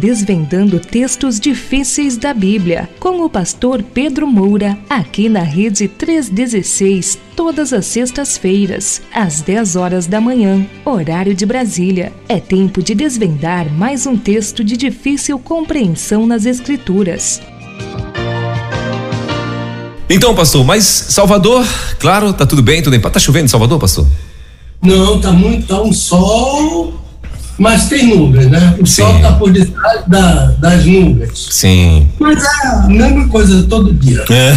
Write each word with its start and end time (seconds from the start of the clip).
desvendando 0.00 0.80
textos 0.80 1.38
difíceis 1.38 2.16
da 2.16 2.32
Bíblia, 2.32 2.88
com 2.98 3.22
o 3.22 3.28
pastor 3.28 3.82
Pedro 3.82 4.26
Moura, 4.26 4.78
aqui 4.88 5.28
na 5.28 5.42
Rede 5.42 5.86
316, 5.88 7.18
todas 7.36 7.70
as 7.74 7.84
sextas-feiras, 7.84 9.02
às 9.14 9.42
10 9.42 9.76
horas 9.76 10.06
da 10.06 10.18
manhã, 10.18 10.66
horário 10.86 11.34
de 11.34 11.44
Brasília. 11.44 12.14
É 12.26 12.40
tempo 12.40 12.82
de 12.82 12.94
desvendar 12.94 13.70
mais 13.70 14.06
um 14.06 14.16
texto 14.16 14.64
de 14.64 14.74
difícil 14.74 15.38
compreensão 15.38 16.26
nas 16.26 16.46
Escrituras. 16.46 17.42
Então, 20.08 20.34
pastor, 20.34 20.64
mas 20.64 20.84
Salvador, 20.84 21.64
claro, 21.98 22.32
tá 22.32 22.46
tudo 22.46 22.62
bem, 22.62 22.82
tudo 22.82 22.98
bem. 22.98 23.10
Tá 23.10 23.20
chovendo 23.20 23.44
em 23.44 23.48
Salvador, 23.48 23.78
pastor? 23.78 24.06
Não, 24.80 25.20
tá 25.20 25.30
muito, 25.30 25.66
tá 25.66 25.82
um 25.82 25.92
sol 25.92 26.99
mas 27.60 27.90
tem 27.90 28.16
nuvens, 28.16 28.46
né? 28.46 28.74
O 28.80 28.86
Sim. 28.86 29.02
sol 29.02 29.16
está 29.16 29.32
por 29.32 29.52
detrás 29.52 30.02
da, 30.06 30.46
das 30.58 30.82
nuvens. 30.86 31.48
Sim. 31.50 32.08
Mas 32.18 32.42
é 32.42 32.66
a 32.68 32.86
mesma 32.88 33.28
coisa 33.28 33.62
todo 33.64 33.92
dia. 33.92 34.24
É. 34.30 34.56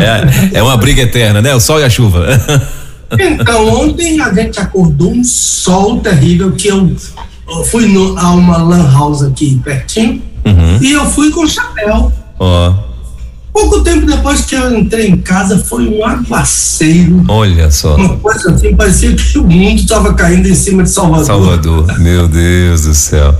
é, 0.00 0.58
é, 0.58 0.62
uma 0.62 0.78
briga 0.78 1.02
eterna, 1.02 1.42
né? 1.42 1.54
O 1.54 1.60
sol 1.60 1.78
e 1.78 1.84
a 1.84 1.90
chuva. 1.90 2.26
então, 3.20 3.68
ontem 3.68 4.18
a 4.18 4.32
gente 4.32 4.58
acordou 4.60 5.12
um 5.12 5.22
sol 5.22 6.00
terrível 6.00 6.52
que 6.52 6.68
eu, 6.68 6.90
eu 7.50 7.64
fui 7.64 7.86
no, 7.86 8.18
a 8.18 8.30
uma 8.30 8.56
lan 8.56 8.90
house 8.90 9.22
aqui 9.22 9.60
pertinho 9.62 10.22
uhum. 10.46 10.78
e 10.80 10.92
eu 10.92 11.04
fui 11.04 11.30
com 11.30 11.46
chapéu. 11.46 12.10
Ó. 12.38 12.70
Oh. 12.70 12.89
Pouco 13.52 13.80
tempo 13.80 14.06
depois 14.06 14.42
que 14.42 14.54
eu 14.54 14.78
entrei 14.78 15.08
em 15.08 15.16
casa, 15.16 15.58
foi 15.58 15.88
um 15.88 16.04
aguaceiro. 16.04 17.24
Olha 17.28 17.70
só. 17.70 17.96
Uma 17.96 18.16
coisa 18.16 18.52
assim, 18.52 18.74
parecia 18.74 19.14
que 19.14 19.38
o 19.38 19.42
mundo 19.42 19.80
estava 19.80 20.14
caindo 20.14 20.48
em 20.48 20.54
cima 20.54 20.82
de 20.82 20.90
Salvador. 20.90 21.26
Salvador, 21.26 21.98
meu 21.98 22.28
Deus 22.28 22.82
do 22.82 22.94
céu. 22.94 23.34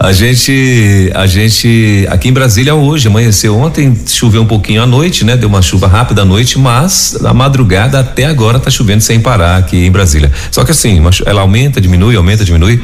A 0.00 0.12
gente, 0.12 1.10
a 1.12 1.26
gente, 1.26 2.06
aqui 2.08 2.28
em 2.28 2.32
Brasília 2.32 2.72
hoje, 2.72 3.08
amanheceu 3.08 3.58
ontem, 3.58 3.98
choveu 4.06 4.42
um 4.42 4.46
pouquinho 4.46 4.80
à 4.80 4.86
noite, 4.86 5.24
né? 5.24 5.36
Deu 5.36 5.48
uma 5.48 5.60
chuva 5.60 5.88
rápida 5.88 6.22
à 6.22 6.24
noite, 6.24 6.56
mas 6.56 7.18
a 7.24 7.34
madrugada 7.34 7.98
até 7.98 8.24
agora 8.24 8.60
tá 8.60 8.70
chovendo 8.70 9.02
sem 9.02 9.18
parar 9.18 9.56
aqui 9.56 9.76
em 9.76 9.90
Brasília. 9.90 10.30
Só 10.52 10.64
que 10.64 10.70
assim, 10.70 11.02
ela 11.26 11.40
aumenta, 11.40 11.80
diminui, 11.80 12.14
aumenta, 12.14 12.44
diminui, 12.44 12.80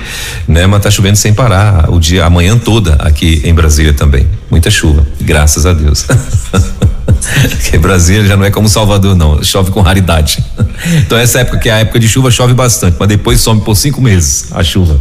né? 0.49 0.67
Mas 0.67 0.83
tá 0.83 0.91
chovendo 0.91 1.17
sem 1.17 1.33
parar 1.33 1.89
o 1.89 2.01
dia, 2.01 2.25
a 2.25 2.31
manhã 2.31 2.59
toda 2.59 2.95
aqui 2.95 3.41
em 3.45 3.55
Brasília 3.55 3.93
também. 3.93 4.27
Muita 4.51 4.69
chuva, 4.69 5.07
graças 5.21 5.67
a 5.67 5.73
Deus. 5.73 6.07
Porque 7.49 7.79
Brasília 7.79 8.27
já 8.27 8.37
não 8.37 8.45
é 8.45 8.51
como 8.51 8.69
Salvador, 8.69 9.15
não. 9.15 9.41
Chove 9.41 9.71
com 9.71 9.81
raridade. 9.81 10.45
Então, 10.99 11.17
essa 11.17 11.41
época 11.41 11.59
que 11.59 11.69
é 11.71 11.73
a 11.73 11.79
época 11.79 11.99
de 11.99 12.07
chuva, 12.07 12.31
chove 12.31 12.53
bastante, 12.53 12.97
mas 12.99 13.09
depois 13.09 13.41
some 13.41 13.61
por 13.63 13.75
cinco 13.75 14.03
meses 14.03 14.49
a 14.53 14.63
chuva. 14.63 15.01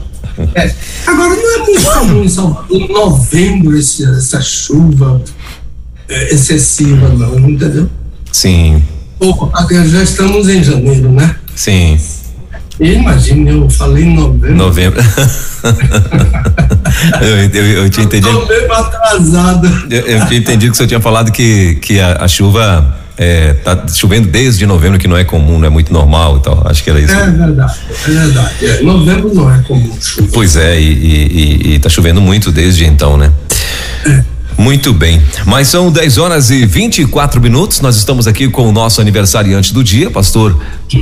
É. 0.55 0.73
Agora, 1.07 1.35
não 1.35 1.55
é 1.55 1.57
muito 1.59 1.91
comum 1.91 2.23
em 2.23 2.29
Salvador, 2.29 2.65
em 2.71 2.87
novembro, 2.91 3.77
esse, 3.77 4.03
essa 4.03 4.41
chuva 4.41 5.21
é, 6.09 6.33
excessiva, 6.33 7.09
não, 7.09 7.37
entendeu? 7.49 7.89
Sim. 8.31 8.83
Pô, 9.19 9.51
já 9.69 10.03
estamos 10.03 10.49
em 10.49 10.63
janeiro, 10.63 11.11
né? 11.11 11.35
Sim. 11.55 11.99
Imagina, 12.79 13.51
eu 13.51 13.69
falei 13.69 14.03
em 14.03 14.15
novembro. 14.15 14.55
Novembro. 14.55 14.99
eu, 17.21 17.27
eu, 17.53 17.65
eu, 17.83 17.89
tinha 17.89 18.05
entendido. 18.05 18.33
Novembro 18.33 18.73
atrasado. 18.73 19.67
Eu, 19.89 20.01
eu 20.01 20.25
tinha 20.25 20.39
entendido 20.39 20.71
que 20.71 20.71
o 20.71 20.75
senhor 20.75 20.87
tinha 20.87 20.99
falado 20.99 21.31
que, 21.31 21.75
que 21.75 21.99
a, 21.99 22.23
a 22.23 22.27
chuva 22.27 23.02
é, 23.17 23.53
tá 23.53 23.87
chovendo 23.87 24.27
desde 24.27 24.65
novembro, 24.65 24.97
que 24.97 25.07
não 25.07 25.17
é 25.17 25.23
comum, 25.23 25.59
não 25.59 25.67
é 25.67 25.69
muito 25.69 25.93
normal 25.93 26.37
e 26.37 26.39
tal. 26.41 26.63
Acho 26.65 26.83
que 26.83 26.89
era 26.89 26.99
isso. 26.99 27.13
É 27.13 27.29
verdade, 27.29 27.79
é 27.89 28.09
verdade. 28.09 28.65
É, 28.65 28.81
novembro 28.81 29.33
não 29.33 29.53
é 29.53 29.59
comum. 29.61 29.95
Chuva. 29.99 30.29
Pois 30.33 30.55
é, 30.55 30.79
e, 30.79 30.83
e, 30.83 31.73
e, 31.73 31.79
tá 31.79 31.89
chovendo 31.89 32.21
muito 32.21 32.51
desde 32.51 32.85
então, 32.85 33.17
né? 33.17 33.31
É. 34.05 34.33
Muito 34.55 34.93
bem, 34.93 35.19
mas 35.45 35.67
são 35.67 35.91
10 35.91 36.17
horas 36.19 36.51
e 36.51 36.63
24 36.63 37.41
minutos. 37.41 37.81
Nós 37.81 37.95
estamos 37.95 38.27
aqui 38.27 38.47
com 38.47 38.69
o 38.69 38.71
nosso 38.71 39.01
aniversariante 39.01 39.73
do 39.73 39.83
dia, 39.83 40.11
pastor 40.11 40.59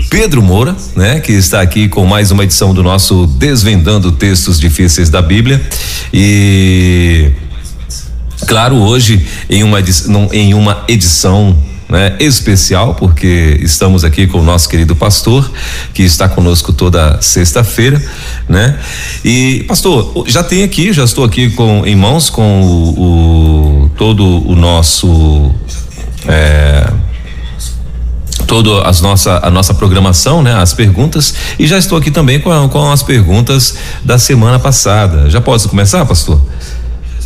Pedro 0.10 0.42
Moura, 0.42 0.74
né? 0.96 1.20
Que 1.20 1.34
está 1.34 1.60
aqui 1.62 1.90
com 1.90 2.06
mais 2.06 2.32
uma 2.32 2.46
edição 2.46 2.74
do 2.74 2.82
nosso 2.82 3.28
Desvendando 3.28 4.10
Textos 4.14 4.58
Difíceis 4.58 5.10
da 5.10 5.22
Bíblia. 5.22 5.62
E 6.14 7.32
claro, 8.48 8.78
hoje 8.78 9.26
em 9.50 9.64
uma 9.64 9.80
edição, 9.80 10.30
em 10.32 10.54
uma 10.54 10.86
edição 10.88 11.56
né, 11.91 12.16
especial, 12.22 12.96
porque 12.96 13.59
estamos 13.62 14.06
aqui 14.06 14.25
com 14.25 14.40
o 14.40 14.44
nosso 14.44 14.69
querido 14.69 14.96
pastor, 14.96 15.52
que 15.94 16.03
está 16.03 16.29
conosco 16.29 16.72
toda 16.72 17.22
sexta-feira, 17.22 18.02
né? 18.47 18.79
E, 19.25 19.66
pastor, 19.68 20.24
já 20.25 20.41
tem 20.41 20.63
aqui, 20.63 20.94
já 20.94 21.03
estou 21.03 21.25
aqui 21.25 21.50
com 21.50 21.85
em 21.85 21.94
mãos 21.94 22.29
com 22.29 22.62
o, 22.62 23.84
o 23.84 23.90
todo 23.97 24.24
o 24.50 24.56
nosso. 24.56 25.52
É, 26.25 26.90
toda 28.47 28.88
as 28.88 29.02
nossa, 29.02 29.41
a 29.44 29.50
nossa 29.50 29.73
programação, 29.73 30.41
né? 30.41 30.53
As 30.53 30.73
perguntas 30.73 31.34
e 31.59 31.68
já 31.68 31.78
estou 31.78 31.97
aqui 31.97 32.09
também 32.09 32.40
com, 32.40 32.69
com 32.69 32.90
as 32.90 33.03
perguntas 33.03 33.75
da 34.02 34.18
semana 34.18 34.58
passada. 34.59 35.29
Já 35.29 35.41
posso 35.41 35.68
começar, 35.68 36.06
pastor? 36.06 36.40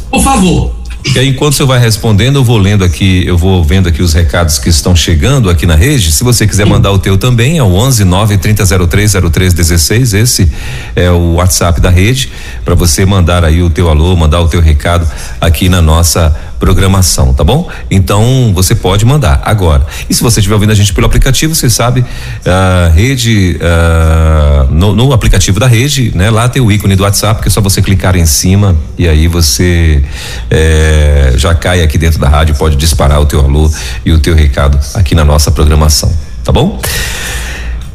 Por 0.09 0.23
favor. 0.23 0.84
E 1.13 1.19
aí, 1.19 1.29
enquanto 1.29 1.53
você 1.53 1.63
vai 1.63 1.79
respondendo, 1.79 2.37
eu 2.37 2.43
vou 2.43 2.57
lendo 2.57 2.83
aqui, 2.83 3.25
eu 3.25 3.37
vou 3.37 3.63
vendo 3.63 3.87
aqui 3.87 4.01
os 4.01 4.11
recados 4.11 4.59
que 4.59 4.69
estão 4.69 4.95
chegando 4.95 5.49
aqui 5.49 5.65
na 5.65 5.75
rede. 5.75 6.11
Se 6.11 6.23
você 6.23 6.45
quiser 6.45 6.65
mandar 6.65 6.91
o 6.91 6.99
teu 6.99 7.17
também, 7.17 7.57
é 7.57 7.63
o 7.63 7.73
11 7.73 8.03
9 8.03 8.37
3003 8.37 9.13
0316. 9.31 10.13
Esse 10.13 10.51
é 10.95 11.09
o 11.11 11.35
WhatsApp 11.35 11.79
da 11.79 11.89
rede, 11.89 12.31
para 12.65 12.75
você 12.75 13.05
mandar 13.05 13.45
aí 13.45 13.61
o 13.61 13.69
teu 13.69 13.89
alô, 13.89 14.15
mandar 14.15 14.41
o 14.41 14.47
teu 14.47 14.59
recado 14.59 15.07
aqui 15.39 15.69
na 15.69 15.81
nossa 15.81 16.35
programação, 16.59 17.33
tá 17.33 17.43
bom? 17.43 17.69
Então 17.89 18.51
você 18.53 18.73
pode 18.75 19.05
mandar 19.05 19.41
agora. 19.45 19.85
E 20.09 20.13
se 20.13 20.23
você 20.23 20.39
estiver 20.39 20.55
ouvindo 20.55 20.71
a 20.71 20.75
gente 20.75 20.93
pelo 20.93 21.05
aplicativo, 21.05 21.53
você 21.53 21.69
sabe, 21.69 22.05
a 22.45 22.89
uh, 22.89 22.95
rede, 22.95 23.59
uh, 23.59 24.73
no, 24.73 24.95
no, 24.95 25.13
aplicativo 25.13 25.59
da 25.59 25.67
rede, 25.67 26.11
né? 26.15 26.29
Lá 26.29 26.49
tem 26.49 26.61
o 26.61 26.71
ícone 26.71 26.95
do 26.95 27.03
WhatsApp, 27.03 27.41
que 27.41 27.47
é 27.47 27.51
só 27.51 27.61
você 27.61 27.81
clicar 27.81 28.15
em 28.15 28.25
cima 28.25 28.75
e 28.97 29.07
aí 29.07 29.27
você 29.27 30.03
eh, 30.49 31.33
já 31.37 31.53
cai 31.53 31.81
aqui 31.81 31.97
dentro 31.97 32.19
da 32.19 32.27
rádio, 32.27 32.55
pode 32.55 32.75
disparar 32.75 33.21
o 33.21 33.25
teu 33.25 33.39
alô 33.39 33.71
e 34.05 34.11
o 34.11 34.19
teu 34.19 34.35
recado 34.35 34.79
aqui 34.93 35.15
na 35.15 35.23
nossa 35.23 35.51
programação, 35.51 36.11
tá 36.43 36.51
bom? 36.51 36.79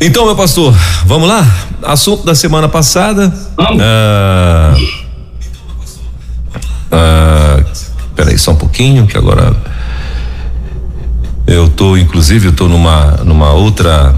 Então, 0.00 0.24
meu 0.24 0.34
pastor, 0.34 0.74
vamos 1.04 1.28
lá? 1.28 1.46
Assunto 1.82 2.24
da 2.24 2.34
semana 2.34 2.68
passada. 2.68 3.28
Vamos. 3.56 3.82
Uh, 3.82 4.76
uh, 6.90 7.89
Espera 8.20 8.32
aí 8.32 8.38
só 8.38 8.50
um 8.50 8.56
pouquinho, 8.56 9.06
que 9.06 9.16
agora 9.16 9.56
eu 11.46 11.70
tô, 11.70 11.96
inclusive, 11.96 12.48
eu 12.48 12.52
tô 12.52 12.68
numa, 12.68 13.12
numa 13.24 13.52
outra, 13.52 14.14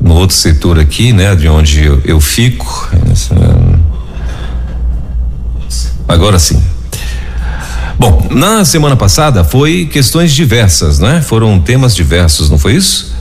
no 0.00 0.14
outro 0.14 0.34
setor 0.34 0.80
aqui, 0.80 1.12
né, 1.12 1.36
de 1.36 1.48
onde 1.48 1.84
eu, 1.84 2.00
eu 2.04 2.20
fico. 2.20 2.90
Agora 6.08 6.40
sim. 6.40 6.60
Bom, 7.96 8.26
na 8.32 8.64
semana 8.64 8.96
passada 8.96 9.44
foi 9.44 9.86
questões 9.86 10.32
diversas, 10.32 10.98
né? 10.98 11.22
Foram 11.22 11.60
temas 11.60 11.94
diversos, 11.94 12.50
não 12.50 12.58
foi 12.58 12.74
isso? 12.74 13.14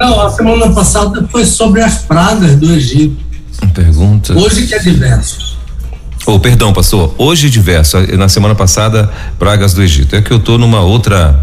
Não, 0.00 0.20
a 0.20 0.30
semana 0.30 0.68
passada 0.72 1.28
foi 1.30 1.46
sobre 1.46 1.80
as 1.80 1.98
pragas 1.98 2.56
do 2.56 2.72
Egito. 2.72 3.22
Pergunta. 3.72 4.36
Hoje 4.36 4.66
que 4.66 4.74
é 4.74 4.80
diverso. 4.80 5.43
Oh, 6.26 6.38
perdão, 6.38 6.72
pastor. 6.72 7.14
Hoje 7.18 7.50
diverso. 7.50 7.98
Na 8.16 8.30
semana 8.30 8.54
passada, 8.54 9.10
pragas 9.38 9.74
do 9.74 9.82
Egito. 9.82 10.16
É 10.16 10.22
que 10.22 10.30
eu 10.30 10.38
tô 10.38 10.56
numa 10.56 10.80
outra. 10.80 11.38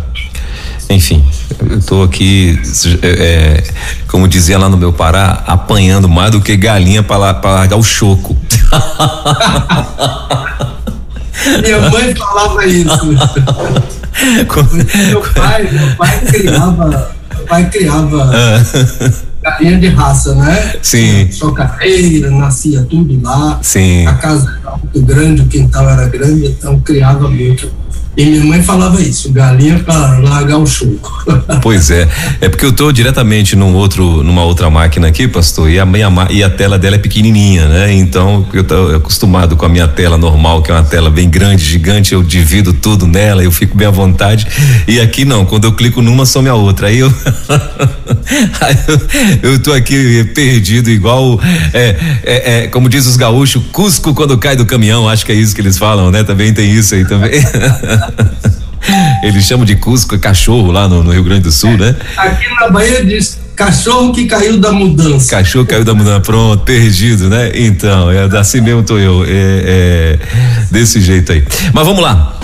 Enfim, 0.90 1.24
eu 1.70 1.80
tô 1.82 2.02
aqui, 2.04 2.60
é 3.02 3.64
como 4.08 4.28
dizia 4.28 4.58
lá 4.58 4.68
no 4.68 4.76
meu 4.76 4.92
Pará, 4.92 5.42
apanhando 5.48 6.10
mais 6.10 6.32
do 6.32 6.42
que 6.42 6.58
galinha 6.58 7.02
para 7.02 7.16
largar 7.18 7.78
o 7.78 7.84
choco. 7.84 8.36
Minha 11.64 11.90
mãe 11.90 12.14
falava 12.14 12.66
isso. 12.66 13.06
meu 15.08 15.22
pai, 15.34 15.70
meu 15.72 15.96
pai 15.96 16.20
criava, 16.26 17.12
meu 17.38 17.46
pai 17.46 17.70
criava. 17.70 18.30
Ah 18.34 19.31
galinha 19.42 19.80
de 19.80 19.88
raça, 19.88 20.36
né? 20.36 20.76
Sim. 20.82 21.32
Chocareira, 21.32 22.30
nascia 22.32 22.84
tudo 22.84 23.20
lá. 23.22 23.60
Sim. 23.62 24.06
A 24.06 24.14
casa 24.14 24.60
era 24.62 24.78
muito 24.78 25.02
grande, 25.02 25.42
o 25.42 25.48
quintal 25.48 25.90
era 25.90 26.08
grande, 26.08 26.48
então 26.48 26.80
criava 26.80 27.30
muito. 27.30 27.72
E 28.18 28.26
minha 28.26 28.44
mãe 28.44 28.62
falava 28.62 29.02
isso, 29.02 29.32
galinha 29.32 29.80
para 29.80 30.20
largar 30.20 30.58
o 30.58 30.68
chumbo. 30.68 31.00
Pois 31.62 31.92
é, 31.92 32.08
é 32.40 32.50
porque 32.50 32.66
eu 32.66 32.72
estou 32.72 32.92
diretamente 32.92 33.56
num 33.56 33.76
outro, 33.76 34.24
numa 34.24 34.44
outra 34.44 34.70
máquina 34.70 35.08
aqui, 35.08 35.28
pastor, 35.28 35.70
e 35.70 35.80
a 35.80 35.86
minha 35.86 36.10
e 36.30 36.44
a 36.44 36.50
tela 36.50 36.80
dela 36.80 36.96
é 36.96 37.00
pequenininha, 37.00 37.68
né? 37.68 37.94
Então 37.94 38.46
eu 38.52 38.64
tô 38.64 38.96
acostumado 38.96 39.56
com 39.56 39.66
a 39.66 39.70
minha 39.70 39.88
tela 39.88 40.18
normal, 40.18 40.62
que 40.62 40.72
é 40.72 40.74
uma 40.74 40.84
tela 40.84 41.10
bem 41.10 41.30
grande, 41.30 41.64
gigante, 41.64 42.14
eu 42.14 42.24
divido 42.24 42.74
tudo 42.74 43.06
nela, 43.06 43.44
eu 43.44 43.52
fico 43.52 43.78
bem 43.78 43.88
à 43.88 43.92
vontade. 43.92 44.48
E 44.88 45.00
aqui 45.00 45.24
não, 45.24 45.46
quando 45.46 45.66
eu 45.66 45.74
clico 45.74 46.02
numa 46.02 46.26
some 46.26 46.50
a 46.50 46.56
outra. 46.56 46.88
Aí 46.88 47.00
eu 47.00 47.14
aí 48.62 48.78
eu, 49.44 49.52
eu 49.52 49.60
tô 49.60 49.72
aqui 49.72 50.24
perdido 50.34 50.90
igual 50.90 51.40
é, 51.74 51.96
é, 52.24 52.64
é, 52.64 52.68
como 52.68 52.90
diz 52.90 53.06
os 53.06 53.16
gaúchos, 53.16 53.62
Cusco 53.72 54.14
quando 54.14 54.38
cai 54.38 54.56
do 54.56 54.66
caminhão, 54.66 55.08
acho 55.08 55.26
que 55.26 55.32
é 55.32 55.36
isso 55.36 55.54
que 55.54 55.62
eles 55.62 55.78
falam, 55.78 56.10
né? 56.10 56.24
Também 56.24 56.52
tem 56.54 56.72
isso 56.72 56.96
aí 56.96 57.06
também. 57.06 57.32
Eles 59.24 59.46
chamam 59.46 59.66
de 59.66 59.76
Cusco 59.76 60.18
cachorro 60.18 60.72
lá 60.72 60.88
no, 60.88 61.04
no, 61.04 61.12
Rio 61.12 61.24
Grande 61.24 61.42
do 61.42 61.52
Sul, 61.52 61.78
né? 61.78 61.96
Aqui 62.18 62.50
na 62.60 62.70
Bahia 62.70 63.06
diz 63.06 63.40
cachorro 63.56 64.12
que 64.12 64.26
caiu 64.26 64.60
da 64.60 64.72
mudança. 64.72 65.30
Cachorro 65.30 65.66
caiu 65.66 65.84
da 65.84 65.94
mudança, 65.94 66.20
pronto, 66.22 66.64
perdido, 66.64 67.30
né? 67.30 67.52
Então, 67.54 68.10
é 68.10 68.24
assim 68.38 68.60
mesmo 68.60 68.84
tô 68.84 68.98
eu, 68.98 69.24
é, 69.24 69.30
é 69.30 70.20
desse 70.72 71.00
jeito 71.00 71.32
aí. 71.32 71.46
Mas 71.74 71.86
vamos 71.86 72.02
lá. 72.02 72.40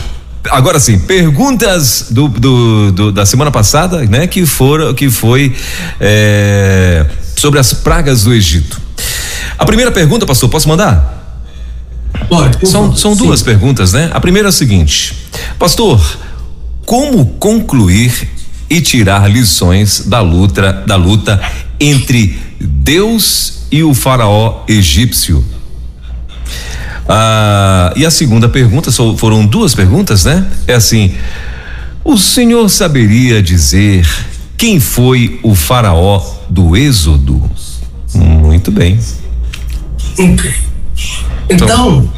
Agora 0.52 0.80
sim, 0.80 1.00
perguntas 1.00 2.08
do, 2.12 2.28
do, 2.28 2.92
do, 2.92 3.12
da 3.12 3.26
semana 3.26 3.52
passada, 3.52 4.04
né? 4.06 4.28
Que 4.28 4.46
foram, 4.46 4.94
que 4.94 5.10
foi 5.10 5.56
é, 6.00 7.06
sobre 7.36 7.60
as 7.60 7.74
pragas 7.74 8.24
do 8.24 8.34
Egito. 8.34 8.80
A 9.58 9.66
primeira 9.66 9.92
pergunta, 9.92 10.26
pastor, 10.26 10.50
posso 10.50 10.70
mandar? 10.70 11.17
Pode. 12.28 12.68
São, 12.68 12.96
são 12.96 13.16
duas 13.16 13.42
perguntas, 13.42 13.94
né? 13.94 14.10
A 14.14 14.20
primeira 14.20 14.48
é 14.48 14.50
a 14.50 14.52
seguinte: 14.52 15.16
Pastor, 15.58 16.00
como 16.86 17.26
concluir 17.40 18.30
e 18.70 18.82
tirar 18.82 19.30
lições 19.30 20.02
da 20.08 20.22
luta, 20.22 20.84
da 20.86 20.96
luta 20.96 21.42
entre 21.80 22.38
Deus 22.60 23.60
e 23.72 23.84
o 23.84 23.94
faraó 23.94 24.64
egípcio? 24.68 25.44
Ah, 27.08 27.94
e 27.96 28.06
a 28.06 28.12
segunda 28.12 28.50
pergunta, 28.50 28.92
foram 28.92 29.46
duas 29.46 29.74
perguntas, 29.74 30.26
né? 30.26 30.46
É 30.68 30.74
assim: 30.74 31.14
o 32.04 32.18
senhor 32.18 32.70
saberia 32.70 33.42
dizer 33.42 34.08
quem 34.58 34.80
foi 34.80 35.40
o 35.44 35.54
faraó 35.54 36.22
do 36.50 36.76
Êxodo? 36.76 37.50
Muito 38.14 38.72
bem. 38.72 39.00
Ok. 40.18 40.54
Então, 41.50 42.10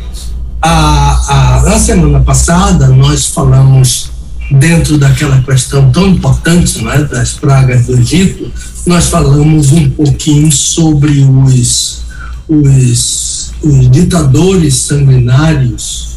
a, 0.62 1.60
a, 1.60 1.62
na 1.64 1.80
semana 1.80 2.20
passada 2.22 2.88
nós 2.88 3.28
falamos 3.28 4.10
dentro 4.52 4.98
daquela 4.98 5.42
questão 5.44 5.92
tão 5.92 6.08
importante 6.08 6.82
não 6.82 6.92
é, 6.92 7.04
das 7.04 7.34
pragas 7.34 7.86
do 7.86 7.98
Egito, 7.98 8.52
nós 8.86 9.06
falamos 9.06 9.72
um 9.72 9.90
pouquinho 9.92 10.52
sobre 10.52 11.22
os, 11.22 12.02
os, 12.48 13.54
os 13.62 13.92
ditadores 13.92 14.76
sanguinários 14.76 16.10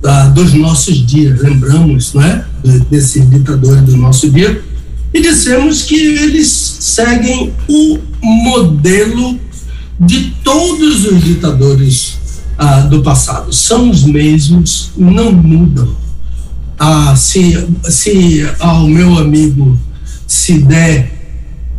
da, 0.00 0.28
dos 0.28 0.54
nossos 0.54 1.04
dias, 1.04 1.40
lembramos 1.40 2.14
não 2.14 2.22
é, 2.22 2.44
desses 2.88 3.28
ditadores 3.28 3.82
do 3.82 3.96
nosso 3.96 4.30
dia, 4.30 4.62
e 5.12 5.20
dissemos 5.20 5.82
que 5.82 5.96
eles 5.96 6.48
seguem 6.78 7.52
o 7.68 7.98
modelo 8.22 9.38
de 9.98 10.32
todos 10.44 11.04
os 11.04 11.22
ditadores 11.22 12.19
ah, 12.60 12.80
do 12.80 13.02
passado. 13.02 13.52
São 13.54 13.88
os 13.88 14.04
mesmos, 14.04 14.90
não 14.94 15.32
mudam. 15.32 15.96
Ah, 16.78 17.16
se, 17.16 17.66
se 17.84 18.46
ao 18.58 18.86
meu 18.86 19.18
amigo 19.18 19.78
se 20.26 20.58
der 20.58 21.10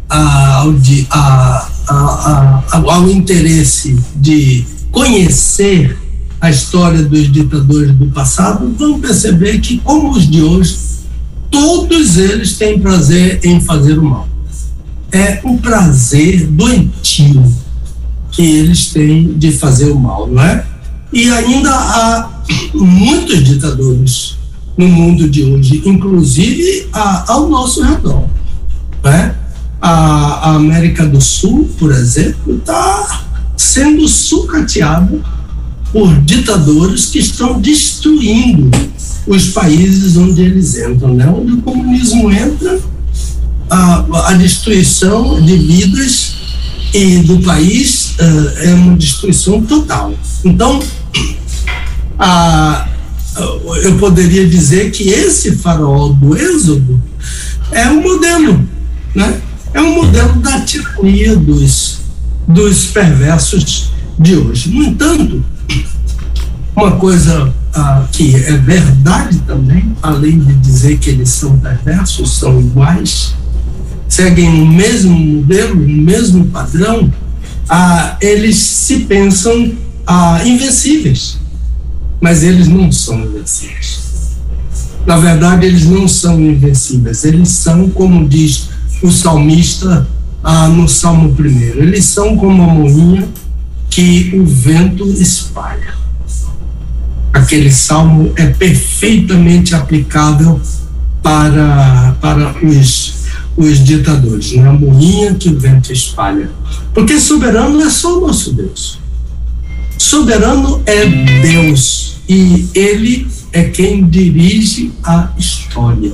ah, 0.10 0.56
ao, 0.56 0.74
de, 0.74 1.06
ah, 1.12 1.70
ah, 1.88 2.64
ah, 2.72 2.84
ao 2.94 3.10
interesse 3.10 3.96
de 4.16 4.66
conhecer 4.92 5.96
a 6.42 6.50
história 6.50 7.04
dos 7.04 7.32
ditadores 7.32 7.94
do 7.94 8.08
passado, 8.08 8.74
vão 8.76 9.00
perceber 9.00 9.60
que, 9.60 9.78
como 9.78 10.12
os 10.12 10.28
de 10.28 10.42
hoje, 10.42 10.78
todos 11.52 12.18
eles 12.18 12.58
têm 12.58 12.80
prazer 12.80 13.40
em 13.44 13.62
fazer 13.62 14.00
o 14.00 14.04
mal. 14.04 14.28
É 15.12 15.40
um 15.46 15.58
prazer 15.58 16.48
doentio 16.48 17.44
que 18.32 18.42
eles 18.42 18.88
têm 18.88 19.34
de 19.34 19.52
fazer 19.52 19.92
o 19.92 20.00
mal, 20.00 20.28
não 20.28 20.42
é? 20.42 20.66
E 21.14 21.30
ainda 21.30 21.70
há 21.70 22.30
muitos 22.74 23.44
ditadores 23.44 24.38
no 24.78 24.88
mundo 24.88 25.30
de 25.30 25.44
hoje, 25.44 25.82
inclusive 25.86 26.88
a, 26.94 27.34
ao 27.34 27.50
nosso 27.50 27.84
redor. 27.84 28.26
Né? 29.04 29.36
A, 29.82 30.52
a 30.52 30.56
América 30.56 31.06
do 31.06 31.20
Sul, 31.20 31.70
por 31.78 31.92
exemplo, 31.92 32.56
está 32.56 33.26
sendo 33.58 34.08
sucateada 34.08 35.20
por 35.92 36.14
ditadores 36.22 37.08
que 37.08 37.20
estão 37.20 37.60
destruindo 37.60 38.72
os 39.28 39.50
países 39.50 40.16
onde 40.16 40.42
eles 40.42 40.78
entram. 40.78 41.14
Né? 41.14 41.28
Onde 41.28 41.52
o 41.54 41.62
comunismo 41.62 42.32
entra, 42.32 42.80
a, 43.70 44.30
a 44.30 44.34
destruição 44.34 45.42
de 45.42 45.58
vidas 45.58 46.36
e 46.94 47.18
do 47.20 47.40
país 47.40 48.01
uh, 48.20 48.58
é 48.60 48.74
uma 48.74 48.98
destruição 48.98 49.62
total. 49.62 50.14
Então, 50.44 50.82
a, 52.18 52.88
eu 53.84 53.98
poderia 53.98 54.48
dizer 54.48 54.92
que 54.92 55.10
esse 55.10 55.56
farol 55.58 56.14
do 56.14 56.36
Êxodo 56.36 57.02
é 57.72 57.88
um 57.88 58.02
modelo, 58.02 58.68
né? 59.16 59.42
É 59.74 59.80
um 59.80 59.96
modelo 59.96 60.34
da 60.40 60.60
tirania 60.62 61.36
dos, 61.36 62.00
dos 62.48 62.88
perversos 62.88 63.92
de 64.20 64.36
hoje. 64.36 64.70
No 64.70 64.84
entanto, 64.84 65.44
uma 66.76 66.92
coisa 66.92 67.54
ah, 67.74 68.06
que 68.12 68.36
é 68.36 68.58
verdade 68.58 69.40
também, 69.48 69.96
além 70.02 70.40
de 70.40 70.54
dizer 70.56 70.98
que 71.00 71.10
eles 71.10 71.30
são 71.30 71.58
perversos, 71.58 72.38
são 72.38 72.60
iguais, 72.60 73.34
seguem 74.10 74.62
o 74.62 74.68
mesmo 74.68 75.18
modelo, 75.18 75.76
o 75.76 75.88
mesmo 75.88 76.46
padrão, 76.48 77.12
ah, 77.70 78.18
eles 78.22 78.58
se 78.58 79.02
pensam 79.02 79.74
ah, 80.06 80.42
invencíveis, 80.46 81.38
mas 82.20 82.44
eles 82.44 82.68
não 82.68 82.92
são 82.92 83.20
invencíveis. 83.20 84.02
Na 85.06 85.18
verdade, 85.18 85.66
eles 85.66 85.86
não 85.86 86.08
são 86.08 86.40
invencíveis, 86.40 87.24
eles 87.24 87.50
são, 87.50 87.90
como 87.90 88.28
diz 88.28 88.70
o 89.02 89.12
salmista 89.12 90.08
ah, 90.44 90.68
no 90.68 90.88
Salmo 90.88 91.34
primeiro, 91.34 91.82
eles 91.82 92.06
são 92.06 92.36
como 92.36 92.64
a 92.64 92.68
moinha 92.68 93.28
que 93.90 94.32
o 94.34 94.46
vento 94.46 95.08
espalha. 95.08 95.94
Aquele 97.34 97.72
salmo 97.72 98.34
é 98.36 98.48
perfeitamente 98.48 99.74
aplicável 99.74 100.60
para, 101.22 102.16
para 102.20 102.56
os, 102.66 103.21
os 103.58 103.84
ditadores, 103.84 104.54
né? 104.54 104.68
a 104.68 104.74
moinha 104.74 105.34
que 105.36 105.50
o 105.50 105.60
vento 105.60 105.92
espalha. 105.92 106.50
Porque 106.94 107.20
soberano 107.20 107.82
é 107.82 107.90
só 107.90 108.18
o 108.18 108.28
nosso 108.28 108.54
Deus. 108.54 109.00
Soberano 109.98 110.82
é 110.86 111.06
Deus 111.42 112.18
e 112.28 112.68
Ele 112.74 113.28
é 113.52 113.64
quem 113.64 114.08
dirige 114.08 114.92
a 115.04 115.30
história. 115.38 116.14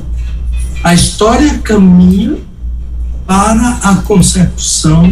A 0.84 0.94
história 0.94 1.60
caminha 1.60 2.38
para 3.26 3.80
a 3.84 3.96
concepção 3.96 5.04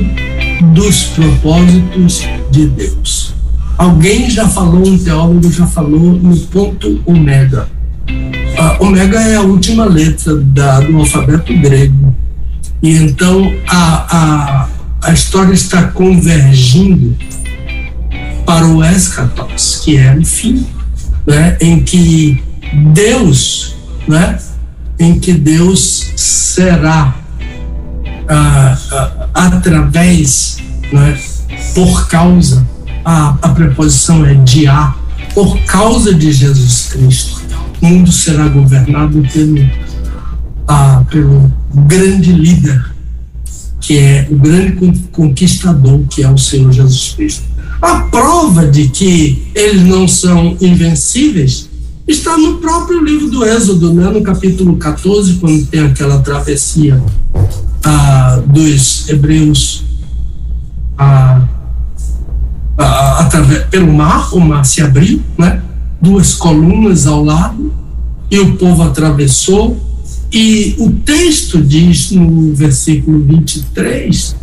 dos 0.73 1.03
propósitos 1.03 2.23
de 2.49 2.67
Deus. 2.67 3.33
Alguém 3.77 4.29
já 4.29 4.47
falou, 4.47 4.87
um 4.87 4.97
teólogo 4.97 5.51
já 5.51 5.67
falou 5.67 6.13
no 6.13 6.37
ponto 6.47 7.01
ômega. 7.05 7.67
A 8.57 8.83
ômega 8.83 9.19
é 9.19 9.35
a 9.35 9.41
última 9.41 9.85
letra 9.85 10.35
da, 10.37 10.79
do 10.79 10.97
alfabeto 10.97 11.53
grego. 11.59 12.15
E 12.81 12.91
então 12.91 13.53
a, 13.67 14.15
a, 14.15 14.69
a 15.01 15.13
história 15.13 15.53
está 15.53 15.83
convergindo 15.83 17.15
para 18.45 18.67
o 18.67 18.83
eschatos, 18.83 19.81
que 19.83 19.97
é 19.97 20.15
o 20.15 20.23
fim, 20.23 20.65
né, 21.25 21.57
em 21.59 21.81
que 21.81 22.43
Deus, 22.93 23.75
né, 24.07 24.37
em 24.99 25.19
que 25.19 25.33
Deus 25.33 26.13
será 26.15 27.15
ah, 28.29 28.77
ah, 28.91 29.27
através, 29.33 30.57
né, 30.91 31.17
por 31.73 32.07
causa, 32.07 32.65
a, 33.03 33.37
a 33.41 33.49
preposição 33.49 34.25
é 34.25 34.35
de 34.35 34.67
a, 34.67 34.93
por 35.33 35.57
causa 35.65 36.13
de 36.13 36.31
Jesus 36.31 36.89
Cristo, 36.91 37.41
mundo 37.85 38.11
será 38.11 38.47
governado 38.47 39.21
pelo, 39.31 39.69
ah, 40.67 41.03
pelo 41.09 41.51
grande 41.73 42.31
líder, 42.31 42.83
que 43.79 43.97
é 43.97 44.27
o 44.29 44.35
grande 44.35 44.99
conquistador, 45.11 46.01
que 46.09 46.23
é 46.23 46.29
o 46.29 46.37
Senhor 46.37 46.71
Jesus 46.71 47.13
Cristo. 47.15 47.43
A 47.81 47.99
prova 48.01 48.67
de 48.67 48.87
que 48.89 49.47
eles 49.53 49.83
não 49.83 50.07
são 50.07 50.57
invencíveis 50.59 51.69
está 52.07 52.37
no 52.37 52.57
próprio 52.57 53.03
livro 53.03 53.29
do 53.29 53.43
Êxodo, 53.43 53.93
né? 53.93 54.09
no 54.09 54.21
capítulo 54.21 54.77
14, 54.77 55.35
quando 55.35 55.65
tem 55.65 55.81
aquela 55.81 56.19
travessia 56.19 57.01
ah, 57.83 58.41
dos 58.45 59.09
hebreus 59.09 59.83
ah, 60.97 61.41
ah, 62.77 63.29
pelo 63.69 63.91
mar, 63.93 64.33
o 64.33 64.39
mar 64.39 64.65
se 64.65 64.81
abriu, 64.81 65.21
né? 65.37 65.61
duas 66.01 66.33
colunas 66.33 67.07
ao 67.07 67.23
lado, 67.23 67.73
e 68.35 68.39
o 68.39 68.57
povo 68.57 68.83
atravessou. 68.83 69.81
E 70.31 70.75
o 70.77 70.91
texto 70.91 71.61
diz 71.61 72.11
no 72.11 72.53
versículo 72.53 73.23
23 73.23 74.35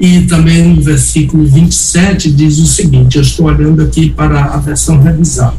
e 0.00 0.22
também 0.22 0.74
no 0.74 0.80
versículo 0.80 1.44
27 1.44 2.30
diz 2.30 2.58
o 2.58 2.66
seguinte: 2.66 3.16
eu 3.16 3.22
estou 3.22 3.46
olhando 3.46 3.82
aqui 3.82 4.08
para 4.08 4.44
a 4.44 4.56
versão 4.56 4.98
revisada. 5.00 5.56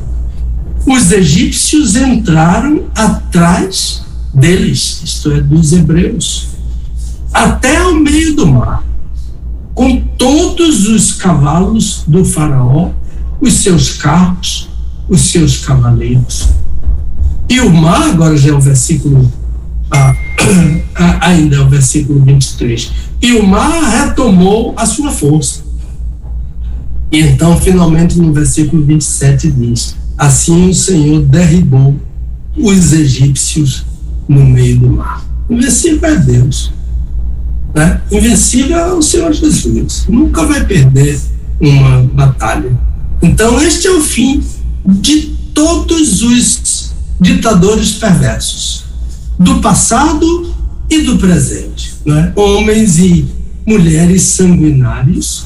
Os 0.88 1.12
egípcios 1.12 1.96
entraram 1.96 2.86
atrás 2.96 4.02
deles, 4.34 5.02
isto 5.04 5.32
é, 5.32 5.42
dos 5.42 5.72
hebreus, 5.72 6.48
até 7.32 7.78
ao 7.78 7.94
meio 7.94 8.36
do 8.36 8.48
mar, 8.48 8.84
com 9.76 10.02
todos 10.18 10.88
os 10.88 11.14
cavalos 11.14 12.04
do 12.08 12.26
Faraó, 12.26 12.92
os 13.40 13.54
seus 13.56 13.94
carros, 13.94 14.70
os 15.08 15.30
seus 15.30 15.58
cavaleiros. 15.58 16.48
E 17.50 17.60
o 17.62 17.70
mar, 17.72 18.10
agora 18.10 18.38
já 18.38 18.51
é 18.51 18.53
o 18.53 18.60
versículo, 18.60 19.32
ah, 19.91 20.15
ainda 21.22 21.56
é 21.56 21.60
o 21.60 21.68
versículo 21.68 22.24
23 22.24 23.10
e 23.22 23.34
o 23.34 23.46
mar 23.46 24.08
retomou 24.08 24.74
a 24.77 24.86
sua 24.86 25.12
força. 25.12 25.62
E 27.12 27.20
então, 27.20 27.60
finalmente, 27.60 28.18
no 28.18 28.32
versículo 28.32 28.84
27 28.84 29.51
diz: 29.51 29.96
Assim 30.18 30.70
o 30.70 30.74
Senhor 30.74 31.22
derribou 31.22 31.96
os 32.56 32.94
egípcios 32.94 33.86
no 34.27 34.46
meio 34.46 34.79
do 34.79 34.89
mar. 34.89 35.25
Invencível 35.50 36.10
é 36.10 36.15
Deus. 36.15 36.72
Né? 37.74 38.01
Invencível 38.12 38.77
é 38.77 38.94
o 38.94 39.01
Senhor 39.01 39.34
Jesus. 39.34 40.06
Nunca 40.08 40.46
vai 40.46 40.63
perder 40.65 41.20
uma 41.60 42.03
batalha. 42.13 42.72
Então, 43.22 43.62
este 43.62 43.88
é 43.88 43.91
o 43.91 44.01
fim 44.01 44.44
de 44.86 45.36
todos 45.53 46.22
os 46.22 46.79
ditadores 47.20 47.94
perversos, 47.94 48.86
do 49.38 49.60
passado 49.60 50.54
e 50.90 51.02
do 51.02 51.18
presente. 51.18 51.94
Né? 52.06 52.32
Homens 52.36 52.98
e 52.98 53.26
mulheres 53.66 54.24
sanguinários 54.24 55.46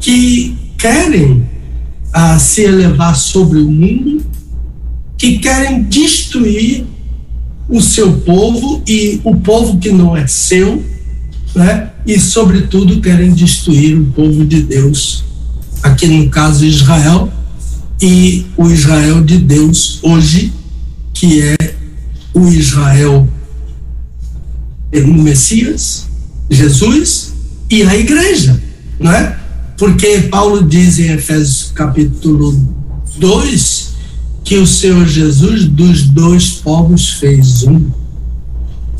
que 0.00 0.56
querem 0.76 1.48
ah, 2.12 2.38
se 2.38 2.62
elevar 2.62 3.14
sobre 3.16 3.58
o 3.58 3.70
mundo, 3.70 4.24
que 5.16 5.38
querem 5.38 5.82
destruir 5.84 6.84
o 7.68 7.80
seu 7.80 8.12
povo 8.20 8.82
e 8.86 9.20
o 9.24 9.36
povo 9.36 9.78
que 9.78 9.90
não 9.90 10.16
é 10.16 10.26
seu, 10.26 10.82
né? 11.54 11.90
e, 12.06 12.18
sobretudo, 12.20 13.00
querem 13.00 13.32
destruir 13.32 13.98
o 13.98 14.06
povo 14.06 14.44
de 14.44 14.62
Deus, 14.62 15.24
aqui 15.82 16.06
no 16.06 16.28
caso 16.30 16.64
Israel, 16.64 17.32
e 18.00 18.44
o 18.56 18.68
Israel 18.70 19.24
de 19.24 19.38
Deus 19.38 19.98
hoje, 20.02 20.52
que 21.18 21.40
é 21.40 21.74
o 22.34 22.46
Israel 22.48 23.26
o 24.92 25.12
Messias, 25.14 26.06
Jesus 26.50 27.32
e 27.70 27.82
a 27.82 27.96
igreja, 27.96 28.60
não 29.00 29.10
é? 29.10 29.38
Porque 29.76 30.20
Paulo 30.30 30.62
diz 30.62 30.98
em 30.98 31.12
Efésios 31.12 31.72
capítulo 31.74 32.52
2 33.18 33.94
que 34.44 34.56
o 34.56 34.66
Senhor 34.66 35.06
Jesus 35.06 35.64
dos 35.64 36.02
dois 36.04 36.50
povos 36.52 37.14
fez 37.14 37.62
um, 37.64 37.90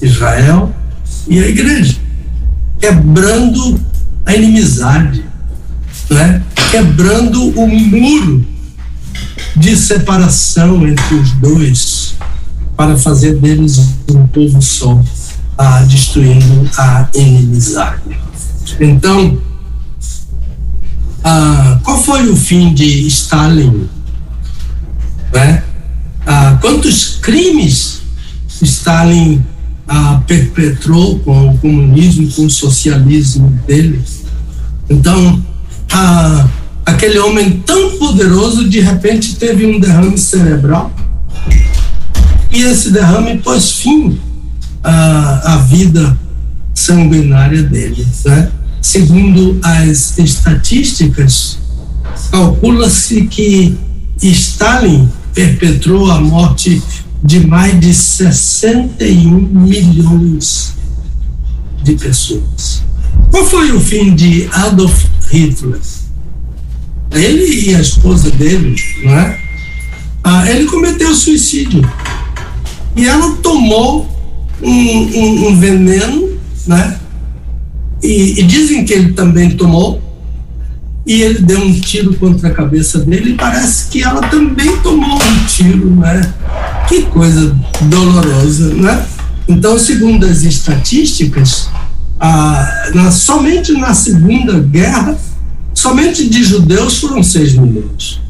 Israel 0.03 0.75
e 1.29 1.39
a 1.39 1.49
igreja, 1.49 1.97
quebrando 2.81 3.81
a 4.25 4.35
inimizade, 4.35 5.23
né? 6.11 6.43
quebrando 6.71 7.51
o 7.59 7.69
muro 7.69 8.45
de 9.57 9.77
separação 9.77 10.87
entre 10.87 11.15
os 11.15 11.33
dois, 11.33 11.96
para 12.77 12.97
fazer 12.97 13.37
deles 13.37 13.79
um 14.11 14.27
povo 14.27 14.61
só 14.61 15.03
ah, 15.57 15.81
destruindo 15.83 16.69
a 16.77 17.09
inimizade. 17.15 18.19
Então, 18.79 19.39
ah, 21.25 21.81
qual 21.83 22.03
foi 22.03 22.29
o 22.29 22.37
fim 22.37 22.75
de 22.75 23.07
Stalin? 23.07 23.89
Né? 25.33 25.63
Ah, 26.27 26.59
quantos 26.61 27.19
crimes 27.23 28.03
Stalin 28.61 29.43
ah, 29.89 30.23
perpetrou 30.27 31.19
com 31.21 31.51
o 31.51 31.59
comunismo, 31.59 32.31
com 32.33 32.47
o 32.47 32.51
socialismo 32.51 33.49
dele? 33.67 34.03
Então, 34.91 35.43
ah, 35.93 36.47
aquele 36.85 37.19
homem 37.19 37.63
tão 37.65 37.97
poderoso 37.99 38.69
de 38.69 38.81
repente 38.81 39.37
teve 39.37 39.65
um 39.67 39.81
derrame 39.81 40.19
cerebral 40.19 40.93
e 42.57 42.63
esse 42.63 42.91
derrame 42.91 43.37
pôs 43.37 43.73
fim 43.73 44.19
a, 44.83 45.55
a 45.55 45.57
vida 45.59 46.19
sanguinária 46.75 47.63
dele. 47.63 48.07
Né? 48.25 48.51
Segundo 48.81 49.59
as 49.63 50.17
estatísticas, 50.17 51.59
calcula-se 52.31 53.27
que 53.27 53.77
Stalin 54.23 55.07
perpetrou 55.35 56.11
a 56.11 56.19
morte 56.19 56.83
de 57.23 57.47
mais 57.47 57.79
de 57.79 57.93
61 57.93 59.29
milhões 59.39 60.73
de 61.83 61.93
pessoas. 61.93 62.83
Qual 63.31 63.45
foi 63.45 63.71
o 63.73 63.81
fim 63.81 64.15
de 64.15 64.49
Adolf 64.51 65.05
Hitler? 65.31 65.81
Ele 67.11 67.71
e 67.71 67.75
a 67.75 67.81
esposa 67.81 68.31
dele, 68.31 68.75
não 69.05 69.15
é? 69.15 69.41
Ah, 70.25 70.51
ele 70.51 70.65
cometeu 70.65 71.15
suicídio. 71.15 71.83
E 72.97 73.07
ela 73.07 73.37
tomou 73.43 74.09
um, 74.63 74.71
um, 74.71 75.49
um 75.49 75.61
veneno, 75.61 76.39
né? 76.67 76.99
E, 78.03 78.41
e, 78.41 78.43
dizem 78.43 78.85
que 78.85 78.93
ele 78.93 79.13
também 79.13 79.51
tomou, 79.51 80.03
e 81.07 81.23
ele 81.23 81.41
deu 81.41 81.61
um 81.61 81.73
tiro 81.79 82.15
contra 82.15 82.49
a 82.49 82.55
cabeça 82.55 83.01
dele, 83.01 83.31
e 83.31 83.35
parece 83.35 83.89
que 83.89 84.03
ela 84.03 84.23
também 84.29 84.77
tomou 84.79 85.17
um 85.17 85.47
tiro, 85.47 85.91
né? 85.97 86.33
Que 86.89 87.03
coisa 87.03 87.55
dolorosa, 87.83 88.75
né? 88.75 89.07
Então, 89.47 89.79
segundo 89.79 90.25
as 90.25 90.43
estatísticas, 90.43 91.69
a, 92.19 92.91
na, 92.95 93.11
somente 93.11 93.73
na 93.73 93.93
Segunda 93.93 94.59
Guerra, 94.59 95.19
somente 95.75 96.29
de 96.29 96.43
judeus 96.43 96.99
foram 96.99 97.23
6 97.23 97.55
milhões. 97.55 98.21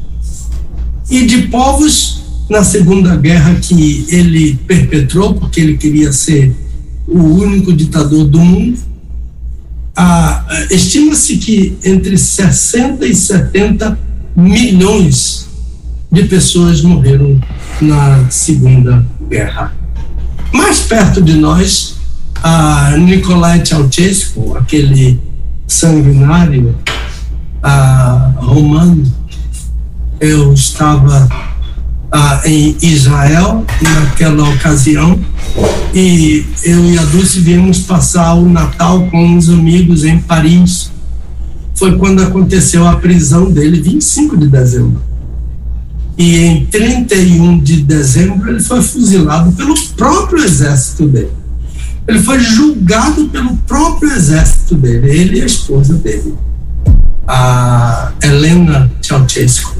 E 1.09 1.25
de 1.25 1.43
povos 1.43 2.17
na 2.49 2.63
Segunda 2.63 3.15
Guerra 3.15 3.55
que 3.55 4.05
ele 4.09 4.57
perpetrou, 4.65 5.33
porque 5.33 5.59
ele 5.59 5.77
queria 5.77 6.11
ser 6.13 6.55
o 7.07 7.19
único 7.19 7.73
ditador 7.73 8.25
do 8.25 8.39
mundo. 8.39 8.77
Estima-se 10.69 11.37
que 11.37 11.77
entre 11.83 12.17
60 12.17 13.05
e 13.05 13.15
70 13.15 13.97
milhões 14.35 15.47
de 16.11 16.23
pessoas 16.23 16.81
morreram 16.81 17.39
na 17.81 18.29
Segunda 18.29 19.05
Guerra. 19.29 19.75
Mais 20.53 20.79
perto 20.79 21.21
de 21.21 21.33
nós, 21.33 21.95
a 22.41 22.95
Nicolai 22.97 23.65
Ceausescu, 23.65 24.55
aquele 24.57 25.19
sanguinário 25.67 26.75
ah, 27.61 28.33
romano, 28.37 29.03
eu 30.19 30.53
estava 30.53 31.27
ah, 32.11 32.41
em 32.45 32.75
Israel 32.81 33.65
naquela 33.81 34.49
ocasião 34.49 35.19
e 35.93 36.45
eu 36.63 36.85
e 36.85 36.99
a 36.99 37.03
Dulce 37.03 37.39
viemos 37.39 37.79
passar 37.79 38.35
o 38.35 38.47
Natal 38.47 39.07
com 39.09 39.25
uns 39.25 39.49
amigos 39.49 40.03
em 40.03 40.19
Paris. 40.19 40.91
Foi 41.73 41.97
quando 41.97 42.21
aconteceu 42.21 42.87
a 42.87 42.97
prisão 42.97 43.51
dele, 43.51 43.81
25 43.81 44.37
de 44.37 44.47
dezembro. 44.47 45.01
E 46.17 46.35
em 46.37 46.65
31 46.65 47.59
de 47.59 47.81
dezembro 47.81 48.49
ele 48.49 48.59
foi 48.59 48.81
fuzilado 48.81 49.51
pelo 49.53 49.75
próprio 49.95 50.43
exército 50.43 51.07
dele. 51.07 51.31
Ele 52.07 52.19
foi 52.19 52.39
julgado 52.39 53.25
pelo 53.29 53.55
próprio 53.57 54.11
exército 54.11 54.75
dele, 54.75 55.09
ele 55.09 55.39
e 55.39 55.41
a 55.41 55.45
esposa 55.45 55.95
dele, 55.95 56.35
a 57.27 58.11
Helena 58.21 58.89
Ceausescu 59.01 59.76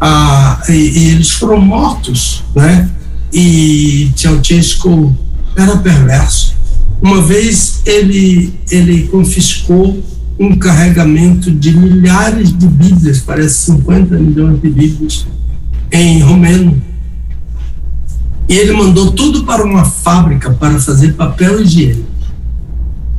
ah, 0.00 0.62
e, 0.68 0.72
e, 0.72 1.08
eles 1.10 1.30
foram 1.30 1.60
mortos, 1.60 2.42
né? 2.54 2.90
E 3.32 4.12
Ceausescu 4.16 5.14
era 5.56 5.76
perverso. 5.78 6.54
Uma 7.02 7.20
vez 7.22 7.82
ele 7.84 8.54
ele 8.70 9.08
confiscou 9.08 10.02
um 10.38 10.56
carregamento 10.56 11.50
de 11.50 11.76
milhares 11.76 12.56
de 12.56 12.66
Bíblias, 12.66 13.20
parece 13.20 13.72
50 13.72 14.16
milhões 14.16 14.60
de 14.60 14.68
Bíblias, 14.68 15.26
em 15.92 16.20
romeno, 16.20 16.82
E 18.48 18.56
ele 18.56 18.72
mandou 18.72 19.12
tudo 19.12 19.44
para 19.44 19.64
uma 19.64 19.84
fábrica 19.84 20.50
para 20.50 20.78
fazer 20.78 21.14
papel 21.14 21.62
higiênico 21.62 22.04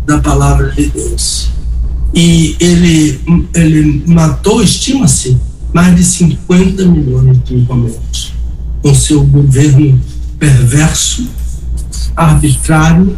da 0.05 0.19
palavra 0.19 0.71
de 0.71 0.87
Deus. 0.87 1.49
E 2.13 2.55
ele, 2.59 3.19
ele 3.53 4.03
matou, 4.07 4.61
estima-se, 4.61 5.35
mais 5.75 5.93
de 5.93 6.05
50 6.05 6.85
milhões 6.85 7.43
de 7.43 7.55
encomendas, 7.55 8.31
com 8.81 8.95
seu 8.95 9.25
governo 9.25 9.99
perverso, 10.39 11.27
arbitrário, 12.15 13.17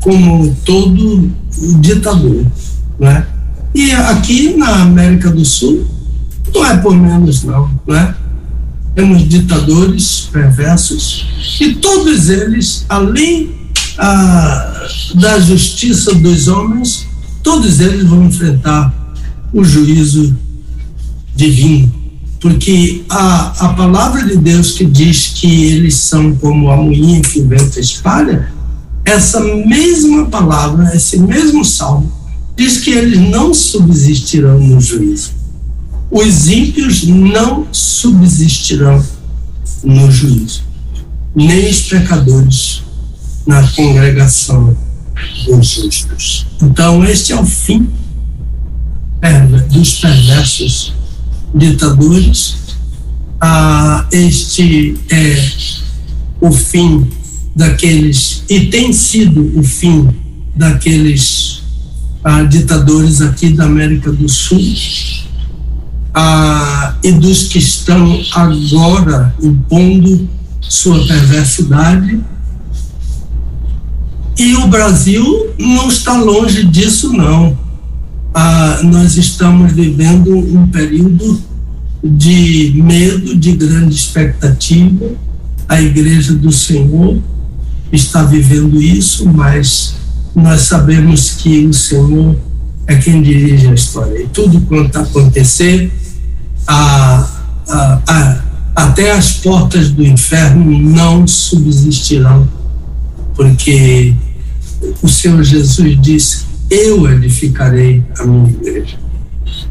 como 0.00 0.52
todo 0.64 1.30
ditador. 1.80 2.44
Né? 2.98 3.24
E 3.72 3.92
aqui 3.92 4.56
na 4.56 4.82
América 4.82 5.30
do 5.30 5.44
Sul, 5.44 5.86
não 6.52 6.66
é 6.66 6.76
por 6.78 6.96
menos, 6.96 7.44
não. 7.44 7.70
Né? 7.86 8.12
Temos 8.96 9.28
ditadores 9.28 10.28
perversos 10.32 11.28
e 11.60 11.76
todos 11.76 12.28
eles, 12.28 12.84
além 12.88 13.54
ah, 13.98 14.88
da 15.14 15.38
justiça 15.38 16.12
dos 16.12 16.48
homens, 16.48 17.06
todos 17.40 17.78
eles 17.78 18.02
vão 18.04 18.24
enfrentar 18.24 18.92
o 19.52 19.62
juízo 19.62 20.36
divino. 21.34 21.92
Porque 22.40 23.04
a, 23.08 23.66
a 23.66 23.68
palavra 23.72 24.22
de 24.22 24.36
Deus 24.36 24.72
que 24.72 24.84
diz 24.84 25.28
que 25.28 25.64
eles 25.64 25.96
são 25.96 26.34
como 26.36 26.70
a 26.70 26.76
moinha 26.76 27.22
que 27.22 27.40
o 27.40 27.48
vento 27.48 27.80
espalha, 27.80 28.52
essa 29.04 29.40
mesma 29.40 30.26
palavra, 30.26 30.94
esse 30.94 31.18
mesmo 31.18 31.64
salmo, 31.64 32.12
diz 32.54 32.78
que 32.78 32.90
eles 32.90 33.18
não 33.18 33.54
subsistirão 33.54 34.60
no 34.60 34.80
juízo. 34.80 35.32
Os 36.10 36.48
ímpios 36.48 37.04
não 37.04 37.66
subsistirão 37.72 39.02
no 39.82 40.10
juízo, 40.10 40.62
nem 41.34 41.70
os 41.70 41.82
pecadores 41.82 42.82
na 43.46 43.66
congregação 43.68 44.76
dos 45.46 45.66
justos. 45.66 46.46
Então, 46.62 47.04
este 47.04 47.32
é 47.32 47.40
o 47.40 47.44
fim 47.44 47.88
é, 49.22 49.40
dos 49.40 49.94
perversos 49.94 50.92
ditadores. 51.54 52.56
Ah, 53.40 54.06
este 54.10 54.96
é 55.10 55.52
o 56.40 56.50
fim 56.50 57.06
daqueles, 57.54 58.42
e 58.48 58.66
tem 58.66 58.92
sido 58.92 59.52
o 59.58 59.62
fim 59.62 60.08
daqueles 60.56 61.62
ah, 62.22 62.42
ditadores 62.42 63.20
aqui 63.20 63.50
da 63.50 63.64
América 63.64 64.10
do 64.10 64.28
Sul 64.28 64.60
ah, 66.12 66.96
e 67.02 67.12
dos 67.12 67.44
que 67.44 67.58
estão 67.58 68.20
agora 68.32 69.34
impondo 69.42 70.28
sua 70.60 71.06
perversidade. 71.06 72.20
E 74.36 74.54
o 74.56 74.66
Brasil 74.66 75.54
não 75.58 75.88
está 75.88 76.16
longe 76.16 76.64
disso, 76.64 77.12
não. 77.12 77.56
Ah, 78.36 78.80
nós 78.82 79.16
estamos 79.16 79.72
vivendo 79.72 80.36
um 80.36 80.66
período 80.66 81.40
de 82.02 82.72
medo, 82.82 83.36
de 83.36 83.52
grande 83.52 83.94
expectativa. 83.94 85.12
A 85.68 85.80
Igreja 85.80 86.34
do 86.34 86.50
Senhor 86.50 87.18
está 87.92 88.24
vivendo 88.24 88.82
isso, 88.82 89.24
mas 89.32 89.94
nós 90.34 90.62
sabemos 90.62 91.30
que 91.30 91.64
o 91.64 91.72
Senhor 91.72 92.36
é 92.88 92.96
quem 92.96 93.22
dirige 93.22 93.68
a 93.68 93.74
história. 93.74 94.22
E 94.22 94.26
tudo 94.26 94.60
quanto 94.62 94.98
acontecer, 94.98 95.92
a, 96.66 97.30
a, 97.68 98.00
a, 98.06 98.44
até 98.74 99.12
as 99.12 99.34
portas 99.34 99.90
do 99.90 100.04
inferno 100.04 100.76
não 100.76 101.24
subsistirão, 101.24 102.48
porque 103.36 104.12
o 105.00 105.08
Senhor 105.08 105.42
Jesus 105.44 106.02
disse: 106.02 106.44
Eu 106.70 107.08
edificarei 107.10 108.02
a 108.18 108.24
minha 108.24 108.50
igreja. 108.50 108.98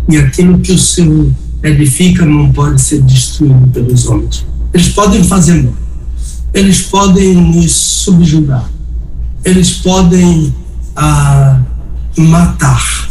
E 0.10 0.18
aquilo 0.18 0.60
que 0.60 0.72
o 0.72 0.78
Senhor 0.78 1.32
edifica 1.64 2.26
não 2.26 2.52
pode 2.52 2.82
ser 2.82 3.02
destruído 3.02 3.68
pelos 3.68 4.06
homens. 4.08 4.46
Eles 4.74 4.90
podem 4.90 5.24
fazer 5.24 5.64
mal, 5.64 5.74
eles 6.54 6.82
podem 6.82 7.36
nos 7.36 7.72
subjugar, 7.72 8.70
eles 9.46 9.72
podem 9.72 10.54
ah, 10.96 11.62
matar, 12.18 13.10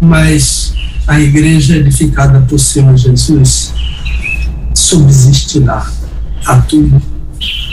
mas 0.00 0.72
a 1.06 1.20
igreja 1.20 1.76
edificada 1.76 2.40
por 2.40 2.58
Senhor 2.58 2.96
Jesus 2.96 3.72
subsistirá 4.74 5.90
a 6.46 6.56
tudo. 6.62 7.02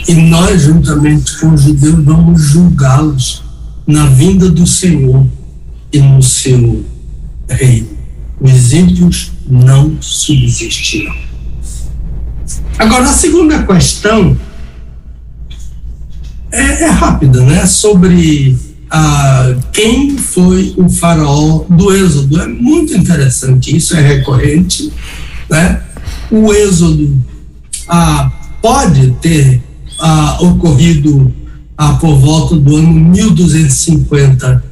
E 0.08 0.14
nós, 0.14 0.64
juntamente 0.64 1.38
com 1.40 1.54
os 1.54 1.62
judeus, 1.62 2.04
vamos 2.04 2.42
julgá-los 2.42 3.47
na 3.88 4.06
vinda 4.08 4.50
do 4.50 4.68
Senhor 4.68 5.26
e 5.92 6.00
no 6.00 6.22
seu 6.22 6.86
reino. 7.48 7.88
Os 8.40 8.74
ímpios 8.74 9.32
não 9.50 9.98
subsistirão. 10.02 11.16
Agora, 12.78 13.06
a 13.06 13.14
segunda 13.14 13.64
questão 13.64 14.38
é, 16.52 16.84
é 16.84 16.90
rápida, 16.90 17.42
né? 17.42 17.66
Sobre 17.66 18.56
ah, 18.90 19.56
quem 19.74 20.18
foi 20.18 20.74
o 20.78 20.90
faraó 20.90 21.66
do 21.70 21.94
Êxodo. 21.94 22.42
É 22.42 22.48
muito 22.48 22.94
interessante, 22.94 23.76
isso 23.76 23.96
é 23.96 24.02
recorrente. 24.02 24.92
Né? 25.50 25.82
O 26.32 26.54
Êxodo 26.54 27.22
ah, 27.88 28.32
pode 28.62 29.12
ter 29.22 29.62
ah, 30.00 30.38
ocorrido 30.42 31.34
ah, 31.78 31.94
por 31.94 32.18
volta 32.18 32.56
do 32.56 32.76
ano 32.76 32.92
1250 32.92 34.64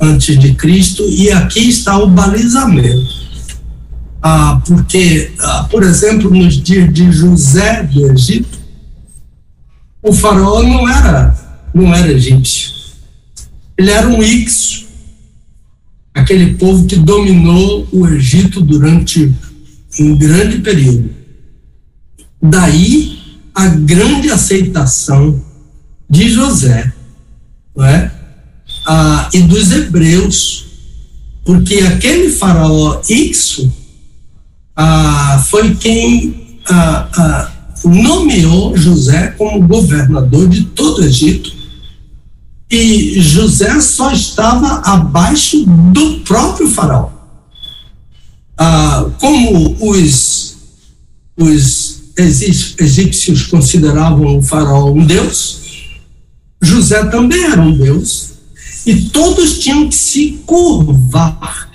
antes 0.00 0.38
de 0.38 0.54
Cristo 0.54 1.04
e 1.08 1.30
aqui 1.30 1.68
está 1.68 1.98
o 1.98 2.08
balizamento. 2.08 3.22
Ah, 4.20 4.60
porque, 4.66 5.32
ah, 5.38 5.66
por 5.70 5.82
exemplo, 5.82 6.30
nos 6.30 6.60
dias 6.62 6.92
de 6.92 7.10
José 7.10 7.82
do 7.84 8.10
Egito, 8.10 8.58
o 10.02 10.12
faraó 10.12 10.62
não 10.62 10.88
era 10.88 11.40
não 11.74 11.94
era 11.94 12.12
egípcio 12.12 12.82
ele 13.82 13.90
era 13.90 14.08
um 14.08 14.22
Ixo, 14.22 14.86
aquele 16.14 16.54
povo 16.54 16.86
que 16.86 16.96
dominou 16.96 17.88
o 17.92 18.06
Egito 18.06 18.60
durante 18.60 19.32
um 19.98 20.16
grande 20.16 20.58
período. 20.58 21.10
Daí 22.40 23.18
a 23.54 23.66
grande 23.66 24.30
aceitação 24.30 25.42
de 26.12 26.28
José 26.28 26.92
não 27.74 27.86
é? 27.86 28.12
ah, 28.86 29.30
e 29.32 29.40
dos 29.40 29.72
hebreus, 29.72 30.66
porque 31.42 31.76
aquele 31.76 32.30
faraó 32.30 33.00
Ixo 33.08 33.72
ah, 34.76 35.42
foi 35.48 35.74
quem 35.74 36.60
ah, 36.68 37.08
ah 37.16 37.52
nomeou 37.84 38.76
José 38.76 39.28
como 39.38 39.66
governador 39.66 40.48
de 40.48 40.64
todo 40.66 41.00
o 41.00 41.04
Egito 41.04 41.50
e 42.70 43.18
José 43.18 43.80
só 43.80 44.12
estava 44.12 44.82
abaixo 44.84 45.64
do 45.92 46.20
próprio 46.20 46.68
faraó. 46.68 47.08
Ah, 48.56 49.06
como 49.18 49.76
os, 49.80 50.56
os 51.38 52.02
egípcios 52.78 53.46
consideravam 53.46 54.38
o 54.38 54.42
faraó 54.42 54.92
um 54.92 55.04
deus, 55.04 55.61
José 56.62 57.04
também 57.06 57.44
era 57.44 57.60
um 57.60 57.76
deus, 57.76 58.32
e 58.86 59.02
todos 59.10 59.58
tinham 59.58 59.88
que 59.88 59.96
se 59.96 60.40
curvar 60.46 61.70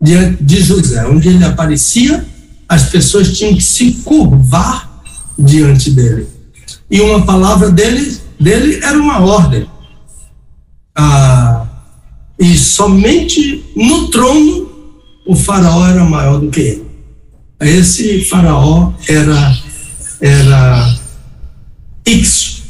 diante 0.00 0.42
de 0.44 0.62
José. 0.62 1.06
Onde 1.06 1.28
ele 1.28 1.44
aparecia, 1.44 2.24
as 2.68 2.84
pessoas 2.84 3.36
tinham 3.36 3.54
que 3.54 3.62
se 3.62 3.92
curvar 4.04 5.02
diante 5.38 5.90
dele. 5.90 6.28
E 6.90 7.00
uma 7.00 7.24
palavra 7.24 7.70
dele, 7.70 8.18
dele 8.38 8.80
era 8.82 8.98
uma 8.98 9.20
ordem 9.20 9.66
ah, 10.94 11.66
e 12.38 12.56
somente 12.56 13.64
no 13.74 14.08
trono 14.08 14.70
o 15.26 15.34
faraó 15.34 15.86
era 15.86 16.04
maior 16.04 16.38
do 16.38 16.50
que 16.50 16.60
ele. 16.60 16.86
Esse 17.60 18.24
faraó 18.24 18.92
era 19.08 19.56
era 20.20 20.98
Ixo. 22.04 22.62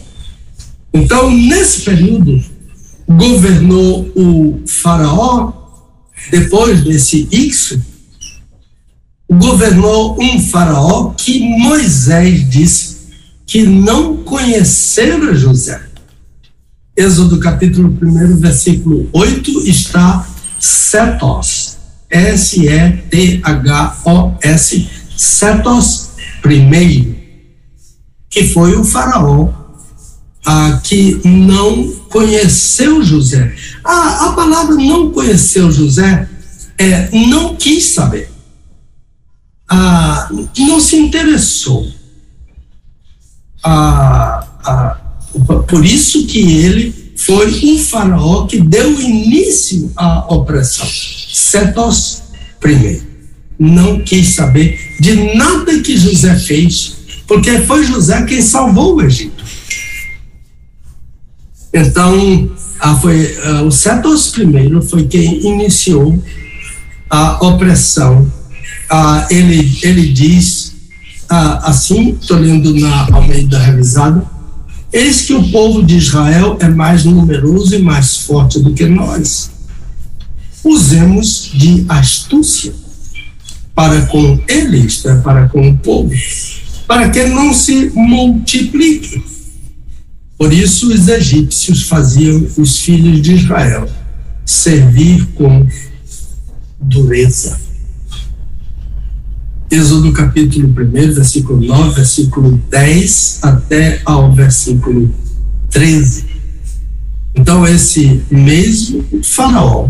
Então, 0.92 1.30
nesse 1.30 1.82
período, 1.82 2.44
governou 3.08 4.10
o 4.14 4.62
faraó, 4.66 5.52
depois 6.30 6.84
desse 6.84 7.28
Ixo, 7.32 7.80
governou 9.30 10.16
um 10.20 10.38
faraó 10.40 11.10
que 11.10 11.40
Moisés 11.40 12.48
disse 12.48 12.96
que 13.46 13.62
não 13.62 14.18
conhecera 14.18 15.34
José. 15.34 15.80
Êxodo 16.94 17.40
capítulo 17.40 17.96
1, 18.02 18.36
versículo 18.36 19.08
8, 19.12 19.66
está 19.66 20.26
Setos. 20.60 21.78
S-E-T-H-O-S. 22.10 23.08
Setos 25.16 26.10
primeiro. 26.42 27.16
que 28.28 28.48
foi 28.48 28.76
o 28.76 28.84
faraó 28.84 29.61
ah, 30.44 30.80
que 30.82 31.20
não 31.24 31.88
conheceu 32.08 33.02
José. 33.02 33.54
Ah, 33.84 34.28
a 34.28 34.32
palavra 34.32 34.74
não 34.74 35.10
conheceu 35.10 35.70
José 35.70 36.28
é 36.78 37.08
não 37.12 37.54
quis 37.54 37.94
saber. 37.94 38.30
Ah, 39.68 40.28
não 40.58 40.80
se 40.80 40.96
interessou. 40.96 41.86
Ah, 43.64 44.46
por 45.68 45.84
isso 45.84 46.26
que 46.26 46.40
ele 46.40 47.14
foi 47.16 47.48
um 47.64 47.78
faraó 47.78 48.46
que 48.46 48.60
deu 48.60 49.00
início 49.00 49.92
à 49.96 50.32
opressão. 50.34 50.86
Setos 51.32 52.22
primeiro. 52.60 53.12
Não 53.58 54.00
quis 54.00 54.34
saber 54.34 54.96
de 54.98 55.34
nada 55.36 55.78
que 55.80 55.96
José 55.96 56.36
fez, 56.36 56.96
porque 57.28 57.60
foi 57.60 57.84
José 57.84 58.24
quem 58.24 58.42
salvou 58.42 58.96
o 58.96 59.02
Egito. 59.02 59.31
Então, 61.72 62.50
foi, 63.00 63.36
o 63.66 63.70
Setos 63.70 64.28
primeiro 64.28 64.82
foi 64.82 65.06
quem 65.06 65.46
iniciou 65.46 66.22
a 67.08 67.44
opressão. 67.46 68.30
Ele, 69.30 69.78
ele 69.82 70.12
diz 70.12 70.74
assim, 71.28 72.10
estou 72.20 72.38
lendo 72.38 72.74
na 72.74 73.08
Almeida 73.10 73.58
Revisada, 73.58 74.22
eis 74.92 75.22
que 75.22 75.32
o 75.32 75.50
povo 75.50 75.82
de 75.82 75.96
Israel 75.96 76.58
é 76.60 76.68
mais 76.68 77.04
numeroso 77.04 77.74
e 77.74 77.78
mais 77.78 78.18
forte 78.18 78.60
do 78.60 78.74
que 78.74 78.84
nós. 78.84 79.50
Usemos 80.62 81.50
de 81.54 81.86
astúcia 81.88 82.74
para 83.74 84.02
com 84.02 84.38
eles, 84.46 85.02
né, 85.04 85.20
para 85.24 85.48
com 85.48 85.70
o 85.70 85.78
povo, 85.78 86.12
para 86.86 87.08
que 87.08 87.24
não 87.24 87.54
se 87.54 87.90
multiplique 87.94 89.24
por 90.42 90.52
isso, 90.52 90.92
os 90.92 91.06
egípcios 91.06 91.84
faziam 91.84 92.44
os 92.58 92.80
filhos 92.80 93.22
de 93.22 93.34
Israel 93.34 93.88
servir 94.44 95.24
com 95.36 95.64
dureza. 96.80 97.60
Êxodo 99.70 100.12
capítulo 100.12 100.66
1, 100.66 101.14
versículo 101.14 101.60
9, 101.64 101.94
versículo 101.94 102.60
10 102.68 103.38
até 103.40 104.02
ao 104.04 104.32
versículo 104.32 105.14
13. 105.70 106.24
Então, 107.36 107.64
esse 107.64 108.20
mesmo 108.28 109.04
Faraó 109.22 109.88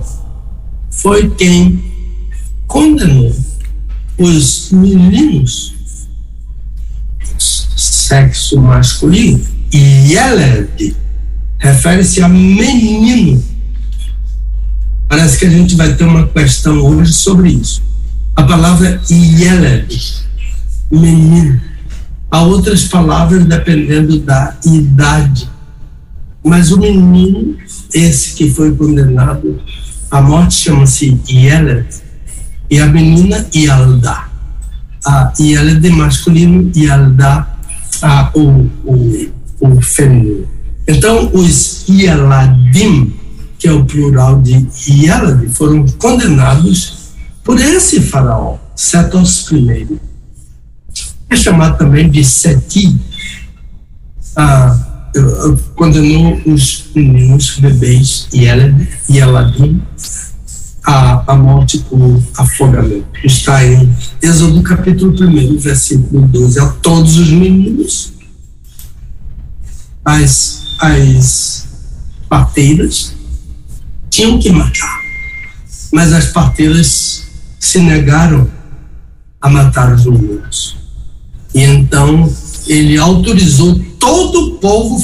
foi 0.90 1.30
quem 1.30 1.82
condenou 2.66 3.34
os 4.18 4.70
meninos, 4.70 5.72
sexo 7.38 8.60
masculino, 8.60 9.61
Yeled 9.72 10.96
refere-se 11.58 12.22
a 12.22 12.28
menino. 12.28 13.42
Parece 15.08 15.38
que 15.38 15.46
a 15.46 15.50
gente 15.50 15.74
vai 15.76 15.94
ter 15.94 16.04
uma 16.04 16.26
questão 16.26 16.78
hoje 16.78 17.12
sobre 17.12 17.50
isso. 17.50 17.82
A 18.34 18.42
palavra 18.42 19.00
Yeled, 19.10 20.24
menino. 20.90 21.60
Há 22.30 22.42
outras 22.42 22.84
palavras 22.84 23.44
dependendo 23.44 24.18
da 24.20 24.56
idade. 24.64 25.48
Mas 26.44 26.72
o 26.72 26.78
menino, 26.78 27.56
esse 27.94 28.34
que 28.34 28.50
foi 28.50 28.74
condenado 28.74 29.60
à 30.10 30.20
morte, 30.20 30.54
chama-se 30.54 31.20
Yeled. 31.28 31.86
E 32.70 32.80
a 32.80 32.86
menina, 32.86 33.46
Yalda. 33.54 34.24
A 35.04 35.32
Yeled 35.38 35.88
masculino, 35.90 36.70
Yalda, 36.74 37.46
a, 38.00 38.30
o, 38.34 38.68
o 38.84 39.41
o 39.62 39.80
feminino. 39.80 40.46
Então, 40.86 41.30
os 41.32 41.84
Yeladim, 41.88 43.14
que 43.58 43.68
é 43.68 43.72
o 43.72 43.84
plural 43.84 44.42
de 44.42 44.66
Yelad, 44.88 45.48
foram 45.50 45.86
condenados 45.98 47.12
por 47.44 47.58
esse 47.60 48.00
faraó, 48.00 48.58
Setos 48.74 49.50
I. 49.52 49.86
É 51.30 51.36
chamado 51.36 51.78
também 51.78 52.10
de 52.10 52.24
Seti, 52.24 53.00
ah, 54.36 55.10
condenou 55.76 56.40
os 56.46 56.86
meninos, 56.94 57.58
bebês 57.58 58.26
Yelad, 58.34 58.88
Yeladim, 59.08 59.80
a, 60.84 61.32
a 61.32 61.36
morte 61.36 61.78
por 61.78 62.20
afogamento. 62.36 63.06
Está 63.22 63.64
em 63.64 63.88
Êxodo 64.20 64.60
capítulo 64.62 65.12
1, 65.12 65.58
versículo 65.58 66.26
12. 66.26 66.58
A 66.58 66.66
todos 66.66 67.16
os 67.16 67.30
meninos 67.30 68.12
as, 70.04 70.76
as 70.80 71.68
parteiras 72.28 73.14
tinham 74.10 74.38
que 74.38 74.50
matar, 74.50 75.00
mas 75.92 76.12
as 76.12 76.26
parteiras 76.26 77.24
se 77.58 77.80
negaram 77.80 78.50
a 79.40 79.48
matar 79.48 79.94
os 79.94 80.04
meninos. 80.04 80.76
E 81.54 81.62
então 81.62 82.32
ele 82.66 82.96
autorizou 82.98 83.78
todo 83.98 84.46
o 84.46 84.58
povo 84.58 85.02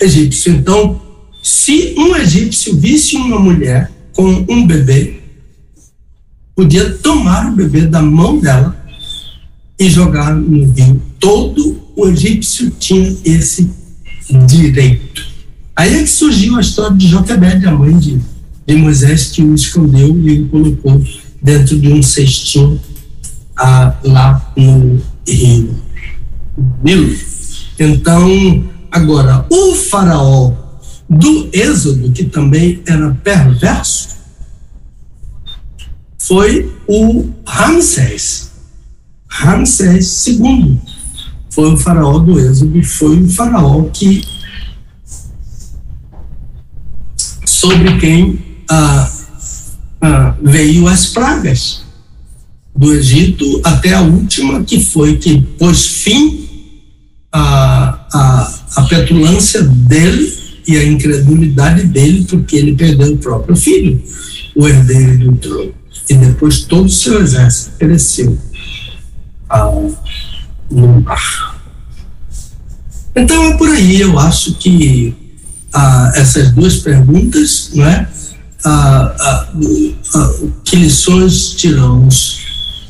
egípcio. 0.00 0.52
Então, 0.52 1.00
se 1.42 1.94
um 1.96 2.16
egípcio 2.16 2.76
visse 2.76 3.16
uma 3.16 3.38
mulher 3.38 3.90
com 4.14 4.44
um 4.48 4.66
bebê, 4.66 5.20
podia 6.54 6.90
tomar 6.98 7.46
o 7.46 7.56
bebê 7.56 7.82
da 7.82 8.02
mão 8.02 8.38
dela 8.38 8.76
e 9.78 9.88
jogar 9.88 10.34
no 10.34 10.70
rio. 10.72 11.02
Todo 11.18 11.80
o 11.96 12.06
egípcio 12.08 12.70
tinha 12.70 13.16
esse 13.24 13.70
direito. 14.46 15.26
Aí 15.74 15.94
é 15.94 16.02
que 16.02 16.10
surgiu 16.10 16.56
a 16.56 16.60
história 16.60 16.96
de 16.96 17.08
Joquebede, 17.08 17.66
a 17.66 17.72
mãe 17.72 17.96
de, 17.96 18.20
de 18.66 18.76
Moisés, 18.76 19.30
que 19.30 19.42
o 19.42 19.54
escondeu 19.54 20.18
e 20.20 20.40
o 20.40 20.48
colocou 20.48 21.02
dentro 21.42 21.78
de 21.78 21.92
um 21.92 22.02
cestinho 22.02 22.80
ah, 23.56 23.96
lá 24.04 24.52
no 24.56 25.00
rio 25.26 25.74
Nilo. 26.82 27.16
Então, 27.78 28.28
agora, 28.90 29.46
o 29.50 29.74
faraó 29.74 30.52
do 31.08 31.48
Êxodo, 31.52 32.12
que 32.12 32.24
também 32.24 32.82
era 32.86 33.10
perverso, 33.22 34.08
foi 36.18 36.72
o 36.86 37.30
Ramsés. 37.46 38.52
Ramsés 39.26 40.26
II 40.26 40.78
foi 41.52 41.74
o 41.74 41.76
faraó 41.76 42.18
do 42.18 42.40
Êxodo, 42.40 42.82
foi 42.82 43.20
o 43.20 43.28
faraó 43.28 43.82
que 43.92 44.24
sobre 47.44 47.98
quem 47.98 48.38
ah, 48.70 49.12
ah, 50.00 50.34
veio 50.42 50.88
as 50.88 51.08
pragas 51.08 51.82
do 52.74 52.94
Egito 52.94 53.60
até 53.64 53.92
a 53.92 54.00
última 54.00 54.64
que 54.64 54.82
foi 54.82 55.18
que 55.18 55.42
pôs 55.58 55.86
fim 55.86 56.48
à, 57.30 57.98
petulância 58.88 59.62
dele 59.62 60.32
e 60.66 60.76
à 60.78 60.84
incredulidade 60.84 61.84
dele 61.84 62.24
porque 62.30 62.56
ele 62.56 62.74
perdeu 62.74 63.12
o 63.12 63.18
próprio 63.18 63.54
filho, 63.54 64.02
o 64.56 64.66
herdeiro 64.66 65.30
do 65.30 65.36
trono 65.36 65.74
e 66.08 66.14
depois 66.14 66.60
todo 66.60 66.86
o 66.86 66.90
seu 66.90 67.20
exército 67.20 67.76
pereceu. 67.76 68.38
Ah, 69.50 69.70
mar. 70.72 71.60
Então 73.14 73.44
é 73.44 73.56
por 73.56 73.68
aí, 73.68 74.00
eu 74.00 74.18
acho 74.18 74.54
que 74.54 75.14
ah, 75.72 76.12
essas 76.14 76.50
duas 76.52 76.76
perguntas, 76.76 77.70
não 77.74 77.86
é? 77.86 78.08
Ah, 78.64 79.14
ah, 79.20 79.48
ah 80.14 80.34
que 80.64 80.76
lições 80.76 81.50
tiramos 81.50 82.38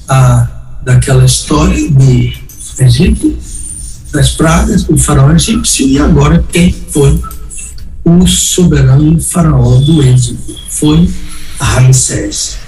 ah, 0.08 0.48
daquela 0.84 1.24
história 1.24 1.90
do 1.90 2.32
Egito, 2.78 3.36
das 4.12 4.30
pragas 4.30 4.84
do 4.84 4.96
faraó 4.96 5.32
egípcio 5.32 5.86
e 5.88 5.98
agora 5.98 6.44
quem 6.52 6.72
foi 6.90 7.20
o 8.04 8.26
soberano 8.26 9.20
faraó 9.20 9.76
do 9.76 10.02
Êxodo? 10.02 10.56
Foi 10.68 11.08
Ramsés 11.58 12.58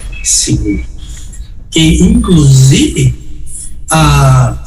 II. 0.49 0.85
Que 1.71 2.03
inclusive 2.03 3.15
a 3.91 4.64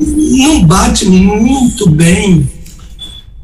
não 0.00 0.64
bate 0.64 1.04
muito 1.06 1.90
bem 1.90 2.48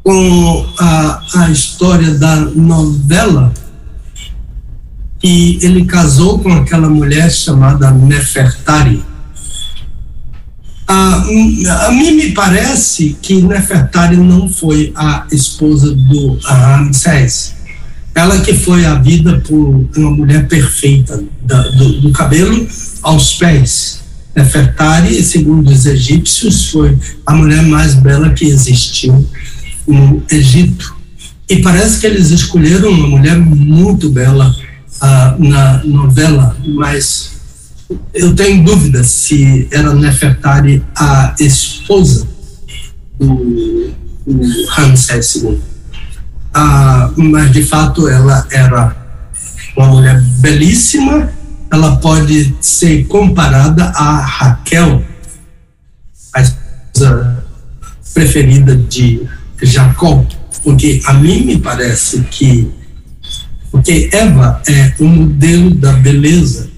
com 0.03 0.65
a, 0.79 1.21
a 1.35 1.49
história 1.51 2.15
da 2.15 2.35
novela 2.37 3.53
e 5.23 5.59
ele 5.61 5.85
casou 5.85 6.39
com 6.39 6.51
aquela 6.53 6.89
mulher 6.89 7.29
chamada 7.31 7.91
Nefertari. 7.91 9.03
A, 10.87 11.25
a 11.87 11.91
mim 11.91 12.11
me 12.11 12.31
parece 12.31 13.17
que 13.21 13.41
Nefertari 13.41 14.15
não 14.15 14.49
foi 14.49 14.93
a 14.95 15.27
esposa 15.31 15.93
do 15.93 16.39
Ramsés. 16.39 17.55
Ela 18.15 18.39
que 18.39 18.53
foi 18.53 18.85
a 18.85 18.95
vida 18.95 19.43
por 19.47 19.85
uma 19.95 20.11
mulher 20.11 20.47
perfeita, 20.47 21.23
da, 21.43 21.61
do, 21.69 22.01
do 22.01 22.11
cabelo 22.11 22.67
aos 23.03 23.35
pés 23.35 23.96
Nefertari, 24.37 25.23
segundo 25.23 25.71
os 25.71 25.87
egípcios, 25.87 26.69
foi 26.69 26.95
a 27.25 27.33
mulher 27.33 27.63
mais 27.63 27.95
bela 27.95 28.29
que 28.29 28.45
existiu 28.45 29.27
no 29.87 30.21
Egito. 30.29 30.95
E 31.49 31.57
parece 31.57 31.99
que 31.99 32.05
eles 32.05 32.29
escolheram 32.29 32.91
uma 32.91 33.07
mulher 33.07 33.35
muito 33.35 34.11
bela 34.11 34.55
uh, 35.01 35.43
na 35.43 35.83
novela, 35.83 36.55
mas 36.67 37.31
eu 38.13 38.35
tenho 38.35 38.63
dúvida 38.63 39.03
se 39.03 39.67
era 39.71 39.93
Nefertari 39.95 40.83
a 40.95 41.33
esposa 41.39 42.27
do, 43.19 43.91
do 44.27 44.65
Ramsés 44.67 45.35
II. 45.35 45.57
Ah, 46.53 47.11
mas 47.15 47.51
de 47.51 47.63
fato 47.63 48.07
ela 48.07 48.45
era 48.51 48.95
uma 49.75 49.87
mulher 49.87 50.21
belíssima. 50.39 51.31
Ela 51.71 51.97
pode 51.97 52.55
ser 52.61 53.05
comparada 53.07 53.85
a 53.85 54.21
Raquel, 54.21 55.03
a 56.33 56.41
esposa 56.41 57.45
preferida 58.13 58.75
de 58.75 59.27
Jacó, 59.61 60.25
porque 60.63 61.01
a 61.05 61.13
mim 61.13 61.45
me 61.45 61.57
parece 61.59 62.21
que 62.31 62.71
porque 63.69 64.09
Eva 64.11 64.61
é 64.67 64.93
o 64.99 65.05
modelo 65.05 65.75
da 65.75 65.91
beleza 65.93 66.69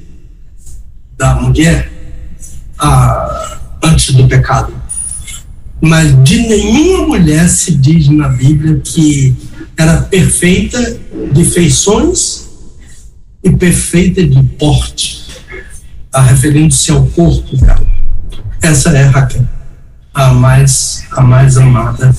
da 1.18 1.36
mulher 1.36 1.92
ah, 2.78 3.60
antes 3.84 4.16
do 4.16 4.28
pecado. 4.28 4.74
Mas 5.80 6.12
de 6.24 6.40
nenhuma 6.40 7.08
mulher 7.08 7.48
se 7.48 7.76
diz 7.76 8.10
na 8.10 8.28
Bíblia 8.28 8.82
que 8.84 9.36
era 9.78 10.02
perfeita 10.02 11.00
de 11.32 11.46
feições 11.46 12.49
e 13.44 13.50
perfeita 13.52 14.24
de 14.26 14.42
porte, 14.44 15.26
ah, 16.12 16.22
referindo-se 16.22 16.92
ao 16.92 17.06
corpo 17.08 17.56
dela. 17.58 17.86
Essa 18.62 18.90
é 18.90 19.04
Raquel, 19.04 19.48
a 20.14 20.34
mais, 20.34 21.06
a 21.12 21.22
mais 21.22 21.58
amada 21.58 22.14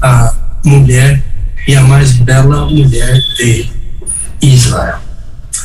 a 0.00 0.34
mulher 0.64 1.22
e 1.66 1.74
a 1.74 1.82
mais 1.82 2.12
bela 2.12 2.66
mulher 2.66 3.20
de 3.36 3.68
Israel. 4.42 4.98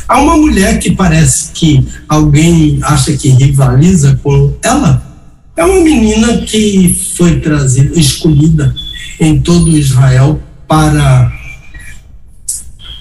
Há 0.08 0.20
uma 0.20 0.36
mulher 0.36 0.80
que 0.80 0.92
parece 0.92 1.52
que 1.52 1.88
alguém 2.08 2.80
acha 2.84 3.14
que 3.14 3.30
rivaliza 3.30 4.20
com 4.22 4.54
ela. 4.62 5.02
É 5.56 5.64
uma 5.64 5.82
menina 5.82 6.40
que 6.40 6.94
foi 7.16 7.40
trazida, 7.40 7.98
escolhida 8.00 8.74
em 9.20 9.40
todo 9.40 9.70
Israel 9.70 10.42
para 10.68 11.32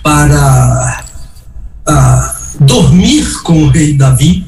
para 0.03 1.05
uh, 1.91 2.65
dormir 2.65 3.43
com 3.43 3.65
o 3.65 3.69
rei 3.69 3.95
Davi, 3.95 4.47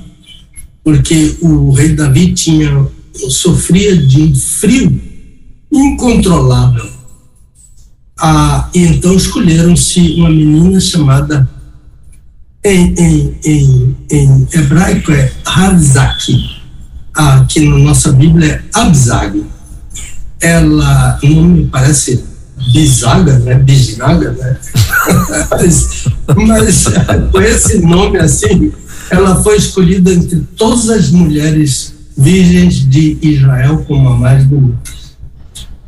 porque 0.84 1.36
o 1.40 1.72
rei 1.72 1.94
Davi 1.94 2.32
tinha 2.34 2.86
sofria 3.28 3.96
de 3.96 4.22
um 4.22 4.34
frio 4.34 5.00
incontrolável. 5.70 6.90
Ah, 8.18 8.68
então 8.74 9.16
escolheram-se 9.16 10.14
uma 10.16 10.30
menina 10.30 10.80
chamada 10.80 11.48
em, 12.64 12.94
em, 12.94 13.36
em, 13.44 13.96
em 14.10 14.48
hebraico 14.52 15.10
é 15.10 15.32
Havzaki, 15.44 16.62
ah, 17.14 17.44
que 17.48 17.60
na 17.60 17.78
nossa 17.78 18.12
Bíblia 18.12 18.52
é 18.52 18.78
Abzag. 18.78 19.44
Ela, 20.40 21.18
o 21.22 21.26
nome 21.26 21.66
parece 21.66 22.24
Bizaga, 22.70 23.38
né? 23.40 23.54
Bizaga, 23.54 24.32
né? 24.32 24.56
mas, 25.50 26.04
mas 26.36 26.84
com 27.30 27.40
esse 27.40 27.78
nome 27.80 28.18
assim, 28.18 28.72
ela 29.10 29.42
foi 29.42 29.56
escolhida 29.56 30.12
entre 30.12 30.40
todas 30.56 30.88
as 30.88 31.10
mulheres 31.10 31.94
virgens 32.16 32.88
de 32.88 33.18
Israel 33.20 33.84
como 33.86 34.08
a 34.08 34.16
mais 34.16 34.44
bonita. 34.44 34.90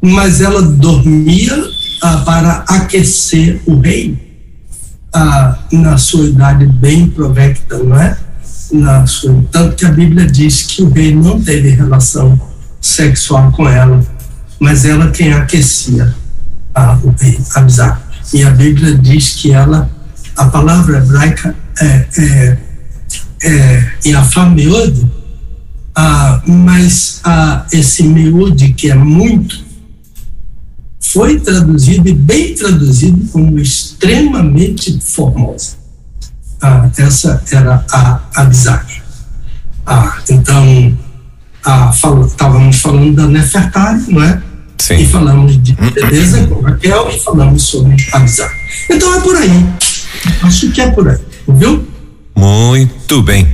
Mas 0.01 0.41
ela 0.41 0.61
dormia 0.63 1.55
ah, 2.03 2.19
para 2.19 2.65
aquecer 2.69 3.61
o 3.67 3.79
rei 3.79 4.19
ah, 5.13 5.59
na 5.73 5.97
sua 5.97 6.27
idade 6.27 6.67
bem 6.67 7.09
provecta, 7.09 7.79
não 7.79 7.99
é? 7.99 8.17
Na 8.73 9.07
sua, 9.07 9.45
tanto 9.51 9.77
que 9.77 9.87
a 9.87 9.93
Bíblia 9.93 10.27
diz 10.27 10.63
que 10.63 10.83
o 10.83 10.91
rei 10.91 11.15
não 11.15 11.41
teve 11.41 11.71
relação 11.71 12.39
sexual 12.81 13.53
com 13.53 13.69
ela, 13.69 14.05
mas 14.59 14.85
ela 14.85 15.11
quem 15.11 15.33
aquecia 15.33 16.15
o 17.03 17.15
rei 17.19 17.39
Abzar. 17.55 18.03
E 18.33 18.43
a 18.43 18.51
Bíblia 18.51 18.97
diz 18.97 19.35
que 19.35 19.53
ela, 19.53 19.91
a 20.37 20.47
palavra 20.47 20.99
hebraica 20.99 21.55
é, 21.81 22.07
é, 22.19 22.59
é 23.43 23.93
Yafá 24.07 24.47
Meod, 24.47 25.09
ah, 25.95 26.43
mas 26.47 27.21
ah, 27.25 27.65
esse 27.73 28.03
Meod, 28.03 28.73
que 28.75 28.91
é 28.91 28.95
muito, 28.95 29.65
foi 31.01 31.39
traduzido 31.39 32.09
e 32.09 32.15
bem 32.15 32.55
traduzido 32.55 33.25
como 33.29 33.59
extremamente 33.59 34.99
formosa. 35.01 35.77
Ah, 36.61 36.91
essa 36.97 37.43
era 37.53 37.85
a 37.93 38.21
Abizag. 38.35 39.03
Ah, 39.87 40.19
então, 40.29 40.99
ah, 41.65 41.93
fal 41.93 42.25
estávamos 42.27 42.81
falando 42.81 43.15
da 43.15 43.27
Nefertari, 43.27 44.05
não 44.09 44.23
é? 44.23 44.43
Sim. 44.85 44.97
E 44.97 45.07
falamos 45.07 45.63
de 45.63 45.73
beleza 45.73 46.47
com 46.47 46.61
Raquel 46.61 47.09
e 47.09 47.19
falamos 47.19 47.63
sobre 47.63 47.97
Abizag. 48.13 48.55
Então 48.91 49.15
é 49.15 49.21
por 49.23 49.35
aí. 49.35 49.67
Acho 50.43 50.71
que 50.73 50.81
é 50.83 50.91
por 50.91 51.09
aí, 51.09 51.17
viu? 51.49 51.87
Muito 52.37 53.23
bem. 53.23 53.49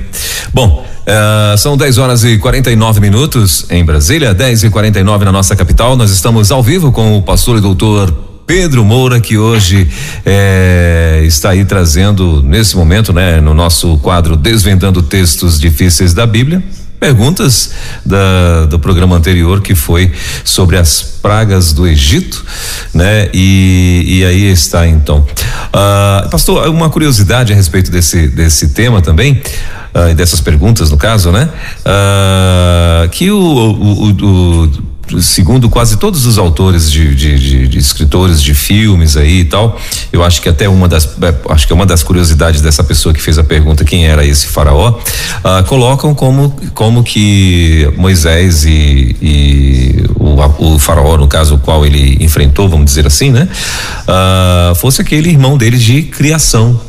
Bom, 0.53 0.85
Uh, 1.01 1.57
são 1.57 1.75
10 1.75 1.97
horas 1.97 2.23
e 2.23 2.37
49 2.37 3.01
minutos 3.01 3.65
em 3.71 3.83
Brasília, 3.83 4.35
10 4.35 4.65
e 4.65 4.69
49 4.69 5.25
na 5.25 5.31
nossa 5.31 5.55
capital. 5.55 5.97
Nós 5.97 6.11
estamos 6.11 6.51
ao 6.51 6.61
vivo 6.61 6.91
com 6.91 7.17
o 7.17 7.23
pastor 7.23 7.57
e 7.57 7.59
doutor 7.61 8.13
Pedro 8.45 8.85
Moura, 8.85 9.19
que 9.19 9.35
hoje 9.35 9.89
é, 10.23 11.23
está 11.25 11.49
aí 11.49 11.65
trazendo, 11.65 12.43
nesse 12.43 12.77
momento, 12.77 13.11
né, 13.11 13.41
no 13.41 13.55
nosso 13.55 13.97
quadro 13.97 14.37
Desvendando 14.37 15.01
Textos 15.01 15.59
Difíceis 15.59 16.13
da 16.13 16.27
Bíblia, 16.27 16.63
perguntas 17.01 17.71
da, 18.05 18.67
do 18.67 18.77
programa 18.77 19.15
anterior 19.15 19.59
que 19.59 19.73
foi 19.73 20.11
sobre 20.45 20.77
as 20.77 21.01
pragas 21.01 21.73
do 21.73 21.87
Egito, 21.87 22.45
né? 22.93 23.27
E, 23.33 24.19
e 24.19 24.23
aí 24.23 24.51
está 24.51 24.85
então. 24.87 25.25
Uh, 25.73 26.29
pastor, 26.29 26.69
uma 26.69 26.91
curiosidade 26.91 27.53
a 27.53 27.55
respeito 27.55 27.89
desse, 27.89 28.27
desse 28.27 28.69
tema 28.69 29.01
também 29.01 29.41
uh, 29.95 30.13
dessas 30.13 30.41
perguntas, 30.41 30.91
no 30.91 30.97
caso, 30.97 31.31
né? 31.31 31.49
Uh, 31.79 33.09
que 33.09 33.31
o, 33.31 33.39
o, 33.39 34.03
o, 34.03 34.11
o, 34.11 34.71
segundo 35.19 35.69
quase 35.69 35.97
todos 35.97 36.25
os 36.25 36.37
autores 36.37 36.91
de, 36.91 37.15
de, 37.15 37.39
de, 37.39 37.67
de, 37.67 37.77
escritores 37.77 38.41
de 38.41 38.53
filmes 38.53 39.17
aí 39.17 39.39
e 39.39 39.45
tal, 39.45 39.79
eu 40.11 40.23
acho 40.23 40.41
que 40.41 40.47
até 40.47 40.69
uma 40.69 40.87
das, 40.87 41.05
é, 41.21 41.33
acho 41.49 41.65
que 41.65 41.73
é 41.73 41.75
uma 41.75 41.85
das 41.85 42.03
curiosidades 42.03 42.61
dessa 42.61 42.83
pessoa 42.83 43.13
que 43.13 43.21
fez 43.21 43.37
a 43.37 43.43
pergunta 43.43 43.83
quem 43.83 44.07
era 44.07 44.25
esse 44.25 44.47
faraó, 44.47 44.91
uh, 44.91 45.63
colocam 45.67 46.13
como 46.13 46.55
como 46.73 47.03
que 47.03 47.91
Moisés 47.97 48.65
e, 48.65 49.15
e 49.21 50.05
o, 50.15 50.73
o, 50.73 50.79
faraó, 50.79 51.17
no 51.17 51.27
caso 51.27 51.55
o 51.55 51.57
qual 51.57 51.85
ele 51.85 52.17
enfrentou, 52.23 52.69
vamos 52.69 52.85
dizer 52.85 53.07
assim, 53.07 53.31
né? 53.31 53.47
Uh, 54.03 54.75
fosse 54.75 55.01
aquele 55.01 55.29
irmão 55.29 55.57
dele 55.57 55.77
de 55.77 56.03
criação, 56.03 56.79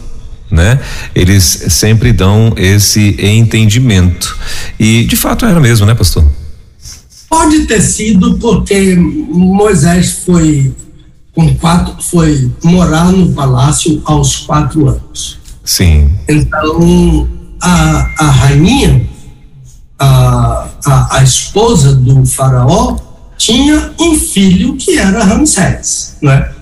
né? 0.51 0.79
Eles 1.15 1.65
sempre 1.71 2.13
dão 2.13 2.53
esse 2.57 3.17
entendimento. 3.19 4.37
E 4.79 5.05
de 5.05 5.17
fato 5.17 5.47
era 5.47 5.61
mesmo, 5.61 5.87
né, 5.87 5.95
pastor? 5.95 6.25
Pode 7.33 7.61
ter 7.61 7.81
sido 7.81 8.37
porque 8.37 8.95
Moisés 8.95 10.23
foi 10.23 10.71
com 11.35 11.55
quatro, 11.55 11.97
foi 12.03 12.53
morar 12.63 13.11
no 13.11 13.33
palácio 13.33 14.03
aos 14.05 14.37
quatro 14.37 14.87
anos. 14.87 15.39
Sim. 15.65 16.11
Então 16.29 17.27
a, 17.59 18.07
a 18.19 18.31
rainha, 18.31 19.09
a, 19.99 20.69
a, 20.85 21.17
a 21.17 21.25
esposa 21.25 21.95
do 21.95 22.27
faraó, 22.27 22.99
tinha 23.39 23.95
um 23.99 24.15
filho 24.15 24.77
que 24.77 24.99
era 24.99 25.25
Ramsés, 25.25 26.19
né? 26.21 26.53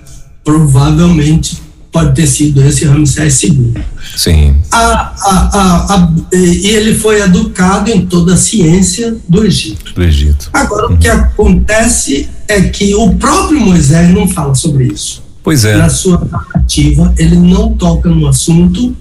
Provavelmente 0.45 1.61
pode 1.93 2.15
ter 2.15 2.27
sido 2.27 2.65
esse 2.65 2.85
Ramsés 2.85 3.43
II. 3.43 3.75
Sim. 4.17 4.57
A, 4.71 5.13
a, 5.21 5.95
a, 5.95 6.13
e 6.33 6.69
ele 6.69 6.95
foi 6.95 7.21
educado 7.21 7.91
em 7.91 8.07
toda 8.07 8.35
a 8.35 8.37
ciência 8.37 9.17
do 9.29 9.45
Egito. 9.45 9.95
Do 9.95 10.03
Egito. 10.03 10.51
Agora, 10.53 10.89
uhum. 10.89 10.95
o 10.95 10.99
que 10.99 11.09
acontece 11.09 12.29
é 12.47 12.63
que 12.63 12.95
o 12.95 13.15
próprio 13.15 13.61
Moisés 13.61 14.11
não 14.11 14.29
fala 14.29 14.55
sobre 14.55 14.85
isso. 14.85 15.23
Pois 15.43 15.65
é. 15.65 15.77
Na 15.77 15.89
sua 15.89 16.21
narrativa, 16.31 17.13
ele 17.19 17.37
não 17.37 17.73
toca 17.73 18.09
no 18.09 18.29
assunto 18.29 18.95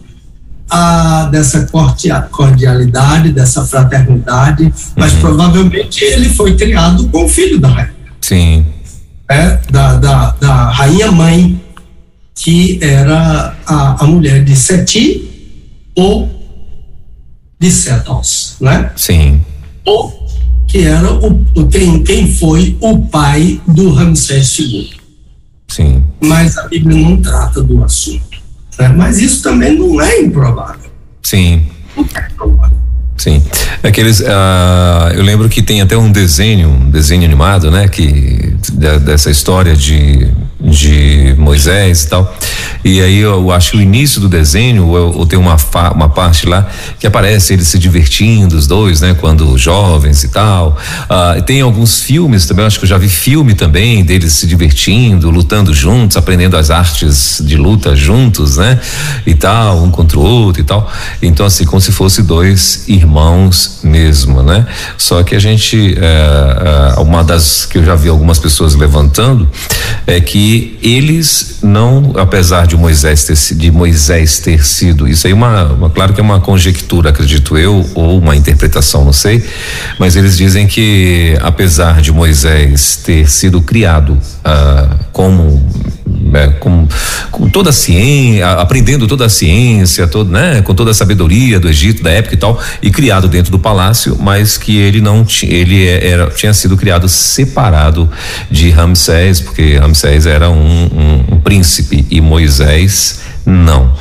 a, 0.70 1.30
dessa 1.32 1.68
cordialidade, 2.32 3.32
dessa 3.32 3.66
fraternidade, 3.66 4.64
uhum. 4.64 4.72
mas 4.96 5.14
provavelmente 5.14 6.04
ele 6.04 6.30
foi 6.30 6.56
criado 6.56 7.08
com 7.10 7.26
o 7.26 7.30
filho 7.30 7.60
da 7.60 7.68
rainha. 7.68 7.94
Sim. 8.22 8.66
É, 9.30 9.60
da, 9.70 9.96
da, 9.96 10.36
da 10.40 10.72
rainha 10.72 11.12
mãe 11.12 11.62
que 12.40 12.80
era 12.82 13.56
a, 13.66 14.04
a 14.04 14.08
mulher 14.08 14.44
de 14.44 14.56
Seti 14.56 15.30
ou 15.96 16.30
de 17.60 17.70
Setos. 17.70 18.56
né? 18.62 18.92
Sim. 18.96 19.42
Ou 19.86 20.28
que 20.68 20.84
era 20.84 21.12
o, 21.14 21.68
quem, 21.70 22.02
quem 22.04 22.32
foi 22.32 22.78
o 22.80 23.00
pai 23.00 23.60
do 23.68 23.92
Ramsés 23.92 24.58
II. 24.58 24.90
Sim. 25.68 26.04
Mas 26.22 26.58
a 26.58 26.68
Bíblia 26.68 26.98
não 26.98 27.22
trata 27.22 27.62
do 27.62 27.84
assunto. 27.84 28.40
Né? 28.80 28.88
Mas 28.90 29.20
isso 29.20 29.44
também 29.44 29.78
não 29.78 30.00
é 30.00 30.22
improvável. 30.22 30.90
Sim. 31.22 31.68
Não 31.98 32.06
é 32.16 32.28
improvável. 32.32 32.79
Sim. 33.20 33.44
Aqueles, 33.84 34.22
uh, 34.22 35.12
eu 35.14 35.22
lembro 35.22 35.50
que 35.50 35.62
tem 35.62 35.82
até 35.82 35.98
um 35.98 36.10
desenho, 36.10 36.70
um 36.70 36.90
desenho 36.90 37.26
animado, 37.26 37.70
né? 37.70 37.88
Que 37.90 38.56
dessa 39.04 39.30
história 39.30 39.76
de 39.76 40.26
de 40.62 41.36
Moisés 41.38 42.04
e 42.04 42.10
tal. 42.10 42.38
E 42.84 43.02
aí 43.02 43.20
eu 43.20 43.52
acho 43.52 43.72
que 43.72 43.78
o 43.78 43.82
início 43.82 44.20
do 44.20 44.28
desenho, 44.28 44.88
ou, 44.88 45.20
ou 45.20 45.26
tem 45.26 45.40
uma, 45.40 45.58
fa, 45.58 45.92
uma 45.92 46.10
parte 46.10 46.46
lá 46.46 46.68
que 47.00 47.08
aparece 47.08 47.54
eles 47.54 47.68
se 47.68 47.80
divertindo, 47.80 48.58
os 48.58 48.68
dois, 48.68 49.02
né? 49.02 49.16
Quando 49.20 49.58
jovens 49.58 50.24
e 50.24 50.28
tal. 50.28 50.78
Ah, 51.10 51.36
e 51.38 51.42
tem 51.42 51.62
alguns 51.62 52.02
filmes 52.02 52.46
também, 52.46 52.66
acho 52.66 52.78
que 52.78 52.86
eu 52.86 52.90
já 52.90 52.98
vi 52.98 53.10
filme 53.10 53.54
também 53.54 54.04
deles 54.04 54.34
se 54.34 54.46
divertindo, 54.46 55.30
lutando 55.30 55.74
juntos, 55.74 56.18
aprendendo 56.18 56.58
as 56.58 56.70
artes 56.70 57.42
de 57.44 57.56
luta 57.56 57.96
juntos, 57.96 58.58
né? 58.58 58.80
E 59.26 59.34
tal, 59.34 59.84
um 59.84 59.92
contra 59.92 60.20
o 60.20 60.22
outro 60.22 60.62
e 60.62 60.66
tal. 60.66 60.92
Então, 61.22 61.46
assim, 61.46 61.66
como 61.66 61.80
se 61.80 61.92
fosse 61.92 62.22
dois 62.22 62.84
irmãos 62.88 63.09
mesmo, 63.84 64.44
né? 64.44 64.66
Só 64.98 65.24
que 65.24 65.36
a 65.36 65.40
gente, 65.40 65.98
é, 65.98 66.96
é, 66.98 67.00
uma 67.00 67.24
das 67.24 67.66
que 67.66 67.78
eu 67.78 67.84
já 67.84 67.96
vi 67.96 68.10
algumas 68.10 68.40
pessoas 68.40 68.76
levantando 68.76 69.50
é 70.06 70.20
que 70.20 70.78
eles 70.82 71.60
não, 71.62 72.14
apesar 72.16 72.68
de 72.68 72.78
Moisés 72.78 73.24
ter, 73.24 73.56
de 73.56 73.72
Moisés 73.72 74.40
ter 74.40 74.66
sido, 74.66 75.08
isso 75.08 75.28
aí 75.28 75.34
é 75.34 75.36
uma, 75.36 75.66
uma, 75.66 75.90
claro 75.90 76.14
que 76.14 76.20
é 76.20 76.24
uma 76.24 76.40
conjectura, 76.40 77.10
acredito 77.10 77.58
eu, 77.58 77.86
ou 77.96 78.20
uma 78.20 78.36
interpretação, 78.36 79.04
não 79.04 79.14
sei, 79.14 79.44
mas 79.98 80.16
eles 80.16 80.38
dizem 80.38 80.68
que 80.68 81.38
apesar 81.42 82.02
de 82.02 82.12
Moisés 82.12 82.98
ter 83.04 83.30
sido 83.30 83.62
criado 83.62 84.18
ah, 84.44 84.96
como 85.12 85.68
é, 86.34 86.48
com, 86.60 86.88
com, 87.32 87.50
toda 87.50 87.70
a 87.70 87.74
ciência, 87.74 88.48
aprendendo 88.52 89.08
toda 89.08 89.26
a 89.26 89.30
ciência, 89.30 90.08
todo, 90.08 90.32
né, 90.32 90.62
com 90.62 90.74
toda 90.74 90.92
a 90.92 90.94
sabedoria 90.94 91.60
do 91.60 91.70
Egito 91.70 92.04
da 92.04 92.12
época 92.12 92.36
e 92.36 92.38
tal, 92.38 92.62
e 92.82 92.90
criado 92.90 93.28
dentro 93.28 93.52
do 93.52 93.60
palácio, 93.60 94.18
mas 94.20 94.58
que 94.58 94.78
ele 94.78 95.02
não 95.02 95.24
tinha, 95.24 95.52
ele 95.52 95.88
é, 95.88 96.08
era, 96.08 96.30
tinha 96.32 96.54
sido 96.54 96.76
criado 96.78 97.08
separado 97.08 98.10
de 98.50 98.70
Ramsés, 98.70 99.40
porque 99.40 99.78
Ramsés 99.78 100.26
era 100.26 100.50
um, 100.50 100.56
um, 100.56 101.36
um 101.36 101.40
príncipe 101.40 102.06
e 102.10 102.22
Moisés 102.22 103.29
não, 103.50 103.92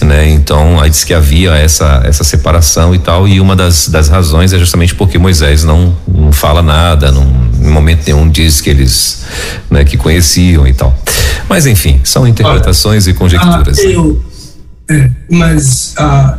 né? 0.00 0.28
Então, 0.30 0.80
aí 0.80 0.88
diz 0.88 1.04
que 1.04 1.12
havia 1.12 1.54
essa 1.54 2.02
essa 2.04 2.24
separação 2.24 2.94
e 2.94 2.98
tal, 2.98 3.28
e 3.28 3.40
uma 3.40 3.54
das, 3.54 3.88
das 3.88 4.08
razões 4.08 4.52
é 4.52 4.58
justamente 4.58 4.94
porque 4.94 5.18
Moisés 5.18 5.62
não, 5.62 5.94
não 6.08 6.32
fala 6.32 6.62
nada, 6.62 7.12
não, 7.12 7.24
em 7.60 7.70
momento 7.70 8.04
nenhum 8.06 8.28
diz 8.28 8.60
que 8.60 8.70
eles, 8.70 9.24
né, 9.70 9.84
que 9.84 9.96
conheciam 9.96 10.66
e 10.66 10.72
tal. 10.72 10.96
Mas 11.48 11.66
enfim, 11.66 12.00
são 12.02 12.26
interpretações 12.26 13.06
e 13.06 13.12
conjecturas. 13.12 13.78
Ah, 13.78 13.82
eu, 13.82 14.24
é, 14.90 15.10
mas 15.30 15.94
ah, 15.98 16.38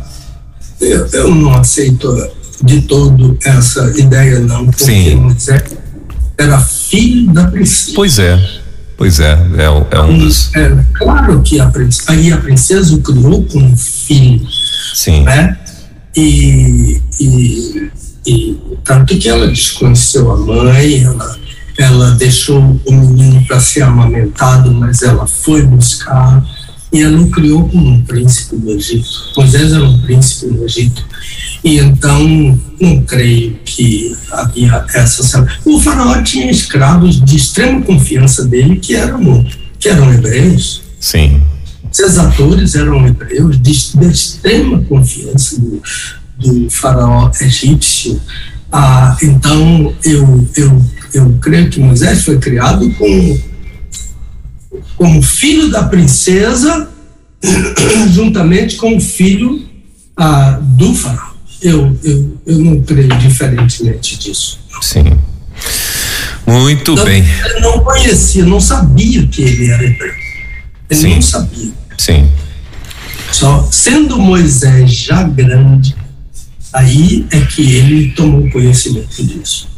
eu, 0.80 1.06
eu 1.12 1.34
não 1.34 1.54
aceito 1.54 2.14
de 2.62 2.80
todo 2.82 3.38
essa 3.44 3.92
ideia 3.96 4.40
não, 4.40 4.66
porque 4.66 4.84
Sim. 4.84 5.14
Moisés 5.16 5.62
era 6.38 6.58
filho 6.60 7.32
da 7.32 7.44
princesa. 7.44 7.92
Pois 7.94 8.18
é. 8.18 8.65
Pois 8.96 9.20
é, 9.20 9.32
é, 9.32 9.96
é 9.96 10.00
um 10.00 10.18
dos. 10.18 10.54
É, 10.54 10.84
claro 10.94 11.42
que 11.42 11.60
a 11.60 11.66
princesa, 11.66 12.12
aí 12.12 12.32
a 12.32 12.38
princesa 12.38 12.94
o 12.94 13.00
criou 13.02 13.44
como 13.44 13.76
filho. 13.76 14.46
Sim. 14.94 15.22
Né? 15.22 15.58
E, 16.16 17.02
e, 17.20 17.90
e 18.26 18.58
tanto 18.82 19.18
que 19.18 19.28
ela 19.28 19.46
desconheceu 19.48 20.32
a 20.32 20.36
mãe, 20.38 21.04
ela, 21.04 21.38
ela 21.78 22.10
deixou 22.12 22.80
o 22.86 22.92
menino 22.92 23.44
para 23.46 23.60
ser 23.60 23.82
amamentado, 23.82 24.72
mas 24.72 25.02
ela 25.02 25.26
foi 25.26 25.62
buscar 25.62 26.42
e 26.96 27.02
ela 27.02 27.20
o 27.20 27.28
criou 27.28 27.68
como 27.68 27.90
um 27.90 28.02
príncipe 28.02 28.56
do 28.56 28.70
Egito. 28.70 29.06
Moisés 29.36 29.70
era 29.72 29.84
um 29.84 29.98
príncipe 30.00 30.50
do 30.50 30.64
Egito. 30.64 31.04
E 31.62 31.78
então, 31.78 32.58
não 32.80 33.02
creio 33.02 33.58
que 33.66 34.16
havia 34.32 34.82
essa. 34.94 35.46
O 35.66 35.78
faraó 35.78 36.22
tinha 36.22 36.50
escravos 36.50 37.22
de 37.22 37.36
extrema 37.36 37.82
confiança 37.82 38.46
dele 38.46 38.76
que 38.76 38.94
eram, 38.94 39.44
que 39.78 39.90
eram 39.90 40.10
hebreus. 40.10 40.82
Sim. 40.98 41.42
Esses 41.92 42.16
atores 42.16 42.74
eram 42.74 43.06
hebreus 43.06 43.60
de, 43.60 43.72
de 43.72 44.06
extrema 44.06 44.82
confiança 44.84 45.60
do, 45.60 45.82
do 46.38 46.70
faraó 46.70 47.30
egípcio. 47.42 48.18
Ah, 48.72 49.14
então, 49.22 49.94
eu, 50.02 50.48
eu, 50.56 50.84
eu 51.12 51.38
creio 51.42 51.68
que 51.68 51.78
Moisés 51.78 52.24
foi 52.24 52.38
criado 52.38 52.90
como, 54.96 55.22
filho 55.22 55.70
da 55.70 55.84
princesa, 55.84 56.88
juntamente 58.12 58.76
com 58.76 58.96
o 58.96 59.00
filho 59.00 59.66
ah, 60.16 60.58
do 60.60 60.94
faraó. 60.94 61.36
Eu, 61.62 61.98
eu, 62.02 62.38
eu 62.46 62.58
não 62.58 62.82
creio 62.82 63.08
diferentemente 63.18 64.18
disso. 64.18 64.60
Sim. 64.80 65.04
Muito 66.46 66.92
então, 66.92 67.04
bem. 67.04 67.24
Ele 67.44 67.60
não 67.60 67.80
conhecia, 67.80 68.44
não 68.44 68.60
sabia 68.60 69.26
que 69.26 69.42
ele 69.42 69.70
era 69.70 69.84
hebreu. 69.84 70.14
Ele 70.88 71.00
Sim. 71.00 71.14
não 71.14 71.22
sabia. 71.22 71.72
Sim. 71.98 72.30
Só 73.32 73.68
sendo 73.70 74.18
Moisés 74.18 74.92
já 74.92 75.22
grande, 75.24 75.96
aí 76.72 77.26
é 77.30 77.40
que 77.40 77.74
ele 77.74 78.12
tomou 78.12 78.48
conhecimento 78.50 79.22
disso. 79.24 79.68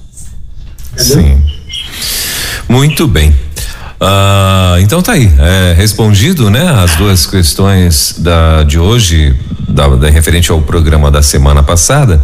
Entendeu? 0.93 1.23
Sim. 1.23 1.43
Muito 2.69 3.09
bem. 3.09 3.35
Ah, 4.01 4.77
então 4.81 5.03
tá 5.03 5.13
aí, 5.13 5.31
é, 5.39 5.75
respondido, 5.77 6.51
né? 6.51 6.69
As 6.69 6.95
duas 6.95 7.27
questões 7.27 8.15
da, 8.19 8.63
de 8.63 8.79
hoje, 8.79 9.35
da, 9.69 9.89
da, 9.89 10.09
referente 10.09 10.53
ao 10.53 10.63
programa 10.63 11.11
da 11.11 11.21
semana 11.21 11.63
passada. 11.65 12.23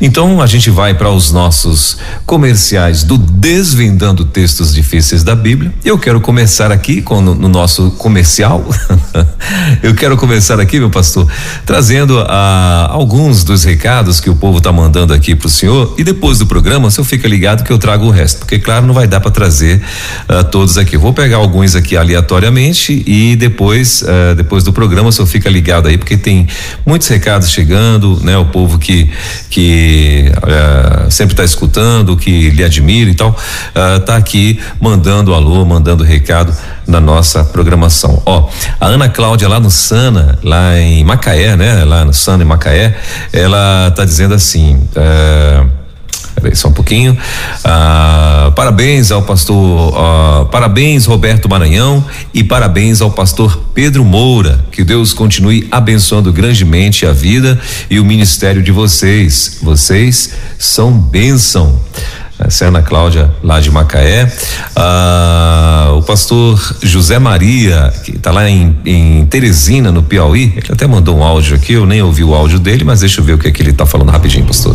Então 0.00 0.40
a 0.40 0.46
gente 0.46 0.70
vai 0.70 0.94
para 0.94 1.10
os 1.10 1.30
nossos 1.30 1.98
comerciais 2.24 3.02
do 3.02 3.18
Desvendando 3.18 4.24
Textos 4.24 4.74
Difíceis 4.74 5.22
da 5.22 5.36
Bíblia. 5.36 5.72
Eu 5.84 5.98
quero 5.98 6.20
começar 6.20 6.72
aqui 6.72 7.02
com 7.02 7.20
no, 7.20 7.34
no 7.34 7.48
nosso 7.48 7.90
comercial. 7.92 8.64
Eu 9.82 9.94
quero 9.94 10.16
começar 10.16 10.60
aqui, 10.60 10.78
meu 10.78 10.90
pastor, 10.90 11.26
trazendo 11.66 12.18
ah, 12.20 12.88
alguns 12.90 13.42
dos 13.42 13.64
recados 13.64 14.20
que 14.20 14.30
o 14.30 14.36
povo 14.36 14.60
tá 14.60 14.72
mandando 14.72 15.12
aqui 15.12 15.34
pro 15.34 15.48
senhor 15.48 15.94
e 15.98 16.04
depois 16.04 16.38
do 16.38 16.46
programa, 16.46 16.88
o 16.88 16.90
senhor 16.90 17.04
fica 17.04 17.26
ligado 17.26 17.64
que 17.64 17.72
eu 17.72 17.78
trago 17.78 18.06
o 18.06 18.10
resto, 18.10 18.38
porque 18.38 18.58
claro, 18.58 18.86
não 18.86 18.94
vai 18.94 19.06
dar 19.06 19.20
para 19.20 19.30
trazer 19.30 19.82
ah, 20.28 20.44
todos 20.44 20.78
aqui. 20.78 20.96
Vou 20.96 21.09
pegar 21.12 21.36
alguns 21.36 21.74
aqui 21.74 21.96
aleatoriamente 21.96 23.02
e 23.06 23.36
depois, 23.36 24.02
uh, 24.02 24.34
depois 24.34 24.64
do 24.64 24.72
programa, 24.72 25.10
senhor 25.12 25.26
fica 25.26 25.48
ligado 25.48 25.88
aí, 25.88 25.98
porque 25.98 26.16
tem 26.16 26.46
muitos 26.84 27.08
recados 27.08 27.50
chegando, 27.50 28.20
né? 28.22 28.36
O 28.36 28.46
povo 28.46 28.78
que, 28.78 29.10
que 29.48 30.32
uh, 30.36 31.10
sempre 31.10 31.32
está 31.32 31.44
escutando, 31.44 32.16
que 32.16 32.50
lhe 32.50 32.64
admira 32.64 33.10
e 33.10 33.14
tal, 33.14 33.30
uh, 33.30 34.00
tá 34.00 34.16
aqui 34.16 34.58
mandando 34.80 35.34
alô, 35.34 35.64
mandando 35.64 36.04
recado 36.04 36.54
na 36.86 37.00
nossa 37.00 37.44
programação. 37.44 38.22
Ó, 38.26 38.48
a 38.80 38.86
Ana 38.86 39.08
Cláudia 39.08 39.48
lá 39.48 39.60
no 39.60 39.70
Sana, 39.70 40.38
lá 40.42 40.78
em 40.78 41.04
Macaé, 41.04 41.56
né? 41.56 41.84
Lá 41.84 42.04
no 42.04 42.12
Sana 42.12 42.42
em 42.42 42.46
Macaé, 42.46 42.96
ela 43.32 43.90
tá 43.94 44.04
dizendo 44.04 44.34
assim. 44.34 44.74
Uh, 44.96 45.79
Peraí, 46.34 46.54
só 46.54 46.68
um 46.68 46.72
pouquinho. 46.72 47.16
Ah, 47.64 48.52
parabéns 48.54 49.10
ao 49.10 49.22
pastor, 49.22 49.94
ah, 49.96 50.46
parabéns 50.50 51.06
Roberto 51.06 51.48
Maranhão 51.48 52.04
e 52.32 52.42
parabéns 52.42 53.00
ao 53.00 53.10
pastor 53.10 53.64
Pedro 53.74 54.04
Moura. 54.04 54.64
Que 54.70 54.84
Deus 54.84 55.12
continue 55.12 55.66
abençoando 55.70 56.32
grandemente 56.32 57.06
a 57.06 57.12
vida 57.12 57.60
e 57.90 58.00
o 58.00 58.04
ministério 58.04 58.62
de 58.62 58.72
vocês. 58.72 59.58
Vocês 59.62 60.34
são 60.58 60.92
bênção. 60.92 61.78
Essa 62.42 62.64
é 62.64 62.68
Ana 62.68 62.80
Cláudia, 62.80 63.30
lá 63.42 63.60
de 63.60 63.70
Macaé. 63.70 64.32
Ah, 64.74 65.92
o 65.94 66.02
pastor 66.02 66.76
José 66.82 67.18
Maria, 67.18 67.92
que 68.02 68.12
está 68.12 68.30
lá 68.30 68.48
em, 68.48 68.74
em, 68.86 69.26
Teresina, 69.26 69.92
no 69.92 70.02
Piauí, 70.02 70.54
ele 70.56 70.66
até 70.70 70.86
mandou 70.86 71.18
um 71.18 71.22
áudio 71.22 71.54
aqui, 71.54 71.74
eu 71.74 71.84
nem 71.84 72.00
ouvi 72.00 72.24
o 72.24 72.34
áudio 72.34 72.58
dele, 72.58 72.82
mas 72.82 73.00
deixa 73.00 73.20
eu 73.20 73.24
ver 73.24 73.34
o 73.34 73.38
que, 73.38 73.48
é 73.48 73.50
que 73.50 73.60
ele 73.60 73.70
está 73.70 73.84
falando 73.84 74.08
rapidinho, 74.08 74.46
pastor. 74.46 74.74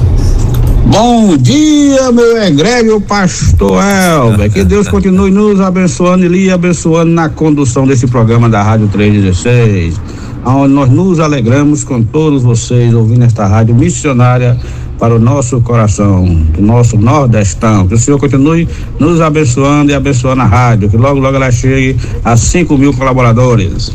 Bom 0.88 1.36
dia, 1.36 2.12
meu 2.12 2.42
egrégio 2.42 3.02
pastor 3.02 3.84
Elber. 3.84 4.52
Que 4.52 4.64
Deus 4.64 4.88
continue 4.88 5.32
nos 5.32 5.60
abençoando 5.60 6.26
e 6.26 6.28
lhe 6.28 6.52
abençoando 6.52 7.12
na 7.12 7.28
condução 7.28 7.88
desse 7.88 8.06
programa 8.06 8.48
da 8.48 8.62
Rádio 8.62 8.88
316, 8.90 10.00
onde 10.46 10.74
nós 10.74 10.90
nos 10.90 11.20
alegramos 11.20 11.84
com 11.84 12.04
todos 12.04 12.44
vocês 12.44 12.94
ouvindo 12.94 13.24
esta 13.24 13.48
rádio 13.48 13.74
missionária 13.74 14.58
para 15.00 15.16
o 15.16 15.20
nosso 15.20 15.60
coração, 15.62 16.24
do 16.26 16.62
nosso 16.62 16.98
nordestão. 16.98 17.88
Que 17.88 17.96
o 17.96 18.00
Senhor 18.00 18.20
continue 18.20 18.68
nos 19.00 19.20
abençoando 19.22 19.92
e 19.92 19.96
abençoando 19.96 20.44
a 20.44 20.46
rádio, 20.46 20.90
que 20.90 20.98
logo, 20.98 21.20
logo 21.20 21.36
ela 21.36 21.52
chegue 21.52 21.98
a 22.24 22.38
5 22.38 22.78
mil 22.78 22.94
colaboradores. 22.94 23.92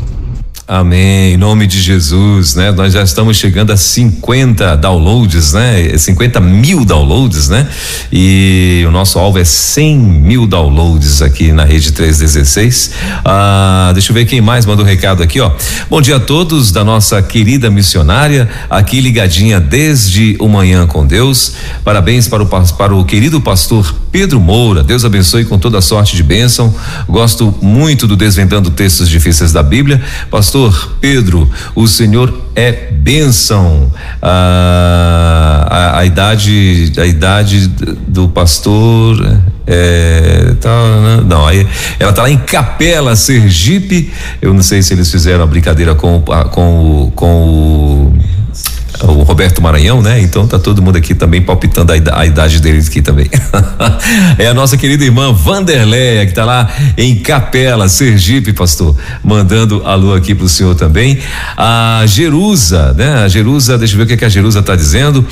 Amém. 0.73 1.33
Em 1.33 1.37
nome 1.37 1.67
de 1.67 1.81
Jesus, 1.81 2.55
né? 2.55 2.71
Nós 2.71 2.93
já 2.93 3.03
estamos 3.03 3.35
chegando 3.35 3.73
a 3.73 3.75
50 3.75 4.77
downloads, 4.77 5.51
né? 5.51 5.97
50 5.97 6.39
mil 6.39 6.85
downloads, 6.85 7.49
né? 7.49 7.67
E 8.09 8.81
o 8.87 8.89
nosso 8.89 9.19
alvo 9.19 9.37
é 9.37 9.43
100 9.43 9.97
mil 9.97 10.47
downloads 10.47 11.21
aqui 11.21 11.51
na 11.51 11.65
rede 11.65 11.91
316. 11.91 12.91
Ah, 13.25 13.91
deixa 13.91 14.11
eu 14.11 14.13
ver 14.13 14.23
quem 14.23 14.39
mais 14.39 14.65
mandou 14.65 14.85
recado 14.85 15.21
aqui, 15.21 15.41
ó. 15.41 15.51
Bom 15.89 15.99
dia 15.99 16.15
a 16.15 16.19
todos 16.21 16.71
da 16.71 16.85
nossa 16.85 17.21
querida 17.21 17.69
missionária, 17.69 18.47
aqui 18.69 19.01
ligadinha 19.01 19.59
desde 19.59 20.37
o 20.39 20.47
manhã 20.47 20.87
com 20.87 21.05
Deus. 21.05 21.51
Parabéns 21.83 22.29
para 22.29 22.43
o, 22.43 22.45
para 22.45 22.95
o 22.95 23.03
querido 23.03 23.41
pastor 23.41 23.93
Pedro 24.11 24.39
Moura. 24.39 24.83
Deus 24.83 25.05
abençoe 25.05 25.45
com 25.45 25.57
toda 25.57 25.81
sorte 25.81 26.15
de 26.15 26.23
bênção. 26.23 26.73
Gosto 27.07 27.55
muito 27.61 28.05
do 28.05 28.15
Desvendando 28.15 28.69
Textos 28.69 29.07
Difíceis 29.07 29.53
da 29.53 29.63
Bíblia. 29.63 30.01
Pastor 30.29 30.97
Pedro, 30.99 31.49
o 31.73 31.87
senhor 31.87 32.33
é 32.55 32.71
bênção. 32.91 33.91
A, 34.21 35.67
a, 35.69 35.99
a 35.99 36.05
idade, 36.05 36.91
a 36.97 37.05
idade 37.05 37.67
do 38.07 38.27
pastor 38.27 39.39
é, 39.65 40.55
tá, 40.59 40.69
né? 40.69 41.23
não, 41.25 41.47
aí 41.47 41.65
ela 41.97 42.11
tá 42.11 42.23
lá 42.23 42.29
em 42.29 42.37
Capela, 42.37 43.15
Sergipe. 43.15 44.11
Eu 44.41 44.53
não 44.53 44.61
sei 44.61 44.81
se 44.81 44.93
eles 44.93 45.09
fizeram 45.09 45.43
a 45.43 45.47
brincadeira 45.47 45.95
com, 45.95 46.21
com, 46.51 47.11
com 47.15 47.45
o 47.45 48.13
o 49.03 49.23
Roberto 49.23 49.61
Maranhão, 49.61 50.01
né? 50.01 50.21
Então 50.21 50.47
tá 50.47 50.59
todo 50.59 50.81
mundo 50.81 50.97
aqui 50.97 51.15
também 51.15 51.41
palpitando 51.41 51.91
a, 51.91 52.25
idade 52.25 52.59
deles 52.59 52.87
aqui 52.87 53.01
também. 53.01 53.29
é 54.37 54.47
a 54.47 54.53
nossa 54.53 54.77
querida 54.77 55.03
irmã 55.03 55.33
Vanderleia, 55.33 56.25
que 56.25 56.33
tá 56.33 56.45
lá 56.45 56.69
em 56.97 57.15
Capela, 57.15 57.87
Sergipe, 57.89 58.53
pastor, 58.53 58.95
mandando 59.23 59.85
alô 59.85 60.13
aqui 60.13 60.35
pro 60.35 60.47
senhor 60.47 60.75
também. 60.75 61.19
A 61.57 62.03
Jerusa, 62.05 62.93
né? 62.93 63.23
A 63.23 63.27
Jerusa, 63.27 63.77
deixa 63.77 63.93
eu 63.93 63.97
ver 63.97 64.03
o 64.03 64.07
que, 64.07 64.17
que 64.17 64.25
a 64.25 64.29
Jerusa 64.29 64.61
tá 64.61 64.75
dizendo. 64.75 65.25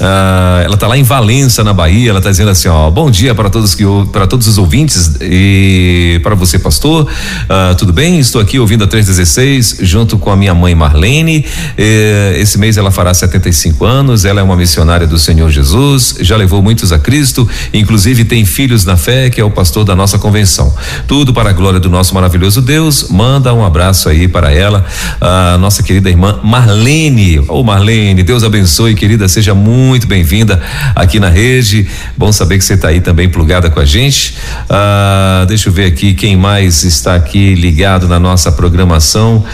Uh, 0.00 0.62
ela 0.64 0.74
está 0.74 0.86
lá 0.86 0.96
em 0.96 1.02
Valença, 1.02 1.64
na 1.64 1.72
Bahia. 1.72 2.10
Ela 2.10 2.18
está 2.18 2.30
dizendo 2.30 2.50
assim: 2.50 2.68
ó, 2.68 2.90
bom 2.90 3.10
dia 3.10 3.34
para 3.34 3.50
todos 3.50 3.74
que 3.74 3.84
para 4.12 4.26
todos 4.26 4.46
os 4.46 4.58
ouvintes 4.58 5.16
e 5.20 6.20
para 6.22 6.34
você, 6.34 6.58
pastor. 6.58 7.04
Uh, 7.04 7.74
tudo 7.76 7.92
bem? 7.92 8.18
Estou 8.18 8.40
aqui 8.40 8.58
ouvindo 8.58 8.84
a 8.84 8.86
316 8.86 9.78
junto 9.80 10.18
com 10.18 10.30
a 10.30 10.36
minha 10.36 10.54
mãe 10.54 10.74
Marlene. 10.74 11.44
Uh, 11.78 12.36
esse 12.36 12.58
mês 12.58 12.76
ela 12.76 12.90
fará 12.90 13.12
75 13.12 13.84
anos. 13.84 14.24
Ela 14.24 14.40
é 14.40 14.42
uma 14.42 14.56
missionária 14.56 15.06
do 15.06 15.18
Senhor 15.18 15.50
Jesus. 15.50 16.16
Já 16.20 16.36
levou 16.36 16.62
muitos 16.62 16.92
a 16.92 16.98
Cristo. 16.98 17.48
Inclusive 17.74 18.24
tem 18.24 18.44
filhos 18.44 18.84
na 18.84 18.96
fé, 18.96 19.30
que 19.30 19.40
é 19.40 19.44
o 19.44 19.50
pastor 19.50 19.84
da 19.84 19.96
nossa 19.96 20.18
convenção. 20.18 20.74
Tudo 21.06 21.32
para 21.32 21.50
a 21.50 21.52
glória 21.52 21.80
do 21.80 21.90
nosso 21.90 22.14
maravilhoso 22.14 22.62
Deus. 22.62 23.08
Manda 23.10 23.52
um 23.52 23.64
abraço 23.64 24.08
aí 24.08 24.28
para 24.28 24.52
ela, 24.52 24.84
a 25.20 25.58
nossa 25.58 25.82
querida 25.82 26.08
irmã 26.08 26.38
Marlene. 26.42 27.40
Ô 27.40 27.44
oh, 27.48 27.62
Marlene, 27.64 28.22
Deus 28.22 28.44
abençoe, 28.44 28.94
querida. 28.94 29.26
Seja 29.28 29.54
muito 29.54 29.87
muito 29.88 30.06
bem-vinda 30.06 30.60
aqui 30.94 31.18
na 31.18 31.30
rede. 31.30 31.88
Bom 32.14 32.30
saber 32.30 32.58
que 32.58 32.64
você 32.64 32.74
está 32.74 32.88
aí 32.88 33.00
também 33.00 33.26
plugada 33.26 33.70
com 33.70 33.80
a 33.80 33.84
gente. 33.86 34.36
Ah, 34.68 35.46
deixa 35.48 35.70
eu 35.70 35.72
ver 35.72 35.86
aqui 35.86 36.12
quem 36.12 36.36
mais 36.36 36.84
está 36.84 37.14
aqui 37.14 37.54
ligado 37.54 38.06
na 38.06 38.20
nossa 38.20 38.52
programação 38.52 39.44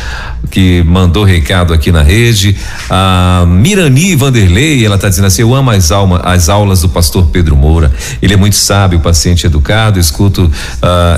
que 0.50 0.82
mandou 0.84 1.24
recado 1.24 1.72
aqui 1.72 1.90
na 1.90 2.02
rede. 2.02 2.56
A 2.88 3.44
Mirani 3.46 4.14
Vanderlei, 4.16 4.84
ela 4.84 4.96
está 4.96 5.08
dizendo 5.08 5.26
assim: 5.26 5.42
Eu 5.42 5.54
amo 5.54 5.70
as, 5.70 5.90
alma, 5.90 6.20
as 6.24 6.48
aulas 6.48 6.82
do 6.82 6.88
pastor 6.88 7.26
Pedro 7.26 7.56
Moura. 7.56 7.92
Ele 8.22 8.34
é 8.34 8.36
muito 8.36 8.56
sábio, 8.56 9.00
paciente 9.00 9.46
educado. 9.46 9.98
Escuto 9.98 10.44
uh, 10.44 10.50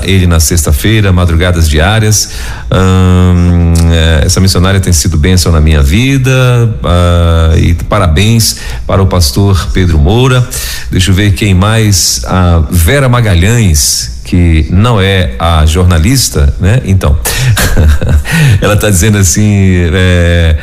ele 0.03 0.27
na 0.27 0.39
sexta-feira, 0.39 1.11
madrugadas 1.11 1.69
diárias. 1.69 2.31
Um, 2.71 3.73
eh, 3.91 4.23
essa 4.25 4.39
missionária 4.39 4.79
tem 4.79 4.91
sido 4.91 5.17
bênção 5.17 5.51
na 5.51 5.61
minha 5.61 5.81
vida. 5.81 6.31
Uh, 6.83 7.57
e 7.57 7.73
parabéns 7.73 8.57
para 8.85 9.01
o 9.01 9.07
pastor 9.07 9.69
Pedro 9.73 9.97
Moura. 9.97 10.47
Deixa 10.91 11.11
eu 11.11 11.15
ver 11.15 11.33
quem 11.33 11.53
mais. 11.53 12.21
A 12.25 12.63
Vera 12.69 13.07
Magalhães 13.09 14.16
que 14.27 14.67
não 14.69 14.99
é 14.99 15.35
a 15.39 15.65
jornalista, 15.65 16.53
né? 16.59 16.81
Então, 16.83 17.17
ela 18.61 18.73
está 18.73 18.89
dizendo 18.89 19.17
assim, 19.17 19.89
é, 19.93 20.57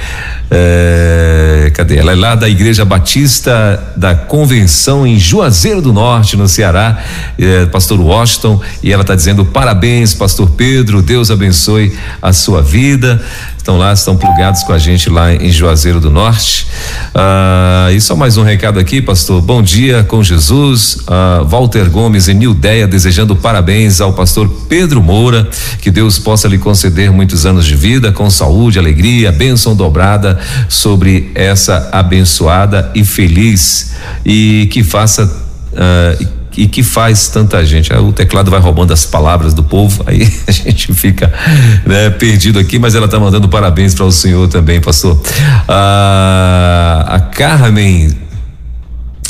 é, 0.51 1.73
cadê? 1.75 1.97
Ela 1.97 2.13
é 2.13 2.15
lá 2.15 2.35
da 2.35 2.47
Igreja 2.47 2.85
Batista 2.85 3.83
da 3.97 4.15
Convenção 4.15 5.07
em 5.07 5.19
Juazeiro 5.19 5.81
do 5.81 5.95
Norte, 5.95 6.37
no 6.37 6.47
Ceará, 6.47 7.03
é, 7.39 7.65
Pastor 7.65 7.99
Washington, 7.99 8.61
e 8.83 8.93
ela 8.93 9.01
está 9.01 9.15
dizendo 9.15 9.47
parabéns, 9.47 10.13
Pastor 10.13 10.51
Pedro, 10.51 11.01
Deus 11.01 11.31
abençoe 11.31 11.97
a 12.21 12.35
sua 12.35 12.61
vida 12.61 13.25
estão 13.65 13.79
lá, 13.79 13.95
estão 13.95 14.15
plugados 14.15 14.63
com 14.63 14.75
a 14.75 14.79
gente 14.79 15.09
lá 15.09 15.33
em 15.33 15.51
Juazeiro 15.51 15.99
do 15.99 16.11
Norte. 16.11 16.67
Ah, 17.15 17.89
e 17.95 17.99
só 17.99 18.15
mais 18.15 18.37
um 18.37 18.43
recado 18.43 18.79
aqui, 18.79 19.01
pastor. 19.01 19.41
Bom 19.41 19.63
dia 19.63 20.05
com 20.05 20.23
Jesus. 20.23 20.99
Ah, 21.07 21.43
Walter 21.47 21.89
Gomes 21.89 22.29
e 22.29 22.35
Nildeia 22.35 22.87
desejando 22.87 23.35
parabéns 23.35 24.03
ao 24.03 24.13
pastor 24.13 24.51
Pedro 24.69 25.03
Moura. 25.03 25.49
Que 25.81 25.91
Deus 25.91 26.19
possa 26.19 26.47
lhe 26.47 26.59
conceder 26.59 27.11
muitos 27.11 27.47
anos 27.47 27.65
de 27.65 27.75
vida 27.75 28.13
com 28.13 28.29
saúde, 28.29 28.79
alegria, 28.79 29.33
bênção 29.33 29.75
dobrada 29.75 30.39
sobre 30.69 31.33
essa 31.35 31.89
abençoada 31.91 32.93
e 32.95 33.03
feliz 33.03 33.95
e 34.27 34.69
que 34.71 34.85
faça 34.85 35.25
uh, 35.25 36.44
e 36.57 36.67
que 36.67 36.83
faz 36.83 37.29
tanta 37.29 37.65
gente. 37.65 37.93
O 37.93 38.13
teclado 38.13 38.51
vai 38.51 38.61
roubando 38.61 38.93
as 38.93 39.05
palavras 39.05 39.55
do 39.55 39.63
povo, 39.63 40.03
aí 40.07 40.23
a 40.47 40.51
gente 40.51 40.93
fica 40.95 41.33
né, 41.85 42.11
perdido 42.11 42.59
aqui, 42.59 42.79
mas 42.79 42.95
ela 42.95 43.07
está 43.07 43.19
mandando 43.19 43.49
parabéns 43.49 43.95
para 43.95 44.05
o 44.05 44.13
senhor 44.13 44.49
também, 44.49 44.81
pastor. 44.81 45.21
Ah, 45.69 47.05
a 47.09 47.21
Carmen 47.21 48.24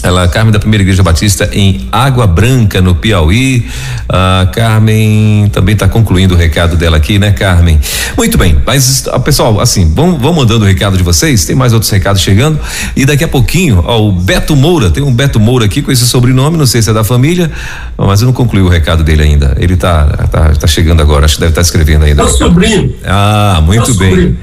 ela, 0.04 0.28
Carmen 0.28 0.52
da 0.52 0.58
Primeira 0.58 0.82
Igreja 0.82 1.02
Batista 1.02 1.48
em 1.50 1.88
Água 1.90 2.26
Branca, 2.26 2.78
no 2.82 2.94
Piauí. 2.94 3.66
A 4.06 4.46
Carmen 4.52 5.48
também 5.50 5.72
está 5.72 5.88
concluindo 5.88 6.34
o 6.34 6.36
recado 6.36 6.76
dela 6.76 6.98
aqui, 6.98 7.18
né, 7.18 7.32
Carmen? 7.32 7.80
Muito 8.14 8.36
bem, 8.36 8.58
mas 8.66 9.08
ah, 9.10 9.18
pessoal, 9.18 9.58
assim, 9.60 9.90
vão, 9.94 10.18
vão 10.18 10.34
mandando 10.34 10.66
o 10.66 10.68
recado 10.68 10.98
de 10.98 11.02
vocês, 11.02 11.46
tem 11.46 11.56
mais 11.56 11.72
outros 11.72 11.90
recados 11.90 12.20
chegando. 12.20 12.60
E 12.94 13.06
daqui 13.06 13.24
a 13.24 13.28
pouquinho, 13.28 13.82
ó, 13.86 13.98
o 13.98 14.12
Beto 14.12 14.54
Moura, 14.54 14.90
tem 14.90 15.02
um 15.02 15.12
Beto 15.12 15.40
Moura 15.40 15.64
aqui 15.64 15.80
com 15.80 15.90
esse 15.90 16.06
sobrenome, 16.06 16.58
não 16.58 16.66
sei 16.66 16.82
se 16.82 16.90
é 16.90 16.92
da 16.92 17.02
família, 17.02 17.50
mas 17.96 18.20
eu 18.20 18.26
não 18.26 18.34
concluí 18.34 18.60
o 18.60 18.68
recado 18.68 19.02
dele 19.02 19.22
ainda. 19.22 19.56
Ele 19.58 19.72
está 19.72 20.04
tá, 20.30 20.50
tá 20.50 20.66
chegando 20.66 21.00
agora, 21.00 21.24
acho 21.24 21.36
que 21.36 21.40
deve 21.40 21.52
estar 21.52 21.62
tá 21.62 21.66
escrevendo 21.66 22.04
ainda. 22.04 22.20
É 22.20 22.24
o 22.26 22.28
sobrinho. 22.28 22.94
Ah, 23.06 23.62
muito 23.64 23.90
é 23.90 23.94
bem. 23.94 24.10
Sobrinho. 24.10 24.38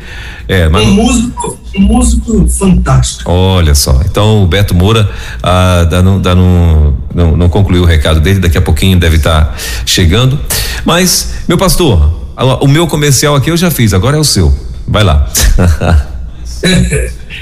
É, 0.48 0.68
mas... 0.70 0.88
Um 0.88 0.94
músico, 0.94 1.60
um 1.76 1.82
músico 1.82 2.48
fantástico. 2.48 3.32
Olha 3.32 3.76
só, 3.76 4.02
então 4.06 4.44
o 4.44 4.48
Beto 4.48 4.74
Moura 4.76 5.10
ah, 5.42 5.86
dá 5.90 6.02
no, 6.02 6.20
dá 6.20 6.36
no, 6.36 6.94
não, 7.14 7.38
não 7.38 7.50
concluiu 7.50 7.84
o 7.84 7.86
recado 7.86 8.20
dele, 8.20 8.40
daqui 8.40 8.58
a 8.58 8.62
pouquinho 8.62 9.00
deve 9.00 9.18
estar 9.18 9.46
tá 9.46 9.56
chegando. 9.86 10.40
Mas, 10.86 11.34
meu 11.48 11.58
pastor, 11.58 12.22
o 12.62 12.68
meu 12.68 12.88
comercial 12.88 13.36
aqui 13.36 13.52
eu 13.52 13.58
já 13.58 13.72
fiz, 13.72 13.94
agora 13.94 14.18
é 14.18 14.20
o 14.20 14.24
seu. 14.24 14.54
Vai 14.88 15.04
lá. 15.04 15.28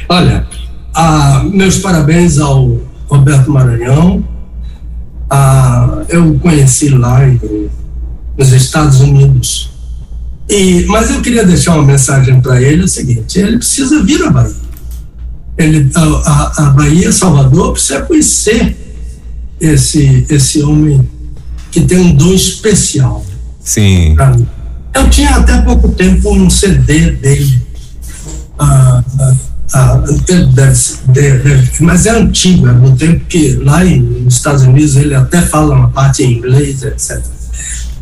Olha, 0.07 0.45
ah, 0.93 1.43
meus 1.51 1.77
parabéns 1.77 2.39
ao 2.39 2.77
Roberto 3.07 3.51
Maranhão. 3.51 4.23
Ah, 5.29 5.99
eu 6.09 6.37
conheci 6.39 6.89
lá 6.89 7.27
em, 7.27 7.39
nos 8.37 8.51
Estados 8.51 8.99
Unidos 8.99 9.68
e, 10.49 10.85
mas 10.87 11.11
eu 11.11 11.21
queria 11.21 11.45
deixar 11.45 11.75
uma 11.75 11.85
mensagem 11.85 12.41
para 12.41 12.61
ele: 12.61 12.81
é 12.81 12.85
o 12.85 12.87
seguinte, 12.87 13.37
ele 13.39 13.57
precisa 13.57 14.03
vir 14.03 14.23
à 14.23 14.31
Bahia. 14.31 14.69
Ele, 15.57 15.91
a, 15.93 16.01
a, 16.01 16.53
a 16.57 16.69
Bahia, 16.71 17.11
Salvador, 17.11 17.73
precisa 17.73 18.01
conhecer 18.01 18.75
esse, 19.59 20.25
esse 20.29 20.63
homem 20.63 21.07
que 21.71 21.81
tem 21.81 21.99
um 21.99 22.15
dom 22.15 22.33
especial. 22.33 23.23
Sim. 23.63 24.15
Eu 24.93 25.09
tinha 25.09 25.29
até 25.31 25.61
pouco 25.61 25.89
tempo 25.89 26.33
um 26.33 26.49
CD 26.49 27.11
dele. 27.11 27.61
Ah, 28.57 29.03
ah, 29.19 29.35
ah, 29.73 30.03
mas 31.81 32.05
é 32.05 32.11
antigo, 32.11 32.67
é 32.67 32.73
no 32.73 32.95
tempo 32.95 33.23
que 33.25 33.53
lá 33.57 33.83
nos 33.83 34.35
Estados 34.35 34.63
Unidos 34.63 34.95
ele 34.95 35.13
até 35.13 35.41
fala 35.41 35.75
uma 35.75 35.89
parte 35.89 36.23
em 36.23 36.37
inglês, 36.37 36.81
etc. 36.83 37.21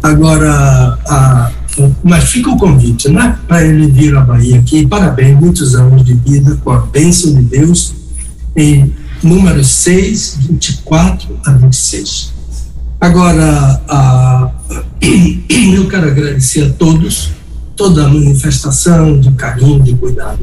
Agora, 0.02 0.98
a, 1.06 1.52
mas 2.04 2.26
fica 2.26 2.50
o 2.50 2.58
convite, 2.58 3.10
né? 3.10 3.38
Para 3.48 3.66
ele 3.66 3.88
vir 3.88 4.16
à 4.16 4.22
Bahia 4.22 4.60
aqui. 4.60 4.86
Parabéns, 4.86 5.40
muitos 5.40 5.76
anos 5.76 6.04
de 6.04 6.14
vida 6.14 6.58
com 6.64 6.72
a 6.72 6.80
bênção 6.80 7.34
de 7.34 7.42
Deus 7.42 7.94
em 8.56 8.94
números 9.24 9.68
6, 9.68 10.38
24 10.50 11.40
a 11.46 11.52
26. 11.52 12.34
Agora, 13.00 13.82
a, 13.88 14.52
eu 15.50 15.88
quero 15.88 16.08
agradecer 16.08 16.64
a 16.64 16.70
todos, 16.70 17.32
toda 17.76 18.06
a 18.06 18.10
manifestação 18.10 19.20
de 19.20 19.32
carinho, 19.32 19.82
de 19.82 19.94
cuidado. 19.94 20.40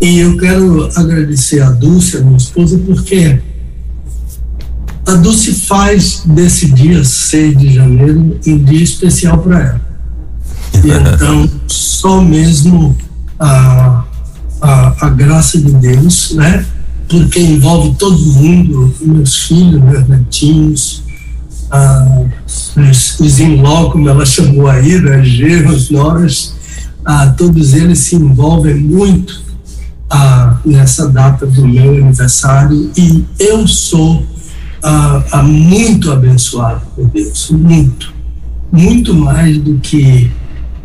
E 0.00 0.18
eu 0.18 0.36
quero 0.36 0.88
agradecer 0.96 1.60
a 1.60 1.70
Dulce, 1.70 2.16
a 2.16 2.20
minha 2.20 2.36
esposa, 2.36 2.78
porque 2.78 3.40
a 5.06 5.14
Dulce 5.14 5.52
faz 5.54 6.22
desse 6.24 6.66
dia 6.66 7.02
6 7.02 7.58
de 7.58 7.74
janeiro 7.74 8.38
um 8.46 8.58
dia 8.58 8.82
especial 8.82 9.38
para 9.38 9.60
ela. 9.60 9.87
E 10.74 10.90
então, 10.90 11.50
só 11.66 12.20
mesmo 12.20 12.96
a, 13.38 14.04
a, 14.60 15.06
a 15.06 15.08
graça 15.10 15.58
de 15.58 15.72
Deus, 15.72 16.32
né? 16.32 16.64
Porque 17.08 17.40
envolve 17.40 17.94
todo 17.96 18.18
mundo, 18.18 18.94
meus 19.00 19.34
filhos, 19.46 19.82
meus 19.82 20.06
netinhos, 20.08 21.02
ah, 21.70 22.24
os, 22.76 23.20
os 23.20 23.40
in-law, 23.40 23.90
como 23.90 24.08
ela 24.08 24.24
chamou 24.24 24.68
aí, 24.68 25.00
né, 25.00 25.22
genros, 25.24 25.90
noras, 25.90 26.54
ah, 27.04 27.28
todos 27.36 27.74
eles 27.74 28.00
se 28.00 28.16
envolvem 28.16 28.74
muito 28.74 29.42
ah, 30.10 30.58
nessa 30.64 31.08
data 31.08 31.46
do 31.46 31.66
meu 31.66 31.92
aniversário. 31.92 32.90
E 32.96 33.24
eu 33.38 33.66
sou 33.66 34.24
ah, 34.82 35.42
muito 35.42 36.10
abençoado 36.10 36.82
por 36.94 37.06
Deus, 37.08 37.50
muito, 37.50 38.12
muito 38.70 39.14
mais 39.14 39.58
do 39.58 39.78
que 39.78 40.30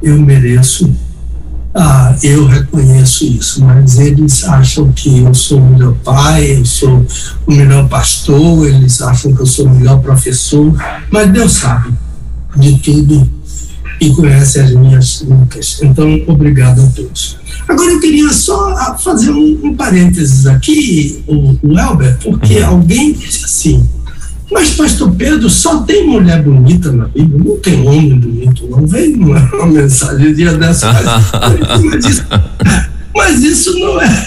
eu 0.03 0.19
mereço. 0.19 0.93
Ah, 1.75 2.15
eu 2.21 2.45
reconheço 2.45 3.25
isso, 3.25 3.65
mas 3.65 3.97
eles 3.97 4.43
acham 4.43 4.91
que 4.91 5.19
eu 5.19 5.33
sou 5.33 5.57
o 5.57 5.69
melhor 5.71 5.95
pai, 6.03 6.57
eu 6.57 6.65
sou 6.65 7.03
o 7.47 7.51
melhor 7.51 7.89
pastor, 7.89 8.67
eles 8.67 9.01
acham 9.01 9.33
que 9.33 9.41
eu 9.41 9.45
sou 9.47 9.65
o 9.65 9.69
melhor 9.73 9.99
professor, 9.99 10.71
mas 11.09 11.31
Deus 11.31 11.53
sabe 11.53 11.91
de 12.55 12.77
tudo 12.77 13.27
e 13.99 14.09
conhece 14.11 14.59
as 14.59 14.71
minhas 14.71 15.21
lucas. 15.21 15.79
Então, 15.81 16.21
obrigado 16.27 16.81
a 16.81 16.87
todos. 16.87 17.37
Agora, 17.67 17.91
eu 17.91 17.99
queria 17.99 18.31
só 18.31 18.69
ah, 18.75 18.97
fazer 18.97 19.31
um, 19.31 19.59
um 19.63 19.75
parênteses 19.75 20.45
aqui, 20.45 21.23
o, 21.25 21.57
o 21.63 21.79
Elber, 21.79 22.17
porque 22.21 22.59
uhum. 22.59 22.67
alguém 22.67 23.13
disse 23.13 23.45
assim: 23.45 23.89
mas, 24.51 24.71
pastor 24.71 25.11
Pedro, 25.15 25.49
só 25.49 25.81
tem 25.83 26.07
mulher 26.07 26.43
bonita 26.43 26.91
na 26.91 27.05
Bíblia, 27.05 27.43
não 27.43 27.57
tem 27.57 27.87
homem 27.87 28.19
bonito, 28.19 28.67
não. 28.69 28.85
Veio 28.85 29.17
uma, 29.17 29.39
uma 29.39 29.65
mensagem 29.67 30.33
dia 30.33 30.53
dessa. 30.53 30.93
mas, 31.83 32.05
isso, 32.05 32.23
mas 33.15 33.43
isso 33.43 33.79
não 33.79 34.01
é, 34.01 34.25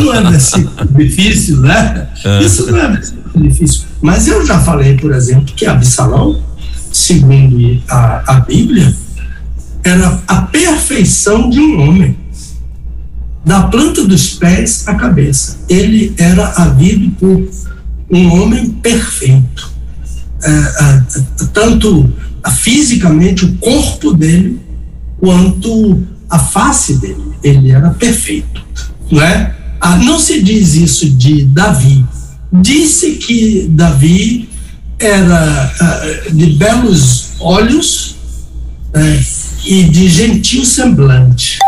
não 0.00 0.14
é 0.14 0.30
versículo 0.30 0.88
difícil, 0.96 1.60
né? 1.60 2.08
Isso 2.44 2.70
não 2.70 2.78
é 2.78 2.88
versículo 2.92 3.48
difícil. 3.48 3.82
Mas 4.00 4.28
eu 4.28 4.44
já 4.46 4.60
falei, 4.60 4.96
por 4.96 5.12
exemplo, 5.12 5.46
que 5.56 5.66
Absalão, 5.66 6.42
segundo 6.92 7.82
a, 7.88 8.36
a 8.36 8.40
Bíblia, 8.40 8.94
era 9.82 10.20
a 10.26 10.42
perfeição 10.42 11.48
de 11.50 11.60
um 11.60 11.80
homem. 11.80 12.16
Da 13.44 13.64
planta 13.64 14.02
dos 14.04 14.30
pés 14.30 14.88
à 14.88 14.94
cabeça. 14.94 15.58
Ele 15.68 16.14
era 16.16 16.46
havido 16.56 17.10
por 17.16 17.46
um 18.10 18.40
homem 18.40 18.70
perfeito. 18.70 19.72
É, 20.42 20.50
é, 20.50 21.02
tanto 21.52 22.12
fisicamente 22.50 23.44
o 23.44 23.54
corpo 23.56 24.12
dele, 24.12 24.60
quanto 25.18 26.02
a 26.28 26.38
face 26.38 26.98
dele. 26.98 27.32
Ele 27.42 27.70
era 27.70 27.90
perfeito. 27.90 28.64
Não, 29.10 29.22
é? 29.22 29.54
Ah, 29.80 29.96
não 29.96 30.18
se 30.18 30.42
diz 30.42 30.74
isso 30.74 31.08
de 31.10 31.44
Davi. 31.44 32.04
Disse 32.52 33.12
que 33.12 33.66
Davi 33.70 34.48
era 34.98 35.72
ah, 35.80 36.30
de 36.30 36.46
belos 36.46 37.32
olhos, 37.40 38.16
é, 38.94 39.20
e 39.66 39.84
de 39.84 40.08
gentil 40.08 40.64
semblante. 40.64 41.58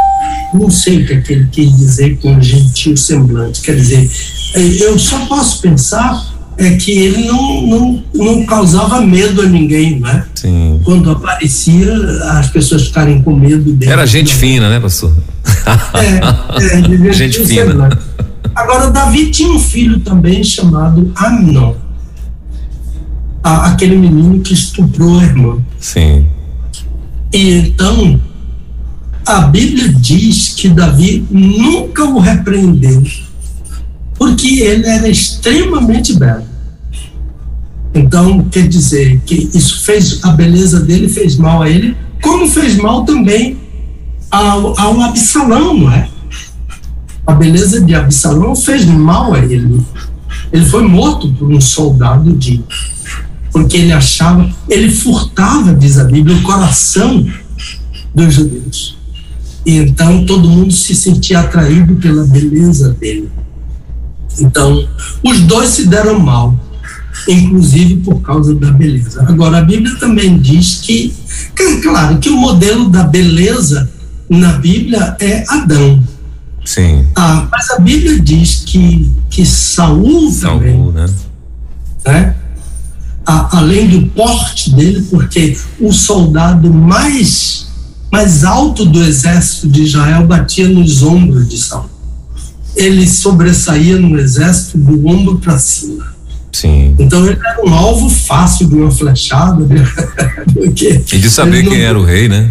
Não 0.54 0.70
sei 0.70 1.02
o 1.02 1.06
que, 1.06 1.12
é 1.14 1.20
que 1.20 1.32
ele 1.32 1.48
quis 1.50 1.76
dizer 1.76 2.16
com 2.18 2.40
gentil 2.40 2.96
semblante. 2.96 3.60
Quer 3.62 3.76
dizer, 3.76 4.04
é, 4.04 4.08
eu 4.56 4.98
só 4.98 5.26
posso 5.26 5.60
pensar 5.60 6.36
é 6.58 6.76
que 6.76 6.90
ele 6.90 7.26
não, 7.26 7.66
não, 7.66 8.04
não 8.14 8.46
causava 8.46 9.00
medo 9.02 9.42
a 9.42 9.46
ninguém, 9.46 10.00
né? 10.00 10.24
Sim. 10.34 10.80
Quando 10.84 11.10
aparecia, 11.10 11.94
as 12.38 12.48
pessoas 12.48 12.86
ficarem 12.86 13.20
com 13.22 13.36
medo 13.36 13.72
dele. 13.72 13.92
Era 13.92 14.06
gente 14.06 14.34
fina, 14.34 14.70
né, 14.70 14.80
pastor? 14.80 15.12
É, 15.94 17.08
é 17.08 17.12
gente 17.12 17.44
fina. 17.44 17.66
Semblante. 17.66 17.98
Agora, 18.54 18.90
Davi 18.90 19.30
tinha 19.30 19.50
um 19.50 19.58
filho 19.58 20.00
também 20.00 20.42
chamado 20.42 21.12
Amnon. 21.14 21.74
Aquele 23.42 23.96
menino 23.96 24.40
que 24.40 24.54
estuprou 24.54 25.20
a 25.20 25.24
irmã. 25.24 25.58
Sim. 25.78 26.26
E 27.32 27.50
então, 27.50 28.18
a 29.26 29.40
Bíblia 29.42 29.92
diz 29.92 30.54
que 30.56 30.68
Davi 30.68 31.26
nunca 31.30 32.04
o 32.04 32.18
repreendeu, 32.18 33.02
porque 34.18 34.60
ele 34.60 34.86
era 34.86 35.08
extremamente 35.08 36.14
belo. 36.14 36.44
Então, 37.94 38.44
quer 38.50 38.68
dizer 38.68 39.20
que 39.24 39.50
isso 39.54 39.82
fez, 39.84 40.22
a 40.22 40.30
beleza 40.32 40.80
dele 40.80 41.08
fez 41.08 41.36
mal 41.36 41.62
a 41.62 41.70
ele, 41.70 41.96
como 42.22 42.46
fez 42.48 42.76
mal 42.76 43.04
também 43.04 43.58
ao, 44.30 44.78
ao 44.78 45.00
Absalão, 45.00 45.78
não 45.78 45.92
é? 45.92 46.08
A 47.26 47.32
beleza 47.32 47.80
de 47.80 47.94
Absalão 47.94 48.54
fez 48.54 48.84
mal 48.84 49.34
a 49.34 49.38
ele. 49.38 49.80
Ele 50.52 50.64
foi 50.66 50.86
morto 50.86 51.32
por 51.32 51.50
um 51.50 51.60
soldado 51.60 52.32
de 52.32 52.62
porque 53.50 53.78
ele 53.78 53.92
achava, 53.92 54.50
ele 54.68 54.90
furtava, 54.90 55.72
diz 55.72 55.98
a 55.98 56.04
Bíblia, 56.04 56.36
o 56.36 56.42
coração 56.42 57.26
dos 58.14 58.34
judeus. 58.34 58.98
E 59.64 59.78
então 59.78 60.26
todo 60.26 60.46
mundo 60.46 60.72
se 60.74 60.94
sentia 60.94 61.40
atraído 61.40 61.96
pela 61.96 62.24
beleza 62.24 62.90
dele. 62.90 63.30
Então, 64.38 64.86
os 65.22 65.40
dois 65.40 65.70
se 65.70 65.86
deram 65.86 66.18
mal, 66.18 66.58
inclusive 67.28 67.96
por 67.96 68.20
causa 68.20 68.54
da 68.54 68.70
beleza. 68.70 69.24
Agora, 69.28 69.58
a 69.58 69.62
Bíblia 69.62 69.96
também 69.96 70.38
diz 70.38 70.80
que, 70.82 71.14
claro, 71.82 72.18
que 72.18 72.28
o 72.28 72.36
modelo 72.36 72.88
da 72.88 73.02
beleza 73.04 73.90
na 74.28 74.52
Bíblia 74.52 75.16
é 75.20 75.44
Adão. 75.48 76.02
Sim. 76.64 77.06
Ah, 77.14 77.46
mas 77.50 77.70
a 77.70 77.78
Bíblia 77.78 78.18
diz 78.20 78.62
que, 78.66 79.10
que 79.30 79.46
Saul, 79.46 80.30
Saul 80.30 80.58
também, 80.58 80.92
né? 80.92 81.06
né? 82.04 82.36
a, 83.26 83.58
além 83.58 83.88
do 83.88 84.06
porte 84.08 84.70
dele, 84.70 85.02
porque 85.10 85.58
o 85.80 85.92
soldado 85.92 86.72
mais, 86.72 87.66
mais 88.10 88.44
alto 88.44 88.86
do 88.86 89.02
exército 89.02 89.68
de 89.68 89.82
Israel 89.82 90.26
batia 90.26 90.68
nos 90.68 91.02
ombros 91.02 91.48
de 91.48 91.58
Saul. 91.58 91.90
Ele 92.76 93.06
sobressaía 93.06 93.96
no 93.96 94.18
exército 94.18 94.78
do 94.78 95.06
ombro 95.06 95.38
para 95.38 95.58
cima. 95.58 96.14
Sim. 96.52 96.94
Então 96.98 97.26
ele 97.26 97.38
era 97.44 97.64
um 97.66 97.74
alvo 97.74 98.08
fácil 98.08 98.68
de 98.68 98.74
uma 98.74 98.90
flechada. 98.90 99.64
Né? 99.66 99.84
e 101.12 101.18
de 101.18 101.30
saber 101.30 101.66
quem 101.66 101.80
era 101.80 101.98
o 101.98 102.04
rei, 102.04 102.28
né? 102.28 102.50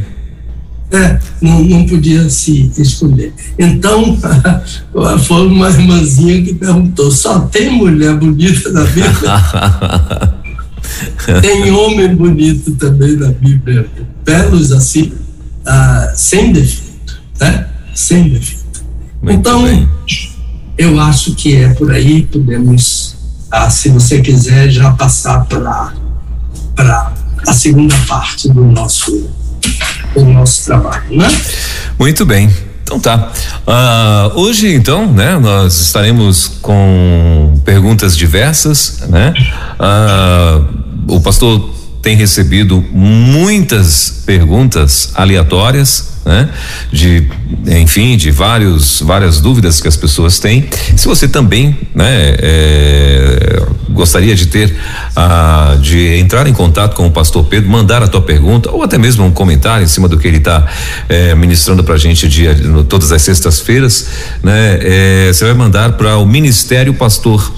É, 0.91 1.19
não, 1.41 1.63
não 1.63 1.85
podia 1.85 2.29
se 2.29 2.71
esconder. 2.77 3.33
Então, 3.57 4.17
foi 5.25 5.47
uma 5.47 5.69
irmãzinha 5.69 6.43
que 6.43 6.53
perguntou: 6.53 7.11
só 7.11 7.39
tem 7.39 7.71
mulher 7.71 8.15
bonita 8.15 8.71
na 8.71 8.83
Bíblia? 8.83 10.35
Tem 11.41 11.71
homem 11.71 12.15
bonito 12.15 12.75
também 12.75 13.17
na 13.17 13.29
Bíblia, 13.29 13.87
belos 14.23 14.71
assim, 14.71 15.11
ah, 15.65 16.13
sem 16.15 16.53
defeito, 16.53 17.19
né? 17.39 17.67
Sem 17.93 18.29
defeito. 18.29 18.64
Muito 19.21 19.39
então, 19.39 19.63
bem. 19.63 19.89
eu 20.77 20.99
acho 20.99 21.33
que 21.35 21.55
é 21.55 21.69
por 21.73 21.91
aí, 21.91 22.23
podemos, 22.23 23.15
ah, 23.51 23.69
se 23.69 23.89
você 23.89 24.21
quiser, 24.21 24.69
já 24.69 24.91
passar 24.91 25.45
para 25.45 25.93
a 27.47 27.53
segunda 27.53 27.95
parte 28.07 28.49
do 28.49 28.63
nosso 28.63 29.29
do 30.13 30.25
nosso 30.25 30.65
trabalho, 30.65 31.17
né? 31.17 31.27
Muito 31.99 32.25
bem. 32.25 32.49
Então 32.83 32.99
tá. 32.99 33.31
Uh, 33.67 34.39
hoje, 34.39 34.73
então, 34.73 35.11
né, 35.11 35.37
nós 35.37 35.81
estaremos 35.81 36.47
com 36.61 37.59
perguntas 37.65 38.15
diversas, 38.15 39.03
né? 39.09 39.33
Uh, 39.79 41.15
o 41.15 41.19
pastor 41.19 41.73
tem 42.01 42.15
recebido 42.15 42.85
muitas 42.91 44.21
perguntas 44.25 45.11
aleatórias, 45.15 46.14
né? 46.25 46.49
De, 46.91 47.27
enfim, 47.67 48.17
de 48.17 48.31
vários, 48.31 48.99
várias 49.01 49.39
dúvidas 49.39 49.79
que 49.79 49.87
as 49.87 49.95
pessoas 49.95 50.39
têm. 50.39 50.67
Se 50.97 51.07
você 51.07 51.27
também, 51.27 51.77
né, 51.93 52.35
é, 52.39 53.63
gostaria 53.91 54.35
de 54.35 54.47
ter, 54.47 54.75
ah, 55.15 55.77
de 55.79 56.17
entrar 56.17 56.47
em 56.47 56.53
contato 56.53 56.95
com 56.95 57.05
o 57.05 57.11
pastor 57.11 57.45
Pedro, 57.45 57.69
mandar 57.69 58.01
a 58.01 58.07
tua 58.07 58.21
pergunta 58.21 58.71
ou 58.71 58.83
até 58.83 58.97
mesmo 58.97 59.23
um 59.23 59.31
comentário 59.31 59.85
em 59.85 59.87
cima 59.87 60.07
do 60.07 60.17
que 60.17 60.27
ele 60.27 60.37
está 60.37 60.67
é, 61.07 61.35
ministrando 61.35 61.83
para 61.83 61.93
a 61.93 61.97
gente 61.97 62.27
dia, 62.27 62.55
no, 62.55 62.83
todas 62.83 63.11
as 63.11 63.21
sextas-feiras, 63.21 64.07
né? 64.43 64.79
É, 64.81 65.31
você 65.31 65.45
vai 65.45 65.53
mandar 65.53 65.93
para 65.93 66.17
o 66.17 66.25
Ministério 66.25 66.93
Pastor 66.95 67.53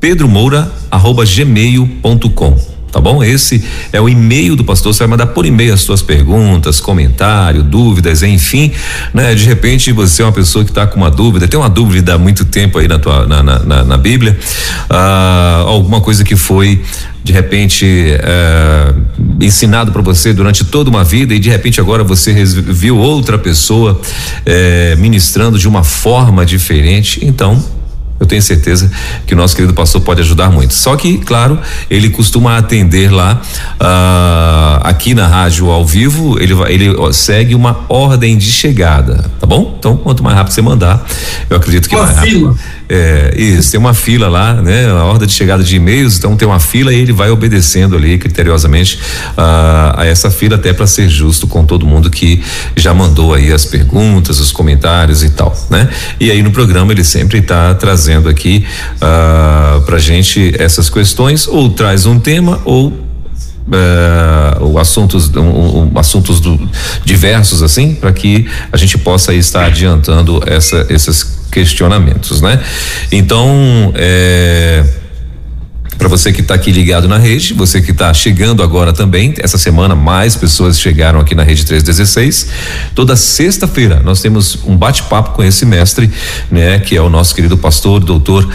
Pedro 0.00 0.28
Moura 0.28 0.70
arroba 0.90 1.24
gmail.com 1.24 2.69
tá 2.90 3.00
bom? 3.00 3.22
Esse 3.22 3.62
é 3.92 4.00
o 4.00 4.08
e-mail 4.08 4.56
do 4.56 4.64
pastor, 4.64 4.92
você 4.92 5.00
vai 5.00 5.08
mandar 5.08 5.26
por 5.26 5.46
e-mail 5.46 5.72
as 5.72 5.80
suas 5.80 6.02
perguntas, 6.02 6.80
comentário, 6.80 7.62
dúvidas, 7.62 8.22
enfim, 8.22 8.72
né? 9.14 9.34
De 9.34 9.44
repente 9.44 9.92
você 9.92 10.22
é 10.22 10.24
uma 10.24 10.32
pessoa 10.32 10.64
que 10.64 10.70
está 10.70 10.86
com 10.86 10.96
uma 10.96 11.10
dúvida, 11.10 11.46
tem 11.48 11.58
uma 11.58 11.70
dúvida 11.70 12.14
há 12.14 12.18
muito 12.18 12.44
tempo 12.44 12.78
aí 12.78 12.88
na 12.88 12.98
tua, 12.98 13.26
na, 13.26 13.42
na, 13.42 13.58
na, 13.60 13.84
na 13.84 13.96
Bíblia, 13.96 14.38
ah, 14.88 15.64
alguma 15.66 16.00
coisa 16.00 16.24
que 16.24 16.36
foi 16.36 16.82
de 17.22 17.32
repente 17.32 17.84
eh, 17.86 18.94
ensinado 19.40 19.92
para 19.92 20.00
você 20.00 20.32
durante 20.32 20.64
toda 20.64 20.88
uma 20.88 21.04
vida 21.04 21.34
e 21.34 21.38
de 21.38 21.50
repente 21.50 21.78
agora 21.78 22.02
você 22.02 22.32
viu 22.44 22.96
outra 22.96 23.38
pessoa 23.38 24.00
eh, 24.46 24.96
ministrando 24.98 25.58
de 25.58 25.68
uma 25.68 25.84
forma 25.84 26.46
diferente, 26.46 27.20
então 27.22 27.62
eu 28.20 28.26
tenho 28.26 28.42
certeza 28.42 28.90
que 29.26 29.32
o 29.32 29.36
nosso 29.36 29.56
querido 29.56 29.72
pastor 29.72 30.02
pode 30.02 30.20
ajudar 30.20 30.50
muito. 30.50 30.74
Só 30.74 30.94
que, 30.94 31.16
claro, 31.18 31.58
ele 31.88 32.10
costuma 32.10 32.58
atender 32.58 33.10
lá 33.10 33.40
uh, 33.80 34.86
aqui 34.86 35.14
na 35.14 35.26
rádio 35.26 35.70
ao 35.70 35.86
vivo, 35.86 36.38
ele 36.38 36.52
ele 36.68 36.94
segue 37.14 37.54
uma 37.54 37.86
ordem 37.88 38.36
de 38.36 38.52
chegada, 38.52 39.30
tá 39.40 39.46
bom? 39.46 39.74
Então, 39.78 39.96
quanto 39.96 40.22
mais 40.22 40.36
rápido 40.36 40.52
você 40.52 40.60
mandar, 40.60 41.02
eu 41.48 41.56
acredito 41.56 41.88
que 41.88 41.96
uma 41.96 42.04
mais 42.04 42.20
fila. 42.20 42.54
É, 42.92 43.32
isso, 43.36 43.70
tem 43.70 43.78
uma 43.78 43.94
fila 43.94 44.28
lá, 44.28 44.54
né? 44.54 44.90
A 44.90 45.04
ordem 45.04 45.28
de 45.28 45.32
chegada 45.32 45.62
de 45.62 45.76
e-mails, 45.76 46.18
então 46.18 46.34
tem 46.34 46.48
uma 46.48 46.58
fila 46.58 46.92
e 46.92 46.98
ele 46.98 47.12
vai 47.12 47.30
obedecendo 47.30 47.94
ali 47.94 48.18
criteriosamente 48.18 48.98
uh, 49.38 49.94
a 49.96 50.04
essa 50.04 50.28
fila 50.28 50.56
até 50.56 50.72
para 50.72 50.88
ser 50.88 51.08
justo 51.08 51.46
com 51.46 51.64
todo 51.64 51.86
mundo 51.86 52.10
que 52.10 52.42
já 52.76 52.92
mandou 52.92 53.32
aí 53.32 53.52
as 53.52 53.64
perguntas, 53.64 54.40
os 54.40 54.50
comentários 54.50 55.22
e 55.22 55.30
tal, 55.30 55.56
né? 55.70 55.88
E 56.18 56.32
aí 56.32 56.42
no 56.42 56.50
programa 56.50 56.90
ele 56.90 57.04
sempre 57.04 57.38
está 57.38 57.72
trazendo 57.74 58.28
aqui 58.28 58.66
uh, 58.96 59.80
pra 59.82 60.00
gente 60.00 60.52
essas 60.58 60.90
questões 60.90 61.46
ou 61.46 61.70
traz 61.70 62.06
um 62.06 62.18
tema 62.18 62.60
ou 62.64 62.88
uh, 62.88 64.78
assuntos 64.80 65.30
um, 65.36 65.42
um, 65.42 65.92
assuntos 65.94 66.40
do, 66.40 66.58
diversos 67.04 67.62
assim 67.62 67.94
para 67.94 68.12
que 68.12 68.48
a 68.72 68.76
gente 68.76 68.98
possa 68.98 69.32
estar 69.32 69.66
adiantando 69.66 70.42
essa 70.44 70.86
esses 70.90 71.38
questionamentos, 71.50 72.40
né? 72.40 72.60
Então, 73.10 73.92
é, 73.94 74.84
para 76.00 76.08
você 76.08 76.32
que 76.32 76.40
está 76.40 76.54
aqui 76.54 76.72
ligado 76.72 77.06
na 77.06 77.18
rede, 77.18 77.52
você 77.52 77.78
que 77.82 77.90
está 77.90 78.14
chegando 78.14 78.62
agora 78.62 78.90
também, 78.90 79.34
essa 79.38 79.58
semana 79.58 79.94
mais 79.94 80.34
pessoas 80.34 80.80
chegaram 80.80 81.20
aqui 81.20 81.34
na 81.34 81.42
rede 81.42 81.66
316. 81.66 82.46
Toda 82.94 83.14
sexta-feira 83.14 84.00
nós 84.02 84.22
temos 84.22 84.60
um 84.64 84.74
bate-papo 84.74 85.32
com 85.32 85.44
esse 85.44 85.66
mestre, 85.66 86.10
né, 86.50 86.78
que 86.78 86.96
é 86.96 87.02
o 87.02 87.10
nosso 87.10 87.34
querido 87.34 87.58
pastor, 87.58 88.02
doutor 88.02 88.48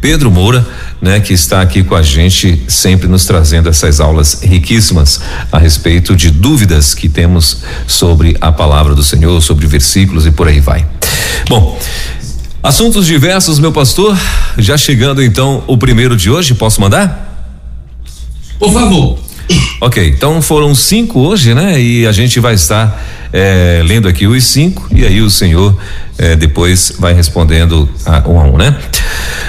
Pedro 0.00 0.30
Moura, 0.30 0.64
né, 1.02 1.18
que 1.18 1.32
está 1.32 1.60
aqui 1.60 1.82
com 1.82 1.96
a 1.96 2.02
gente, 2.02 2.62
sempre 2.68 3.08
nos 3.08 3.24
trazendo 3.24 3.68
essas 3.68 3.98
aulas 3.98 4.42
riquíssimas 4.42 5.20
a 5.50 5.58
respeito 5.58 6.14
de 6.14 6.30
dúvidas 6.30 6.94
que 6.94 7.08
temos 7.08 7.58
sobre 7.88 8.36
a 8.40 8.52
palavra 8.52 8.94
do 8.94 9.02
Senhor, 9.02 9.40
sobre 9.42 9.66
versículos 9.66 10.26
e 10.26 10.30
por 10.30 10.46
aí 10.46 10.60
vai. 10.60 10.86
Bom, 11.48 11.76
Assuntos 12.60 13.06
diversos, 13.06 13.60
meu 13.60 13.70
pastor. 13.70 14.18
Já 14.58 14.76
chegando 14.76 15.22
então 15.22 15.62
o 15.68 15.78
primeiro 15.78 16.16
de 16.16 16.28
hoje, 16.28 16.54
posso 16.54 16.80
mandar? 16.80 17.54
Por 18.58 18.72
favor. 18.72 19.18
Ok, 19.80 20.08
então 20.08 20.42
foram 20.42 20.74
cinco 20.74 21.20
hoje, 21.20 21.54
né? 21.54 21.80
E 21.80 22.04
a 22.04 22.10
gente 22.10 22.40
vai 22.40 22.54
estar 22.54 23.00
é, 23.32 23.80
lendo 23.86 24.08
aqui 24.08 24.26
os 24.26 24.42
cinco 24.44 24.88
e 24.90 25.06
aí 25.06 25.20
o 25.22 25.30
senhor 25.30 25.78
é, 26.18 26.34
depois 26.34 26.94
vai 26.98 27.14
respondendo 27.14 27.88
a, 28.04 28.28
um 28.28 28.40
a 28.40 28.44
um, 28.44 28.58
né? 28.58 28.76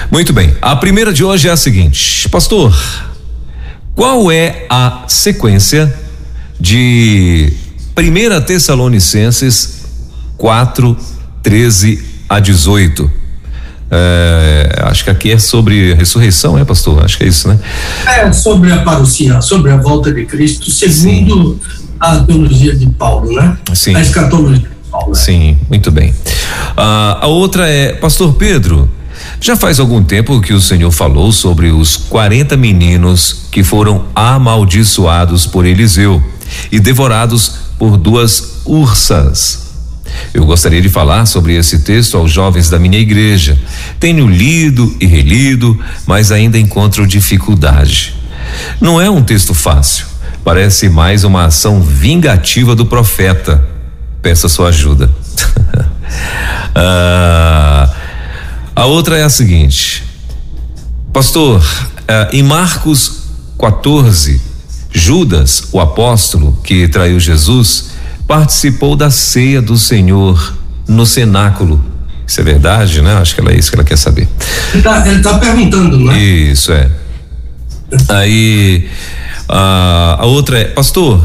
Muito 0.08 0.32
bem. 0.32 0.54
A 0.62 0.76
primeira 0.76 1.12
de 1.12 1.24
hoje 1.24 1.48
é 1.48 1.50
a 1.50 1.56
seguinte, 1.56 2.28
pastor. 2.28 2.72
Qual 3.96 4.30
é 4.30 4.66
a 4.70 5.02
sequência 5.08 5.92
de 6.60 7.52
Primeira 7.92 8.40
Tessalonicenses 8.40 9.80
4, 10.38 10.96
13 11.42 12.09
a 12.30 12.38
18. 12.38 13.10
É, 13.90 14.82
acho 14.84 15.02
que 15.02 15.10
aqui 15.10 15.32
é 15.32 15.38
sobre 15.38 15.94
ressurreição, 15.94 16.56
é, 16.56 16.64
pastor? 16.64 17.04
Acho 17.04 17.18
que 17.18 17.24
é 17.24 17.26
isso, 17.26 17.48
né? 17.48 17.58
É 18.06 18.32
sobre 18.32 18.72
a 18.72 18.78
parousia, 18.82 19.40
sobre 19.40 19.72
a 19.72 19.76
volta 19.76 20.12
de 20.12 20.24
Cristo, 20.24 20.70
segundo 20.70 21.54
Sim. 21.54 21.88
a 21.98 22.16
teologia 22.20 22.76
de 22.76 22.86
Paulo, 22.86 23.32
né? 23.32 23.58
Sim. 23.74 23.96
A 23.96 24.00
escatologia 24.00 24.68
de 24.68 24.90
Paulo. 24.90 25.08
Né? 25.08 25.14
Sim, 25.16 25.58
muito 25.68 25.90
bem. 25.90 26.14
Ah, 26.76 27.18
a 27.22 27.26
outra 27.26 27.68
é, 27.68 27.92
pastor 27.94 28.32
Pedro, 28.34 28.88
já 29.40 29.56
faz 29.56 29.80
algum 29.80 30.04
tempo 30.04 30.40
que 30.40 30.52
o 30.52 30.60
Senhor 30.60 30.92
falou 30.92 31.32
sobre 31.32 31.72
os 31.72 31.96
40 31.96 32.56
meninos 32.56 33.46
que 33.50 33.64
foram 33.64 34.04
amaldiçoados 34.14 35.46
por 35.46 35.66
Eliseu 35.66 36.22
e 36.70 36.78
devorados 36.78 37.56
por 37.76 37.96
duas 37.96 38.60
ursas. 38.64 39.69
Eu 40.32 40.44
gostaria 40.44 40.80
de 40.80 40.88
falar 40.88 41.26
sobre 41.26 41.56
esse 41.56 41.80
texto 41.80 42.16
aos 42.16 42.30
jovens 42.30 42.68
da 42.68 42.78
minha 42.78 42.98
igreja. 42.98 43.58
Tenho 43.98 44.28
lido 44.28 44.96
e 45.00 45.06
relido, 45.06 45.78
mas 46.06 46.30
ainda 46.30 46.58
encontro 46.58 47.06
dificuldade. 47.06 48.14
Não 48.80 49.00
é 49.00 49.10
um 49.10 49.22
texto 49.22 49.54
fácil. 49.54 50.06
Parece 50.44 50.88
mais 50.88 51.24
uma 51.24 51.46
ação 51.46 51.82
vingativa 51.82 52.74
do 52.74 52.86
profeta. 52.86 53.62
Peço 54.22 54.46
a 54.46 54.48
sua 54.48 54.68
ajuda. 54.68 55.10
ah, 56.74 57.94
a 58.74 58.86
outra 58.86 59.18
é 59.18 59.22
a 59.22 59.30
seguinte. 59.30 60.04
Pastor, 61.12 61.62
ah, 62.08 62.28
em 62.32 62.42
Marcos 62.42 63.24
14, 63.58 64.40
Judas, 64.92 65.68
o 65.72 65.80
apóstolo 65.80 66.58
que 66.64 66.88
traiu 66.88 67.20
Jesus, 67.20 67.90
participou 68.30 68.94
da 68.94 69.10
ceia 69.10 69.60
do 69.60 69.76
Senhor 69.76 70.56
no 70.86 71.04
cenáculo. 71.04 71.84
Isso 72.24 72.40
é 72.40 72.44
verdade, 72.44 73.02
né? 73.02 73.14
Acho 73.14 73.34
que 73.34 73.40
ela 73.40 73.50
é 73.50 73.58
isso 73.58 73.72
que 73.72 73.76
ela 73.76 73.82
quer 73.82 73.98
saber. 73.98 74.28
Ele 74.72 74.82
tá, 74.84 75.04
ele 75.04 75.20
tá 75.20 75.36
perguntando, 75.36 75.98
né? 75.98 76.16
Isso 76.16 76.70
é. 76.70 76.88
Aí 78.08 78.88
a, 79.48 80.18
a 80.20 80.26
outra 80.26 80.60
é, 80.60 80.64
pastor, 80.66 81.20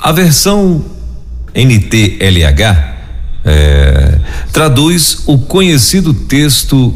a 0.00 0.10
versão 0.12 0.82
NTLH 1.54 2.96
é, 3.44 4.18
traduz 4.50 5.24
o 5.26 5.36
conhecido 5.36 6.14
texto 6.14 6.94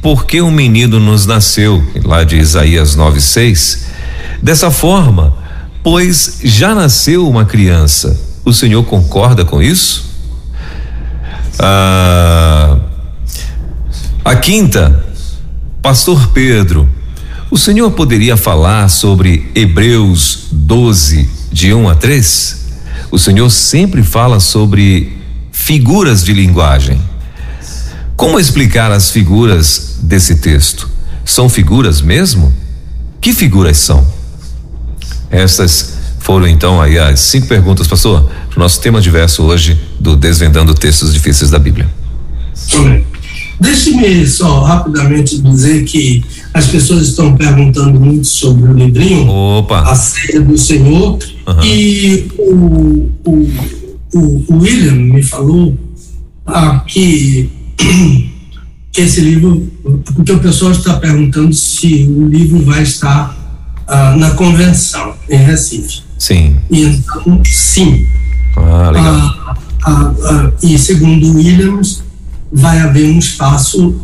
Porque 0.00 0.40
um 0.40 0.50
menino 0.50 0.98
nos 0.98 1.26
nasceu, 1.26 1.86
lá 2.02 2.24
de 2.24 2.38
Isaías 2.38 2.96
9:6. 2.96 3.80
Dessa 4.42 4.70
forma, 4.70 5.36
pois 5.82 6.40
já 6.42 6.74
nasceu 6.74 7.28
uma 7.28 7.44
criança 7.44 8.31
o 8.44 8.52
senhor 8.52 8.82
concorda 8.84 9.44
com 9.44 9.62
isso? 9.62 10.10
Ah, 11.58 12.78
a 14.24 14.36
quinta, 14.36 15.04
Pastor 15.80 16.28
Pedro, 16.28 16.88
o 17.50 17.58
senhor 17.58 17.90
poderia 17.92 18.36
falar 18.36 18.88
sobre 18.88 19.50
Hebreus 19.54 20.46
12, 20.50 21.28
de 21.52 21.74
1 21.74 21.88
a 21.88 21.94
3? 21.94 22.66
O 23.10 23.18
senhor 23.18 23.50
sempre 23.50 24.02
fala 24.02 24.40
sobre 24.40 25.18
figuras 25.52 26.24
de 26.24 26.32
linguagem. 26.32 27.00
Como 28.16 28.40
explicar 28.40 28.90
as 28.90 29.10
figuras 29.10 29.98
desse 30.02 30.36
texto? 30.36 30.88
São 31.24 31.48
figuras 31.48 32.00
mesmo? 32.00 32.52
Que 33.20 33.32
figuras 33.32 33.76
são? 33.78 34.06
Essas 35.30 35.94
foram 36.22 36.46
então 36.46 36.80
aí 36.80 36.98
as 36.98 37.20
cinco 37.20 37.48
perguntas, 37.48 37.86
pastor, 37.86 38.22
para 38.48 38.56
o 38.56 38.62
nosso 38.62 38.80
tema 38.80 39.00
diverso 39.00 39.42
hoje 39.42 39.78
do 39.98 40.16
Desvendando 40.16 40.72
Textos 40.72 41.12
Difíceis 41.12 41.50
da 41.50 41.58
Bíblia. 41.58 41.88
Deixe-me 43.60 44.26
só 44.26 44.62
rapidamente 44.62 45.38
dizer 45.38 45.84
que 45.84 46.24
as 46.54 46.66
pessoas 46.66 47.08
estão 47.08 47.36
perguntando 47.36 47.98
muito 47.98 48.26
sobre 48.26 48.70
o 48.70 48.72
livrinho, 48.72 49.28
Opa. 49.28 49.82
a 49.82 49.94
ceia 49.94 50.40
do 50.40 50.56
Senhor, 50.56 51.18
uhum. 51.46 51.64
e 51.64 52.28
o, 52.38 53.10
o, 53.24 53.48
o, 54.14 54.58
William 54.58 54.94
me 54.94 55.22
falou 55.22 55.76
ah, 56.46 56.82
que, 56.86 57.50
que 57.76 59.00
esse 59.00 59.20
livro, 59.20 59.68
porque 60.14 60.32
o 60.32 60.38
pessoal 60.38 60.72
está 60.72 60.94
perguntando 60.94 61.52
se 61.52 62.06
o 62.08 62.26
livro 62.26 62.64
vai 62.64 62.82
estar 62.82 63.36
ah, 63.86 64.16
na 64.16 64.30
convenção 64.32 65.14
em 65.28 65.36
Recife. 65.36 66.01
Sim. 66.22 66.56
Então, 66.70 67.42
sim. 67.44 68.06
Ah, 68.56 68.90
legal. 68.92 69.16
Ah, 69.16 69.56
ah, 69.84 70.14
ah, 70.24 70.52
e 70.62 70.78
segundo 70.78 71.34
Williams, 71.34 72.04
vai 72.52 72.78
haver 72.78 73.10
um 73.10 73.18
espaço 73.18 74.00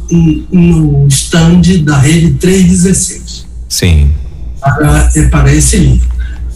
no 0.50 1.06
stand 1.06 1.84
da 1.84 1.96
rede 1.96 2.32
316. 2.32 3.46
Sim. 3.68 4.10
Para, 4.60 5.08
é 5.14 5.28
para 5.28 5.54
esse 5.54 5.76
livro. 5.76 6.08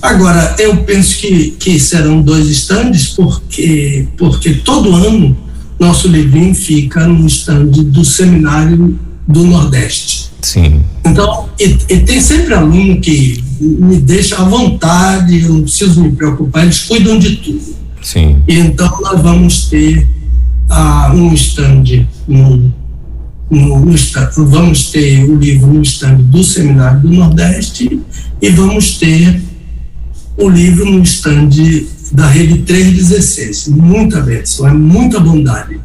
Agora, 0.02 0.52
eu 0.58 0.78
penso 0.78 1.18
que, 1.18 1.52
que 1.52 1.78
serão 1.78 2.22
dois 2.22 2.48
stands, 2.48 3.10
porque, 3.10 4.08
porque 4.18 4.54
todo 4.54 4.92
ano 4.92 5.36
nosso 5.78 6.08
livrinho 6.08 6.56
fica 6.56 7.06
no 7.06 7.24
stand 7.28 7.66
do 7.66 8.04
Seminário 8.04 8.98
do 9.26 9.44
Nordeste. 9.44 10.30
Sim. 10.42 10.82
Então, 11.04 11.48
e, 11.58 11.76
e, 11.88 12.00
tem 12.00 12.20
sempre 12.20 12.52
aluno 12.54 13.00
que 13.00 13.42
me 13.60 13.96
deixa 13.98 14.36
à 14.36 14.44
vontade, 14.44 15.40
eu 15.40 15.50
não 15.50 15.62
preciso 15.62 16.02
me 16.02 16.12
preocupar, 16.12 16.64
eles 16.64 16.80
cuidam 16.80 17.18
de 17.18 17.36
tudo. 17.36 17.76
Sim. 18.02 18.42
Então 18.48 19.00
nós 19.00 19.22
vamos 19.22 19.66
ter 19.66 20.08
ah, 20.68 21.12
um 21.14 21.32
stand 21.34 22.06
no, 22.26 22.72
no, 23.48 23.86
no, 23.86 23.96
vamos 24.48 24.90
ter 24.90 25.24
o 25.24 25.36
livro 25.36 25.72
no 25.72 25.82
estande 25.82 26.22
do 26.24 26.42
Seminário 26.42 27.00
do 27.00 27.10
Nordeste 27.10 28.00
e 28.40 28.50
vamos 28.50 28.98
ter 28.98 29.40
o 30.36 30.48
livro 30.48 30.90
no 30.90 31.02
estande 31.02 31.86
da 32.12 32.26
Rede 32.26 32.58
316. 32.58 33.68
Muita 33.68 34.20
bênção, 34.20 34.68
é 34.68 34.72
muita 34.72 35.18
bondade 35.18 35.80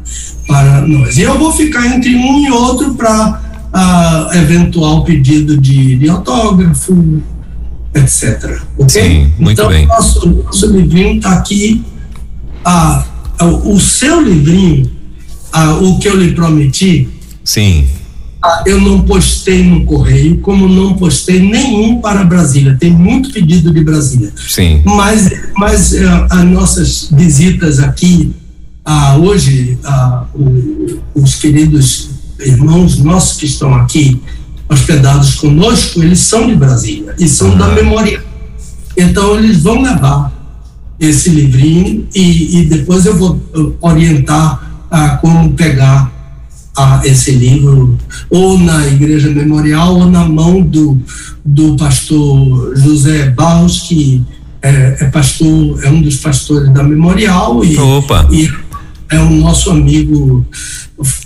para 0.48 0.82
nós. 0.86 1.18
E 1.18 1.22
eu 1.22 1.38
vou 1.38 1.52
ficar 1.52 1.86
entre 1.88 2.16
um 2.16 2.46
e 2.46 2.52
outro 2.52 2.94
para 2.96 3.42
uh, 3.74 4.38
eventual 4.38 5.04
pedido 5.04 5.58
de, 5.58 5.96
de 5.96 6.10
autógrafo, 6.10 7.22
etc. 7.96 8.62
Okay? 8.78 8.90
Sim, 8.90 9.34
muito 9.40 9.52
então, 9.60 9.70
bem. 9.70 9.86
Nosso, 9.88 10.28
nosso 10.28 10.68
livrinho 10.68 11.18
está 11.18 11.34
aqui. 11.34 11.84
Ah, 12.64 13.06
o 13.64 13.80
seu 13.80 14.22
livrinho, 14.22 14.92
ah, 15.54 15.76
o 15.76 15.98
que 16.00 16.10
eu 16.10 16.18
lhe 16.18 16.34
prometi. 16.34 17.08
Sim. 17.44 17.88
Ah, 18.48 18.64
eu 18.66 18.80
não 18.80 19.02
postei 19.02 19.62
no 19.62 19.84
correio, 19.84 20.38
como 20.38 20.70
não 20.70 20.94
postei 20.94 21.42
nenhum 21.42 22.00
para 22.00 22.24
Brasília. 22.24 22.78
Tem 22.80 22.92
muito 22.92 23.30
pedido 23.32 23.74
de 23.74 23.84
Brasília. 23.84 24.32
Sim. 24.48 24.82
Mas, 24.86 25.30
mas 25.58 25.94
ah, 25.96 26.28
as 26.30 26.46
nossas 26.46 27.10
visitas 27.12 27.80
aqui, 27.80 28.34
ah, 28.86 29.18
hoje, 29.18 29.78
ah, 29.84 30.26
o, 30.34 31.02
os 31.14 31.36
queridos 31.36 32.10
irmãos 32.40 33.00
nossos 33.00 33.38
que 33.38 33.46
estão 33.46 33.76
aqui 33.76 34.22
hospedados 34.70 35.36
conosco, 35.36 36.02
eles 36.02 36.20
são 36.20 36.48
de 36.48 36.56
Brasília 36.56 37.16
e 37.20 37.28
são 37.28 37.50
uhum. 37.50 37.58
da 37.58 37.68
memória. 37.68 38.24
Então, 38.96 39.38
eles 39.38 39.62
vão 39.62 39.82
levar 39.82 40.32
esse 40.98 41.30
livrinho 41.30 42.08
e, 42.16 42.60
e 42.60 42.66
depois 42.66 43.06
eu 43.06 43.18
vou 43.18 43.42
orientar 43.82 44.86
a 44.90 45.10
como 45.18 45.52
pegar 45.52 46.17
a, 46.78 47.02
esse 47.04 47.32
livro 47.32 47.98
ou 48.30 48.58
na 48.60 48.86
igreja 48.88 49.30
memorial 49.30 49.96
ou 49.96 50.06
na 50.06 50.24
mão 50.24 50.62
do, 50.62 50.98
do 51.44 51.76
pastor 51.76 52.78
José 52.78 53.30
Barros 53.32 53.82
que 53.82 54.24
é, 54.62 54.98
é 55.02 55.06
pastor 55.06 55.84
é 55.84 55.90
um 55.90 56.02
dos 56.02 56.18
pastores 56.18 56.72
da 56.72 56.84
memorial 56.84 57.64
e, 57.66 57.76
e 58.32 58.50
é 59.10 59.20
o 59.20 59.30
nosso 59.30 59.72
amigo 59.72 60.46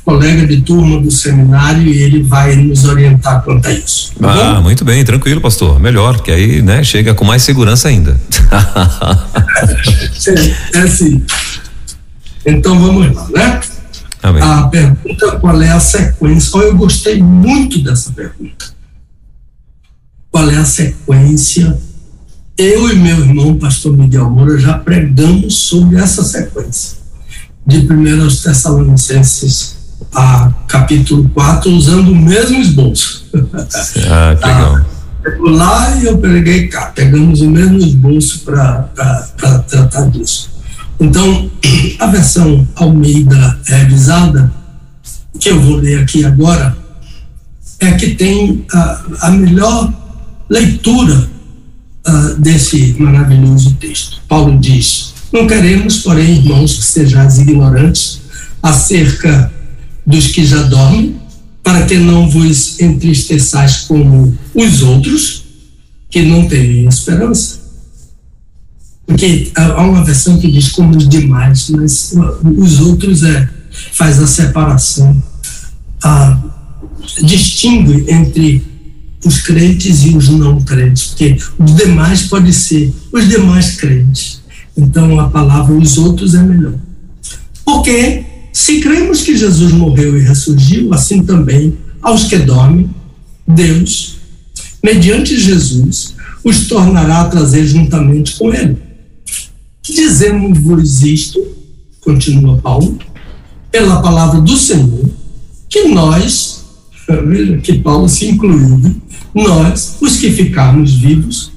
colega 0.03 0.45
de 0.45 0.61
turma 0.61 0.99
do 0.99 1.09
seminário 1.09 1.87
e 1.87 2.01
ele 2.01 2.21
vai 2.21 2.55
nos 2.55 2.85
orientar 2.85 3.41
quanto 3.41 3.67
a 3.67 3.71
isso. 3.71 4.11
Tá 4.19 4.31
ah, 4.31 4.53
bom? 4.55 4.63
muito 4.63 4.83
bem, 4.83 5.03
tranquilo, 5.03 5.39
pastor. 5.39 5.79
Melhor, 5.79 6.21
que 6.21 6.31
aí, 6.31 6.61
né, 6.61 6.83
chega 6.83 7.13
com 7.13 7.23
mais 7.23 7.41
segurança 7.41 7.87
ainda. 7.87 8.19
é, 10.27 10.77
é 10.77 10.81
assim. 10.81 11.23
Então 12.45 12.77
vamos 12.79 13.15
lá, 13.15 13.27
né? 13.29 13.59
Amém. 14.23 14.41
A 14.41 14.67
pergunta 14.67 15.39
qual 15.39 15.61
é 15.61 15.69
a 15.69 15.79
sequência? 15.79 16.51
Oh, 16.53 16.61
eu 16.61 16.75
gostei 16.75 17.21
muito 17.21 17.81
dessa 17.83 18.11
pergunta. 18.11 18.65
Qual 20.29 20.49
é 20.49 20.57
a 20.57 20.65
sequência? 20.65 21.77
Eu 22.57 22.91
e 22.91 22.95
meu 22.95 23.19
irmão, 23.19 23.57
pastor 23.57 23.97
Miguel 23.97 24.29
Moura, 24.29 24.59
já 24.59 24.77
pregamos 24.77 25.63
sobre 25.63 25.97
essa 25.97 26.23
sequência 26.23 26.97
de 27.65 27.79
1 27.79 28.27
Tessalonicenses 28.43 29.77
a 30.13 30.51
capítulo 30.67 31.29
4, 31.29 31.71
usando 31.71 32.11
o 32.11 32.15
mesmo 32.15 32.59
esboço. 32.59 33.25
Ah, 34.09 34.35
que 34.35 34.45
legal. 34.45 34.85
Pegou 35.23 35.49
lá 35.49 35.95
e 35.97 36.05
eu 36.05 36.17
preguei 36.17 36.67
cá, 36.67 36.87
pegamos 36.87 37.41
o 37.41 37.49
mesmo 37.49 37.77
esboço 37.77 38.39
para 38.39 38.89
tratar 39.67 40.09
disso. 40.09 40.50
Então, 41.01 41.49
a 41.97 42.05
versão 42.05 42.67
Almeida 42.75 43.59
revisada, 43.65 44.53
que 45.39 45.49
eu 45.49 45.59
vou 45.59 45.77
ler 45.77 46.01
aqui 46.01 46.23
agora, 46.23 46.77
é 47.79 47.93
que 47.93 48.13
tem 48.13 48.63
a, 48.71 49.05
a 49.21 49.31
melhor 49.31 49.91
leitura 50.47 51.27
uh, 52.07 52.39
desse 52.39 52.95
maravilhoso 52.99 53.73
texto. 53.79 54.21
Paulo 54.27 54.59
diz: 54.59 55.15
Não 55.33 55.47
queremos, 55.47 55.97
porém, 55.97 56.35
irmãos, 56.35 56.77
que 56.77 56.83
sejais 56.83 57.39
ignorantes 57.39 58.21
acerca 58.61 59.51
dos 60.05 60.27
que 60.27 60.45
já 60.45 60.61
dormem, 60.63 61.19
para 61.63 61.83
que 61.87 61.97
não 61.97 62.29
vos 62.29 62.79
entristeçais 62.79 63.85
como 63.87 64.37
os 64.53 64.83
outros, 64.83 65.45
que 66.11 66.21
não 66.21 66.47
têm 66.47 66.87
esperança. 66.87 67.60
Porque 69.11 69.51
há 69.55 69.83
uma 69.83 70.05
versão 70.05 70.37
que 70.37 70.49
diz 70.49 70.69
como 70.69 70.95
demais, 70.97 71.69
mas 71.69 72.15
os 72.57 72.79
outros 72.79 73.23
é, 73.23 73.49
faz 73.91 74.21
a 74.21 74.25
separação, 74.25 75.21
a, 76.01 76.39
distingue 77.21 78.09
entre 78.09 78.63
os 79.25 79.41
crentes 79.41 80.05
e 80.05 80.15
os 80.15 80.29
não 80.29 80.61
crentes, 80.61 81.07
porque 81.07 81.37
os 81.59 81.75
demais 81.75 82.23
pode 82.23 82.53
ser 82.53 82.93
os 83.11 83.27
demais 83.27 83.75
crentes. 83.75 84.41
Então 84.77 85.19
a 85.19 85.29
palavra 85.29 85.75
os 85.75 85.97
outros 85.97 86.33
é 86.33 86.41
melhor. 86.41 86.75
Porque 87.65 88.23
se 88.53 88.79
cremos 88.79 89.23
que 89.23 89.35
Jesus 89.35 89.73
morreu 89.73 90.17
e 90.17 90.23
ressurgiu, 90.23 90.93
assim 90.93 91.21
também 91.21 91.77
aos 92.01 92.23
que 92.23 92.37
dormem, 92.37 92.89
Deus, 93.45 94.19
mediante 94.81 95.37
Jesus, 95.37 96.15
os 96.43 96.67
tornará 96.67 97.21
a 97.21 97.29
trazer 97.29 97.65
juntamente 97.67 98.37
com 98.37 98.53
Ele. 98.53 98.77
Dizemos-vos 99.81 101.01
isto, 101.01 101.43
continua 102.01 102.57
Paulo, 102.57 102.99
pela 103.71 104.01
palavra 104.01 104.39
do 104.41 104.55
Senhor, 104.55 105.09
que 105.69 105.87
nós, 105.87 106.65
veja 107.25 107.57
que 107.63 107.79
Paulo 107.79 108.07
se 108.07 108.27
incluiu, 108.27 108.79
nós, 109.33 109.97
os 110.01 110.17
que 110.17 110.31
ficarmos 110.31 110.93
vivos 110.93 111.51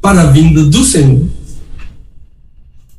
para 0.00 0.22
a 0.22 0.26
vinda 0.26 0.64
do 0.64 0.84
Senhor, 0.84 1.26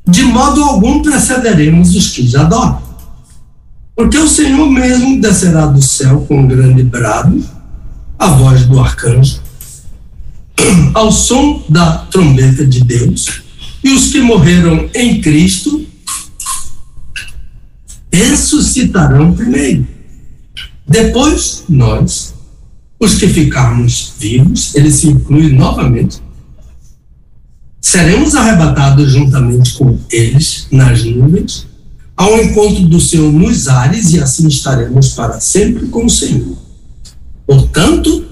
de 0.06 0.22
modo 0.24 0.62
algum 0.62 1.02
precederemos 1.02 1.94
os 1.94 2.10
que 2.10 2.26
já 2.26 2.44
dormem. 2.44 2.88
Porque 3.96 4.16
o 4.16 4.28
Senhor 4.28 4.70
mesmo 4.70 5.20
descerá 5.20 5.66
do 5.66 5.82
céu 5.82 6.24
com 6.28 6.42
um 6.42 6.46
grande 6.46 6.84
brado, 6.84 7.44
a 8.18 8.28
voz 8.28 8.64
do 8.64 8.78
arcanjo, 8.78 9.40
ao 10.94 11.10
som 11.10 11.64
da 11.68 11.98
trombeta 12.10 12.64
de 12.64 12.84
Deus, 12.84 13.42
e 13.82 13.90
os 13.90 14.10
que 14.10 14.20
morreram 14.20 14.88
em 14.94 15.20
Cristo 15.20 15.86
ressuscitarão 18.12 19.32
primeiro. 19.32 19.86
Depois, 20.86 21.64
nós, 21.68 22.34
os 22.98 23.14
que 23.14 23.28
ficarmos 23.28 24.14
vivos, 24.18 24.74
ele 24.74 24.90
se 24.90 25.08
inclui 25.08 25.52
novamente, 25.52 26.20
seremos 27.80 28.34
arrebatados 28.34 29.12
juntamente 29.12 29.74
com 29.74 29.98
eles 30.10 30.66
nas 30.70 31.04
nuvens 31.04 31.68
ao 32.18 32.36
encontro 32.42 32.84
do 32.88 33.00
Senhor 33.00 33.32
nos 33.32 33.68
ares 33.68 34.12
e 34.12 34.20
assim 34.20 34.48
estaremos 34.48 35.10
para 35.10 35.38
sempre 35.38 35.86
com 35.86 36.04
o 36.04 36.10
Senhor. 36.10 36.58
Portanto, 37.46 38.26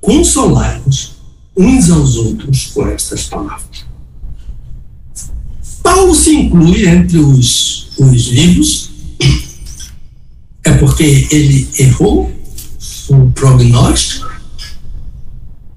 consolai-nos 0.00 1.12
uns 1.56 1.88
aos 1.88 2.16
outros 2.16 2.66
com 2.74 2.88
estas 2.88 3.24
palavras. 3.24 3.87
Paulo 5.88 6.14
se 6.14 6.34
inclui 6.34 6.86
entre 6.86 7.16
os, 7.16 7.88
os 7.96 8.26
vivos, 8.28 8.90
é 10.62 10.72
porque 10.72 11.26
ele 11.30 11.66
errou 11.78 12.30
o 13.08 13.30
prognóstico. 13.30 14.30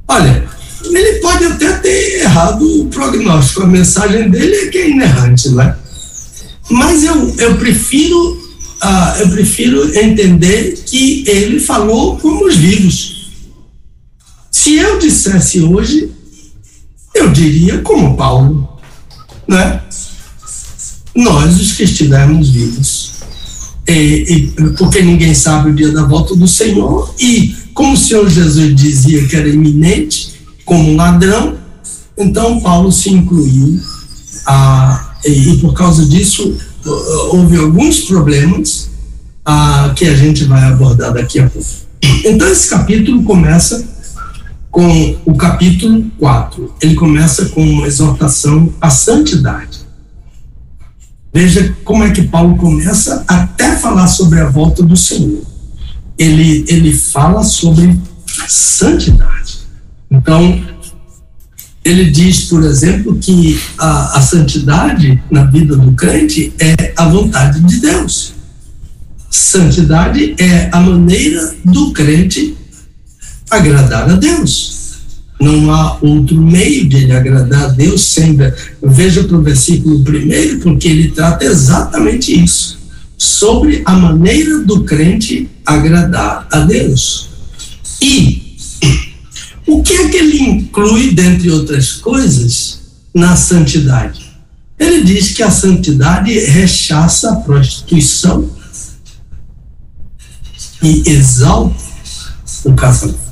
Olha, 0.10 0.50
ele 0.84 1.20
pode 1.20 1.46
até 1.46 1.78
ter 1.78 2.24
errado 2.24 2.82
o 2.82 2.88
prognóstico, 2.88 3.64
a 3.64 3.68
mensagem 3.68 4.30
dele 4.30 4.54
é 4.54 4.68
que 4.68 4.78
é 4.80 4.90
inerrante, 4.90 5.48
né? 5.52 5.78
Mas 6.70 7.06
eu, 7.06 7.34
eu 7.38 7.58
prefiro 7.58 8.34
uh, 8.84 9.22
eu 9.22 9.30
prefiro 9.30 9.98
entender 9.98 10.84
que 10.86 11.24
ele 11.26 11.58
falou 11.58 12.18
como 12.18 12.48
os 12.48 12.58
vivos. 12.58 13.32
Se 14.52 14.76
eu 14.76 15.00
dissesse 15.00 15.62
hoje, 15.62 16.12
eu 17.16 17.32
diria 17.32 17.78
como 17.78 18.18
Paulo, 18.18 18.78
né? 19.48 19.82
Nós 21.16 21.60
os 21.60 21.74
que 21.74 21.84
estivermos 21.84 22.50
vivos. 22.50 23.12
E, 23.88 23.94
e, 23.94 24.52
porque 24.78 25.02
ninguém 25.02 25.34
sabe 25.34 25.72
o 25.72 25.74
dia 25.74 25.92
da 25.92 26.04
volta 26.04 26.36
do 26.36 26.48
Senhor 26.48 27.14
e 27.20 27.56
como 27.74 27.94
o 27.94 27.98
Senhor 27.98 28.30
Jesus 28.30 28.76
dizia 28.76 29.28
que 29.28 29.36
era 29.36 29.50
iminente, 29.50 30.34
como 30.64 30.92
um 30.92 30.96
ladrão, 30.96 31.58
então 32.18 32.60
Paulo 32.62 32.92
se 32.92 33.10
incluiu 33.10 33.80
a 34.46 35.16
e, 35.26 35.58
por 35.58 35.74
causa 35.74 36.06
disso 36.06 36.58
houve 37.32 37.58
alguns 37.58 38.02
problemas 38.02 38.90
ah, 39.46 39.94
que 39.96 40.06
a 40.06 40.16
gente 40.16 40.46
vai 40.46 40.64
abordar 40.64 41.14
daqui 41.14 41.40
a 41.40 41.50
pouco. 41.50 41.68
Então, 42.26 42.48
esse 42.48 42.70
capítulo 42.70 43.24
começa 43.24 43.84
com 44.70 45.16
o 45.26 45.36
capítulo 45.36 46.06
4. 46.18 46.76
Ele 46.82 46.96
começa 46.96 47.46
com 47.50 47.62
uma 47.62 47.88
exortação 47.88 48.74
à 48.80 48.90
santidade. 48.90 49.81
Veja 51.34 51.76
como 51.84 52.04
é 52.04 52.12
que 52.12 52.24
Paulo 52.24 52.58
começa 52.58 53.24
até 53.28 53.76
falar 53.78 54.08
sobre 54.08 54.40
a 54.40 54.50
volta 54.50 54.84
do 54.84 54.98
Senhor. 54.98 55.44
ele, 56.18 56.66
ele 56.68 56.94
fala 56.94 57.44
sobre 57.44 57.98
santidade. 58.48 59.60
Então, 60.10 60.64
ele 61.84 62.12
diz, 62.12 62.42
por 62.46 62.64
exemplo, 62.64 63.18
que 63.18 63.60
a, 63.78 64.18
a 64.20 64.22
santidade 64.22 65.22
na 65.32 65.46
vida 65.46 65.76
do 65.76 65.94
crente 65.94 66.54
é 66.60 66.94
a 66.96 67.08
vontade 67.08 67.60
de 67.62 67.80
Deus. 67.80 68.34
Santidade 69.30 70.36
é 70.38 70.70
a 70.72 70.80
maneira 70.80 71.56
do 71.66 71.92
crente 71.92 72.56
agradar 73.50 74.10
a 74.10 74.16
Deus. 74.16 74.81
Não 75.42 75.74
há 75.74 75.98
outro 76.02 76.40
meio 76.40 76.88
de 76.88 76.98
ele 76.98 77.14
agradar 77.14 77.64
a 77.64 77.68
Deus 77.70 78.02
sem. 78.02 78.38
Veja 78.82 79.24
para 79.24 79.38
o 79.38 79.42
versículo 79.42 80.04
primeiro, 80.04 80.60
porque 80.60 80.88
ele 80.88 81.10
trata 81.10 81.44
exatamente 81.44 82.32
isso. 82.44 82.80
Sobre 83.18 83.82
a 83.86 83.94
maneira 83.94 84.60
do 84.60 84.84
crente 84.84 85.50
agradar 85.66 86.48
a 86.52 86.60
Deus. 86.60 87.30
E 88.00 88.56
o 89.66 89.82
que 89.82 89.94
é 89.94 90.10
que 90.10 90.18
ele 90.18 90.42
inclui, 90.42 91.12
dentre 91.12 91.50
outras 91.50 91.94
coisas, 91.94 92.82
na 93.14 93.36
santidade? 93.36 94.32
Ele 94.78 95.04
diz 95.04 95.30
que 95.30 95.44
a 95.44 95.50
santidade 95.52 96.38
rechaça 96.40 97.32
a 97.32 97.36
prostituição 97.38 98.50
e 100.84 101.04
exalta 101.08 101.76
o 102.64 102.74
casamento. 102.74 103.31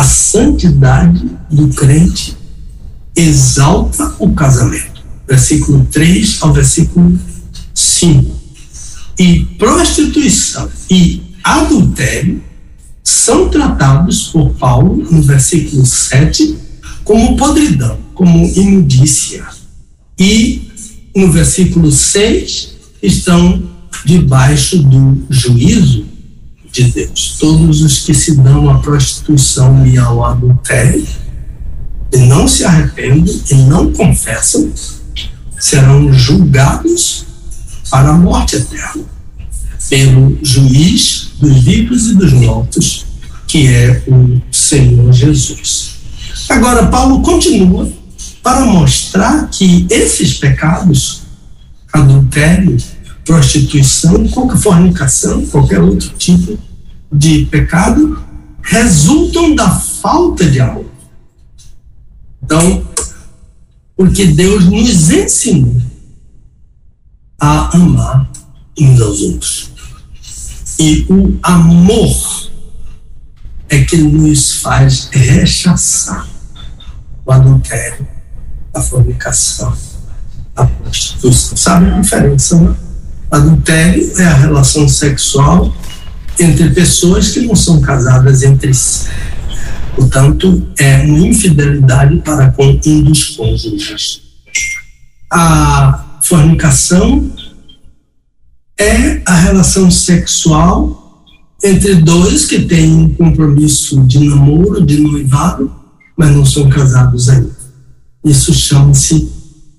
A 0.00 0.02
santidade 0.02 1.30
do 1.50 1.68
crente 1.74 2.34
exalta 3.14 4.14
o 4.18 4.32
casamento. 4.32 5.04
Versículo 5.28 5.86
3 5.92 6.38
ao 6.40 6.54
versículo 6.54 7.18
5. 7.74 8.34
E 9.18 9.40
prostituição 9.58 10.70
e 10.90 11.20
adultério 11.44 12.42
são 13.04 13.50
tratados 13.50 14.28
por 14.28 14.54
Paulo 14.54 15.06
no 15.10 15.20
versículo 15.20 15.84
7 15.84 16.56
como 17.04 17.36
podridão, 17.36 17.98
como 18.14 18.46
imundícia. 18.56 19.46
E 20.18 20.62
no 21.14 21.30
versículo 21.30 21.92
6 21.92 22.72
estão 23.02 23.62
debaixo 24.06 24.82
do 24.82 25.26
juízo 25.28 26.06
de 26.72 26.84
Deus. 26.84 27.36
Todos 27.38 27.82
os 27.82 28.00
que 28.00 28.14
se 28.14 28.36
dão 28.36 28.70
à 28.70 28.78
prostituição 28.78 29.86
e 29.86 29.98
ao 29.98 30.24
adultério 30.24 31.06
e 32.12 32.18
não 32.18 32.48
se 32.48 32.64
arrependem 32.64 33.42
e 33.50 33.54
não 33.54 33.92
confessam 33.92 34.72
serão 35.58 36.12
julgados 36.12 37.24
para 37.90 38.10
a 38.10 38.16
morte 38.16 38.56
eterna 38.56 39.04
pelo 39.88 40.38
juiz 40.42 41.32
dos 41.40 41.62
vivos 41.64 42.08
e 42.08 42.14
dos 42.14 42.32
mortos, 42.32 43.06
que 43.48 43.66
é 43.66 44.02
o 44.06 44.40
Senhor 44.52 45.12
Jesus. 45.12 45.96
Agora, 46.48 46.86
Paulo 46.86 47.22
continua 47.22 47.90
para 48.42 48.64
mostrar 48.64 49.48
que 49.50 49.86
esses 49.90 50.34
pecados, 50.34 51.22
adultério, 51.92 52.76
prostituição, 53.30 54.26
qualquer 54.26 54.58
fornicação, 54.58 55.46
qualquer 55.46 55.80
outro 55.80 56.08
tipo 56.18 56.58
de 57.12 57.44
pecado, 57.44 58.20
resultam 58.60 59.54
da 59.54 59.70
falta 59.70 60.50
de 60.50 60.58
amor. 60.58 60.86
Então, 62.42 62.84
porque 63.96 64.26
Deus 64.26 64.64
nos 64.64 65.10
ensinou 65.10 65.80
a 67.38 67.76
amar 67.76 68.28
uns 68.76 69.00
aos 69.00 69.20
outros. 69.20 69.70
E 70.76 71.06
o 71.08 71.38
amor 71.40 72.50
é 73.68 73.84
que 73.84 73.96
nos 73.96 74.56
faz 74.56 75.08
rechaçar 75.12 76.28
o 77.24 77.30
adultério, 77.30 78.08
a 78.74 78.80
fornicação, 78.80 79.72
a 80.56 80.66
prostituição. 80.66 81.56
Sabe 81.56 81.90
a 81.90 82.00
diferença, 82.00 82.60
né? 82.60 82.89
Adultério 83.30 84.12
é 84.18 84.24
a 84.24 84.34
relação 84.34 84.88
sexual 84.88 85.74
entre 86.38 86.70
pessoas 86.70 87.30
que 87.30 87.40
não 87.40 87.54
são 87.54 87.80
casadas 87.80 88.42
entre 88.42 88.74
si. 88.74 89.06
Portanto, 89.94 90.66
é 90.78 91.02
uma 91.02 91.26
infidelidade 91.26 92.16
para 92.18 92.50
com 92.50 92.80
um 92.84 93.02
dos 93.02 93.24
cônjuges. 93.36 94.22
A 95.30 96.18
fornicação 96.22 97.30
é 98.78 99.22
a 99.26 99.34
relação 99.34 99.90
sexual 99.90 101.24
entre 101.62 101.96
dois 101.96 102.46
que 102.46 102.60
têm 102.60 102.90
um 102.90 103.14
compromisso 103.14 104.02
de 104.06 104.18
namoro, 104.20 104.84
de 104.84 104.98
noivado, 104.98 105.70
mas 106.16 106.34
não 106.34 106.44
são 106.44 106.68
casados 106.68 107.28
ainda. 107.28 107.54
Isso 108.24 108.52
chama-se 108.52 109.30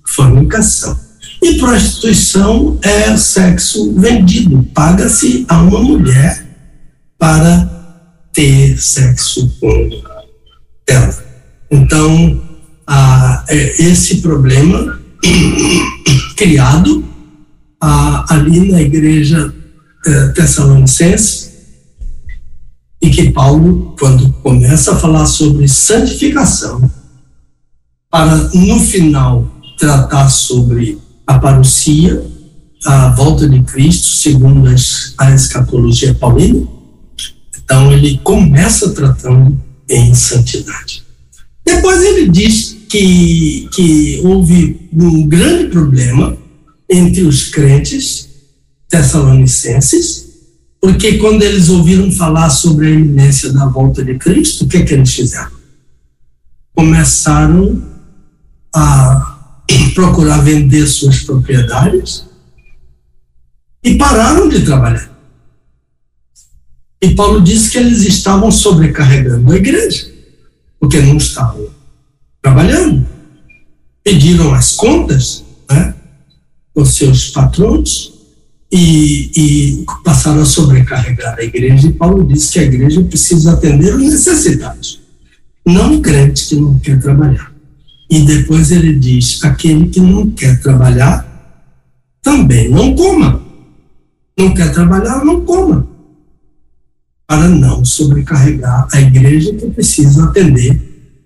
fornicação. 0.06 0.98
E 1.42 1.58
prostituição 1.58 2.78
é 2.82 3.16
sexo 3.16 3.92
vendido. 3.94 4.62
Paga-se 4.72 5.44
a 5.48 5.60
uma 5.60 5.80
mulher 5.80 6.46
para 7.18 7.68
ter 8.32 8.80
sexo 8.80 9.52
com 9.60 9.90
ela. 10.86 11.24
Então, 11.68 12.40
a, 12.86 13.44
é 13.48 13.82
esse 13.82 14.20
problema 14.20 15.00
criado 16.36 17.04
a, 17.80 18.34
ali 18.34 18.70
na 18.70 18.80
igreja 18.80 19.52
é, 20.06 20.28
tessalonicense 20.28 21.50
e 23.02 23.10
que 23.10 23.32
Paulo, 23.32 23.96
quando 23.98 24.32
começa 24.34 24.92
a 24.92 24.96
falar 24.96 25.26
sobre 25.26 25.66
santificação, 25.66 26.88
para 28.08 28.36
no 28.54 28.78
final 28.78 29.50
tratar 29.76 30.28
sobre 30.28 31.00
a 31.26 31.38
parousia, 31.38 32.24
a 32.84 33.08
volta 33.10 33.48
de 33.48 33.62
Cristo, 33.62 34.06
segundo 34.06 34.68
a 35.18 35.34
escatologia 35.34 36.14
paulina. 36.14 36.66
Então, 37.64 37.92
ele 37.92 38.20
começa 38.24 38.90
tratando 38.90 39.58
em 39.88 40.14
santidade. 40.14 41.02
Depois 41.64 42.02
ele 42.02 42.28
diz 42.28 42.76
que, 42.88 43.68
que 43.72 44.20
houve 44.24 44.88
um 44.92 45.26
grande 45.26 45.70
problema 45.70 46.36
entre 46.90 47.22
os 47.22 47.48
crentes 47.48 48.28
tessalonicenses, 48.88 50.26
porque 50.80 51.18
quando 51.18 51.42
eles 51.42 51.68
ouviram 51.68 52.10
falar 52.10 52.50
sobre 52.50 52.88
a 52.88 52.90
iminência 52.90 53.52
da 53.52 53.66
volta 53.66 54.04
de 54.04 54.18
Cristo, 54.18 54.64
o 54.64 54.68
que, 54.68 54.78
é 54.78 54.82
que 54.82 54.92
eles 54.92 55.14
fizeram? 55.14 55.52
Começaram 56.74 57.82
a 58.74 59.31
procurar 59.94 60.38
vender 60.38 60.86
suas 60.86 61.20
propriedades 61.20 62.24
e 63.82 63.96
pararam 63.96 64.48
de 64.48 64.64
trabalhar. 64.64 65.10
E 67.00 67.14
Paulo 67.14 67.40
disse 67.40 67.70
que 67.70 67.78
eles 67.78 68.02
estavam 68.02 68.50
sobrecarregando 68.50 69.52
a 69.52 69.56
igreja, 69.56 70.06
porque 70.78 71.00
não 71.00 71.16
estavam 71.16 71.68
trabalhando. 72.40 73.06
Pediram 74.04 74.54
as 74.54 74.72
contas 74.72 75.44
né, 75.70 75.94
os 76.74 76.94
seus 76.94 77.30
patrões 77.30 78.12
e, 78.70 79.30
e 79.36 79.84
passaram 80.04 80.42
a 80.42 80.46
sobrecarregar 80.46 81.36
a 81.38 81.42
igreja. 81.42 81.88
E 81.88 81.92
Paulo 81.92 82.26
disse 82.26 82.52
que 82.52 82.58
a 82.60 82.64
igreja 82.64 83.02
precisa 83.02 83.52
atender 83.52 83.94
os 83.94 84.02
necessitados, 84.02 85.00
não 85.66 86.00
crente 86.00 86.46
que 86.46 86.56
não 86.56 86.78
quer 86.78 87.00
trabalhar. 87.00 87.51
E 88.12 88.20
depois 88.26 88.70
ele 88.70 88.92
diz: 88.98 89.42
aquele 89.42 89.88
que 89.88 89.98
não 89.98 90.30
quer 90.32 90.60
trabalhar, 90.60 91.26
também 92.20 92.68
não 92.68 92.94
coma. 92.94 93.42
Não 94.38 94.52
quer 94.52 94.70
trabalhar, 94.70 95.24
não 95.24 95.40
coma. 95.46 95.88
Para 97.26 97.48
não 97.48 97.82
sobrecarregar 97.82 98.86
a 98.92 99.00
igreja 99.00 99.54
que 99.54 99.66
precisa 99.70 100.24
atender 100.24 100.78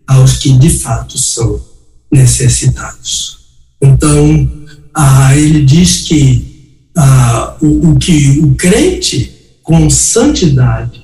aos 0.06 0.34
que 0.34 0.56
de 0.56 0.70
fato 0.78 1.18
são 1.18 1.60
necessitados. 2.08 3.38
Então, 3.82 4.48
ah, 4.94 5.36
ele 5.36 5.64
diz 5.64 6.02
que 6.02 6.86
ah, 6.96 7.56
o, 7.60 7.90
o 7.90 7.98
que 7.98 8.38
o 8.38 8.54
crente 8.54 9.58
com 9.60 9.90
santidade 9.90 10.95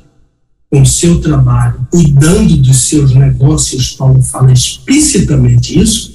com 0.73 0.87
seu 0.87 1.21
trabalho, 1.21 1.87
cuidando 1.91 2.57
dos 2.57 2.89
seus 2.89 3.15
negócios, 3.15 3.91
Paulo 3.91 4.23
fala 4.23 4.51
explicitamente 4.51 5.79
isso, 5.79 6.11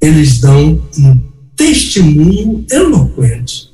eles 0.00 0.40
dão 0.40 0.82
um 0.98 1.22
testemunho 1.54 2.66
eloquente 2.68 3.70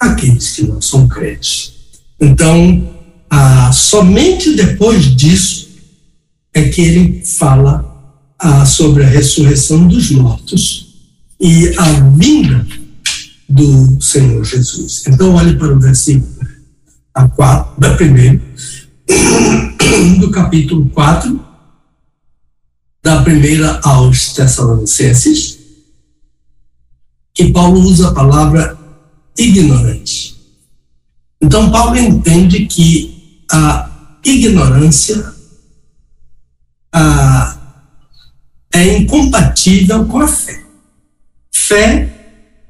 àqueles 0.00 0.50
que 0.50 0.66
não 0.66 0.82
são 0.82 1.06
crentes. 1.06 1.74
Então, 2.20 2.92
ah, 3.30 3.70
somente 3.72 4.56
depois 4.56 5.14
disso 5.14 5.68
é 6.52 6.68
que 6.68 6.80
ele 6.80 7.24
fala 7.24 8.34
ah, 8.40 8.66
sobre 8.66 9.04
a 9.04 9.08
ressurreição 9.08 9.86
dos 9.86 10.10
mortos 10.10 10.88
e 11.40 11.72
a 11.78 12.00
vinda 12.16 12.66
do 13.48 14.02
Senhor 14.02 14.44
Jesus. 14.44 15.04
Então, 15.06 15.34
olhe 15.34 15.54
para 15.54 15.72
o 15.72 15.78
versículo 15.78 16.34
a 17.14 17.28
4, 17.28 17.80
da 17.80 17.94
primeira, 17.94 18.40
do 20.18 20.30
capítulo 20.30 20.88
4, 20.90 21.44
da 23.02 23.22
primeira 23.22 23.80
aos 23.82 24.32
Tessalonicenses, 24.32 25.58
que 27.32 27.52
Paulo 27.52 27.80
usa 27.80 28.08
a 28.08 28.14
palavra 28.14 28.76
ignorante. 29.38 30.36
Então, 31.40 31.70
Paulo 31.70 31.96
entende 31.96 32.66
que 32.66 33.44
a 33.50 34.18
ignorância 34.24 35.32
a, 36.92 37.56
é 38.72 38.98
incompatível 38.98 40.06
com 40.06 40.18
a 40.18 40.26
fé. 40.26 40.64
Fé 41.52 42.08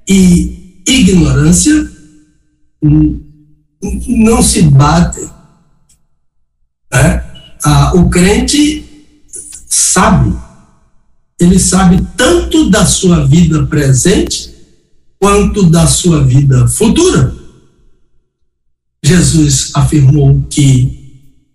e 0.08 0.82
ignorância 0.86 1.90
não 4.08 4.42
se 4.42 4.62
batem. 4.62 5.35
Né? 6.92 7.24
Ah, 7.64 7.92
o 7.94 8.08
crente 8.08 8.84
sabe, 9.66 10.36
ele 11.40 11.58
sabe 11.58 12.06
tanto 12.16 12.70
da 12.70 12.86
sua 12.86 13.26
vida 13.26 13.66
presente 13.66 14.54
quanto 15.18 15.68
da 15.68 15.86
sua 15.86 16.22
vida 16.24 16.66
futura. 16.68 17.34
Jesus 19.04 19.70
afirmou 19.74 20.42
que 20.50 21.06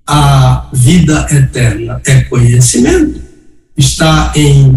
a 0.07 0.69
vida 0.73 1.27
eterna 1.31 2.01
é 2.05 2.21
conhecimento. 2.21 3.21
Está 3.77 4.31
em 4.35 4.71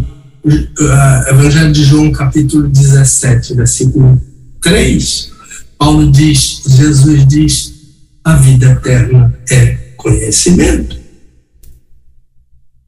uh, 0.45 1.29
Evangelho 1.29 1.73
de 1.73 1.85
João, 1.85 2.13
capítulo 2.13 2.69
17, 2.69 3.55
versículo 3.55 4.21
3. 4.63 5.33
Paulo 5.79 6.11
diz, 6.11 6.63
Jesus 6.67 7.27
diz, 7.27 7.75
a 8.23 8.37
vida 8.37 8.73
eterna 8.73 9.37
é 9.51 9.84
conhecimento. 10.05 10.99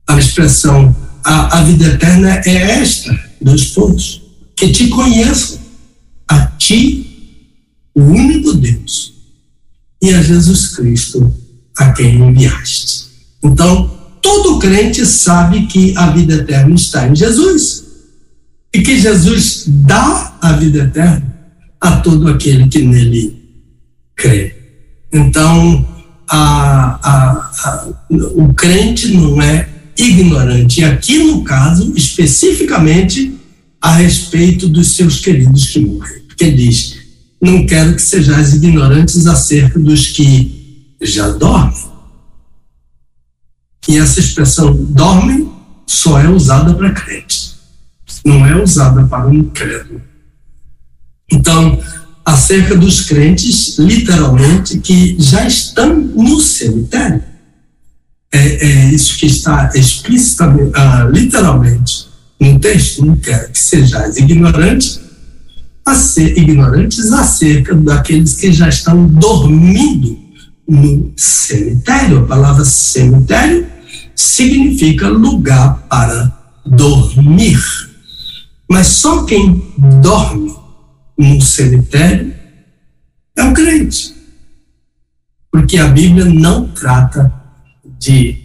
A 0.06 0.18
expressão 0.18 0.94
a, 1.24 1.58
a 1.58 1.64
vida 1.64 1.86
eterna 1.86 2.40
é 2.44 2.80
esta, 2.80 3.18
dois 3.40 3.64
pontos, 3.66 4.22
que 4.54 4.70
te 4.70 4.88
conheçam, 4.88 5.58
a 6.28 6.46
ti, 6.46 7.56
o 7.94 8.02
único 8.02 8.52
Deus, 8.52 9.14
e 10.00 10.12
a 10.12 10.22
Jesus 10.22 10.68
Cristo, 10.68 11.34
a 11.76 11.92
quem 11.92 12.16
enviaste. 12.16 13.06
Então, 13.42 13.88
todo 14.22 14.58
crente 14.58 15.04
sabe 15.04 15.66
que 15.66 15.96
a 15.96 16.10
vida 16.10 16.34
eterna 16.34 16.74
está 16.74 17.08
em 17.08 17.16
Jesus, 17.16 17.84
e 18.72 18.82
que 18.82 19.00
Jesus 19.00 19.64
dá 19.66 20.36
a 20.40 20.52
vida 20.52 20.84
eterna 20.84 21.34
a 21.80 21.96
todo 21.96 22.28
aquele 22.28 22.68
que 22.68 22.82
nele 22.82 23.42
crê. 24.14 24.54
Então, 25.12 25.95
a, 26.28 26.98
a, 27.02 27.50
a, 27.64 27.88
o 28.10 28.52
crente 28.54 29.08
não 29.14 29.40
é 29.40 29.68
ignorante. 29.96 30.80
E 30.80 30.84
aqui, 30.84 31.18
no 31.18 31.44
caso, 31.44 31.92
especificamente 31.96 33.34
a 33.80 33.92
respeito 33.92 34.68
dos 34.68 34.96
seus 34.96 35.20
queridos 35.20 35.68
que 35.68 35.80
morrem. 35.80 36.22
Porque 36.22 36.50
diz: 36.50 36.96
Não 37.40 37.66
quero 37.66 37.94
que 37.94 38.02
sejais 38.02 38.54
ignorantes 38.54 39.26
acerca 39.26 39.78
dos 39.78 40.08
que 40.08 40.96
já 41.00 41.30
dormem. 41.30 41.86
E 43.88 43.98
essa 43.98 44.18
expressão 44.18 44.74
dormem 44.74 45.52
só 45.86 46.18
é 46.18 46.28
usada 46.28 46.74
para 46.74 46.90
crente, 46.90 47.54
não 48.24 48.44
é 48.44 48.60
usada 48.60 49.06
para 49.06 49.28
um 49.28 49.34
incrédulo. 49.34 50.02
Então, 51.30 51.80
acerca 52.26 52.76
dos 52.76 53.02
crentes, 53.02 53.78
literalmente, 53.78 54.78
que 54.78 55.16
já 55.16 55.46
estão 55.46 55.96
no 55.96 56.40
cemitério. 56.40 57.22
É, 58.34 58.66
é 58.66 58.90
isso 58.90 59.16
que 59.16 59.26
está 59.26 59.70
explicitamente, 59.76 60.72
ah, 60.74 61.08
literalmente, 61.08 62.08
no 62.40 62.58
texto, 62.58 63.06
não 63.06 63.14
quer 63.14 63.52
que 63.52 63.58
sejais 63.58 64.16
ignorantes, 64.16 65.00
a 65.86 65.94
ser, 65.94 66.36
ignorantes 66.36 67.12
acerca 67.12 67.72
daqueles 67.76 68.34
que 68.34 68.52
já 68.52 68.68
estão 68.68 69.06
dormindo 69.06 70.18
no 70.68 71.12
cemitério. 71.16 72.24
A 72.24 72.26
palavra 72.26 72.64
cemitério 72.64 73.68
significa 74.16 75.08
lugar 75.08 75.86
para 75.88 76.36
dormir. 76.66 77.60
Mas 78.68 78.88
só 78.88 79.22
quem 79.22 79.62
dorme 80.02 80.65
no 81.18 81.40
cemitério 81.40 82.34
é 83.36 83.42
o 83.44 83.54
crente. 83.54 84.14
Porque 85.50 85.78
a 85.78 85.88
Bíblia 85.88 86.24
não 86.26 86.68
trata 86.68 87.32
de 87.98 88.44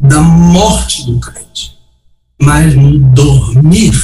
da 0.00 0.22
morte 0.22 1.04
do 1.04 1.20
crente, 1.20 1.76
mas 2.40 2.74
no 2.74 2.98
dormir 3.14 3.94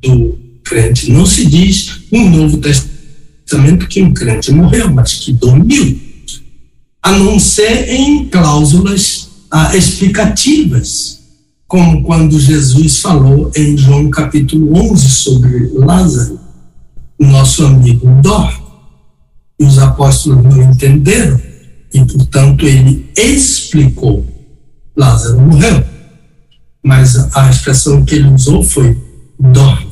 do 0.00 0.38
crente. 0.64 1.10
Não 1.10 1.26
se 1.26 1.46
diz 1.46 2.02
no 2.12 2.30
Novo 2.30 2.58
Testamento 2.58 3.88
que 3.88 4.02
um 4.02 4.14
crente 4.14 4.52
morreu, 4.52 4.92
mas 4.92 5.14
que 5.14 5.32
dormiu, 5.32 6.00
a 7.02 7.12
não 7.12 7.38
ser 7.40 7.88
em 7.90 8.28
cláusulas 8.28 9.28
ah, 9.50 9.76
explicativas 9.76 11.21
como 11.72 12.02
quando 12.02 12.38
Jesus 12.38 13.00
falou 13.00 13.50
em 13.56 13.78
João 13.78 14.10
capítulo 14.10 14.76
11 14.92 15.08
sobre 15.08 15.70
Lázaro, 15.72 16.38
nosso 17.18 17.64
amigo 17.64 18.06
dorme. 18.20 18.62
E 19.58 19.64
os 19.64 19.78
apóstolos 19.78 20.44
não 20.44 20.70
entenderam 20.70 21.40
e, 21.94 22.04
portanto, 22.04 22.66
ele 22.66 23.10
explicou. 23.16 24.22
Lázaro 24.94 25.40
morreu. 25.40 25.82
Mas 26.84 27.16
a 27.34 27.48
expressão 27.48 28.04
que 28.04 28.16
ele 28.16 28.28
usou 28.28 28.62
foi 28.62 28.94
dorme. 29.40 29.88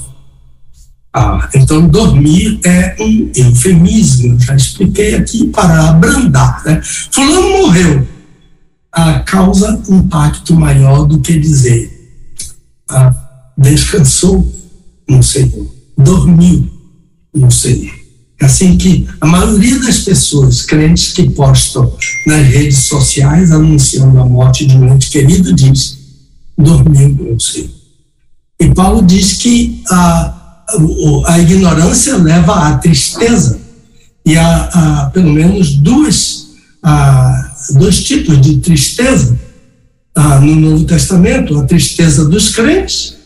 Ah, 1.14 1.48
então, 1.54 1.88
dormir 1.88 2.60
é 2.62 2.94
um 3.00 3.30
eufemismo, 3.34 4.38
já 4.38 4.54
expliquei 4.54 5.14
aqui, 5.14 5.46
para 5.46 5.88
abrandar. 5.88 6.62
Né? 6.66 6.82
Fulano 7.10 7.62
morreu 7.62 8.19
ah, 8.92 9.20
causa 9.20 9.80
impacto 9.88 10.54
maior 10.54 11.04
do 11.06 11.20
que 11.20 11.38
dizer 11.38 12.00
ah, 12.88 13.14
descansou? 13.56 14.46
No 15.08 15.22
Senhor, 15.22 15.66
dormiu? 15.96 16.70
No 17.34 17.50
Senhor. 17.50 17.94
Assim 18.40 18.76
que 18.76 19.06
a 19.20 19.26
maioria 19.26 19.78
das 19.80 19.98
pessoas 19.98 20.62
crentes 20.62 21.12
que 21.12 21.28
postam 21.30 21.92
nas 22.26 22.46
redes 22.46 22.86
sociais 22.86 23.52
anunciando 23.52 24.18
a 24.18 24.24
morte 24.24 24.66
de 24.66 24.76
um 24.76 24.94
ente 24.94 25.10
querido 25.10 25.52
diz 25.52 25.98
dormiu? 26.56 27.32
No 27.32 27.40
Senhor. 27.40 27.70
E 28.58 28.74
Paulo 28.74 29.02
diz 29.02 29.34
que 29.34 29.82
a, 29.90 30.64
a 31.26 31.38
ignorância 31.38 32.16
leva 32.16 32.68
à 32.68 32.78
tristeza. 32.78 33.58
E 34.24 34.36
há, 34.36 34.64
há 34.72 35.10
pelo 35.10 35.32
menos 35.32 35.74
duas 35.74 36.48
a, 36.82 37.49
dois 37.70 38.02
tipos 38.02 38.40
de 38.40 38.58
tristeza 38.58 39.38
ah, 40.14 40.40
no 40.40 40.56
Novo 40.56 40.84
Testamento: 40.84 41.58
a 41.58 41.64
tristeza 41.64 42.24
dos 42.24 42.50
crentes 42.50 43.16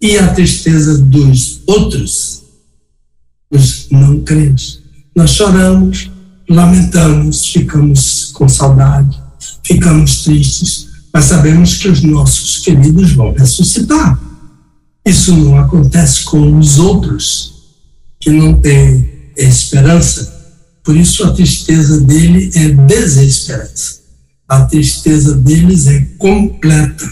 e 0.00 0.18
a 0.18 0.28
tristeza 0.28 0.98
dos 0.98 1.62
outros, 1.66 2.42
os 3.50 3.88
não 3.90 4.20
crentes. 4.20 4.80
Nós 5.14 5.30
choramos, 5.30 6.10
lamentamos, 6.48 7.46
ficamos 7.46 8.26
com 8.32 8.48
saudade, 8.48 9.20
ficamos 9.62 10.24
tristes, 10.24 10.88
mas 11.12 11.26
sabemos 11.26 11.76
que 11.76 11.88
os 11.88 12.02
nossos 12.02 12.58
queridos 12.58 13.12
vão 13.12 13.32
ressuscitar. 13.32 14.18
Isso 15.06 15.36
não 15.36 15.58
acontece 15.58 16.24
com 16.24 16.58
os 16.58 16.78
outros 16.78 17.54
que 18.18 18.30
não 18.30 18.60
têm 18.60 19.30
esperança 19.36 20.33
por 20.84 20.94
isso 20.94 21.24
a 21.24 21.32
tristeza 21.32 21.98
dele 21.98 22.50
é 22.54 22.68
desesperança. 22.68 24.04
A 24.46 24.60
tristeza 24.66 25.34
deles 25.34 25.86
é 25.86 26.00
completa, 26.18 27.10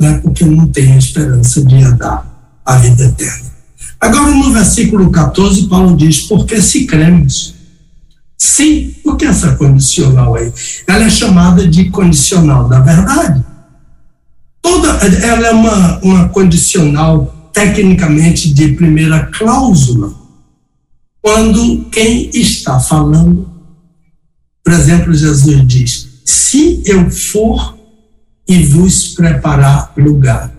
né? 0.00 0.18
porque 0.22 0.46
não 0.46 0.66
tem 0.66 0.96
esperança 0.96 1.62
de 1.62 1.92
dar 1.92 2.60
a 2.64 2.76
vida 2.78 3.04
eterna. 3.04 3.52
Agora, 4.00 4.34
no 4.34 4.50
versículo 4.50 5.10
14, 5.10 5.68
Paulo 5.68 5.94
diz: 5.94 6.22
Porque 6.22 6.60
se 6.62 6.86
cremos. 6.86 7.54
Sim, 8.38 8.94
por 9.04 9.16
que 9.16 9.26
essa 9.26 9.56
condicional 9.56 10.34
aí? 10.34 10.52
Ela 10.86 11.04
é 11.04 11.10
chamada 11.10 11.68
de 11.68 11.90
condicional 11.90 12.68
da 12.68 12.80
verdade. 12.80 13.44
Toda, 14.62 14.88
ela 14.88 15.48
é 15.48 15.50
uma, 15.50 15.98
uma 16.00 16.28
condicional, 16.30 17.50
tecnicamente, 17.52 18.52
de 18.52 18.68
primeira 18.68 19.26
cláusula 19.26 20.25
quando 21.26 21.86
quem 21.86 22.30
está 22.32 22.78
falando, 22.78 23.50
por 24.62 24.72
exemplo, 24.72 25.12
Jesus 25.12 25.66
diz: 25.66 26.20
Se 26.24 26.84
eu 26.86 27.10
for 27.10 27.76
e 28.46 28.62
vos 28.62 29.08
preparar 29.08 29.92
lugar. 29.96 30.54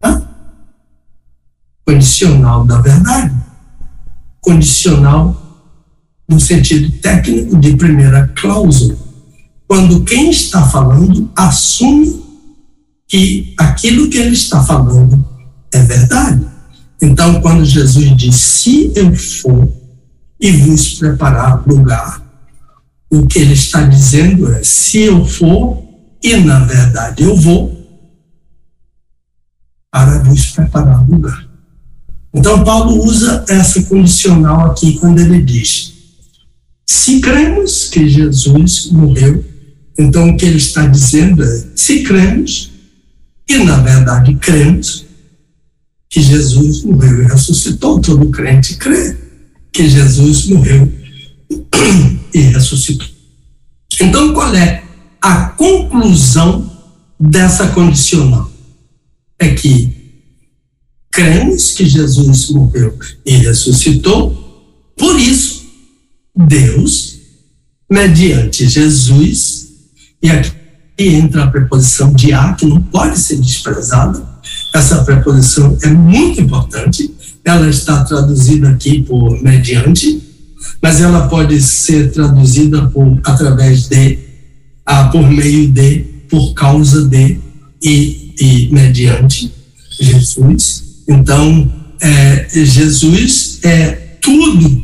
Hã? 0.00 0.22
Condicional 1.84 2.64
da 2.64 2.80
verdade. 2.80 3.34
Condicional 4.40 5.66
no 6.28 6.38
sentido 6.38 6.96
técnico 7.00 7.58
de 7.58 7.76
primeira 7.76 8.28
cláusula, 8.28 8.96
quando 9.66 10.04
quem 10.04 10.30
está 10.30 10.68
falando 10.68 11.28
assume 11.34 12.24
que 13.08 13.56
aquilo 13.58 14.08
que 14.08 14.18
ele 14.18 14.34
está 14.34 14.62
falando 14.62 15.26
é 15.72 15.80
verdade. 15.80 16.46
Então, 17.02 17.40
quando 17.40 17.64
Jesus 17.64 18.16
diz: 18.16 18.36
Se 18.36 18.92
eu 18.94 19.12
for 19.16 19.79
e 20.40 20.50
vos 20.52 20.94
preparar 20.94 21.62
lugar, 21.68 22.24
o 23.10 23.26
que 23.26 23.40
ele 23.40 23.52
está 23.52 23.82
dizendo 23.82 24.50
é: 24.52 24.62
se 24.64 25.02
eu 25.02 25.24
for, 25.26 25.82
e 26.22 26.36
na 26.36 26.60
verdade 26.60 27.24
eu 27.24 27.36
vou, 27.36 27.78
para 29.90 30.20
vos 30.20 30.46
preparar 30.46 31.06
lugar. 31.08 31.48
Então, 32.32 32.62
Paulo 32.62 33.04
usa 33.04 33.44
essa 33.48 33.82
condicional 33.82 34.70
aqui 34.70 34.98
quando 34.98 35.18
ele 35.18 35.42
diz: 35.42 35.92
se 36.86 37.20
cremos 37.20 37.88
que 37.88 38.08
Jesus 38.08 38.90
morreu, 38.90 39.44
então 39.98 40.30
o 40.30 40.36
que 40.36 40.46
ele 40.46 40.56
está 40.56 40.86
dizendo 40.86 41.44
é: 41.44 41.66
se 41.74 42.02
cremos, 42.04 42.70
e 43.46 43.58
na 43.58 43.78
verdade 43.78 44.34
cremos, 44.36 45.04
que 46.08 46.22
Jesus 46.22 46.82
morreu 46.82 47.22
e 47.22 47.26
ressuscitou, 47.26 48.00
todo 48.00 48.30
crente 48.30 48.76
crê 48.76 49.29
que 49.72 49.88
Jesus 49.88 50.46
morreu 50.46 50.92
e 52.34 52.40
ressuscitou. 52.40 53.06
Então, 54.00 54.32
qual 54.32 54.54
é 54.54 54.82
a 55.20 55.46
conclusão 55.50 56.70
dessa 57.18 57.68
condicional? 57.68 58.50
É 59.38 59.54
que 59.54 60.00
cremos 61.10 61.72
que 61.72 61.86
Jesus 61.86 62.50
morreu 62.50 62.98
e 63.26 63.32
ressuscitou, 63.36 64.94
por 64.96 65.18
isso, 65.18 65.66
Deus, 66.36 67.18
mediante 67.90 68.68
Jesus, 68.68 69.68
e 70.22 70.30
aqui 70.30 70.52
entra 70.98 71.44
a 71.44 71.50
preposição 71.50 72.12
de 72.12 72.32
a, 72.32 72.52
que 72.52 72.66
não 72.66 72.80
pode 72.80 73.18
ser 73.18 73.38
desprezada, 73.40 74.28
essa 74.74 75.02
preposição 75.04 75.76
é 75.82 75.88
muito 75.88 76.40
importante, 76.40 77.14
ela 77.44 77.68
está 77.68 78.04
traduzida 78.04 78.70
aqui 78.70 79.02
por 79.02 79.42
mediante, 79.42 80.22
mas 80.82 81.00
ela 81.00 81.28
pode 81.28 81.60
ser 81.60 82.12
traduzida 82.12 82.86
por 82.88 83.20
através 83.24 83.88
de, 83.88 84.18
ah, 84.84 85.04
por 85.04 85.28
meio 85.28 85.68
de, 85.70 86.04
por 86.28 86.54
causa 86.54 87.06
de 87.06 87.38
e, 87.82 88.34
e 88.40 88.68
mediante 88.72 89.52
Jesus. 89.98 91.02
Então, 91.08 91.70
é, 92.00 92.48
Jesus 92.52 93.60
é 93.62 93.90
tudo 94.20 94.82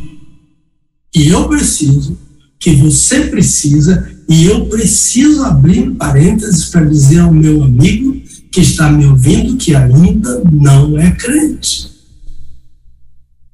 que 1.12 1.28
eu 1.28 1.48
preciso, 1.48 2.18
que 2.58 2.74
você 2.74 3.20
precisa, 3.20 4.10
e 4.28 4.46
eu 4.46 4.66
preciso 4.66 5.44
abrir 5.44 5.90
parênteses 5.92 6.66
para 6.66 6.84
dizer 6.84 7.20
ao 7.20 7.32
meu 7.32 7.62
amigo 7.62 8.20
que 8.50 8.60
está 8.60 8.90
me 8.90 9.06
ouvindo 9.06 9.56
que 9.56 9.74
ainda 9.74 10.42
não 10.50 10.98
é 10.98 11.10
crente. 11.12 11.95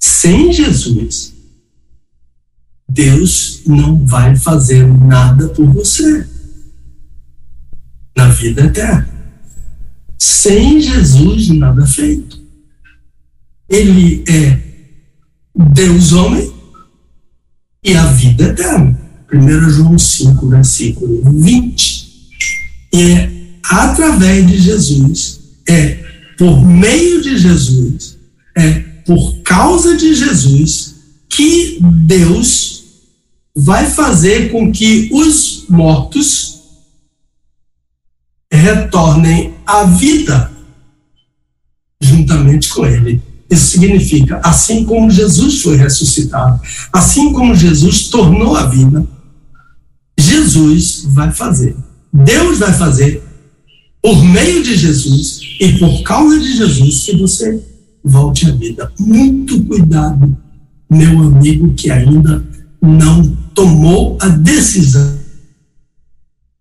Sem 0.03 0.53
Jesus, 0.53 1.33
Deus 2.89 3.63
não 3.67 4.05
vai 4.07 4.35
fazer 4.37 4.87
nada 4.87 5.49
por 5.49 5.67
você 5.73 6.27
na 8.17 8.29
vida 8.29 8.65
eterna. 8.65 9.09
Sem 10.19 10.81
Jesus, 10.81 11.49
nada 11.51 11.87
feito 11.87 12.43
ele 13.73 14.23
é 14.29 14.59
Deus 15.73 16.13
homem 16.13 16.53
e 17.83 17.95
a 17.95 18.05
vida 18.13 18.45
eterna. 18.45 19.01
1 19.33 19.71
João 19.71 19.99
5, 19.99 20.49
versículo 20.49 21.23
20. 21.41 22.13
E 22.93 23.03
é 23.03 23.31
através 23.65 24.47
de 24.47 24.59
Jesus, 24.59 25.41
é 25.67 26.05
por 26.37 26.63
meio 26.63 27.23
de 27.23 27.39
Jesus, 27.39 28.19
é 28.55 28.85
por 29.05 29.43
causa 29.43 29.97
de 29.97 30.15
Jesus 30.15 30.95
que 31.29 31.79
Deus 31.81 32.85
vai 33.55 33.91
fazer 33.91 34.51
com 34.51 34.73
que 34.73 35.11
os 35.13 35.67
mortos 35.69 36.61
retornem 38.51 39.55
à 39.67 39.85
vida 39.85 40.51
juntamente 42.01 42.69
com 42.69 42.85
ele. 42.85 43.23
Isso 43.51 43.71
significa, 43.71 44.41
assim 44.43 44.85
como 44.85 45.11
Jesus 45.11 45.61
foi 45.63 45.77
ressuscitado, 45.77 46.61
assim 46.93 47.33
como 47.33 47.55
Jesus 47.55 48.09
tornou 48.09 48.57
a 48.57 48.67
vida, 48.67 49.07
Jesus 50.19 51.05
vai 51.05 51.31
fazer. 51.31 51.77
Deus 52.13 52.59
vai 52.59 52.73
fazer 52.73 53.23
por 54.03 54.23
meio 54.25 54.63
de 54.63 54.77
Jesus 54.77 55.41
e 55.61 55.79
por 55.79 56.03
causa 56.03 56.39
de 56.39 56.57
Jesus 56.57 57.05
que 57.05 57.17
você 57.17 57.63
volte 58.05 58.49
à 58.49 58.53
vida. 58.53 58.93
Muito 58.99 59.63
cuidado, 59.65 60.37
meu 60.91 61.23
amigo 61.23 61.73
que 61.75 61.91
ainda 61.91 62.45
não 62.81 63.25
tomou 63.55 64.19
a 64.21 64.29
decisão 64.29 65.23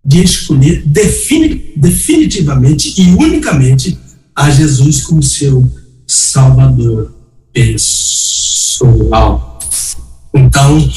de 0.04 0.24
escolher 0.24 0.84
definitivamente 0.86 3.00
e 3.00 3.14
unicamente 3.14 3.98
a 4.36 4.50
Jesus 4.50 5.04
como 5.04 5.22
seu 5.22 5.72
Salvador 6.08 7.14
pessoal. 7.54 9.60
Então, 10.34 10.90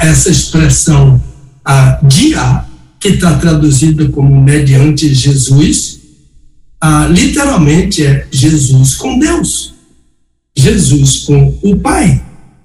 essa 0.00 0.30
expressão 0.30 1.22
a, 1.64 2.00
dia, 2.02 2.64
que 2.98 3.08
está 3.08 3.36
traduzida 3.38 4.08
como 4.08 4.42
mediante 4.42 5.14
Jesus, 5.14 6.00
literalmente 7.10 8.02
é 8.04 8.26
Jesus 8.30 8.94
com 8.94 9.18
Deus, 9.18 9.74
Jesus 10.58 11.20
com 11.20 11.56
o 11.62 11.76
Pai. 11.76 12.20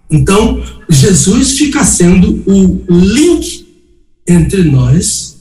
Então, 0.09 0.63
Jesus 0.89 1.57
fica 1.57 1.83
sendo 1.85 2.43
o 2.47 2.85
link 2.89 3.67
entre 4.27 4.63
nós, 4.63 5.37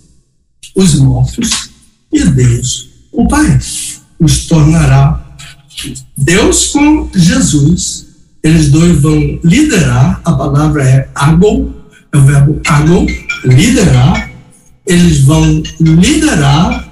os 0.77 0.97
mortos, 0.97 1.71
e 2.13 2.23
Deus, 2.25 2.91
o 3.11 3.27
Pai. 3.27 3.59
Os 4.21 4.47
tornará 4.47 5.35
Deus 6.17 6.67
com 6.67 7.11
Jesus, 7.15 8.07
eles 8.43 8.71
dois 8.71 9.01
vão 9.01 9.41
liderar, 9.43 10.21
a 10.23 10.33
palavra 10.33 10.85
é 10.85 11.09
agol, 11.15 11.73
é 12.13 12.19
o 12.19 12.23
verbo 12.23 12.61
agol, 12.69 13.07
liderar, 13.45 14.31
eles 14.87 15.21
vão 15.21 15.63
liderar, 15.81 16.89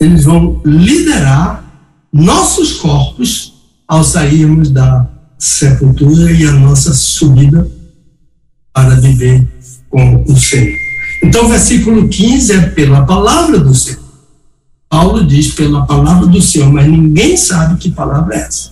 eles 0.00 0.24
vão 0.24 0.62
liderar 0.64 1.63
nossos 2.14 2.74
corpos 2.74 3.54
ao 3.88 4.04
sairmos 4.04 4.70
da 4.70 5.10
sepultura 5.36 6.30
e 6.30 6.46
a 6.46 6.52
nossa 6.52 6.94
subida 6.94 7.68
para 8.72 8.94
viver 8.94 9.44
com 9.90 10.22
o 10.22 10.36
Senhor. 10.36 10.78
Então, 11.24 11.48
versículo 11.48 12.08
15 12.08 12.52
é 12.52 12.60
pela 12.68 13.04
palavra 13.04 13.58
do 13.58 13.74
Senhor. 13.74 14.04
Paulo 14.88 15.26
diz 15.26 15.54
pela 15.54 15.84
palavra 15.86 16.28
do 16.28 16.40
Senhor, 16.40 16.72
mas 16.72 16.86
ninguém 16.86 17.36
sabe 17.36 17.78
que 17.78 17.90
palavra 17.90 18.36
é 18.36 18.38
essa. 18.42 18.70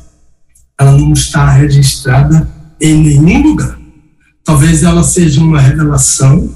Ela 0.79 0.93
não 0.93 1.13
está 1.13 1.51
registrada 1.51 2.49
em 2.81 2.97
nenhum 2.97 3.43
lugar. 3.43 3.77
Talvez 4.45 4.85
ela 4.85 5.03
seja 5.03 5.41
uma 5.41 5.61
revelação 5.61 6.49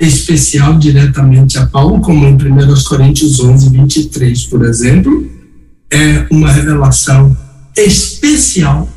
especial 0.00 0.78
diretamente 0.78 1.58
a 1.58 1.66
Paulo, 1.66 2.00
como 2.00 2.26
em 2.26 2.34
1 2.34 2.84
Coríntios 2.88 3.38
11, 3.38 3.70
23, 3.70 4.46
por 4.46 4.64
exemplo, 4.64 5.35
é 5.90 6.26
uma 6.30 6.50
revelação 6.50 7.36
especial 7.76 8.88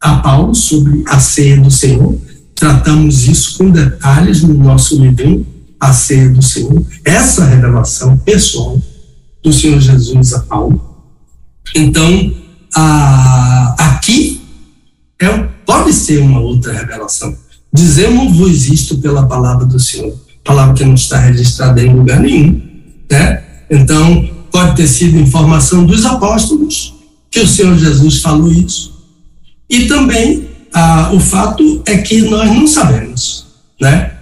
a 0.00 0.16
Paulo 0.16 0.54
sobre 0.54 1.02
a 1.06 1.18
ceia 1.18 1.60
do 1.60 1.70
Senhor. 1.70 2.18
Tratamos 2.54 3.26
isso 3.26 3.58
com 3.58 3.70
detalhes 3.70 4.42
no 4.42 4.54
nosso 4.54 5.00
livro, 5.02 5.46
A 5.78 5.92
Ceia 5.92 6.28
do 6.30 6.42
Senhor. 6.42 6.84
Essa 7.04 7.44
revelação 7.44 8.16
pessoal 8.18 8.80
do 9.42 9.52
Senhor 9.52 9.80
Jesus 9.80 10.34
a 10.34 10.40
Paulo. 10.40 11.04
Então, 11.74 12.34
a, 12.74 13.74
aqui 13.78 14.42
é, 15.20 15.28
pode 15.64 15.92
ser 15.92 16.18
uma 16.18 16.40
outra 16.40 16.72
revelação. 16.72 17.34
Dizemos-vos 17.72 18.66
isto 18.66 18.98
pela 18.98 19.26
palavra 19.26 19.64
do 19.64 19.78
Senhor, 19.78 20.14
palavra 20.44 20.74
que 20.74 20.84
não 20.84 20.94
está 20.94 21.18
registrada 21.18 21.82
em 21.82 21.94
lugar 21.94 22.20
nenhum, 22.20 22.60
né? 23.10 23.42
Então, 23.70 24.28
pode 24.50 24.76
ter 24.76 24.86
sido 24.86 25.18
informação 25.18 25.84
dos 25.84 26.04
apóstolos 26.04 26.94
que 27.30 27.40
o 27.40 27.46
Senhor 27.46 27.76
Jesus 27.78 28.20
falou 28.20 28.52
isso. 28.52 28.92
E 29.68 29.86
também 29.86 30.48
ah, 30.72 31.10
o 31.12 31.20
fato 31.20 31.82
é 31.86 31.98
que 31.98 32.22
nós 32.22 32.48
não 32.48 32.66
sabemos, 32.66 33.46
né? 33.80 34.12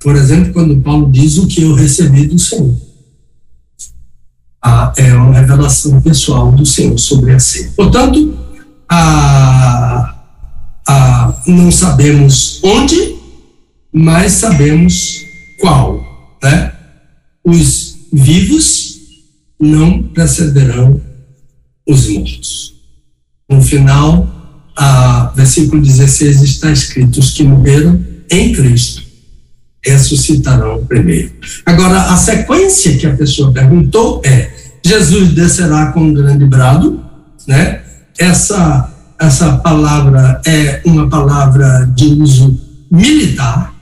Por 0.00 0.16
exemplo, 0.16 0.52
quando 0.52 0.80
Paulo 0.80 1.10
diz 1.10 1.38
o 1.38 1.46
que 1.46 1.62
eu 1.62 1.74
recebi 1.74 2.26
do 2.26 2.38
Senhor 2.38 2.74
a, 4.64 4.94
é 4.96 5.14
uma 5.14 5.34
revelação 5.34 6.00
pessoal 6.00 6.50
do 6.50 6.64
Senhor 6.64 6.98
sobre 6.98 7.34
a 7.34 7.38
ceia. 7.38 7.70
Portanto, 7.76 8.34
a, 8.88 10.14
a 10.88 11.34
não 11.46 11.70
sabemos 11.70 12.60
onde, 12.64 13.16
mas 13.92 14.32
sabemos 14.32 15.20
qual, 15.60 16.02
né? 16.42 16.72
Os 17.44 17.96
vivos 18.10 18.93
não 19.60 20.02
precederão 20.02 21.00
os 21.86 22.08
mortos. 22.08 22.74
No 23.48 23.62
final, 23.62 24.28
a 24.76 25.32
versículo 25.36 25.82
16 25.82 26.42
está 26.42 26.70
escrito: 26.70 27.20
os 27.20 27.32
que 27.32 27.44
morreram 27.44 28.02
em 28.30 28.52
Cristo 28.52 29.02
ressuscitarão 29.84 30.84
primeiro. 30.86 31.30
Agora, 31.66 32.04
a 32.04 32.16
sequência 32.16 32.96
que 32.96 33.06
a 33.06 33.14
pessoa 33.14 33.52
perguntou 33.52 34.22
é: 34.24 34.50
Jesus 34.84 35.30
descerá 35.34 35.92
com 35.92 36.00
um 36.00 36.14
grande 36.14 36.46
brado, 36.46 37.04
né? 37.46 37.82
Essa 38.18 38.90
essa 39.18 39.58
palavra 39.58 40.40
é 40.44 40.82
uma 40.84 41.08
palavra 41.08 41.88
de 41.94 42.06
uso 42.06 42.58
militar, 42.90 43.72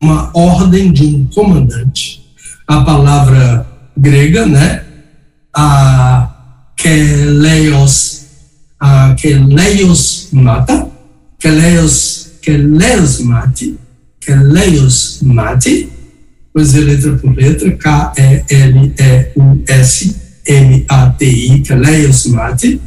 uma 0.00 0.30
ordem 0.34 0.92
de 0.92 1.04
um 1.04 1.26
comandante. 1.26 2.22
A 2.66 2.82
palavra 2.82 3.66
grega, 3.96 4.46
né? 4.46 4.84
A 5.52 6.30
keleios, 6.76 8.26
a 8.78 9.14
keleios 9.14 10.28
mata, 10.32 10.88
keleios, 11.38 12.32
keleios 12.40 13.20
mate, 13.20 13.76
keleios 14.20 15.20
mate, 15.22 15.88
pois 16.52 16.74
é 16.74 16.80
letra 16.80 17.16
por 17.16 17.34
letra, 17.36 17.70
K-E-L-E-U-S-M-A-T-I, 17.76 18.40
keleios 21.60 22.26
mate, 22.26 22.80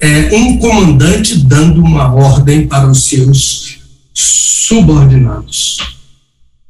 é 0.00 0.34
um 0.34 0.58
comandante 0.58 1.38
dando 1.38 1.80
uma 1.82 2.12
ordem 2.14 2.66
para 2.66 2.86
os 2.88 3.04
seus 3.04 3.78
subordinados. 4.14 5.78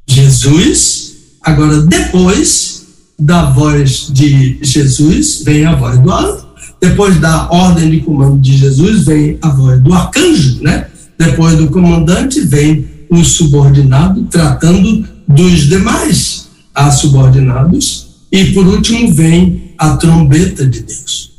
Jesus, 0.07 1.15
agora 1.41 1.81
depois 1.81 2.76
da 3.19 3.49
voz 3.49 4.09
de 4.11 4.59
Jesus, 4.61 5.41
vem 5.43 5.65
a 5.65 5.75
voz 5.75 5.99
do 5.99 6.11
anjo. 6.11 6.45
Depois 6.79 7.19
da 7.19 7.49
ordem 7.49 7.89
de 7.89 8.01
comando 8.01 8.39
de 8.39 8.55
Jesus, 8.55 9.05
vem 9.05 9.37
a 9.41 9.49
voz 9.49 9.81
do 9.81 9.93
arcanjo, 9.93 10.61
né? 10.61 10.87
Depois 11.17 11.57
do 11.57 11.69
comandante, 11.69 12.41
vem 12.41 12.85
o 13.09 13.23
subordinado 13.23 14.23
tratando 14.25 15.07
dos 15.27 15.61
demais 15.61 16.47
a 16.75 16.91
subordinados. 16.91 18.07
E 18.31 18.53
por 18.53 18.67
último, 18.67 19.11
vem 19.11 19.73
a 19.77 19.97
trombeta 19.97 20.65
de 20.67 20.81
Deus. 20.81 21.31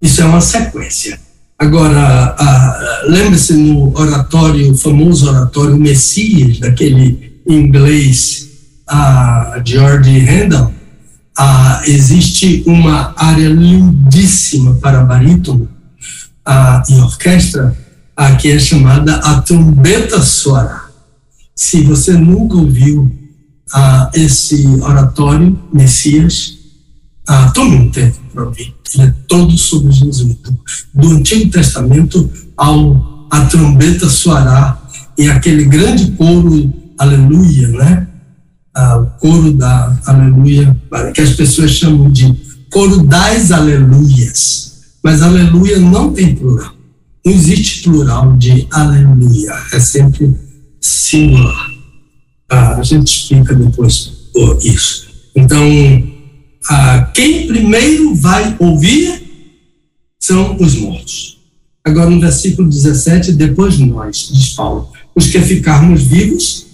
Isso 0.00 0.20
é 0.20 0.24
uma 0.24 0.40
sequência. 0.40 1.20
Agora, 1.56 2.34
lembre-se 3.06 3.52
no 3.52 3.96
oratório, 3.96 4.72
o 4.72 4.76
famoso 4.76 5.28
oratório 5.28 5.76
Messias, 5.76 6.58
daquele 6.58 7.40
inglês 7.46 8.51
a 8.92 9.62
George 9.64 10.20
Handel, 10.20 10.70
existe 11.86 12.62
uma 12.66 13.14
área 13.16 13.48
lindíssima 13.48 14.74
para 14.74 15.02
barítono 15.02 15.66
a, 16.44 16.82
e 16.90 16.94
orquestra, 17.00 17.74
a, 18.14 18.34
que 18.36 18.50
é 18.50 18.58
chamada 18.58 19.16
a 19.16 19.40
trombeta 19.40 20.20
soará. 20.20 20.88
Se 21.56 21.80
você 21.82 22.12
nunca 22.12 22.56
ouviu 22.56 23.10
esse 24.12 24.66
oratório 24.82 25.58
Messias, 25.72 26.58
a, 27.26 27.50
tome 27.50 27.76
um 27.76 27.90
tempo 27.90 28.18
para 28.34 28.44
ouvir. 28.44 28.74
Ele 28.94 29.04
é 29.04 29.14
todo 29.26 29.56
sobre 29.56 29.90
Jesus. 29.90 30.36
Do 30.92 31.08
Antigo 31.12 31.50
Testamento 31.50 32.30
ao 32.58 33.26
a 33.30 33.46
trombeta 33.46 34.10
soará 34.10 34.78
e 35.16 35.30
aquele 35.30 35.64
grande 35.64 36.10
coro, 36.10 36.70
aleluia, 36.98 37.68
né? 37.68 38.06
Ah, 38.74 38.98
o 38.98 39.06
coro 39.18 39.52
da 39.52 39.98
aleluia, 40.06 40.76
que 41.14 41.20
as 41.20 41.34
pessoas 41.34 41.72
chamam 41.72 42.10
de 42.10 42.34
coro 42.70 43.04
das 43.04 43.50
aleluias. 43.52 44.72
Mas 45.04 45.22
aleluia 45.22 45.78
não 45.78 46.12
tem 46.12 46.34
plural. 46.34 46.72
Não 47.24 47.32
existe 47.32 47.82
plural 47.82 48.36
de 48.36 48.66
aleluia. 48.70 49.54
É 49.72 49.80
sempre 49.80 50.34
singular. 50.80 51.70
Ah, 52.50 52.76
a 52.76 52.82
gente 52.82 53.08
explica 53.08 53.54
depois 53.54 54.12
isso. 54.62 55.06
Então, 55.34 55.64
ah, 56.68 57.10
quem 57.14 57.46
primeiro 57.46 58.14
vai 58.14 58.56
ouvir 58.58 59.22
são 60.18 60.56
os 60.58 60.76
mortos. 60.76 61.38
Agora, 61.84 62.08
no 62.08 62.20
versículo 62.20 62.68
17, 62.68 63.32
depois 63.32 63.78
nós, 63.78 64.30
diz 64.32 64.50
Paulo, 64.50 64.90
os 65.14 65.26
que 65.26 65.40
ficarmos 65.40 66.02
vivos, 66.04 66.66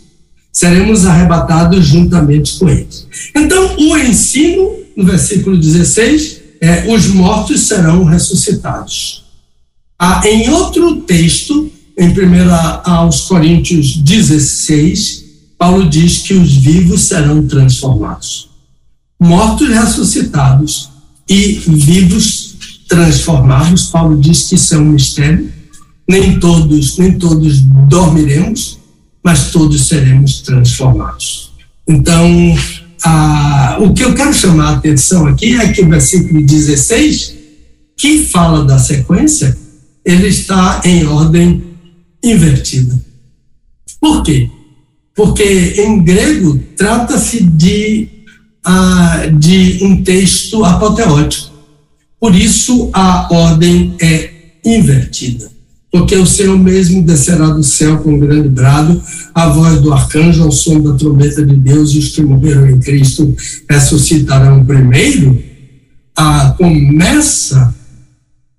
seremos 0.59 1.07
arrebatados 1.07 1.87
juntamente 1.87 2.59
com 2.59 2.69
eles. 2.69 3.07
Então, 3.35 3.77
o 3.77 3.97
ensino, 3.97 4.77
no 4.97 5.05
versículo 5.05 5.57
16, 5.57 6.41
é: 6.61 6.93
os 6.93 7.07
mortos 7.09 7.69
serão 7.69 8.05
ressuscitados. 8.05 9.25
Ah, 9.99 10.23
em 10.25 10.49
outro 10.51 10.97
texto, 11.03 11.71
em 11.97 12.09
1 12.09 12.15
aos 12.85 13.23
Coríntios 13.23 13.97
16, 13.97 15.25
Paulo 15.59 15.89
diz 15.89 16.19
que 16.19 16.35
os 16.35 16.53
vivos 16.57 17.03
serão 17.03 17.47
transformados 17.47 18.49
mortos 19.21 19.69
ressuscitados 19.69 20.91
e 21.29 21.55
vivos 21.67 22.55
transformados. 22.89 23.87
Paulo 23.87 24.19
diz 24.19 24.45
que 24.45 24.55
isso 24.55 24.75
é 24.75 24.79
um 24.79 24.85
mistério. 24.85 25.53
Nem 26.09 26.39
todos, 26.39 26.97
nem 26.97 27.19
todos 27.19 27.61
dormiremos, 27.61 28.79
mas 29.23 29.51
todos 29.51 29.89
seremos 29.89 30.41
transformados. 30.41 31.53
Então, 31.87 32.57
a, 33.05 33.79
o 33.81 33.93
que 33.93 34.05
eu 34.05 34.15
quero 34.15 34.33
chamar 34.33 34.69
a 34.69 34.77
atenção 34.77 35.27
aqui 35.27 35.55
é 35.57 35.73
que 35.73 35.83
o 35.83 35.89
versículo 35.89 36.43
16, 36.43 37.35
que 37.97 38.25
fala 38.27 38.65
da 38.65 38.79
sequência, 38.79 39.57
ele 40.05 40.29
está 40.29 40.81
em 40.85 41.07
ordem 41.07 41.63
invertida. 42.23 43.03
Por 44.01 44.23
quê? 44.23 44.49
Porque 45.15 45.75
em 45.79 46.03
grego 46.03 46.59
trata-se 46.77 47.43
de 47.43 48.19
de 49.39 49.79
um 49.83 50.03
texto 50.03 50.65
apoteótico. 50.65 51.51
Por 52.21 52.35
isso 52.35 52.91
a 52.93 53.33
ordem 53.33 53.97
é 54.01 54.31
invertida. 54.65 55.51
Porque 55.91 56.15
o 56.17 56.27
Senhor 56.27 56.59
mesmo 56.59 57.03
descerá 57.03 57.47
do 57.49 57.63
céu 57.63 57.99
com 57.99 58.13
um 58.13 58.19
grande 58.19 58.49
brado, 58.49 59.03
a 59.35 59.49
voz 59.49 59.81
do 59.81 59.93
arcanjo, 59.93 60.43
ao 60.43 60.53
som 60.53 60.81
da 60.81 60.93
trombeta 60.95 61.45
de 61.45 61.57
Deus, 61.57 61.93
e 61.93 61.99
os 61.99 62.09
que 62.09 62.23
morreram 62.23 62.69
em 62.69 62.79
Cristo 62.79 63.35
ressuscitarão 63.69 64.65
primeiro. 64.65 65.43
Ah, 66.15 66.55
começa 66.59 67.75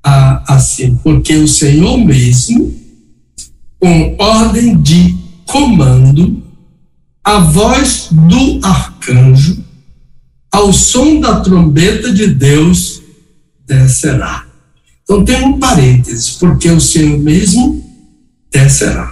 a, 0.03 0.55
assim, 0.55 0.95
porque 1.03 1.35
o 1.35 1.47
Senhor 1.47 1.97
mesmo, 1.97 2.73
com 3.79 4.15
ordem 4.17 4.81
de 4.81 5.15
comando, 5.45 6.41
a 7.23 7.39
voz 7.39 8.07
do 8.11 8.59
arcanjo, 8.65 9.63
ao 10.51 10.73
som 10.73 11.19
da 11.19 11.41
trombeta 11.41 12.11
de 12.11 12.27
Deus 12.27 13.03
descerá. 13.67 14.48
Então 15.09 15.25
tem 15.25 15.43
um 15.43 15.57
parênteses, 15.57 16.33
porque 16.33 16.69
o 16.69 16.79
Senhor 16.79 17.17
mesmo 17.17 17.83
descerá. 18.51 19.11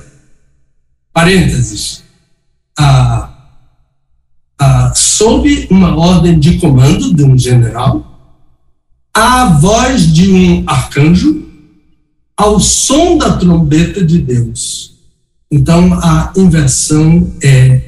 Parênteses. 1.12 2.04
A, 2.78 3.34
a, 4.60 4.94
sob 4.94 5.68
uma 5.72 5.98
ordem 5.98 6.38
de 6.38 6.60
comando 6.60 7.16
de 7.16 7.24
um 7.24 7.36
general, 7.36 8.32
a 9.12 9.46
voz 9.46 10.14
de 10.14 10.32
um 10.32 10.64
arcanjo, 10.68 11.48
ao 12.38 12.60
som 12.60 13.18
da 13.18 13.36
trombeta 13.36 14.06
de 14.06 14.20
Deus. 14.20 14.96
Então 15.50 15.96
a 15.96 16.32
inversão 16.38 17.34
é 17.42 17.82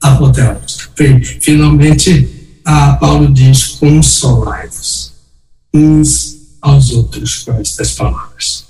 apoteótica. 0.00 0.92
Finalmente, 1.40 2.60
ah, 2.64 2.92
Paulo 2.92 3.32
diz: 3.32 3.64
consolai-vos 3.80 5.12
uns 5.74 6.35
aos 6.66 6.90
outros 6.90 7.38
com 7.38 7.52
estas 7.54 7.92
palavras. 7.92 8.64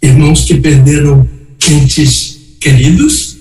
Irmãos 0.00 0.44
que 0.44 0.54
perderam 0.60 1.28
entes 1.68 2.38
queridos 2.60 3.36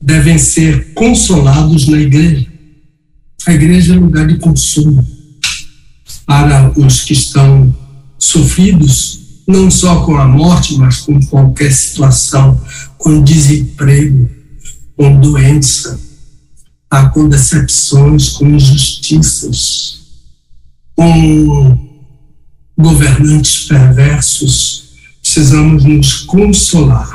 devem 0.00 0.38
ser 0.38 0.92
consolados 0.92 1.86
na 1.88 1.98
igreja. 1.98 2.46
A 3.46 3.52
igreja 3.52 3.94
é 3.94 3.98
lugar 3.98 4.26
de 4.26 4.38
consolo 4.38 5.06
para 6.26 6.72
os 6.78 7.02
que 7.02 7.12
estão 7.12 7.74
sofridos, 8.18 9.20
não 9.46 9.70
só 9.70 10.04
com 10.04 10.16
a 10.16 10.26
morte, 10.26 10.76
mas 10.76 10.98
com 10.98 11.20
qualquer 11.26 11.72
situação, 11.72 12.60
com 12.98 13.22
desemprego, 13.22 14.28
com 14.96 15.20
doença, 15.20 16.00
com 17.12 17.28
decepções, 17.28 18.30
com 18.30 18.46
injustiças, 18.46 20.00
com 20.96 21.83
governantes 22.76 23.66
perversos. 23.66 24.84
Precisamos 25.22 25.84
nos 25.84 26.12
consolar 26.22 27.10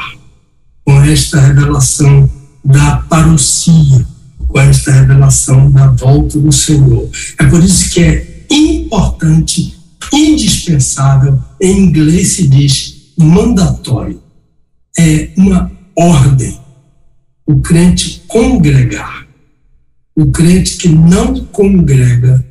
com 0.84 1.02
esta 1.03 1.40
revelação 1.40 2.30
da 2.64 2.98
parousia, 2.98 4.06
com 4.48 4.60
esta 4.60 4.91
revelação 4.91 5.69
da 5.72 5.88
volta 5.88 6.40
do 6.40 6.52
Senhor. 6.52 7.10
É 7.40 7.45
por 7.45 7.64
isso 7.64 7.90
que 7.91 7.99
é 8.02 8.45
importante, 8.49 9.77
indispensável, 10.11 11.40
em 11.61 11.86
inglês 11.86 12.30
se 12.30 12.48
diz 12.48 13.14
mandatório. 13.18 14.22
É 14.98 15.30
uma 15.38 15.72
ordem. 15.95 16.57
O 17.45 17.60
crente 17.60 18.23
congregar. 18.27 19.27
O 20.15 20.31
crente 20.31 20.77
que 20.77 20.90
não 20.90 21.45
congrega, 21.45 22.45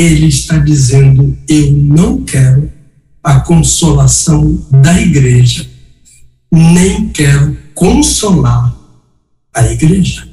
ele 0.00 0.28
está 0.28 0.56
dizendo: 0.56 1.36
eu 1.46 1.72
não 1.72 2.24
quero 2.24 2.72
a 3.22 3.40
consolação 3.40 4.66
da 4.70 4.98
igreja, 4.98 5.68
nem 6.50 7.08
quero 7.10 7.56
consolar 7.74 8.74
a 9.54 9.66
igreja. 9.66 10.26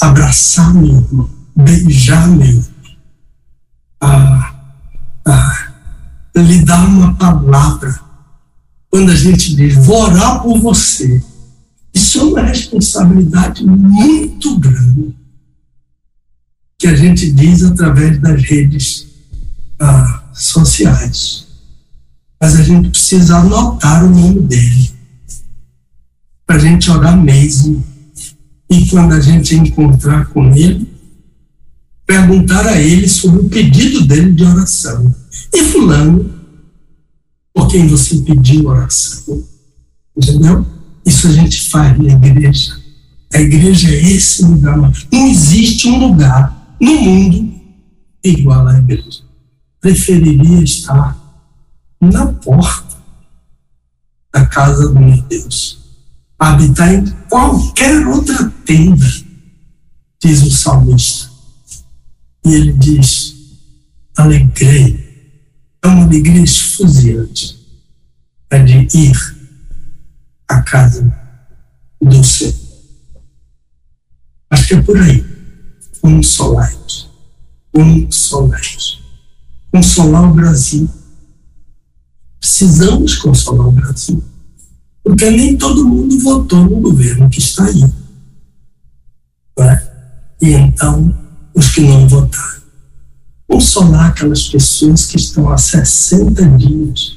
Abraçar 0.00 0.72
meu 0.74 0.96
irmão, 0.96 1.30
beijar 1.54 2.28
meu 2.28 2.46
irmão, 2.46 2.64
a, 4.00 4.54
a, 5.26 5.68
lhe 6.36 6.64
dar 6.64 6.86
uma 6.88 7.14
palavra. 7.14 8.00
Quando 8.90 9.10
a 9.10 9.16
gente 9.16 9.54
diz, 9.54 9.74
vou 9.74 10.04
orar 10.04 10.42
por 10.42 10.58
você, 10.60 11.22
isso 11.92 12.20
é 12.20 12.22
uma 12.22 12.42
responsabilidade 12.42 13.66
muito 13.66 14.58
grande 14.58 15.14
que 16.78 16.86
a 16.86 16.94
gente 16.94 17.30
diz 17.32 17.62
através 17.64 18.20
das 18.20 18.42
redes 18.42 19.06
ah, 19.78 20.24
sociais. 20.32 21.46
Mas 22.40 22.56
a 22.56 22.62
gente 22.62 22.90
precisa 22.90 23.38
anotar 23.38 24.04
o 24.04 24.10
nome 24.10 24.40
dele 24.42 24.92
para 26.46 26.56
a 26.56 26.58
gente 26.58 26.90
orar 26.90 27.16
mesmo. 27.20 27.84
E 28.70 28.86
quando 28.86 29.12
a 29.12 29.20
gente 29.20 29.54
encontrar 29.54 30.26
com 30.26 30.52
ele, 30.54 30.86
perguntar 32.04 32.66
a 32.66 32.80
ele 32.80 33.08
sobre 33.08 33.40
o 33.40 33.48
pedido 33.48 34.06
dele 34.06 34.32
de 34.32 34.44
oração. 34.44 35.14
E 35.52 35.64
fulano, 35.64 36.30
por 37.54 37.68
quem 37.68 37.86
você 37.86 38.18
pediu 38.18 38.66
oração? 38.66 39.42
Entendeu? 40.16 40.66
Isso 41.04 41.26
a 41.26 41.32
gente 41.32 41.68
faz 41.70 41.96
na 41.98 42.12
igreja. 42.12 42.76
A 43.32 43.40
igreja 43.40 43.88
é 43.88 44.12
esse 44.12 44.44
lugar. 44.44 44.76
Não 45.12 45.26
existe 45.26 45.88
um 45.88 46.08
lugar 46.08 46.55
no 46.80 46.94
mundo 47.00 47.60
igual 48.22 48.66
à 48.66 48.78
igreja. 48.78 49.22
Preferiria 49.80 50.62
estar 50.62 51.16
na 52.00 52.26
porta 52.26 52.96
da 54.32 54.46
casa 54.46 54.88
do 54.88 55.00
meu 55.00 55.22
Deus. 55.22 55.78
Habitar 56.38 56.92
em 56.92 57.06
qualquer 57.28 58.06
outra 58.06 58.52
tenda, 58.64 59.06
diz 60.22 60.42
o 60.42 60.50
salmista. 60.50 61.30
E 62.44 62.52
ele 62.52 62.72
diz: 62.72 63.34
alegrei. 64.16 65.06
É 65.82 65.88
uma 65.88 66.04
alegria 66.04 66.42
esfuziante. 66.42 67.56
É 68.50 68.58
de 68.58 68.88
ir 68.96 69.36
à 70.48 70.62
casa 70.62 71.12
do 72.00 72.24
Senhor. 72.24 72.54
Acho 74.50 74.68
que 74.68 74.74
é 74.74 74.82
por 74.82 74.96
aí. 74.96 75.35
Consolai-te. 76.06 77.10
Consolai-te. 77.72 79.02
Consolar 79.72 80.30
o 80.30 80.34
Brasil. 80.34 80.88
Precisamos 82.38 83.16
consolar 83.16 83.66
o 83.66 83.72
Brasil. 83.72 84.22
Porque 85.02 85.28
nem 85.28 85.56
todo 85.56 85.84
mundo 85.84 86.16
votou 86.20 86.62
no 86.62 86.80
governo 86.80 87.28
que 87.28 87.40
está 87.40 87.64
aí. 87.64 87.82
É? 89.58 89.82
E 90.42 90.52
então 90.52 91.12
os 91.52 91.70
que 91.70 91.80
não 91.80 92.06
votaram. 92.06 92.62
Consolar 93.48 94.10
aquelas 94.10 94.48
pessoas 94.48 95.06
que 95.06 95.16
estão 95.16 95.50
há 95.50 95.58
60 95.58 96.56
dias 96.56 97.16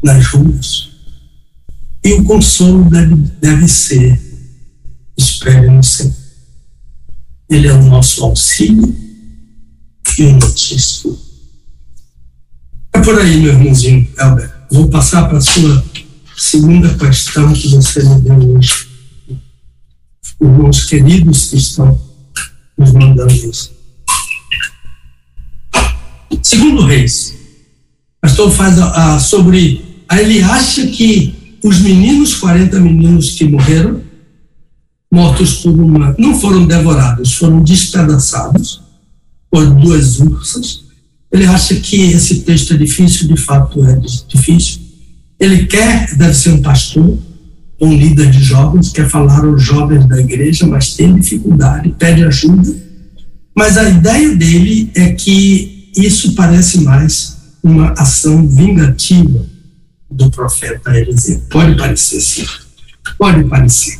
nas 0.00 0.28
ruas. 0.28 0.90
E 2.04 2.12
o 2.12 2.24
consolo 2.24 2.88
deve, 2.88 3.16
deve 3.40 3.66
ser: 3.66 4.20
espere 5.16 5.68
no 5.68 5.82
Senhor. 5.82 6.21
Ele 7.52 7.68
é 7.68 7.72
o 7.74 7.82
nosso 7.82 8.24
auxílio 8.24 8.96
e 10.18 10.22
o 10.22 10.32
notício. 10.38 11.18
É 12.94 13.00
por 13.00 13.20
aí, 13.20 13.36
meu 13.36 13.52
irmãozinho 13.52 14.08
Albert. 14.16 14.50
Vou 14.70 14.88
passar 14.88 15.28
para 15.28 15.36
a 15.36 15.40
sua 15.42 15.84
segunda 16.34 16.88
questão 16.94 17.52
que 17.52 17.68
você 17.68 18.02
me 18.04 18.20
deu 18.22 18.56
hoje. 18.56 18.86
Irmãos 20.40 20.84
queridos 20.86 21.50
que 21.50 21.56
estão 21.58 22.00
nos 22.78 22.92
mandando 22.92 23.34
isso. 23.34 23.70
Segundo 26.42 26.86
Reis, 26.86 27.34
pastor 28.18 28.50
faz 28.50 28.78
a, 28.78 29.16
a, 29.16 29.20
sobre. 29.20 29.84
Ele 30.10 30.40
acha 30.40 30.86
que 30.86 31.58
os 31.62 31.80
meninos, 31.80 32.34
40 32.36 32.80
meninos 32.80 33.32
que 33.32 33.44
morreram, 33.44 34.02
mortos 35.12 35.56
por 35.56 35.78
uma. 35.78 36.14
não 36.18 36.40
foram 36.40 36.66
devorados, 36.66 37.34
foram 37.34 37.60
despedaçados 37.60 38.80
por 39.50 39.66
duas 39.74 40.18
ursas. 40.18 40.84
Ele 41.30 41.44
acha 41.44 41.74
que 41.76 41.96
esse 41.96 42.40
texto 42.40 42.72
é 42.72 42.78
difícil, 42.78 43.28
de 43.28 43.36
fato 43.36 43.84
é 43.86 44.00
difícil. 44.26 44.80
Ele 45.38 45.66
quer, 45.66 46.14
deve 46.16 46.32
ser 46.32 46.50
um 46.50 46.62
pastor, 46.62 47.18
um 47.80 47.94
líder 47.94 48.30
de 48.30 48.42
jovens, 48.42 48.90
quer 48.90 49.08
falar 49.08 49.44
aos 49.44 49.62
jovens 49.62 50.06
da 50.06 50.18
igreja, 50.18 50.66
mas 50.66 50.94
tem 50.94 51.14
dificuldade, 51.14 51.94
pede 51.98 52.24
ajuda. 52.24 52.74
Mas 53.54 53.76
a 53.76 53.88
ideia 53.88 54.34
dele 54.34 54.90
é 54.94 55.12
que 55.12 55.90
isso 55.96 56.34
parece 56.34 56.80
mais 56.80 57.36
uma 57.62 57.92
ação 57.92 58.46
vingativa 58.48 59.44
do 60.10 60.30
profeta 60.30 60.96
Eliseu. 60.96 61.42
Pode 61.50 61.76
parecer 61.76 62.20
sim, 62.20 62.46
pode 63.18 63.44
parecer, 63.44 63.98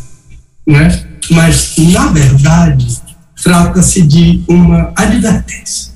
né? 0.67 1.07
mas 1.31 1.75
na 1.79 2.09
verdade 2.09 3.01
trata-se 3.43 4.03
de 4.03 4.45
uma 4.49 4.93
advertência. 4.97 5.93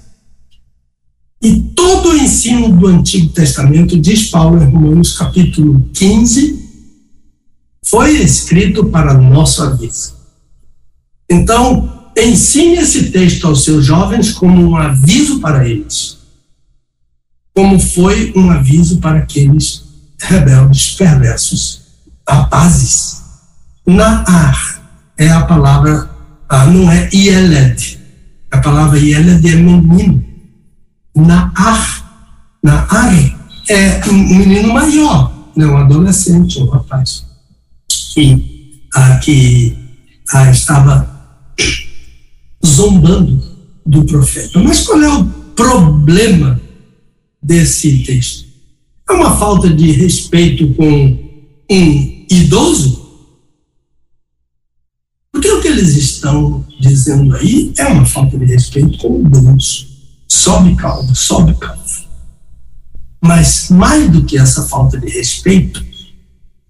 E 1.43 1.61
todo 1.77 2.11
o 2.11 2.17
ensino 2.17 2.77
do 2.77 2.89
Antigo 2.89 3.29
Testamento, 3.29 3.99
diz 3.99 4.31
Paulo 4.31 4.61
em 4.61 4.67
Romanos 4.67 5.17
capítulo 5.17 5.89
15, 5.93 6.67
foi 7.85 8.17
escrito 8.17 8.87
para 8.87 9.15
nosso 9.15 9.63
aviso. 9.63 10.17
Então, 11.31 12.11
ensine 12.17 12.77
esse 12.77 13.11
texto 13.11 13.47
aos 13.47 13.63
seus 13.63 13.85
jovens 13.85 14.33
como 14.33 14.61
um 14.61 14.77
aviso 14.77 15.39
para 15.39 15.69
eles, 15.69 16.19
como 17.55 17.79
foi 17.79 18.33
um 18.35 18.51
aviso 18.51 18.99
para 18.99 19.19
aqueles 19.19 19.85
rebeldes, 20.21 20.93
perversos, 20.93 21.83
rapazes. 22.29 23.16
Naar 23.87 24.83
é 25.17 25.29
a 25.29 25.43
palavra, 25.43 26.11
ah, 26.49 26.67
não 26.67 26.91
é 26.91 27.09
Ieled. 27.13 27.99
A 28.51 28.59
palavra 28.59 28.99
Ieled 28.99 29.47
é 29.47 29.57
menino. 29.57 30.25
Naar, 31.15 31.53
Naar 32.63 32.89
é 33.69 34.01
um 34.09 34.13
menino 34.13 34.73
maior, 34.73 35.33
não 35.57 35.75
um 35.75 35.77
adolescente, 35.77 36.61
um 36.61 36.67
rapaz 36.67 37.25
que, 38.13 38.83
ah, 38.95 39.17
que 39.19 39.77
ah, 40.33 40.51
estava 40.51 41.09
zombando 42.65 43.41
do 43.85 44.05
profeta. 44.05 44.59
Mas 44.59 44.83
qual 44.83 45.01
é 45.01 45.09
o 45.09 45.25
problema 45.55 46.61
desse 47.43 48.03
texto? 48.05 48.47
É 49.09 49.13
uma 49.13 49.37
falta 49.37 49.69
de 49.69 49.93
respeito 49.93 50.75
com 50.75 51.19
um 51.71 52.27
idoso? 52.29 52.96
Eles 55.77 55.95
estão 55.95 56.65
dizendo 56.81 57.37
aí 57.37 57.71
é 57.77 57.85
uma 57.85 58.07
falta 58.07 58.39
de 58.39 58.47
respeito 58.47 58.97
com 58.97 59.21
idoso. 59.21 59.87
Sobe 60.27 60.75
calma, 60.75 61.15
sobe 61.15 61.55
calma. 61.55 61.85
Mas 63.23 63.69
mais 63.69 64.11
do 64.11 64.25
que 64.25 64.39
essa 64.39 64.63
falta 64.63 64.99
de 64.99 65.07
respeito, 65.11 65.85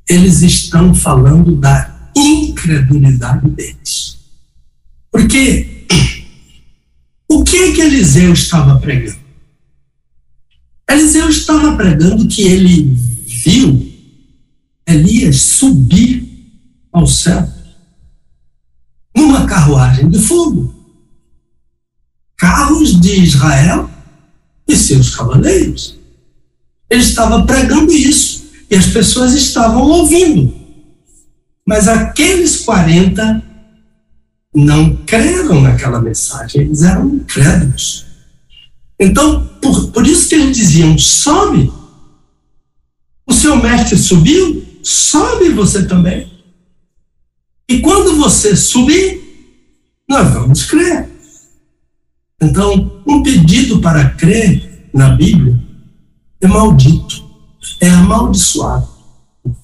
eles 0.08 0.42
estão 0.42 0.92
falando 0.92 1.54
da 1.54 2.10
incredulidade 2.16 3.48
deles. 3.50 4.18
Porque 5.12 5.86
o 7.30 7.44
que 7.44 7.56
é 7.56 7.72
que 7.72 7.82
Eliseu 7.82 8.32
estava 8.32 8.80
pregando? 8.80 9.20
Eliseu 10.90 11.28
estava 11.28 11.76
pregando 11.76 12.26
que 12.26 12.42
ele 12.42 12.92
viu 13.44 13.92
Elias 14.84 15.42
subir 15.42 16.26
ao 16.92 17.06
céu 17.06 17.55
numa 19.16 19.46
carruagem 19.46 20.10
de 20.10 20.18
fogo. 20.18 20.74
Carros 22.36 23.00
de 23.00 23.22
Israel 23.22 23.88
e 24.68 24.76
seus 24.76 25.16
cavaleiros. 25.16 25.98
Ele 26.90 27.00
estava 27.00 27.46
pregando 27.46 27.90
isso 27.92 28.44
e 28.70 28.76
as 28.76 28.86
pessoas 28.86 29.32
estavam 29.32 29.82
ouvindo. 29.82 30.54
Mas 31.66 31.88
aqueles 31.88 32.58
40 32.58 33.42
não 34.54 34.96
creram 35.04 35.62
naquela 35.62 36.00
mensagem, 36.00 36.62
eles 36.62 36.82
eram 36.82 37.08
incrédulos. 37.08 38.06
Então, 38.98 39.46
por, 39.60 39.90
por 39.90 40.06
isso 40.06 40.28
que 40.28 40.34
eles 40.34 40.56
diziam: 40.56 40.96
sobe. 40.98 41.72
O 43.26 43.34
seu 43.34 43.56
mestre 43.56 43.98
subiu, 43.98 44.64
sobe 44.82 45.48
você 45.48 45.84
também. 45.84 46.35
E 47.68 47.80
quando 47.80 48.16
você 48.16 48.54
subir, 48.54 49.22
nós 50.08 50.32
vamos 50.32 50.64
crer. 50.64 51.08
Então, 52.40 53.02
um 53.06 53.22
pedido 53.22 53.80
para 53.80 54.10
crer 54.10 54.88
na 54.92 55.10
Bíblia 55.10 55.58
é 56.40 56.46
maldito, 56.46 57.24
é 57.80 57.88
amaldiçoado. 57.88 58.88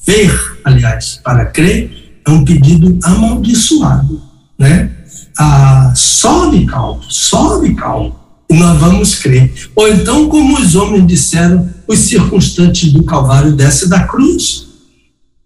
Ver, 0.05 0.33
aliás, 0.65 1.21
para 1.23 1.47
crer 1.47 2.21
é 2.27 2.31
um 2.31 2.45
pedido 2.45 2.99
amaldiçoado, 3.03 4.23
né? 4.59 4.91
Ah, 5.39 5.93
sobe 5.95 6.67
calmo, 6.67 7.03
sobe 7.09 7.75
calmo, 7.75 8.19
e 8.51 8.55
nós 8.55 8.79
vamos 8.79 9.15
crer. 9.17 9.53
Ou 9.75 9.89
então, 9.89 10.29
como 10.29 10.59
os 10.59 10.75
homens 10.75 11.07
disseram, 11.07 11.69
os 11.87 12.01
circunstantes 12.01 12.93
do 12.93 13.03
Calvário 13.05 13.53
desce 13.53 13.89
da 13.89 14.07
cruz 14.07 14.67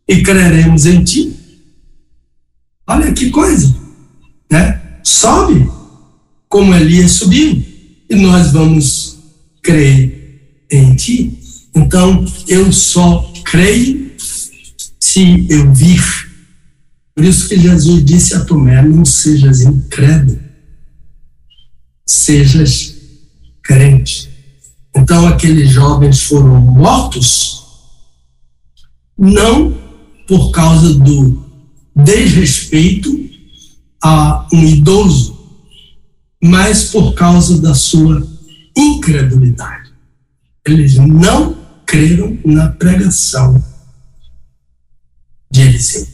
e 0.08 0.22
creremos 0.22 0.86
em 0.86 1.02
ti. 1.04 1.45
Olha 2.86 3.12
que 3.12 3.30
coisa, 3.30 3.74
né? 4.50 4.80
Sobe, 5.02 5.68
como 6.48 6.74
Elias 6.74 7.12
subiu, 7.12 7.64
e 8.08 8.14
nós 8.14 8.52
vamos 8.52 9.18
crer 9.62 10.66
em 10.70 10.94
ti. 10.94 11.38
Então, 11.74 12.24
eu 12.46 12.72
só 12.72 13.32
creio 13.44 14.12
se 15.00 15.46
eu 15.50 15.72
vir. 15.74 16.02
Por 17.14 17.24
isso 17.24 17.48
que 17.48 17.58
Jesus 17.58 18.04
disse 18.04 18.34
a 18.34 18.44
Tomé: 18.44 18.82
não 18.82 19.04
sejas 19.04 19.62
incrédulo, 19.62 20.38
sejas 22.06 22.94
crente. 23.62 24.30
Então, 24.94 25.26
aqueles 25.26 25.70
jovens 25.70 26.22
foram 26.22 26.60
mortos, 26.60 27.64
não 29.18 29.74
por 30.26 30.50
causa 30.50 30.94
do 30.94 31.45
desrespeito 31.96 33.18
a 34.02 34.46
um 34.52 34.62
idoso, 34.62 35.36
mas 36.42 36.90
por 36.90 37.14
causa 37.14 37.60
da 37.60 37.74
sua 37.74 38.26
incredulidade. 38.76 39.90
Eles 40.66 40.96
não 40.96 41.56
creram 41.86 42.38
na 42.44 42.68
pregação 42.68 43.64
de 45.50 45.62
Eliseu. 45.62 46.06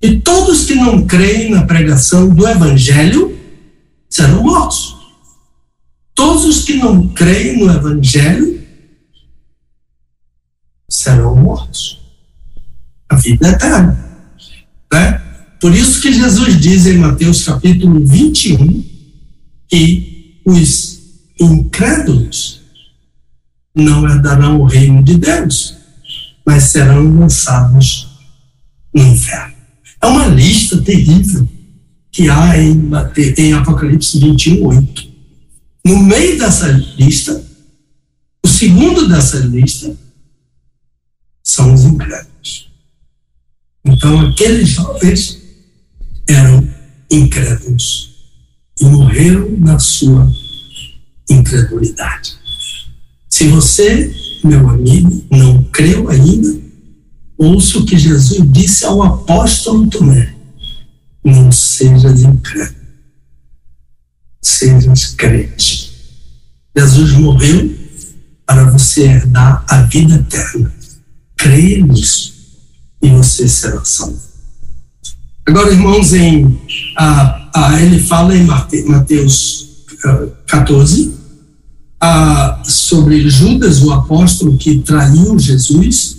E 0.00 0.20
todos 0.20 0.64
que 0.64 0.74
não 0.74 1.06
creem 1.06 1.50
na 1.50 1.66
pregação 1.66 2.28
do 2.28 2.46
Evangelho 2.48 3.38
serão 4.08 4.42
mortos. 4.42 4.96
Todos 6.14 6.44
os 6.44 6.64
que 6.64 6.74
não 6.74 7.08
creem 7.08 7.58
no 7.58 7.70
Evangelho 7.70 8.62
serão 10.88 11.34
mortos. 11.36 12.00
A 13.08 13.16
vida 13.16 13.48
é 13.48 13.50
eterna. 13.50 14.03
Né? 14.94 15.20
Por 15.60 15.74
isso 15.74 16.00
que 16.00 16.12
Jesus 16.12 16.60
diz 16.60 16.86
em 16.86 16.98
Mateus 16.98 17.44
capítulo 17.44 18.04
21 18.06 18.84
que 19.68 20.40
os 20.44 21.00
incrédulos 21.40 22.60
não 23.74 24.08
herdarão 24.08 24.60
o 24.60 24.66
reino 24.66 25.02
de 25.02 25.18
Deus, 25.18 25.74
mas 26.46 26.64
serão 26.64 27.18
lançados 27.18 28.06
no 28.94 29.02
inferno. 29.02 29.54
É 30.00 30.06
uma 30.06 30.26
lista 30.28 30.80
terrível 30.80 31.48
que 32.12 32.28
há 32.28 32.56
em, 32.56 32.88
em 33.36 33.52
Apocalipse 33.54 34.20
21, 34.20 34.64
8. 34.64 35.08
No 35.86 35.98
meio 36.04 36.38
dessa 36.38 36.68
lista, 36.96 37.44
o 38.44 38.46
segundo 38.46 39.08
dessa 39.08 39.38
lista 39.38 39.96
são 41.42 41.74
os 41.74 41.82
incrédulos. 41.82 42.63
Então, 43.84 44.28
aqueles 44.28 44.68
jovens 44.70 45.42
eram 46.26 46.66
incrédulos 47.10 48.14
e 48.80 48.84
morreram 48.86 49.50
na 49.58 49.78
sua 49.78 50.30
incredulidade. 51.28 52.34
Se 53.28 53.48
você, 53.48 54.14
meu 54.42 54.70
amigo, 54.70 55.24
não 55.30 55.62
creu 55.64 56.08
ainda, 56.08 56.58
ouça 57.36 57.78
o 57.78 57.84
que 57.84 57.98
Jesus 57.98 58.40
disse 58.50 58.86
ao 58.86 59.02
apóstolo 59.02 59.86
Tomé: 59.90 60.34
não 61.22 61.52
sejas 61.52 62.22
incrédulo, 62.22 62.86
sejas 64.42 65.08
crente. 65.08 65.92
Jesus 66.76 67.12
morreu 67.12 67.70
para 68.46 68.70
você 68.70 69.02
herdar 69.02 69.64
a 69.68 69.82
vida 69.82 70.14
eterna. 70.16 70.72
Creia 71.36 71.84
nisso 71.84 72.33
e 73.04 73.10
você 73.10 73.46
será 73.46 73.84
salvo. 73.84 74.18
Agora, 75.46 75.70
irmãos, 75.70 76.14
em, 76.14 76.58
ah, 76.96 77.50
ah, 77.54 77.82
ele 77.82 78.00
fala 78.00 78.34
em 78.34 78.44
Mateus 78.44 79.68
14 80.46 81.12
ah, 82.00 82.62
sobre 82.64 83.28
Judas, 83.28 83.82
o 83.82 83.92
apóstolo 83.92 84.56
que 84.56 84.78
traiu 84.78 85.38
Jesus. 85.38 86.16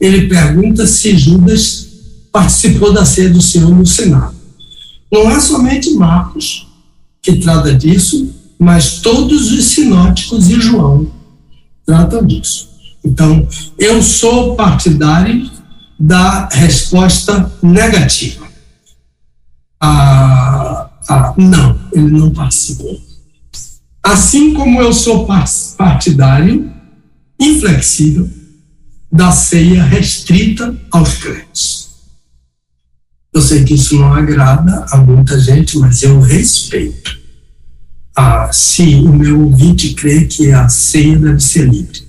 Ele 0.00 0.26
pergunta 0.26 0.88
se 0.88 1.16
Judas 1.16 1.86
participou 2.32 2.92
da 2.92 3.04
ceia 3.04 3.30
do 3.30 3.40
Senhor 3.40 3.70
no 3.70 3.86
Senado. 3.86 4.34
Não 5.12 5.30
é 5.30 5.38
somente 5.38 5.94
Marcos 5.94 6.66
que 7.22 7.36
trata 7.36 7.72
disso, 7.72 8.28
mas 8.58 8.98
todos 8.98 9.52
os 9.52 9.66
sinóticos 9.66 10.50
e 10.50 10.60
João 10.60 11.06
tratam 11.86 12.26
disso. 12.26 12.70
Então, 13.04 13.46
eu 13.78 14.02
sou 14.02 14.56
partidário 14.56 15.53
da 15.98 16.48
resposta 16.48 17.52
negativa. 17.62 18.46
Ah, 19.80 20.90
ah, 21.08 21.34
não, 21.36 21.78
ele 21.92 22.10
não 22.10 22.30
participou. 22.30 23.00
Assim 24.02 24.52
como 24.54 24.80
eu 24.80 24.92
sou 24.92 25.26
partidário, 25.76 26.72
inflexível, 27.38 28.28
da 29.10 29.30
ceia 29.30 29.82
restrita 29.82 30.74
aos 30.90 31.14
crentes. 31.16 31.88
Eu 33.32 33.40
sei 33.40 33.64
que 33.64 33.74
isso 33.74 33.98
não 33.98 34.12
agrada 34.12 34.86
a 34.90 34.96
muita 34.98 35.38
gente, 35.40 35.78
mas 35.78 36.02
eu 36.02 36.20
respeito. 36.20 37.18
Ah, 38.16 38.50
se 38.52 38.94
o 38.96 39.12
meu 39.12 39.42
ouvinte 39.42 39.94
crê 39.94 40.24
que 40.24 40.52
a 40.52 40.68
ceia 40.68 41.18
deve 41.18 41.40
ser 41.40 41.68
livre 41.68 42.03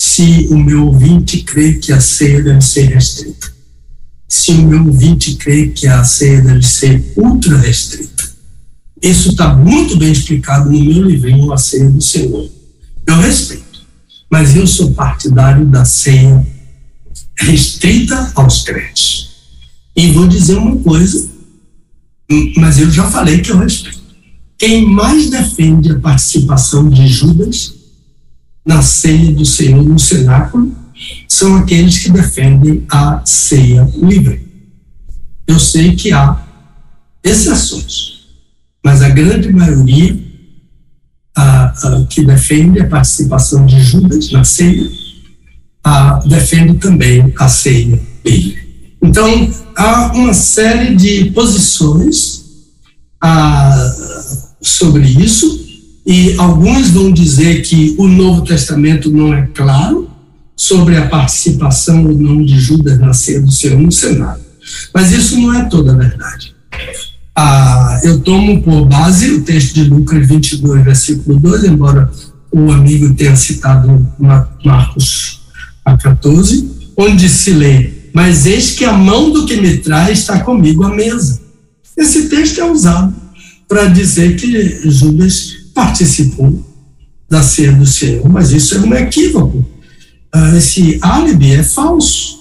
se 0.00 0.48
o 0.50 0.56
meu 0.56 0.86
ouvinte 0.86 1.42
crê 1.42 1.74
que 1.74 1.92
a 1.92 2.00
ceia 2.00 2.42
deve 2.42 2.62
ser 2.62 2.86
restrita. 2.86 3.52
Se 4.26 4.52
o 4.52 4.66
meu 4.66 4.86
ouvinte 4.86 5.34
crê 5.34 5.68
que 5.68 5.86
a 5.86 6.02
ceia 6.02 6.40
deve 6.40 6.62
ser 6.62 7.12
ultra 7.18 7.58
restrita. 7.58 8.30
Isso 9.02 9.28
está 9.28 9.52
muito 9.54 9.98
bem 9.98 10.10
explicado 10.10 10.70
no 10.70 10.84
meu 10.84 11.04
livrinho 11.04 11.52
A 11.52 11.58
Ceia 11.58 11.90
do 11.90 12.00
Senhor. 12.00 12.50
Eu 13.06 13.16
respeito, 13.16 13.82
mas 14.30 14.56
eu 14.56 14.66
sou 14.66 14.90
partidário 14.92 15.66
da 15.66 15.84
ceia 15.84 16.46
restrita 17.36 18.32
aos 18.34 18.62
crentes. 18.62 19.28
E 19.94 20.12
vou 20.12 20.26
dizer 20.26 20.56
uma 20.56 20.76
coisa, 20.78 21.28
mas 22.56 22.78
eu 22.78 22.90
já 22.90 23.10
falei 23.10 23.40
que 23.40 23.52
eu 23.52 23.58
respeito. 23.58 24.00
Quem 24.56 24.86
mais 24.86 25.28
defende 25.28 25.92
a 25.92 26.00
participação 26.00 26.88
de 26.88 27.06
Judas 27.06 27.79
na 28.70 28.82
ceia 28.82 29.32
do 29.32 29.44
Senhor 29.44 29.82
no 29.82 29.98
cenáculo 29.98 30.72
são 31.28 31.56
aqueles 31.56 31.98
que 31.98 32.12
defendem 32.12 32.86
a 32.88 33.20
ceia 33.24 33.90
livre. 33.96 34.46
Eu 35.44 35.58
sei 35.58 35.96
que 35.96 36.12
há 36.12 36.40
exceções, 37.24 38.28
mas 38.84 39.02
a 39.02 39.08
grande 39.08 39.52
maioria 39.52 40.16
a, 41.36 41.64
a, 41.64 42.06
que 42.08 42.24
defende 42.24 42.78
a 42.78 42.86
participação 42.86 43.66
de 43.66 43.80
Judas 43.80 44.30
na 44.30 44.44
ceia 44.44 44.88
a, 45.82 46.20
defende 46.20 46.74
também 46.74 47.32
a 47.36 47.48
ceia 47.48 48.00
livre. 48.24 48.94
Então, 49.02 49.52
há 49.74 50.12
uma 50.12 50.32
série 50.32 50.94
de 50.94 51.30
posições 51.32 52.44
sobre 54.60 55.04
isso, 55.04 55.69
e 56.06 56.34
alguns 56.38 56.90
vão 56.90 57.12
dizer 57.12 57.62
que 57.62 57.94
o 57.98 58.08
Novo 58.08 58.42
Testamento 58.42 59.10
não 59.10 59.34
é 59.34 59.46
claro 59.54 60.10
sobre 60.56 60.96
a 60.96 61.06
participação 61.06 62.04
ou 62.04 62.12
não 62.12 62.44
de 62.44 62.58
Judas 62.58 62.98
na 62.98 63.12
ceia 63.12 63.40
do 63.40 63.50
Senhor 63.50 63.78
no 63.78 63.92
Senado. 63.92 64.40
Mas 64.94 65.12
isso 65.12 65.38
não 65.40 65.54
é 65.54 65.64
toda 65.64 65.92
a 65.92 65.96
verdade. 65.96 66.54
Ah, 67.34 68.00
eu 68.02 68.20
tomo 68.20 68.62
por 68.62 68.86
base 68.86 69.30
o 69.30 69.42
texto 69.42 69.74
de 69.74 69.84
Lucas 69.84 70.26
22, 70.26 70.84
versículo 70.84 71.38
2, 71.38 71.64
embora 71.64 72.10
o 72.52 72.70
amigo 72.70 73.14
tenha 73.14 73.36
citado 73.36 74.06
Marcos 74.18 75.40
a 75.84 75.96
14, 75.96 76.68
onde 76.96 77.28
se 77.28 77.52
lê: 77.52 77.90
mas 78.12 78.46
eis 78.46 78.72
que 78.72 78.84
a 78.84 78.92
mão 78.92 79.30
do 79.30 79.46
que 79.46 79.56
me 79.56 79.78
traz 79.78 80.18
está 80.18 80.40
comigo 80.40 80.84
à 80.84 80.90
mesa. 80.90 81.40
Esse 81.96 82.28
texto 82.28 82.60
é 82.60 82.70
usado 82.70 83.14
para 83.68 83.86
dizer 83.86 84.36
que 84.36 84.90
Judas 84.90 85.59
participou 85.74 86.64
da 87.28 87.42
ceia 87.42 87.72
do 87.72 87.86
Senhor, 87.86 88.28
mas 88.28 88.50
isso 88.50 88.74
é 88.74 88.80
um 88.80 88.94
equívoco. 88.94 89.64
Ah, 90.32 90.56
esse 90.56 90.98
álibi 91.00 91.52
é 91.52 91.62
falso. 91.62 92.38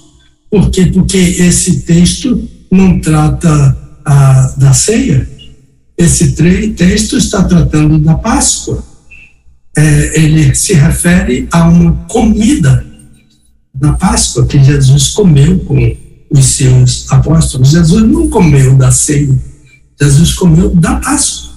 Por 0.50 0.70
quê? 0.72 0.88
Porque 0.88 1.18
esse 1.18 1.82
texto 1.82 2.50
não 2.72 3.00
trata 3.00 3.78
ah, 4.06 4.54
da 4.58 4.74
ceia, 4.74 5.30
esse 6.00 6.32
texto 6.32 7.18
está 7.18 7.44
tratando 7.44 8.00
da 8.00 8.16
Páscoa. 8.16 8.82
É, 9.78 10.22
ele 10.22 10.56
se 10.56 10.74
refere 10.74 11.48
a 11.52 11.68
uma 11.68 11.92
comida 12.08 12.86
da 13.76 13.94
Páscoa 13.94 14.46
que 14.46 14.64
Jesus 14.64 15.10
comeu 15.10 15.60
com 15.60 15.96
os 16.32 16.46
seus 16.46 17.06
apóstolos. 17.12 17.72
Jesus 17.72 18.04
não 18.04 18.30
comeu 18.30 18.76
da 18.76 18.92
ceia, 18.92 19.38
Jesus 20.02 20.34
comeu 20.34 20.74
da 20.74 20.96
Páscoa. 20.96 21.49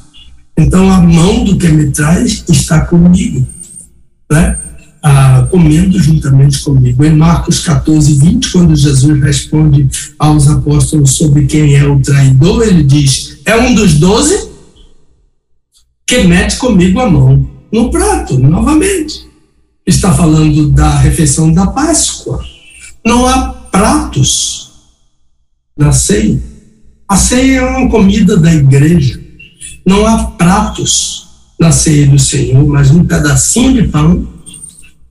Então 0.57 0.91
a 0.91 1.01
mão 1.01 1.45
do 1.45 1.57
que 1.57 1.69
me 1.69 1.91
traz 1.91 2.45
está 2.49 2.83
comigo, 2.83 3.47
né? 4.31 4.59
Ah, 5.03 5.49
comendo 5.51 5.99
juntamente 5.99 6.61
comigo. 6.61 7.05
Em 7.05 7.17
Marcos 7.17 7.61
14, 7.61 8.15
20, 8.15 8.53
quando 8.53 8.77
Jesus 8.77 9.21
responde 9.21 9.89
aos 10.17 10.47
apóstolos 10.47 11.17
sobre 11.17 11.47
quem 11.47 11.75
é 11.75 11.85
o 11.85 11.99
traidor, 12.01 12.63
ele 12.63 12.85
diz: 12.85 13.39
É 13.45 13.57
um 13.57 13.75
dos 13.75 13.95
doze 13.95 14.51
que 16.07 16.25
mete 16.25 16.57
comigo 16.59 17.01
a 17.01 17.11
mão 17.11 17.49
no 17.73 17.91
prato, 17.91 18.39
novamente. 18.39 19.27
Está 19.85 20.13
falando 20.13 20.69
da 20.69 20.99
refeição 20.99 21.53
da 21.53 21.67
Páscoa. 21.67 22.45
Não 23.05 23.27
há 23.27 23.49
pratos 23.49 24.71
na 25.77 25.91
ceia. 25.91 26.41
A 27.09 27.17
ceia 27.17 27.61
é 27.61 27.63
uma 27.63 27.91
comida 27.91 28.37
da 28.37 28.55
igreja. 28.55 29.22
Não 29.87 30.07
há 30.07 30.25
pratos 30.25 31.27
na 31.59 31.73
ceia 31.73 32.07
do 32.07 32.19
Senhor, 32.19 32.67
mas 32.67 32.91
um 32.91 33.05
pedacinho 33.05 33.83
de 33.83 33.89
pão 33.89 34.29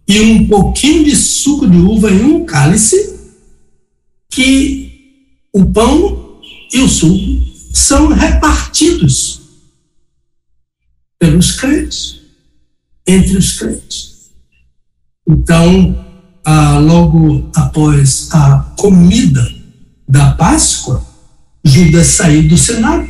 e 0.08 0.20
um 0.20 0.48
pouquinho 0.48 1.06
de 1.06 1.16
suco 1.16 1.70
de 1.70 1.78
uva 1.78 2.12
em 2.12 2.24
um 2.24 2.46
cálice, 2.46 3.20
que 4.30 4.92
o 5.54 5.66
pão 5.66 6.40
e 6.74 6.80
o 6.80 6.90
suco 6.90 7.42
são 7.74 8.10
repartidos 8.10 9.42
pelos 11.18 11.52
crentes, 11.52 12.20
entre 13.08 13.38
os 13.38 13.54
crentes. 13.54 14.32
Então, 15.28 16.06
ah, 16.44 16.80
logo 16.80 17.50
após 17.56 18.30
a 18.34 18.74
comida 18.78 19.48
da 20.08 20.32
Páscoa, 20.34 21.06
Judas 21.64 22.08
saiu 22.08 22.50
do 22.50 22.58
Senado. 22.58 23.08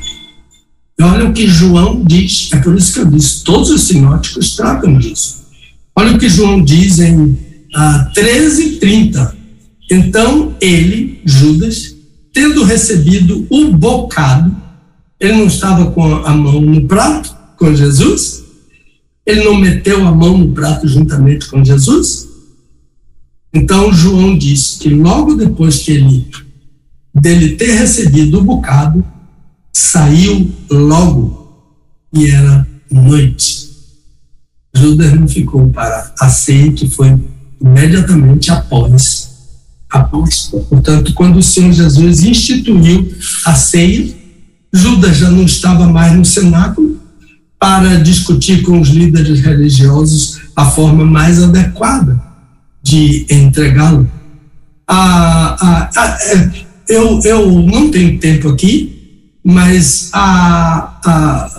E 1.02 1.04
olha 1.04 1.28
o 1.28 1.34
que 1.34 1.48
João 1.48 2.04
diz, 2.06 2.50
é 2.54 2.58
por 2.58 2.78
isso 2.78 2.94
que 2.94 3.00
eu 3.00 3.06
disse, 3.08 3.44
todos 3.44 3.72
os 3.72 3.86
sinóticos 3.86 4.56
tratam 4.56 5.00
disso. 5.00 5.48
Olha 5.96 6.16
o 6.16 6.20
que 6.20 6.30
João 6.30 6.64
diz 6.64 7.00
em 7.00 7.36
ah, 7.74 8.12
13, 8.14 8.74
30. 8.74 9.36
Então 9.90 10.56
ele, 10.62 11.20
Judas, 11.26 11.96
tendo 12.32 12.64
recebido 12.64 13.48
o 13.50 13.74
bocado, 13.74 14.56
ele 15.20 15.38
não 15.38 15.48
estava 15.48 15.90
com 15.90 16.18
a 16.18 16.38
mão 16.38 16.62
no 16.62 16.86
prato, 16.88 17.36
com 17.58 17.76
Jesus? 17.76 18.44
Ele 19.26 19.44
não 19.44 19.56
meteu 19.56 20.06
a 20.06 20.12
mão 20.12 20.38
no 20.38 20.52
prato 20.54 20.88
juntamente 20.88 21.50
com 21.50 21.66
Jesus? 21.66 22.28
Então 23.52 23.92
João 23.92 24.38
diz 24.38 24.78
que 24.80 24.90
logo 24.90 25.34
depois 25.34 25.80
que 25.80 25.94
ele 25.94 26.28
dele 27.12 27.56
ter 27.56 27.72
recebido 27.72 28.38
o 28.38 28.44
bocado, 28.44 29.04
saiu 29.72 30.52
logo 30.70 31.66
e 32.14 32.30
era 32.30 32.68
noite. 32.92 33.70
Judas 34.76 35.14
não 35.14 35.28
ficou 35.28 35.70
para 35.70 36.14
a 36.20 36.30
ceia 36.30 36.72
que 36.72 36.90
foi 36.90 37.20
imediatamente 37.60 38.52
após 38.52 39.30
a 39.90 40.00
Páscoa. 40.00 40.62
Portanto, 40.62 41.14
quando 41.14 41.38
o 41.38 41.44
Senhor 41.44 41.72
Jesus 41.72 42.24
instituiu 42.24 43.14
a 43.46 43.54
ceia, 43.54 44.14
Judas 44.74 45.18
já 45.18 45.30
não 45.30 45.44
estava 45.44 45.86
mais 45.88 46.14
no 46.16 46.24
cenáculo, 46.24 47.02
para 47.62 48.00
discutir 48.00 48.64
com 48.64 48.82
os 48.82 48.90
líderes 48.90 49.40
religiosos 49.42 50.42
a 50.56 50.66
forma 50.66 51.06
mais 51.06 51.44
adequada 51.44 52.20
de 52.82 53.28
entregá-lo. 53.30 54.10
Ah, 54.88 55.56
ah, 55.62 55.90
ah, 55.96 56.18
eu, 56.90 57.22
eu 57.24 57.52
não 57.62 57.92
tenho 57.92 58.18
tempo 58.18 58.50
aqui, 58.50 58.91
mas 59.44 60.12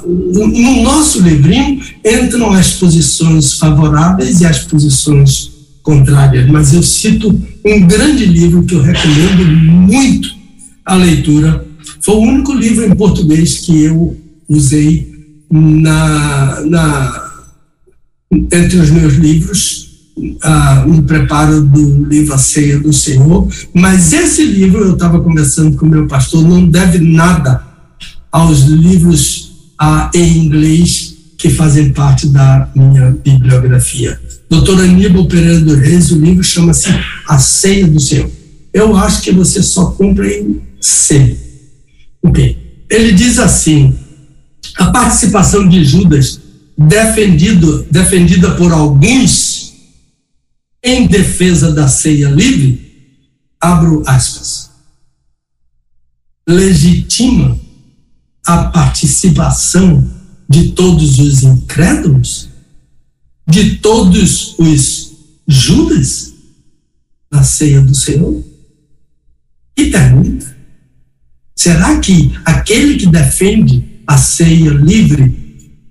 no 0.04 0.82
nosso 0.82 1.20
livrinho 1.20 1.80
entram 2.04 2.52
as 2.52 2.74
posições 2.74 3.54
favoráveis 3.54 4.40
e 4.40 4.46
as 4.46 4.60
posições 4.60 5.50
contrárias, 5.82 6.48
mas 6.48 6.72
eu 6.72 6.82
cito 6.82 7.28
um 7.64 7.86
grande 7.86 8.24
livro 8.24 8.62
que 8.62 8.74
eu 8.74 8.82
recomendo 8.82 9.44
muito 9.44 10.28
a 10.84 10.94
leitura. 10.94 11.66
Foi 12.00 12.14
o 12.14 12.20
único 12.20 12.52
livro 12.52 12.84
em 12.84 12.94
português 12.94 13.58
que 13.58 13.82
eu 13.82 14.16
usei 14.48 15.10
na, 15.50 16.60
na, 16.64 17.30
entre 18.30 18.78
os 18.78 18.90
meus 18.90 19.14
livros, 19.14 19.90
ah, 20.42 20.84
no 20.86 21.02
preparo 21.02 21.62
do 21.62 22.04
livro 22.04 22.34
A 22.34 22.38
Ceia 22.38 22.78
do 22.78 22.92
Senhor, 22.92 23.48
mas 23.74 24.12
esse 24.12 24.44
livro, 24.44 24.84
eu 24.84 24.92
estava 24.92 25.20
conversando 25.20 25.76
com 25.76 25.86
o 25.86 25.88
meu 25.88 26.06
pastor, 26.06 26.46
não 26.46 26.64
deve 26.64 26.98
nada 26.98 27.71
aos 28.32 28.62
livros 28.62 29.52
ah, 29.78 30.10
em 30.14 30.38
inglês 30.38 31.14
que 31.36 31.50
fazem 31.50 31.92
parte 31.92 32.26
da 32.28 32.70
minha 32.74 33.10
bibliografia. 33.10 34.18
Doutor 34.48 34.80
Aníbal 34.80 35.26
Pereira 35.26 35.60
do 35.60 35.74
Reis, 35.74 36.10
o 36.10 36.18
livro 36.18 36.42
chama-se 36.42 36.88
A 37.28 37.38
Ceia 37.38 37.86
do 37.86 38.00
Senhor. 38.00 38.30
Eu 38.72 38.96
acho 38.96 39.20
que 39.20 39.32
você 39.32 39.62
só 39.62 39.90
compra 39.90 40.26
em 40.26 40.62
C. 40.80 41.36
Ok. 42.22 42.84
Ele 42.88 43.12
diz 43.12 43.38
assim: 43.38 43.94
a 44.76 44.90
participação 44.90 45.68
de 45.68 45.84
Judas, 45.84 46.40
defendido, 46.78 47.86
defendida 47.90 48.52
por 48.52 48.72
alguns 48.72 49.72
em 50.82 51.06
defesa 51.06 51.72
da 51.72 51.86
ceia 51.86 52.28
livre, 52.28 53.18
abro 53.60 54.02
aspas, 54.06 54.70
legitima 56.46 57.61
a 58.46 58.64
participação 58.64 60.08
de 60.48 60.70
todos 60.70 61.18
os 61.18 61.42
incrédulos, 61.42 62.48
de 63.48 63.76
todos 63.76 64.54
os 64.58 65.12
Judas 65.46 66.32
na 67.30 67.42
ceia 67.42 67.80
do 67.80 67.94
Senhor? 67.94 68.42
E 69.76 69.86
pergunta: 69.90 70.56
será 71.56 71.98
que 71.98 72.32
aquele 72.44 72.96
que 72.96 73.06
defende 73.06 74.02
a 74.06 74.18
ceia 74.18 74.70
livre 74.70 75.42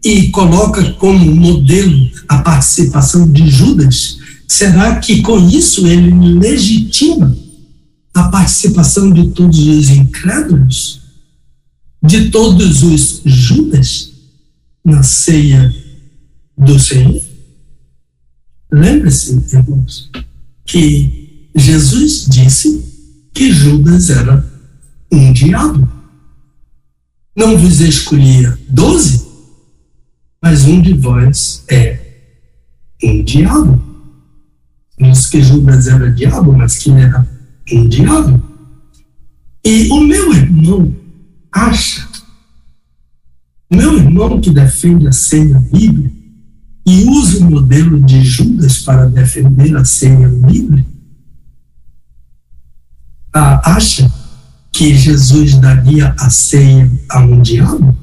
e 0.04 0.30
coloca 0.30 0.94
como 0.94 1.36
modelo 1.36 2.10
a 2.28 2.40
participação 2.40 3.32
de 3.32 3.48
Judas, 3.50 4.18
será 4.48 4.96
que 4.98 5.22
com 5.22 5.48
isso 5.48 5.86
ele 5.88 6.12
legitima 6.40 7.36
a 8.14 8.24
participação 8.24 9.12
de 9.12 9.30
todos 9.30 9.60
os 9.60 9.90
incrédulos? 9.90 11.01
De 12.04 12.30
todos 12.30 12.84
os 12.84 13.22
Judas 13.26 14.12
na 14.84 15.04
ceia 15.04 15.74
do 16.58 16.80
Senhor? 16.80 17.22
Lembre-se, 18.72 19.44
irmãos, 19.54 20.10
que 20.66 21.50
Jesus 21.56 22.26
disse 22.28 22.84
que 23.34 23.52
Judas 23.52 24.10
era 24.10 24.46
um 25.12 25.34
diabo 25.34 26.02
não 27.36 27.58
vos 27.58 27.80
escolhia 27.80 28.58
doze, 28.68 29.26
mas 30.44 30.66
um 30.66 30.82
de 30.82 30.94
vós 30.94 31.64
é 31.70 32.00
um 33.04 33.24
diabo. 33.24 33.82
Diz 35.00 35.28
que 35.28 35.42
Judas 35.42 35.88
era 35.88 36.12
diabo, 36.12 36.54
mas 36.54 36.78
que 36.78 36.92
era 36.92 37.28
um 37.72 37.88
diabo. 37.88 38.44
E 39.64 39.90
o 39.90 40.02
meu 40.02 40.34
irmão 40.34 40.94
acha, 41.52 42.08
meu 43.72 43.98
irmão 43.98 44.40
que 44.40 44.50
defende 44.50 45.08
a 45.08 45.12
senha 45.12 45.60
bíblica 45.60 46.16
e 46.86 47.04
usa 47.06 47.46
o 47.46 47.52
modelo 47.52 48.02
de 48.02 48.24
Judas 48.24 48.80
para 48.80 49.10
defender 49.10 49.76
a 49.76 49.86
senha 49.86 50.28
bíblica, 50.28 50.90
ah, 53.34 53.76
acha 53.76 54.12
que 54.72 54.96
Jesus 54.96 55.56
daria 55.56 56.14
a 56.20 56.30
ceia 56.30 56.92
a 57.10 57.20
um 57.20 57.42
diabo? 57.42 57.98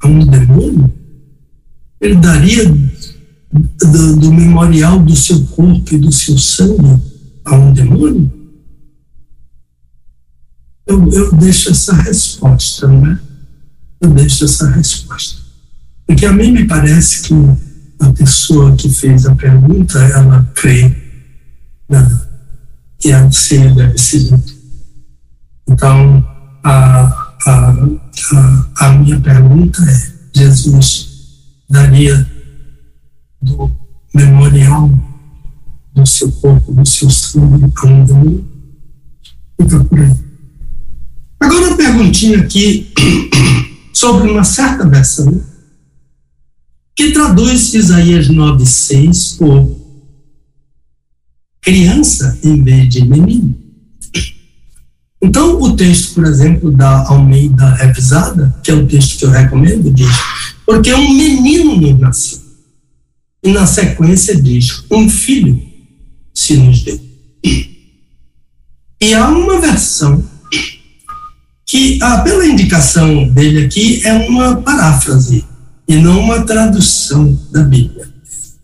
A 0.00 0.08
um 0.08 0.24
demônio? 0.24 0.92
Ele 2.00 2.14
daria 2.16 2.64
do, 2.68 4.16
do 4.16 4.32
memorial 4.32 5.00
do 5.00 5.14
seu 5.14 5.44
corpo 5.46 5.94
e 5.94 5.98
do 5.98 6.12
seu 6.12 6.38
sangue 6.38 7.02
a 7.44 7.56
um 7.56 7.72
demônio? 7.72 8.37
Eu, 10.88 11.06
eu 11.12 11.32
deixo 11.34 11.70
essa 11.70 11.94
resposta, 11.94 12.88
né? 12.88 13.20
Eu 14.00 14.10
deixo 14.10 14.44
essa 14.44 14.70
resposta. 14.70 15.42
Porque 16.06 16.24
a 16.24 16.32
mim 16.32 16.52
me 16.52 16.66
parece 16.66 17.22
que 17.22 17.34
a 18.00 18.10
pessoa 18.12 18.74
que 18.74 18.88
fez 18.88 19.26
a 19.26 19.34
pergunta, 19.34 19.98
ela 19.98 20.50
crê 20.54 20.96
né, 21.88 22.20
que 22.98 23.12
a 23.12 23.30
ceia 23.30 23.74
deve 23.74 23.98
ser 23.98 24.32
Então, 25.68 26.24
a, 26.64 27.34
a, 27.46 27.70
a, 28.32 28.66
a 28.86 28.92
minha 28.92 29.20
pergunta 29.20 29.82
é: 29.82 30.12
Jesus 30.34 31.08
daria 31.68 32.26
do 33.42 33.70
memorial 34.14 34.90
do 35.94 36.06
seu 36.06 36.32
corpo, 36.32 36.72
do 36.72 36.86
seu 36.86 37.10
sangue 37.10 37.70
a 37.76 37.86
um 37.86 38.04
dono? 38.04 38.48
Fica 39.60 39.84
por 39.84 40.00
aí. 40.00 40.27
Agora, 41.40 41.68
uma 41.68 41.76
perguntinha 41.76 42.38
aqui 42.38 42.92
sobre 43.92 44.30
uma 44.30 44.44
certa 44.44 44.88
versão 44.88 45.42
que 46.94 47.12
traduz 47.12 47.74
Isaías 47.74 48.28
9,6 48.28 49.38
por 49.38 49.78
criança 51.60 52.38
em 52.42 52.62
vez 52.62 52.88
de 52.88 53.04
menino. 53.04 53.54
Então, 55.20 55.60
o 55.60 55.76
texto, 55.76 56.14
por 56.14 56.24
exemplo, 56.24 56.70
da 56.70 57.06
Almeida 57.08 57.74
Revisada, 57.74 58.54
que 58.62 58.70
é 58.70 58.74
o 58.74 58.86
texto 58.86 59.18
que 59.18 59.24
eu 59.24 59.30
recomendo, 59.30 59.92
diz: 59.92 60.08
Porque 60.64 60.92
um 60.94 61.14
menino 61.14 61.76
nos 61.76 62.00
nasceu. 62.00 62.38
E 63.42 63.52
na 63.52 63.66
sequência 63.66 64.40
diz: 64.40 64.84
Um 64.90 65.08
filho 65.08 65.60
se 66.34 66.56
nos 66.56 66.82
deu. 66.82 67.00
E 69.00 69.14
há 69.14 69.28
uma 69.28 69.60
versão 69.60 70.24
que, 71.68 71.98
ah, 72.02 72.18
pela 72.22 72.46
indicação 72.46 73.28
dele 73.28 73.66
aqui, 73.66 74.00
é 74.02 74.14
uma 74.14 74.56
paráfrase 74.56 75.44
e 75.86 75.96
não 75.96 76.20
uma 76.20 76.42
tradução 76.42 77.38
da 77.52 77.62
Bíblia. 77.62 78.08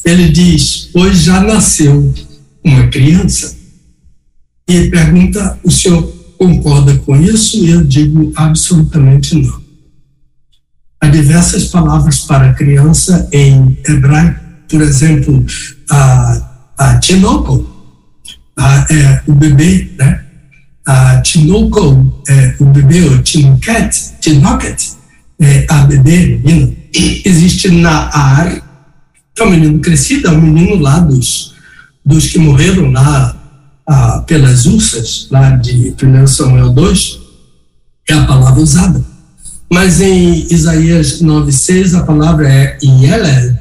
Ele 0.02 0.30
diz: 0.30 0.88
Pois 0.90 1.18
já 1.18 1.40
nasceu 1.42 2.12
uma 2.64 2.88
criança. 2.88 3.54
E 4.66 4.74
ele 4.74 4.90
pergunta: 4.90 5.58
O 5.62 5.70
senhor 5.70 6.02
concorda 6.38 6.96
com 6.96 7.14
isso? 7.16 7.58
E 7.58 7.70
eu 7.70 7.84
digo: 7.84 8.32
absolutamente 8.34 9.34
não. 9.34 9.62
Há 10.98 11.08
diversas 11.08 11.66
palavras 11.66 12.20
para 12.20 12.54
criança 12.54 13.28
em 13.30 13.78
hebraico, 13.86 14.40
por 14.66 14.80
exemplo, 14.80 15.44
a, 15.90 16.70
a 16.78 16.98
tinoco, 16.98 17.66
a, 18.56 18.86
é, 18.90 19.22
o 19.26 19.34
bebê, 19.34 19.90
né? 19.98 20.24
A 20.86 21.20
Tinoco, 21.22 22.22
é, 22.28 22.54
o 22.58 22.66
bebê, 22.66 23.00
o 23.00 23.22
Tinoket, 23.22 24.20
Tinoket, 24.20 24.92
é, 25.40 25.66
a 25.68 25.84
bebê, 25.84 26.40
menino, 26.44 26.76
existe 27.24 27.70
Naar, 27.70 28.62
que 29.34 29.42
é 29.42 29.46
um 29.46 29.50
menino 29.50 29.78
crescido, 29.80 30.28
é 30.28 30.30
um 30.30 30.40
menino 30.40 30.76
lá 30.76 30.98
dos, 30.98 31.54
dos 32.04 32.28
que 32.28 32.38
morreram 32.38 32.90
lá 32.92 33.36
ah, 33.86 34.24
pelas 34.26 34.66
ursas, 34.66 35.26
lá 35.30 35.50
de 35.50 35.94
1 36.02 36.26
Samuel 36.26 36.70
2, 36.70 37.18
é 38.08 38.14
a 38.14 38.24
palavra 38.26 38.62
usada. 38.62 39.04
Mas 39.70 40.00
em 40.00 40.46
Isaías 40.52 41.20
9,6 41.20 41.98
a 41.98 42.04
palavra 42.04 42.48
é 42.48 42.78
Yeled, 42.82 43.58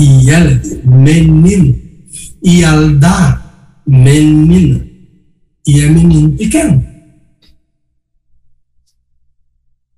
Yeled, 0.00 0.80
menino, 0.84 1.78
e 2.42 2.64
Aldá, 2.64 3.40
menina 3.86 4.91
e 5.66 5.80
é 5.80 5.88
menino 5.88 6.32
pequeno. 6.32 6.84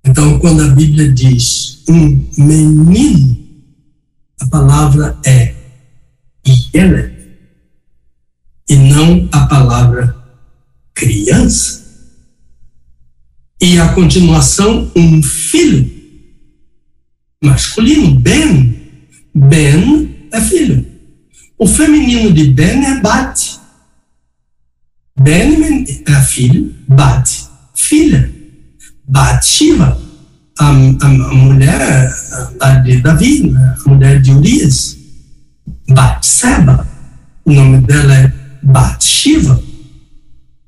Então, 0.03 0.39
quando 0.39 0.63
a 0.63 0.67
Bíblia 0.67 1.11
diz 1.11 1.83
um 1.89 2.27
menino, 2.37 3.37
a 4.39 4.47
palavra 4.47 5.17
é 5.25 5.55
ele 6.73 7.15
e 8.69 8.75
não 8.75 9.27
a 9.31 9.47
palavra 9.47 10.15
criança. 10.93 11.83
E 13.61 13.79
a 13.79 13.93
continuação, 13.93 14.91
um 14.95 15.23
filho 15.23 15.89
masculino, 17.41 18.19
Ben. 18.19 18.75
Ben 19.33 20.27
é 20.31 20.41
filho. 20.41 20.85
O 21.57 21.67
feminino 21.67 22.33
de 22.33 22.45
Ben 22.45 22.85
é 22.85 23.01
Bate. 23.01 23.54
Ben 25.17 25.85
é 26.07 26.21
filho, 26.23 26.75
Bat, 26.87 27.47
filha. 27.73 28.29
Bat 29.07 29.45
Shiva, 29.45 29.97
a, 30.59 30.65
a, 30.65 31.05
a 31.05 31.33
mulher 31.33 32.11
a, 32.59 32.69
de 32.79 33.01
Davi, 33.01 33.55
a 33.55 33.89
mulher 33.89 34.21
de 34.21 34.31
Urias. 34.31 34.97
Bat 35.89 36.25
Seba, 36.25 36.87
o 37.45 37.53
nome 37.53 37.81
dela 37.81 38.13
é 38.13 38.33
Bat 38.63 39.03
Shiva. 39.03 39.61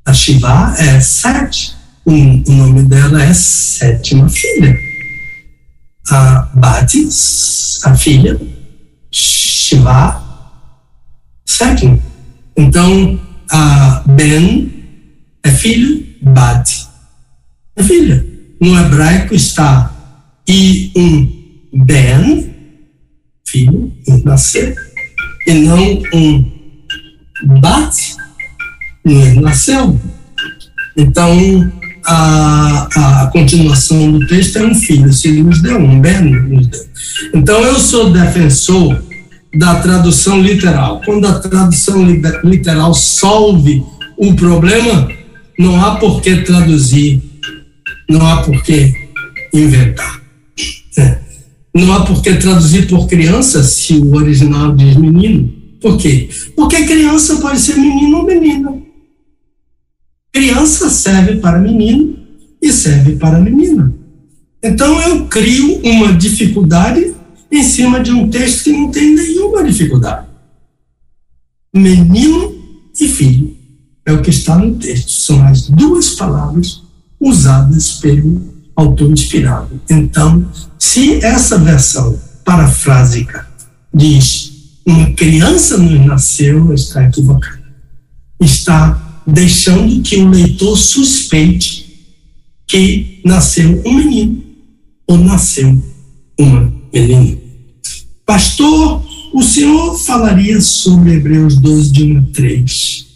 A 0.06 0.14
Shiva 0.14 0.76
é 0.78 1.00
sete, 1.02 1.76
o, 2.06 2.12
o 2.12 2.52
nome 2.54 2.84
dela 2.84 3.22
é 3.22 3.34
sétima 3.34 4.30
filha. 4.30 4.78
A 6.10 6.50
Bat, 6.54 6.94
a 7.84 7.96
filha, 7.96 8.40
Shiva, 9.12 10.22
sétima. 11.46 12.00
Então, 12.56 13.20
a 13.52 14.04
Ben 14.06 14.72
é 15.44 15.50
filho, 15.52 16.06
Bat 16.22 16.88
é 17.76 17.84
filha. 17.84 18.26
No 18.60 18.78
hebraico 18.78 19.36
está 19.36 19.94
e 20.48 20.92
um 20.96 21.86
Ben, 21.86 22.54
filho, 23.46 23.94
nascer, 24.24 24.76
e 25.46 25.54
não 25.54 26.04
um 26.14 26.52
Bat, 27.62 28.16
nasceu. 29.42 30.00
Então, 30.96 31.72
a, 32.06 33.24
a 33.24 33.28
continuação 33.28 34.14
do 34.14 34.26
texto 34.28 34.58
é 34.58 34.66
um 34.66 34.74
filho, 34.74 35.12
se 35.12 35.44
nos 35.44 35.62
deu, 35.62 35.78
um 35.78 36.00
Ben 36.00 36.22
nos 36.24 36.68
deu. 36.68 36.86
Então, 37.34 37.62
eu 37.62 37.78
sou 37.78 38.12
defensor 38.12 39.07
da 39.58 39.76
tradução 39.82 40.40
literal. 40.40 41.02
Quando 41.04 41.26
a 41.26 41.40
tradução 41.40 42.06
literal 42.44 42.94
solve 42.94 43.84
o 44.16 44.34
problema, 44.36 45.10
não 45.58 45.84
há 45.84 45.96
por 45.96 46.22
que 46.22 46.38
traduzir, 46.44 47.22
não 48.08 48.26
há 48.26 48.44
por 48.44 48.64
que 48.64 48.94
inventar. 49.54 50.22
É. 50.98 51.18
Não 51.74 51.92
há 51.94 52.06
por 52.06 52.22
que 52.22 52.34
traduzir 52.36 52.88
por 52.88 53.08
criança 53.08 53.64
se 53.64 53.94
o 53.94 54.16
original 54.16 54.76
diz 54.76 54.96
menino. 54.96 55.52
Por 55.82 55.98
quê? 55.98 56.30
Porque 56.56 56.86
criança 56.86 57.38
pode 57.38 57.60
ser 57.60 57.76
menino 57.78 58.18
ou 58.18 58.26
menina. 58.26 58.78
Criança 60.32 60.90
serve 60.90 61.38
para 61.38 61.60
menino 61.60 62.18
e 62.62 62.72
serve 62.72 63.16
para 63.16 63.40
menina. 63.40 63.94
Então 64.62 65.02
eu 65.02 65.26
crio 65.26 65.80
uma 65.84 66.14
dificuldade 66.14 67.17
em 67.52 67.64
cima 67.64 68.00
de 68.00 68.12
um 68.12 68.30
texto 68.30 68.66
que 68.66 68.72
não 68.72 68.92
tem 68.92 69.16
nenhuma 69.16 69.64
dificuldade. 69.64 70.28
Menino 71.74 72.56
e 73.00 73.08
filho 73.08 73.56
é 74.06 74.14
o 74.14 74.22
que 74.22 74.30
está 74.30 74.58
no 74.58 74.76
texto. 74.76 75.12
São 75.12 75.46
as 75.46 75.70
duas 75.70 76.16
palavras 76.16 76.82
usadas 77.20 77.94
pelo 77.94 78.42
autor 78.76 79.12
inspirado. 79.12 79.80
Então, 79.90 80.50
se 80.78 81.24
essa 81.24 81.58
versão 81.58 82.20
parafrásica 82.44 83.48
diz 83.94 84.54
uma 84.86 85.12
criança 85.12 85.78
nos 85.78 86.06
nasceu, 86.06 86.74
está 86.74 87.04
equivocada. 87.04 87.64
Está 88.40 89.22
deixando 89.28 90.02
que 90.02 90.18
o 90.18 90.30
leitor 90.30 90.78
suspeite 90.78 91.88
que 92.66 93.22
nasceu 93.26 93.82
um 93.86 93.94
menino 93.96 94.44
ou 95.06 95.18
nasceu 95.18 95.82
uma 96.38 96.74
menina. 96.94 97.38
Pastor, 98.26 99.04
o 99.34 99.42
senhor 99.42 99.98
falaria 100.00 100.60
sobre 100.62 101.14
Hebreus 101.16 101.58
12, 101.58 101.92
de 101.92 102.04
1 102.14 102.18
a 102.18 102.24
3. 102.34 103.08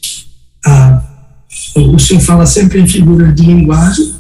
Ah, 0.65 1.03
o 1.76 1.99
senhor 1.99 2.22
fala 2.22 2.45
sempre 2.45 2.80
em 2.80 2.88
figuras 2.88 3.35
de 3.35 3.43
linguagem. 3.43 4.14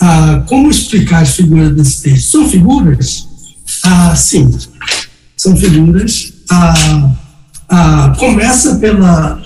Ah, 0.00 0.44
como 0.48 0.70
explicar 0.70 1.22
as 1.22 1.36
figuras 1.36 1.74
desse 1.74 2.02
texto? 2.02 2.30
São 2.30 2.48
figuras? 2.48 3.28
Ah, 3.84 4.16
sim, 4.16 4.50
são 5.36 5.56
figuras. 5.56 6.32
Ah, 6.50 7.12
ah, 7.68 8.16
começa 8.18 8.76
pela, 8.76 9.40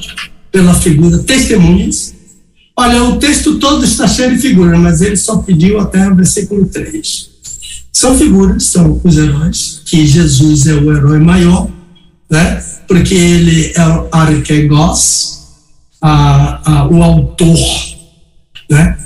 pela 0.50 0.74
figura 0.74 1.18
testemunhas. 1.18 2.14
Olha, 2.76 3.04
o 3.04 3.18
texto 3.18 3.58
todo 3.58 3.84
está 3.84 4.08
cheio 4.08 4.34
de 4.34 4.38
figuras, 4.38 4.78
mas 4.78 5.00
ele 5.00 5.16
só 5.16 5.38
pediu 5.38 5.78
até 5.78 6.08
o 6.08 6.14
versículo 6.14 6.66
3. 6.66 7.33
São 7.94 8.18
figuras, 8.18 8.64
são 8.64 9.00
os 9.04 9.16
heróis, 9.16 9.80
que 9.86 10.04
Jesus 10.04 10.66
é 10.66 10.74
o 10.74 10.92
herói 10.92 11.20
maior, 11.20 11.70
né? 12.28 12.60
porque 12.88 13.14
ele 13.14 13.72
é 13.76 13.86
o 13.86 14.08
arquegos, 14.10 15.38
a, 16.02 16.70
a, 16.70 16.88
o 16.88 17.00
autor, 17.00 17.56
né? 18.68 18.98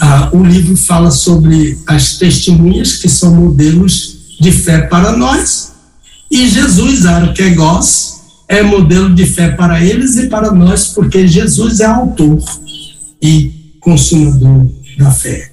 ah, 0.00 0.30
o 0.32 0.42
livro 0.42 0.76
fala 0.76 1.12
sobre 1.12 1.78
as 1.86 2.18
testemunhas 2.18 2.96
que 2.96 3.08
são 3.08 3.32
modelos 3.32 4.16
de 4.40 4.50
fé 4.50 4.82
para 4.82 5.16
nós, 5.16 5.72
e 6.28 6.48
Jesus, 6.48 7.06
Arquegos, 7.06 8.16
é 8.48 8.60
modelo 8.60 9.14
de 9.14 9.24
fé 9.24 9.50
para 9.50 9.82
eles 9.82 10.16
e 10.16 10.26
para 10.26 10.50
nós, 10.50 10.88
porque 10.88 11.28
Jesus 11.28 11.78
é 11.78 11.84
autor 11.84 12.42
e 13.22 13.78
consumador 13.80 14.66
da 14.98 15.12
fé. 15.12 15.52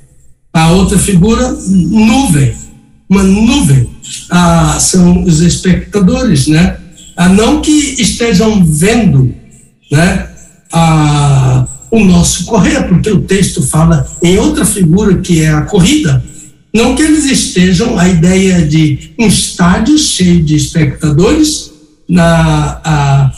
A 0.51 0.71
outra 0.71 0.97
figura, 0.97 1.51
nuvem, 1.51 2.62
uma 3.09 3.23
nuvem, 3.23 3.89
ah, 4.29 4.77
são 4.79 5.23
os 5.23 5.41
espectadores, 5.41 6.47
né? 6.47 6.77
Ah, 7.15 7.29
não 7.29 7.61
que 7.61 7.71
estejam 8.01 8.65
vendo, 8.65 9.33
né? 9.91 10.29
Ah, 10.71 11.67
o 11.91 12.03
nosso 12.03 12.45
correr, 12.45 12.87
porque 12.87 13.11
o 13.11 13.21
texto 13.21 13.61
fala 13.61 14.07
em 14.21 14.37
outra 14.39 14.65
figura 14.65 15.19
que 15.19 15.41
é 15.41 15.49
a 15.49 15.61
corrida. 15.61 16.23
Não 16.73 16.95
que 16.95 17.03
eles 17.03 17.25
estejam, 17.25 17.99
a 17.99 18.09
ideia 18.09 18.65
de 18.65 19.11
um 19.19 19.27
estádio 19.27 19.95
cheio 19.99 20.43
de 20.43 20.55
espectadores, 20.55 21.71
na, 22.09 22.81
a, 22.83 23.31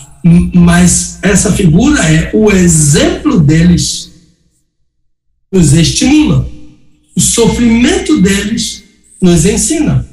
mas 0.53 1.19
essa 1.21 1.51
figura 1.51 2.01
é 2.05 2.31
o 2.33 2.49
exemplo 2.49 3.41
deles, 3.41 4.09
nos 5.51 5.73
estimula. 5.73 6.47
O 7.13 7.19
sofrimento 7.19 8.21
deles 8.21 8.84
nos 9.21 9.45
ensina. 9.45 10.05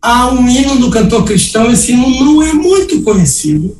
Há 0.00 0.30
um 0.32 0.48
hino 0.48 0.76
do 0.76 0.90
cantor 0.90 1.24
cristão, 1.24 1.70
esse 1.70 1.92
hino 1.92 2.08
não 2.08 2.42
é 2.42 2.52
muito 2.52 3.02
conhecido, 3.02 3.76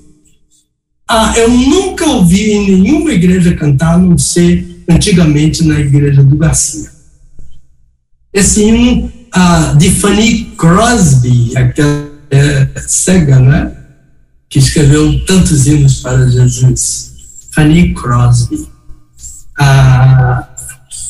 ah, 1.09 1.34
eu 1.36 1.51
nunca 1.51 2.06
ouvi 2.06 2.52
em 2.52 2.80
nenhuma 2.80 3.12
igreja 3.12 3.55
cantar, 3.55 3.94
a 3.94 3.98
não 3.98 4.16
ser 4.16 4.84
antigamente 4.88 5.62
na 5.62 5.78
igreja 5.78 6.22
do 6.22 6.36
Garcia. 6.36 6.90
Esse 8.32 8.64
hino 8.64 9.12
ah, 9.30 9.74
de 9.78 9.90
Fanny 9.90 10.46
Crosby, 10.56 11.52
aquela 11.56 12.10
é, 12.30 12.68
cega, 12.86 13.38
né? 13.38 13.72
Que 14.48 14.59
escreveu 14.59 15.24
tantos 15.26 15.66
hinos 15.66 16.01
para 16.01 16.26
Jesus. 16.28 17.12
Fanny 17.52 17.92
Crosby. 17.92 18.66
Ah, 19.59 20.48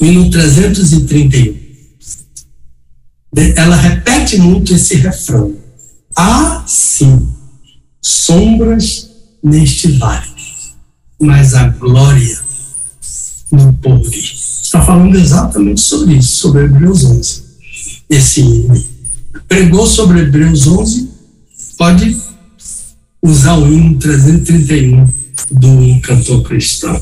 hino 0.00 0.28
331. 0.28 1.63
Ela 3.56 3.77
repete 3.77 4.39
muito 4.39 4.74
esse 4.74 4.97
refrão. 4.97 5.55
Há 6.16 6.65
sim 6.66 7.28
sombras 8.01 9.11
neste 9.43 9.93
vale, 9.93 10.28
mas 11.20 11.55
a 11.55 11.69
glória 11.69 12.39
no 13.51 13.73
porvir. 13.74 14.32
Está 14.65 14.82
falando 14.82 15.16
exatamente 15.16 15.81
sobre 15.81 16.16
isso, 16.16 16.36
sobre 16.36 16.65
Hebreus 16.65 17.05
11. 17.05 17.43
Esse 18.09 18.66
pregou 19.48 19.86
sobre 19.86 20.20
Hebreus 20.20 20.66
11, 20.66 21.11
pode 21.78 22.16
usar 23.23 23.56
o 23.56 23.73
hino 23.73 23.98
331 23.98 25.06
do 25.51 26.01
cantor 26.02 26.43
cristão. 26.43 27.01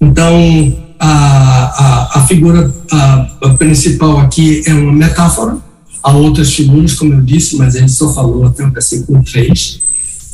Então, 0.00 0.89
a, 1.00 1.06
a, 1.06 2.18
a 2.18 2.26
figura 2.26 2.72
a, 2.92 3.28
a 3.42 3.54
principal 3.54 4.18
aqui 4.18 4.62
é 4.66 4.74
uma 4.74 4.92
metáfora, 4.92 5.56
há 6.02 6.12
outras 6.12 6.52
figuras, 6.52 6.94
como 6.94 7.14
eu 7.14 7.22
disse, 7.22 7.56
mas 7.56 7.74
a 7.74 7.80
gente 7.80 7.92
só 7.92 8.12
falou 8.12 8.46
até 8.46 8.64
o 8.64 8.70
versículo 8.70 9.22
3 9.24 9.80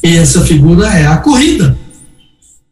e 0.02 0.16
essa 0.16 0.44
figura 0.44 0.88
é 0.88 1.06
a 1.06 1.18
corrida. 1.18 1.78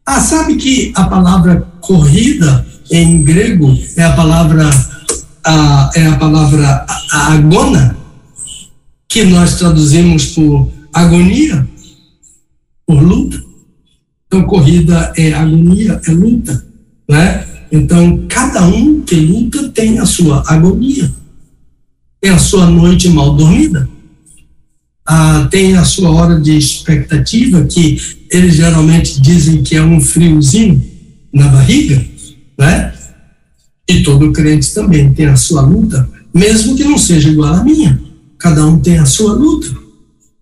Ah, 0.05 0.19
sabe 0.19 0.55
que 0.55 0.91
a 0.95 1.05
palavra 1.05 1.67
corrida 1.81 2.65
em 2.91 3.23
grego 3.23 3.75
é 3.95 4.03
a 4.03 4.13
palavra 4.13 4.69
a, 5.43 5.91
é 5.95 6.05
a 6.07 6.17
palavra 6.17 6.85
agona, 7.11 7.97
que 9.07 9.23
nós 9.23 9.57
traduzimos 9.57 10.27
por 10.27 10.71
agonia, 10.93 11.67
por 12.85 13.01
luta. 13.01 13.41
Então, 14.27 14.43
corrida 14.43 15.13
é 15.15 15.33
agonia, 15.33 16.01
é 16.05 16.11
luta, 16.11 16.65
né? 17.09 17.54
Então, 17.71 18.25
cada 18.29 18.65
um 18.67 19.01
que 19.01 19.15
luta 19.15 19.69
tem 19.69 19.99
a 19.99 20.05
sua 20.05 20.43
agonia, 20.47 21.11
tem 22.21 22.31
a 22.31 22.39
sua 22.39 22.67
noite 22.67 23.09
mal 23.09 23.35
dormida 23.35 23.89
ah, 25.05 25.47
tem 25.51 25.75
a 25.77 25.85
sua 25.85 26.09
hora 26.09 26.41
de 26.41 26.57
expectativa, 26.57 27.63
que 27.63 28.01
eles 28.31 28.55
geralmente 28.55 29.21
dizem 29.21 29.61
que 29.61 29.75
é 29.75 29.83
um 29.83 30.01
friozinho 30.01 30.83
na 31.31 31.47
barriga, 31.47 32.03
né? 32.57 32.91
E 33.87 34.01
todo 34.01 34.31
crente 34.31 34.73
também 34.73 35.13
tem 35.13 35.27
a 35.27 35.35
sua 35.35 35.61
luta, 35.61 36.09
mesmo 36.33 36.75
que 36.75 36.83
não 36.83 36.97
seja 36.97 37.29
igual 37.29 37.53
à 37.53 37.63
minha. 37.63 38.01
Cada 38.39 38.65
um 38.65 38.79
tem 38.79 38.97
a 38.97 39.05
sua 39.05 39.33
luta. 39.33 39.67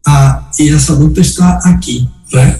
Ah, 0.07 0.49
e 0.57 0.69
essa 0.69 0.93
luta 0.93 1.19
está 1.19 1.57
aqui, 1.65 2.07
né? 2.31 2.57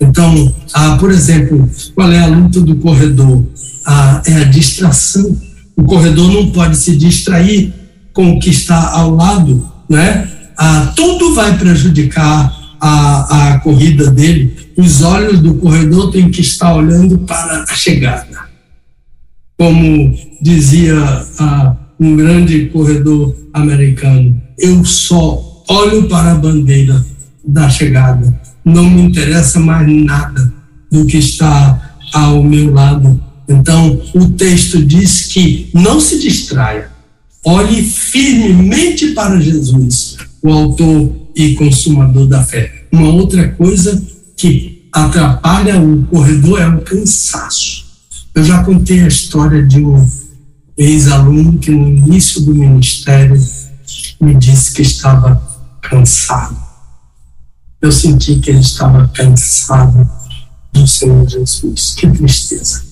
Então, 0.00 0.54
ah, 0.74 0.96
por 0.98 1.10
exemplo, 1.10 1.68
qual 1.94 2.10
é 2.10 2.18
a 2.18 2.26
luta 2.26 2.60
do 2.60 2.76
corredor? 2.76 3.44
Ah, 3.84 4.22
é 4.26 4.34
a 4.34 4.44
distração. 4.44 5.36
O 5.76 5.84
corredor 5.84 6.30
não 6.30 6.50
pode 6.50 6.76
se 6.76 6.96
distrair 6.96 7.72
com 8.12 8.32
o 8.32 8.40
que 8.40 8.50
está 8.50 8.90
ao 8.92 9.14
lado, 9.14 9.70
né? 9.88 10.28
ah, 10.56 10.92
tudo 10.96 11.34
vai 11.34 11.56
prejudicar 11.58 12.52
a, 12.80 13.52
a 13.54 13.58
corrida 13.60 14.10
dele. 14.10 14.56
Os 14.76 15.02
olhos 15.02 15.40
do 15.40 15.54
corredor 15.54 16.10
têm 16.10 16.30
que 16.30 16.40
estar 16.40 16.74
olhando 16.74 17.18
para 17.18 17.62
a 17.62 17.74
chegada. 17.74 18.46
Como 19.58 20.14
dizia 20.40 20.96
ah, 21.38 21.76
um 21.98 22.16
grande 22.16 22.66
corredor 22.66 23.34
americano, 23.52 24.40
eu 24.58 24.84
só 24.84 25.64
olho 25.68 26.08
para 26.08 26.32
a 26.32 26.34
bandeira 26.34 27.04
da 27.44 27.68
chegada. 27.68 28.45
Não 28.66 28.90
me 28.90 29.02
interessa 29.02 29.60
mais 29.60 29.88
nada 30.04 30.52
do 30.90 31.06
que 31.06 31.18
está 31.18 31.98
ao 32.12 32.42
meu 32.42 32.74
lado. 32.74 33.22
Então, 33.48 34.02
o 34.12 34.28
texto 34.30 34.84
diz 34.84 35.26
que 35.26 35.70
não 35.72 36.00
se 36.00 36.18
distraia, 36.18 36.90
olhe 37.44 37.82
firmemente 37.82 39.12
para 39.12 39.40
Jesus, 39.40 40.16
o 40.42 40.50
autor 40.50 41.14
e 41.34 41.54
consumador 41.54 42.26
da 42.26 42.42
fé. 42.42 42.86
Uma 42.90 43.08
outra 43.10 43.48
coisa 43.50 44.02
que 44.36 44.88
atrapalha 44.92 45.80
o 45.80 46.04
corredor 46.06 46.60
é 46.60 46.66
o 46.66 46.80
cansaço. 46.80 47.86
Eu 48.34 48.42
já 48.42 48.64
contei 48.64 49.00
a 49.00 49.08
história 49.08 49.62
de 49.62 49.80
um 49.80 50.04
ex-aluno 50.76 51.58
que 51.58 51.70
no 51.70 51.88
início 51.88 52.42
do 52.42 52.54
ministério 52.54 53.40
me 54.20 54.34
disse 54.34 54.74
que 54.74 54.82
estava 54.82 55.40
cansado. 55.82 56.65
Eu 57.80 57.92
senti 57.92 58.36
que 58.36 58.50
ele 58.50 58.60
estava 58.60 59.06
cansado 59.08 60.08
do 60.72 60.86
Senhor 60.86 61.28
Jesus. 61.28 61.94
Que 61.94 62.10
tristeza. 62.10 62.82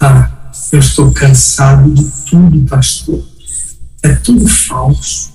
Ah, 0.00 0.52
eu 0.72 0.78
estou 0.78 1.12
cansado 1.12 1.92
de 1.92 2.04
tudo, 2.28 2.60
pastor. 2.68 3.22
É 4.02 4.14
tudo 4.16 4.46
falso. 4.46 5.32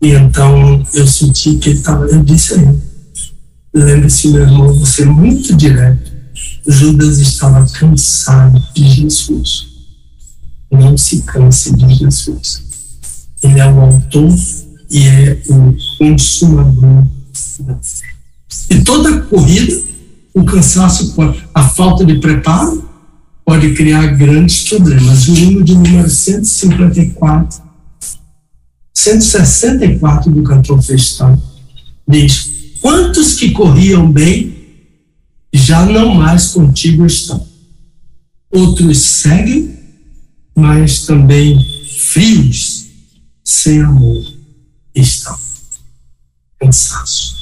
E 0.00 0.08
então 0.10 0.84
eu 0.92 1.06
senti 1.06 1.56
que 1.56 1.70
ele 1.70 1.78
estava, 1.78 2.04
eu 2.04 2.22
disse 2.22 2.54
a 2.54 2.56
ele, 2.58 2.82
lembre-se 3.72 4.28
meu 4.28 4.42
irmão, 4.42 4.78
você 4.78 5.02
é 5.02 5.06
muito 5.06 5.54
direto, 5.56 6.12
Judas 6.66 7.18
estava 7.18 7.66
cansado 7.70 8.62
de 8.74 8.86
Jesus. 8.86 9.66
Não 10.70 10.96
se 10.96 11.22
canse 11.22 11.74
de 11.74 11.94
Jesus. 11.94 12.62
Ele 13.42 13.60
é 13.60 13.66
o 13.66 13.80
autor 13.80 14.34
e 14.90 15.06
é 15.06 15.42
o 15.48 15.74
consumador 15.98 17.06
E 18.70 18.82
toda 18.82 19.22
corrida, 19.22 19.82
o 20.32 20.44
cansaço, 20.44 21.14
a 21.52 21.68
falta 21.68 22.04
de 22.04 22.18
preparo, 22.18 22.88
pode 23.44 23.74
criar 23.74 24.06
grandes 24.16 24.68
problemas. 24.68 25.28
O 25.28 25.34
hino 25.34 25.62
de 25.62 25.74
número 25.74 26.08
154 26.08 27.62
164 28.94 30.30
do 30.30 30.42
cantor 30.42 30.82
cristão 30.82 31.40
diz: 32.08 32.50
Quantos 32.80 33.34
que 33.34 33.50
corriam 33.50 34.10
bem 34.10 34.54
já 35.52 35.86
não 35.86 36.14
mais 36.14 36.48
contigo 36.48 37.06
estão. 37.06 37.46
Outros 38.50 38.98
seguem, 38.98 39.78
mas 40.54 41.06
também 41.06 41.58
frios, 42.08 42.86
sem 43.44 43.80
amor 43.80 44.24
estão. 44.94 45.38
Cansaço, 46.60 47.33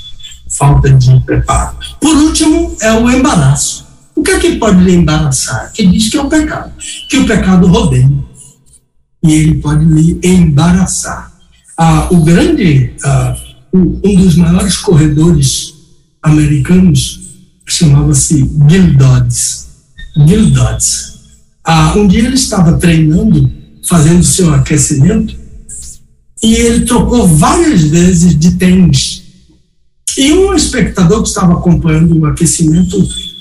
falta 0.62 0.90
de 0.90 1.18
preparo. 1.20 1.76
Por 2.00 2.16
último, 2.16 2.76
é 2.80 2.92
o 2.92 3.10
embaraço. 3.10 3.84
O 4.14 4.22
que 4.22 4.30
é 4.30 4.38
que 4.38 4.56
pode 4.56 4.84
lhe 4.84 4.94
embaraçar? 4.94 5.72
Que 5.72 5.84
diz 5.84 6.08
que 6.08 6.16
é 6.16 6.22
o 6.22 6.28
pecado, 6.28 6.72
que 7.08 7.18
o 7.18 7.26
pecado 7.26 7.66
rodeia. 7.66 8.08
E 9.24 9.32
ele 9.32 9.54
pode 9.56 9.84
lhe 9.84 10.20
embaraçar 10.22 11.32
ah, 11.76 12.06
o 12.12 12.18
grande, 12.22 12.94
ah, 13.04 13.34
um 13.72 14.14
dos 14.16 14.36
maiores 14.36 14.76
corredores 14.76 15.74
americanos 16.22 17.20
chamava-se 17.66 18.48
Gil 18.68 18.94
Dodds. 18.94 19.68
Gil 20.26 20.50
Dodds. 20.50 21.14
Ah, 21.64 21.94
um 21.96 22.06
dia 22.06 22.20
ele 22.20 22.34
estava 22.34 22.78
treinando 22.78 23.50
fazendo 23.84 24.22
seu 24.22 24.54
aquecimento 24.54 25.34
e 26.40 26.54
ele 26.54 26.84
trocou 26.84 27.26
várias 27.26 27.82
vezes 27.82 28.38
de 28.38 28.52
tênis. 28.52 29.21
E 30.18 30.32
um 30.32 30.54
espectador 30.54 31.22
que 31.22 31.28
estava 31.28 31.54
acompanhando 31.54 32.18
o 32.18 32.26
aquecimento 32.26 32.96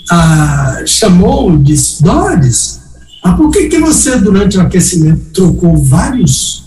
ah, 0.10 0.84
chamou 0.86 1.54
e 1.56 1.64
disse: 1.64 2.02
Doris, 2.02 2.80
ah, 3.24 3.34
por 3.34 3.52
que, 3.52 3.68
que 3.68 3.80
você, 3.80 4.18
durante 4.18 4.58
o 4.58 4.62
aquecimento, 4.62 5.32
trocou 5.34 5.78
vários 5.78 6.64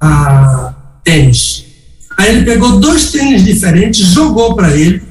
ah, 0.00 0.74
tênis? 1.04 1.64
Aí 2.16 2.34
ele 2.34 2.44
pegou 2.44 2.80
dois 2.80 3.10
tênis 3.10 3.44
diferentes, 3.44 4.06
jogou 4.06 4.54
para 4.54 4.76
ele 4.76 5.02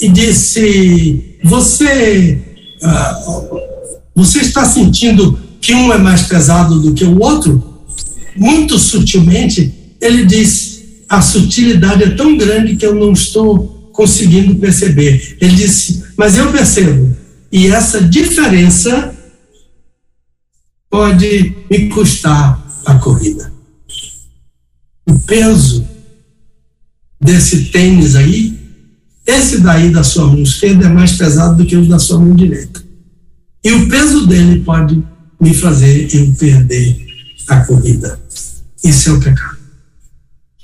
e 0.00 0.08
disse: 0.08 1.38
Você, 1.44 2.40
ah, 2.82 3.22
você 4.14 4.40
está 4.40 4.64
sentindo 4.64 5.38
que 5.60 5.74
um 5.74 5.92
é 5.92 5.98
mais 5.98 6.22
pesado 6.22 6.80
do 6.80 6.92
que 6.92 7.04
o 7.04 7.20
outro? 7.20 7.62
Muito 8.36 8.78
sutilmente, 8.78 9.74
ele 10.00 10.24
disse: 10.24 10.67
A 11.08 11.22
sutilidade 11.22 12.04
é 12.04 12.10
tão 12.10 12.36
grande 12.36 12.76
que 12.76 12.84
eu 12.84 12.94
não 12.94 13.12
estou 13.12 13.90
conseguindo 13.92 14.54
perceber. 14.56 15.36
Ele 15.40 15.56
disse: 15.56 16.04
Mas 16.16 16.36
eu 16.36 16.52
percebo. 16.52 17.16
E 17.50 17.68
essa 17.68 18.00
diferença 18.02 19.14
pode 20.90 21.56
me 21.70 21.88
custar 21.88 22.62
a 22.84 22.94
corrida. 22.96 23.52
O 25.06 25.18
peso 25.20 25.86
desse 27.20 27.66
tênis 27.66 28.14
aí, 28.14 28.58
esse 29.26 29.60
daí 29.60 29.90
da 29.90 30.04
sua 30.04 30.26
mão 30.26 30.42
esquerda 30.42 30.86
é 30.86 30.88
mais 30.88 31.12
pesado 31.12 31.56
do 31.56 31.66
que 31.66 31.76
o 31.76 31.86
da 31.86 31.98
sua 31.98 32.18
mão 32.18 32.34
direita. 32.34 32.82
E 33.64 33.72
o 33.72 33.88
peso 33.88 34.26
dele 34.26 34.60
pode 34.60 35.02
me 35.40 35.54
fazer 35.54 36.14
eu 36.14 36.32
perder 36.34 37.06
a 37.48 37.60
corrida. 37.64 38.20
Isso 38.84 39.08
é 39.08 39.12
o 39.12 39.20
pecado. 39.20 39.57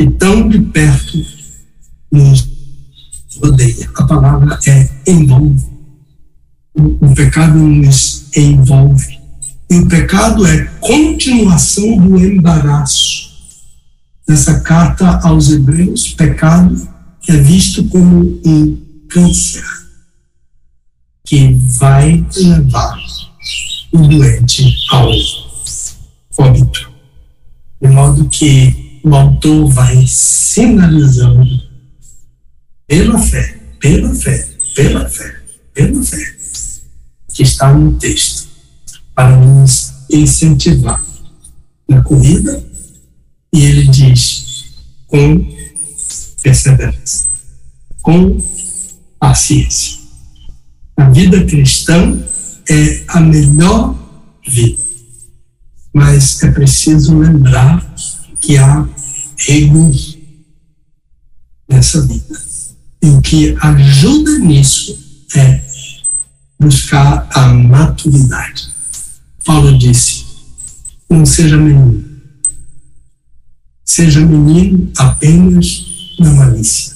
Que 0.05 0.11
tão 0.11 0.47
de 0.51 0.59
perto 0.59 1.25
nos 2.13 2.47
rodeia. 3.41 3.91
A 3.97 4.03
palavra 4.05 4.59
é 4.67 4.91
envolve. 5.07 5.67
O, 6.75 7.07
o 7.07 7.15
pecado 7.15 7.57
nos 7.57 8.27
envolve. 8.37 9.19
E 9.71 9.79
o 9.79 9.89
pecado 9.89 10.47
é 10.47 10.65
continuação 10.81 11.97
do 11.97 12.19
embaraço. 12.23 13.33
Nessa 14.29 14.61
carta 14.61 15.21
aos 15.27 15.51
Hebreus, 15.51 16.09
pecado 16.09 16.87
é 17.27 17.39
visto 17.39 17.83
como 17.85 18.39
um 18.45 18.79
câncer 19.09 19.65
que 21.25 21.51
vai 21.79 22.23
levar 22.37 22.99
o 23.91 23.99
doente 24.07 24.71
ao 24.91 25.09
óbito. 26.37 26.93
De 27.81 27.89
modo 27.89 28.29
que 28.29 28.84
o 29.05 29.15
autor 29.15 29.69
vai 29.69 30.07
sinalizando 30.07 31.47
pela 32.87 33.19
fé, 33.19 33.61
pela 33.79 34.15
fé, 34.15 34.49
pela 34.75 35.09
fé, 35.09 35.43
pela 35.75 36.03
fé, 36.03 36.37
que 37.29 37.43
está 37.43 37.73
no 37.75 37.99
texto, 37.99 38.49
para 39.15 39.37
nos 39.37 39.93
incentivar 40.11 41.05
na 41.87 42.03
corrida, 42.03 42.65
e 43.53 43.63
ele 43.63 43.89
diz 43.89 44.65
com 45.07 45.55
perseverança, 46.43 47.27
com 48.01 48.43
paciência. 49.21 49.99
A 50.97 51.11
vida 51.11 51.45
cristã 51.45 52.19
é 52.69 53.05
a 53.09 53.21
melhor 53.21 53.95
vida, 54.49 54.83
mas 55.93 56.43
é 56.43 56.51
preciso 56.51 57.19
lembrar 57.19 57.95
que 58.45 58.59
há 58.59 58.87
erros 59.49 60.19
nessa 61.67 62.03
vida. 62.03 62.39
E 63.03 63.09
o 63.09 63.21
que 63.23 63.57
ajuda 63.59 64.39
nisso 64.39 65.27
é 65.35 65.63
buscar 66.61 67.27
a 67.33 67.49
maturidade. 67.49 68.69
Paulo 69.45 69.79
disse: 69.79 70.25
não 71.09 71.25
seja 71.25 71.57
menino. 71.57 72.05
Seja 73.83 74.21
menino 74.21 74.91
apenas 74.99 75.87
na 76.19 76.31
malícia. 76.33 76.95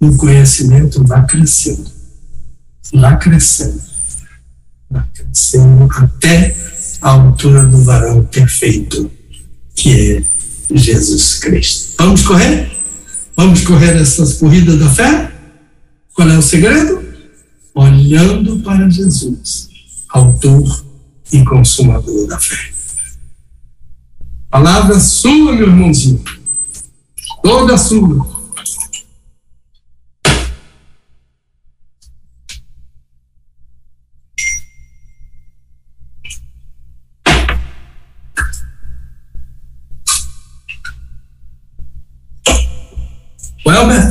No 0.00 0.16
conhecimento 0.16 1.04
vá 1.04 1.22
crescendo. 1.22 1.90
Vá 2.92 3.16
crescendo. 3.16 3.80
Vá 4.90 5.06
crescendo 5.14 5.88
até 5.92 6.56
a 7.02 7.10
altura 7.10 7.66
do 7.66 7.82
varão 7.84 8.24
perfeito, 8.24 9.10
que 9.74 9.92
é 9.92 10.37
Jesus 10.70 11.36
Cristo. 11.40 11.94
Vamos 11.98 12.22
correr? 12.22 12.70
Vamos 13.36 13.62
correr 13.62 13.96
essas 13.96 14.34
corridas 14.34 14.78
da 14.78 14.90
fé? 14.90 15.32
Qual 16.14 16.28
é 16.28 16.36
o 16.36 16.42
segredo? 16.42 17.02
Olhando 17.74 18.58
para 18.60 18.88
Jesus, 18.90 19.68
autor 20.10 20.84
e 21.32 21.44
consumador 21.44 22.26
da 22.26 22.38
fé. 22.38 22.72
Palavra 24.50 24.98
sua, 24.98 25.52
meu 25.52 25.68
irmãozinho. 25.68 26.22
Toda 27.42 27.78
sua. 27.78 28.37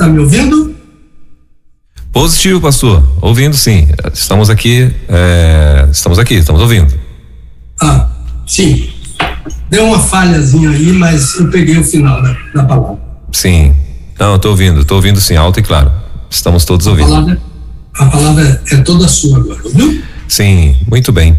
Está 0.08 0.10
me 0.10 0.20
ouvindo? 0.20 0.76
Positivo, 2.12 2.62
pastor. 2.62 3.04
Ouvindo 3.22 3.56
sim. 3.56 3.88
Estamos 4.14 4.50
aqui, 4.50 4.92
é, 5.10 5.88
estamos 5.92 6.18
aqui, 6.18 6.36
estamos 6.36 6.62
ouvindo. 6.62 6.94
Ah, 7.82 8.10
sim. 8.46 8.90
Deu 9.70 9.86
uma 9.86 10.00
falhazinha 10.00 10.70
aí, 10.70 10.94
mas 10.94 11.36
eu 11.36 11.50
peguei 11.50 11.78
o 11.78 11.84
final 11.84 12.22
da, 12.22 12.36
da 12.56 12.64
palavra. 12.64 12.98
Sim. 13.32 13.76
Não, 14.20 14.36
estou 14.36 14.52
ouvindo, 14.52 14.82
estou 14.82 14.96
ouvindo 14.96 15.20
sim, 15.20 15.36
alto 15.36 15.60
e 15.60 15.64
claro. 15.64 15.92
Estamos 16.30 16.66
todos 16.66 16.88
ouvindo. 16.88 17.14
A 17.14 17.22
palavra, 17.22 17.42
a 18.00 18.06
palavra 18.06 18.62
é 18.72 18.78
toda 18.78 19.08
sua 19.08 19.38
agora, 19.38 19.62
viu? 19.74 20.02
Sim, 20.28 20.76
muito 20.90 21.12
bem. 21.12 21.38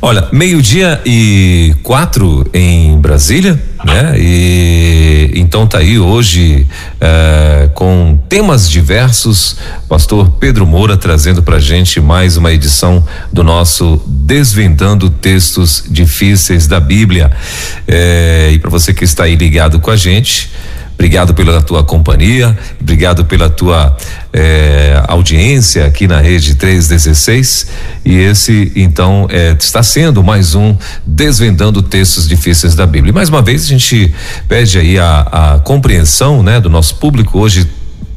Olha, 0.00 0.26
meio-dia 0.32 1.00
e 1.04 1.74
quatro 1.82 2.46
em 2.54 2.98
Brasília, 2.98 3.62
né? 3.84 4.14
E 4.18 5.30
então 5.34 5.66
tá 5.66 5.78
aí 5.78 5.98
hoje 5.98 6.66
eh, 7.00 7.68
com 7.74 8.18
temas 8.28 8.68
diversos, 8.68 9.56
Pastor 9.88 10.30
Pedro 10.32 10.66
Moura 10.66 10.96
trazendo 10.96 11.42
pra 11.42 11.58
gente 11.58 12.00
mais 12.00 12.36
uma 12.36 12.52
edição 12.52 13.06
do 13.32 13.44
nosso 13.44 14.02
Desvendando 14.06 15.10
Textos 15.10 15.84
Difíceis 15.88 16.66
da 16.66 16.80
Bíblia. 16.80 17.30
Eh, 17.86 18.52
e 18.54 18.58
para 18.58 18.70
você 18.70 18.94
que 18.94 19.04
está 19.04 19.24
aí 19.24 19.36
ligado 19.36 19.80
com 19.80 19.90
a 19.90 19.96
gente, 19.96 20.50
Obrigado 21.00 21.32
pela 21.32 21.62
tua 21.62 21.82
companhia, 21.82 22.54
obrigado 22.78 23.24
pela 23.24 23.48
tua 23.48 23.96
eh, 24.34 25.02
audiência 25.08 25.86
aqui 25.86 26.06
na 26.06 26.20
rede 26.20 26.56
316. 26.56 27.68
E 28.04 28.16
esse, 28.18 28.70
então, 28.76 29.26
eh, 29.30 29.56
está 29.58 29.82
sendo 29.82 30.22
mais 30.22 30.54
um 30.54 30.76
Desvendando 31.06 31.80
Textos 31.80 32.28
Difíceis 32.28 32.74
da 32.74 32.86
Bíblia. 32.86 33.12
E 33.12 33.14
mais 33.14 33.30
uma 33.30 33.40
vez 33.40 33.64
a 33.64 33.68
gente 33.68 34.12
pede 34.46 34.78
aí 34.78 34.98
a, 34.98 35.20
a 35.54 35.58
compreensão 35.60 36.42
né, 36.42 36.60
do 36.60 36.68
nosso 36.68 36.96
público. 36.96 37.38
Hoje 37.38 37.66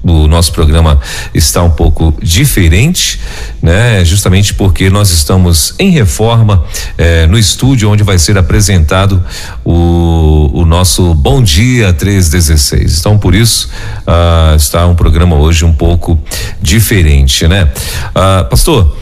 o 0.04 0.28
nosso 0.28 0.52
programa 0.52 1.00
está 1.34 1.64
um 1.64 1.70
pouco 1.70 2.14
diferente, 2.22 3.20
né? 3.62 4.04
Justamente 4.04 4.54
porque 4.54 4.90
nós 4.90 5.12
estamos 5.12 5.74
em 5.80 5.92
reforma 5.92 6.64
eh, 6.98 7.26
no 7.28 7.38
estúdio 7.38 7.90
onde 7.90 8.04
vai 8.04 8.20
ser 8.20 8.38
apresentado 8.38 9.24
o, 9.64 10.52
o 10.54 10.66
nosso 10.66 11.14
Bom 11.14 11.42
Dia 11.42 11.94
316. 11.94 13.00
Então, 13.00 13.18
por 13.18 13.34
isso, 13.34 13.70
ah, 14.06 14.54
está 14.58 14.86
um 14.88 14.96
programa 14.96 15.38
hoje 15.38 15.64
um 15.64 15.74
pouco 15.74 16.20
diferente, 16.62 17.48
né? 17.48 17.72
Ah, 18.14 18.46
pastor. 18.50 18.98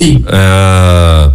Sim. 0.00 0.24
Ah, 0.28 1.30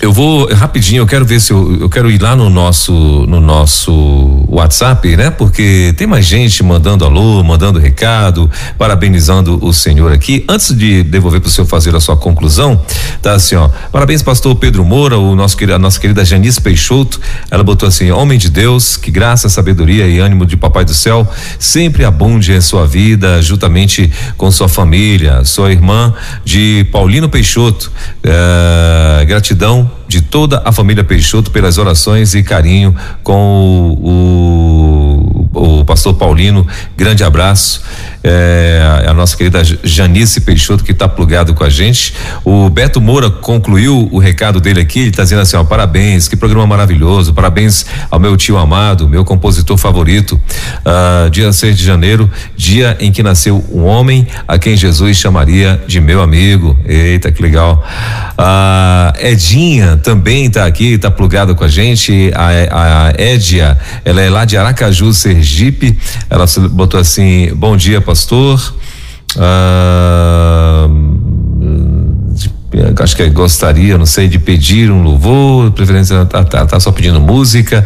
eu 0.00 0.12
vou 0.12 0.52
rapidinho, 0.52 1.02
eu 1.02 1.06
quero 1.06 1.24
ver 1.24 1.40
se 1.40 1.52
eu, 1.52 1.80
eu 1.80 1.88
quero 1.88 2.10
ir 2.10 2.20
lá 2.22 2.36
no 2.36 2.48
nosso 2.48 2.92
no 3.26 3.40
nosso 3.40 4.44
WhatsApp, 4.48 5.16
né? 5.16 5.30
Porque 5.30 5.92
tem 5.96 6.06
mais 6.06 6.24
gente 6.24 6.62
mandando 6.62 7.04
alô, 7.04 7.42
mandando 7.42 7.78
recado, 7.78 8.50
parabenizando 8.76 9.58
o 9.64 9.72
senhor 9.72 10.12
aqui. 10.12 10.44
Antes 10.48 10.76
de 10.76 11.02
devolver 11.02 11.40
para 11.40 11.48
o 11.48 11.50
senhor 11.50 11.66
fazer 11.66 11.94
a 11.96 12.00
sua 12.00 12.16
conclusão, 12.16 12.80
tá 13.20 13.32
assim, 13.32 13.56
ó. 13.56 13.68
Parabéns, 13.90 14.22
pastor 14.22 14.54
Pedro 14.56 14.84
Moura, 14.84 15.18
o 15.18 15.34
nosso 15.34 15.56
a 15.74 15.78
nossa 15.78 15.98
querida 15.98 16.24
Janice 16.24 16.60
Peixoto. 16.60 17.20
Ela 17.50 17.64
botou 17.64 17.88
assim: 17.88 18.10
Homem 18.10 18.38
de 18.38 18.50
Deus, 18.50 18.96
que 18.96 19.10
graça, 19.10 19.48
sabedoria 19.48 20.06
e 20.06 20.20
ânimo 20.20 20.46
de 20.46 20.56
Papai 20.56 20.84
do 20.84 20.94
Céu 20.94 21.28
sempre 21.58 22.04
abunde 22.04 22.52
em 22.52 22.60
sua 22.60 22.86
vida, 22.86 23.42
juntamente 23.42 24.10
com 24.36 24.50
sua 24.50 24.68
família, 24.68 25.44
sua 25.44 25.72
irmã 25.72 26.14
de 26.44 26.86
Paulino 26.92 27.28
Peixoto. 27.28 27.90
É, 28.22 29.24
gratidão 29.24 29.87
de 30.06 30.22
toda 30.22 30.62
a 30.64 30.72
família 30.72 31.04
Peixoto 31.04 31.50
pelas 31.50 31.78
orações 31.78 32.34
e 32.34 32.42
carinho 32.42 32.94
com 33.22 33.96
o, 34.00 35.48
o, 35.52 35.80
o 35.80 35.84
pastor 35.84 36.14
Paulino. 36.14 36.66
Grande 36.96 37.24
abraço 37.24 37.82
é, 38.22 39.04
a 39.06 39.14
nossa 39.14 39.36
querida 39.36 39.62
Janice 39.82 40.40
Peixoto 40.40 40.84
que 40.84 40.92
está 40.92 41.08
plugado 41.08 41.54
com 41.54 41.64
a 41.64 41.68
gente. 41.68 42.14
O 42.44 42.68
Beto 42.68 43.00
Moura 43.00 43.30
concluiu 43.30 44.08
o 44.10 44.18
recado 44.18 44.60
dele 44.60 44.80
aqui, 44.80 45.00
ele 45.00 45.08
está 45.10 45.22
dizendo 45.22 45.42
assim, 45.42 45.56
ó, 45.56 45.64
parabéns, 45.64 46.28
que 46.28 46.36
programa 46.36 46.66
maravilhoso, 46.66 47.32
parabéns 47.32 47.86
ao 48.10 48.18
meu 48.18 48.36
tio 48.36 48.56
amado, 48.56 49.08
meu 49.08 49.24
compositor 49.24 49.76
favorito. 49.76 50.40
Uh, 50.84 51.30
dia 51.30 51.52
6 51.52 51.76
de 51.76 51.84
janeiro, 51.84 52.30
dia 52.56 52.96
em 53.00 53.12
que 53.12 53.22
nasceu 53.22 53.64
um 53.72 53.84
homem 53.84 54.26
a 54.46 54.58
quem 54.58 54.76
Jesus 54.76 55.16
chamaria 55.16 55.80
de 55.86 56.00
meu 56.00 56.22
amigo. 56.22 56.78
Eita, 56.86 57.30
que 57.30 57.42
legal. 57.42 57.84
A 58.36 59.12
uh, 59.16 59.26
Edinha 59.26 59.96
também 59.96 60.46
está 60.46 60.64
aqui, 60.66 60.94
está 60.94 61.10
plugada 61.10 61.54
com 61.54 61.64
a 61.64 61.68
gente. 61.68 62.30
A, 62.34 63.08
a 63.08 63.22
Edia, 63.22 63.76
ela 64.04 64.20
é 64.20 64.30
lá 64.30 64.44
de 64.44 64.56
Aracaju, 64.56 65.12
Sergipe. 65.12 65.98
Ela 66.30 66.46
botou 66.70 67.00
assim: 67.00 67.50
bom 67.54 67.76
dia, 67.76 68.00
pastor. 68.08 68.56
Ah, 69.36 70.88
acho 73.02 73.16
que 73.16 73.28
gostaria, 73.30 73.96
não 73.96 74.04
sei, 74.04 74.28
de 74.28 74.38
pedir 74.38 74.90
um 74.90 75.02
louvor, 75.02 75.70
preferência 75.70 76.24
tá, 76.26 76.44
tá, 76.44 76.66
tá 76.66 76.80
só 76.80 76.92
pedindo 76.92 77.20
música. 77.20 77.84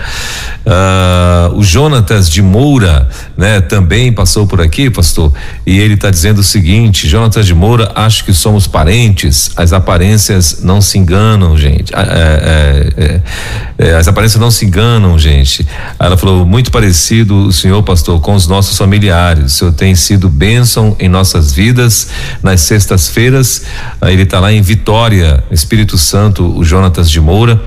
Uh, 0.67 1.57
o 1.57 1.63
Jonatas 1.63 2.29
de 2.29 2.43
Moura, 2.43 3.09
né, 3.37 3.61
também 3.61 4.13
passou 4.13 4.47
por 4.47 4.61
aqui, 4.61 4.91
pastor, 4.91 5.33
e 5.67 5.79
ele 5.79 5.95
está 5.95 6.11
dizendo 6.11 6.39
o 6.39 6.43
seguinte: 6.43 7.09
Jonatas 7.09 7.47
de 7.47 7.55
Moura, 7.55 7.93
acho 7.95 8.25
que 8.25 8.33
somos 8.33 8.67
parentes, 8.67 9.51
as 9.57 9.73
aparências 9.73 10.63
não 10.63 10.81
se 10.81 10.99
enganam, 10.99 11.57
gente. 11.57 11.93
Ah, 11.95 12.03
é, 12.03 12.93
é, 12.97 13.05
é, 13.05 13.89
é, 13.89 13.95
as 13.95 14.09
aparências 14.09 14.41
não 14.41 14.51
se 14.51 14.65
enganam, 14.65 15.19
gente. 15.19 15.67
Ela 15.99 16.17
falou 16.17 16.45
muito 16.45 16.71
parecido 16.71 17.47
o 17.47 17.53
senhor, 17.53 17.83
pastor, 17.83 18.21
com 18.21 18.35
os 18.35 18.47
nossos 18.47 18.77
familiares. 18.77 19.45
O 19.45 19.49
senhor 19.51 19.73
tem 19.73 19.95
sido 19.95 20.29
bênção 20.29 20.97
em 20.99 21.09
nossas 21.09 21.53
vidas 21.53 22.09
nas 22.43 22.61
sextas-feiras. 22.63 23.65
ele 24.03 24.23
está 24.23 24.41
lá 24.41 24.53
em 24.53 24.63
Vitória, 24.73 25.45
Espírito 25.51 25.99
Santo, 25.99 26.59
o 26.59 26.65
Jonatas 26.65 27.11
de 27.11 27.21
Moura. 27.21 27.61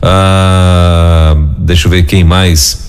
Ah, 0.00 1.36
deixa 1.58 1.86
eu 1.86 1.90
ver 1.90 2.04
quem 2.04 2.24
mais 2.24 2.86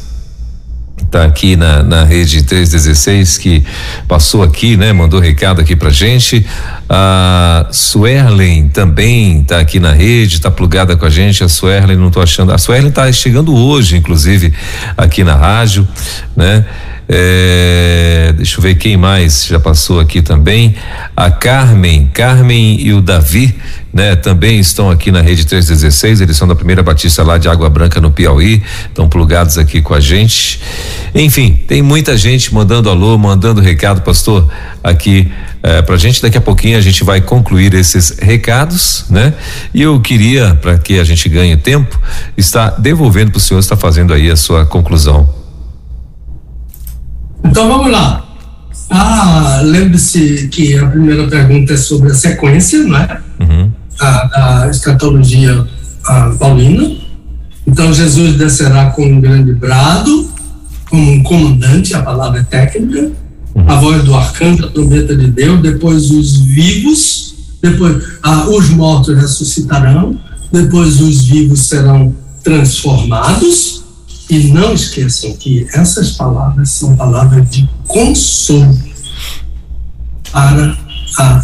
está 1.02 1.26
aqui 1.26 1.58
na, 1.58 1.84
na 1.84 2.06
rede 2.06 2.44
316 2.44 3.38
que 3.38 3.66
passou 4.08 4.42
aqui, 4.42 4.78
né? 4.78 4.94
Mandou 4.94 5.20
recado 5.20 5.60
aqui 5.60 5.76
pra 5.76 5.90
gente. 5.90 6.46
A 6.88 7.68
Suerlen 7.70 8.70
também 8.70 9.42
está 9.42 9.60
aqui 9.60 9.82
na 9.82 9.92
rede, 9.92 10.36
está 10.36 10.50
plugada 10.50 10.96
com 10.96 11.06
a 11.06 11.10
gente. 11.10 11.44
A 11.44 11.50
Suerlen, 11.50 11.98
não 11.98 12.08
estou 12.08 12.24
achando. 12.24 12.54
A 12.54 12.58
Suerlen 12.58 12.88
está 12.88 13.12
chegando 13.12 13.54
hoje, 13.54 13.98
inclusive, 13.98 14.54
aqui 14.96 15.26
na 15.26 15.36
rádio, 15.36 15.86
né? 16.38 16.66
É, 17.10 18.34
deixa 18.36 18.58
eu 18.58 18.62
ver 18.62 18.76
quem 18.76 18.98
mais 18.98 19.46
já 19.46 19.60
passou 19.60 20.00
aqui 20.00 20.22
também. 20.22 20.76
A 21.16 21.32
Carmen, 21.32 22.10
Carmen 22.14 22.80
e 22.82 22.94
o 22.94 23.02
Davi, 23.02 23.56
né? 23.94 24.16
Também 24.16 24.60
estão 24.60 24.90
aqui 24.90 25.12
na 25.12 25.22
rede 25.22 25.46
316. 25.46 26.20
Eles 26.20 26.36
são 26.36 26.48
da 26.48 26.56
primeira 26.56 26.84
Batista 26.84 27.24
lá 27.24 27.38
de 27.38 27.48
Água 27.48 27.70
Branca 27.70 28.02
no 28.02 28.12
Piauí, 28.12 28.62
estão 28.88 29.08
plugados 29.08 29.58
aqui 29.58 29.82
com 29.82 29.94
a 29.94 30.00
gente. 30.00 30.60
Enfim, 31.16 31.60
tem 31.68 31.82
muita 31.82 32.18
gente 32.18 32.54
mandando 32.54 32.90
alô, 32.90 33.18
mandando 33.18 33.62
recado, 33.62 34.02
pastor, 34.02 34.52
aqui 34.84 35.32
é, 35.64 35.82
pra 35.82 35.96
gente. 35.96 36.22
Daqui 36.22 36.38
a 36.38 36.42
pouquinho 36.42 36.78
a 36.78 36.82
gente 36.82 37.04
vai 37.06 37.22
concluir 37.22 37.74
esses 37.74 38.18
recados, 38.20 39.06
né? 39.10 39.34
E 39.74 39.82
eu 39.82 40.00
queria, 40.02 40.56
para 40.56 40.78
que 40.78 41.00
a 41.00 41.04
gente 41.06 41.30
ganhe 41.30 41.56
tempo, 41.56 42.00
estar 42.36 42.72
devolvendo 42.72 43.32
para 43.32 43.38
o 43.38 43.42
senhor, 43.42 43.60
está 43.60 43.78
fazendo 43.78 44.14
aí 44.14 44.30
a 44.30 44.36
sua 44.36 44.66
conclusão. 44.66 45.37
Então 47.44 47.68
vamos 47.68 47.92
lá. 47.92 48.26
Ah, 48.90 49.62
lembre-se 49.64 50.48
que 50.50 50.78
a 50.78 50.88
primeira 50.88 51.28
pergunta 51.28 51.74
é 51.74 51.78
sobre 51.78 52.12
a 52.12 52.16
sequência, 52.16 52.84
não 52.84 52.98
é? 52.98 53.22
Uhum. 53.40 53.72
A, 54.00 54.64
a 54.64 54.70
escatologia 54.70 55.66
a 56.08 56.30
paulina. 56.40 56.96
Então 57.66 57.94
Jesus 57.94 58.38
descerá 58.38 58.92
com 58.92 59.06
um 59.06 59.20
grande 59.20 59.54
brado, 59.54 60.30
como 60.90 61.12
um 61.12 61.22
comandante, 61.22 61.94
a 61.94 62.02
palavra 62.02 62.40
é 62.40 62.44
técnica, 62.44 63.12
uhum. 63.54 63.70
a 63.70 63.76
voz 63.76 64.04
do 64.04 64.16
arcanjo, 64.16 64.66
a 64.66 64.70
trombeta 64.70 65.16
de 65.16 65.28
Deus, 65.28 65.62
depois 65.62 66.10
os 66.10 66.38
vivos, 66.38 67.36
depois 67.62 68.04
ah, 68.24 68.48
os 68.48 68.70
mortos 68.70 69.18
ressuscitarão, 69.18 70.18
depois 70.52 71.02
os 71.02 71.26
vivos 71.26 71.68
serão 71.68 72.16
transformados 72.42 73.84
e 74.30 74.40
não 74.48 74.74
esqueçam 74.74 75.34
que 75.34 75.68
essas 75.74 76.12
palavras 76.12 76.72
são 76.72 76.96
palavras 76.96 77.50
de 77.50 77.68
consolo 77.88 78.78
para 80.32 80.78
a 81.18 81.44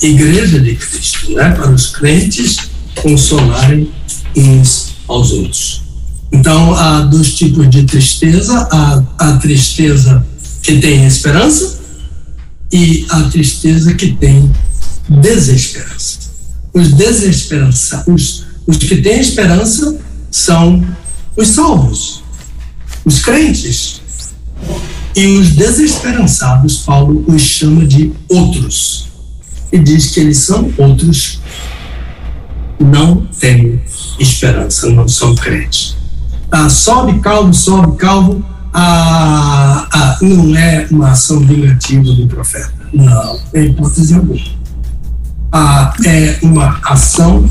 Igreja 0.00 0.60
de 0.60 0.76
Cristo, 0.76 1.32
né? 1.32 1.50
para 1.50 1.70
os 1.70 1.88
crentes 1.88 2.58
consolarem 3.02 3.90
uns 4.36 4.94
aos 5.08 5.32
outros. 5.32 5.82
Então, 6.32 6.74
há 6.74 7.02
dois 7.02 7.34
tipos 7.34 7.68
de 7.70 7.84
tristeza: 7.84 8.68
a, 8.70 9.02
a 9.18 9.36
tristeza 9.38 10.24
que 10.62 10.78
tem 10.78 11.06
esperança 11.06 11.80
e 12.72 13.06
a 13.08 13.22
tristeza 13.24 13.94
que 13.94 14.12
tem 14.12 14.50
desesperança. 15.08 16.18
Os 16.72 16.92
desesperança, 16.92 18.04
os, 18.08 18.44
os 18.66 18.78
que 18.78 18.96
têm 18.96 19.20
esperança 19.20 19.96
são 20.30 20.84
os 21.36 21.48
salvos, 21.48 22.22
os 23.04 23.20
crentes. 23.20 24.02
E 25.16 25.38
os 25.38 25.52
desesperançados, 25.52 26.78
Paulo 26.78 27.24
os 27.28 27.40
chama 27.40 27.86
de 27.86 28.12
outros. 28.28 29.08
E 29.72 29.78
diz 29.78 30.06
que 30.06 30.20
eles 30.20 30.38
são 30.38 30.72
outros, 30.76 31.40
não 32.80 33.26
têm 33.26 33.80
esperança, 34.18 34.88
não 34.90 35.06
são 35.06 35.34
crentes. 35.34 35.96
Ah, 36.50 36.68
sobe 36.68 37.20
calvo, 37.20 37.54
sobe 37.54 37.96
calvo, 37.96 38.44
ah, 38.72 39.86
ah, 39.92 40.18
não 40.20 40.56
é 40.56 40.86
uma 40.90 41.10
ação 41.10 41.40
vingativa 41.40 42.02
do 42.02 42.26
profeta. 42.26 42.72
Não, 42.92 43.40
é 43.52 43.64
hipótese 43.64 44.14
alguma. 44.14 44.40
Ah, 45.52 45.94
é 46.04 46.38
uma 46.42 46.80
ação 46.84 47.48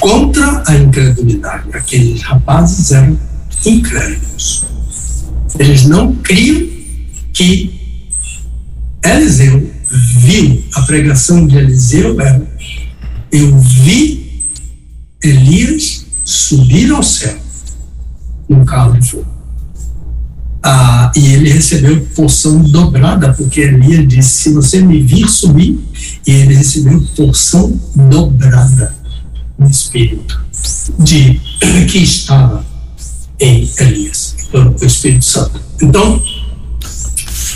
contra 0.00 0.62
a 0.66 0.76
incredulidade. 0.76 1.68
Aqueles 1.72 2.22
rapazes 2.22 2.92
eram 2.92 3.18
incrédulos. 3.64 4.64
Eles 5.58 5.84
não 5.84 6.14
criam 6.16 6.68
que 7.32 7.80
Eliseu 9.04 9.70
viu 9.90 10.64
a 10.74 10.82
pregação 10.82 11.46
de 11.46 11.56
Eliseu 11.56 12.20
era 12.20 12.46
eu 13.32 13.58
vi 13.58 14.44
Elias 15.22 16.06
subir 16.24 16.90
ao 16.90 17.02
céu 17.02 17.36
num 18.48 18.64
carro 18.64 18.98
de 18.98 19.10
fogo. 19.10 19.26
Ah, 20.62 21.12
e 21.14 21.34
ele 21.34 21.50
recebeu 21.50 22.00
porção 22.14 22.60
dobrada, 22.60 23.32
porque 23.34 23.60
Elias 23.60 24.08
disse: 24.08 24.42
Se 24.42 24.52
você 24.52 24.80
me 24.80 25.00
vir 25.02 25.28
subir, 25.28 25.78
e 26.26 26.30
ele 26.30 26.54
recebeu 26.54 27.00
porção 27.14 27.78
dobrada 27.94 28.94
no 29.04 29.05
Espírito 29.64 30.40
de 30.98 31.40
que 31.88 31.98
estava 31.98 32.64
em 33.40 33.70
Elias, 33.78 34.36
o 34.52 34.84
Espírito 34.84 35.24
Santo. 35.24 35.60
Então, 35.82 36.22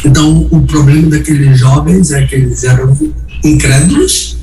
então 0.05 0.49
o 0.51 0.63
problema 0.63 1.11
daqueles 1.11 1.59
jovens 1.59 2.11
é 2.11 2.27
que 2.27 2.35
eles 2.35 2.65
eram 2.65 2.97
incrédulos 3.45 4.37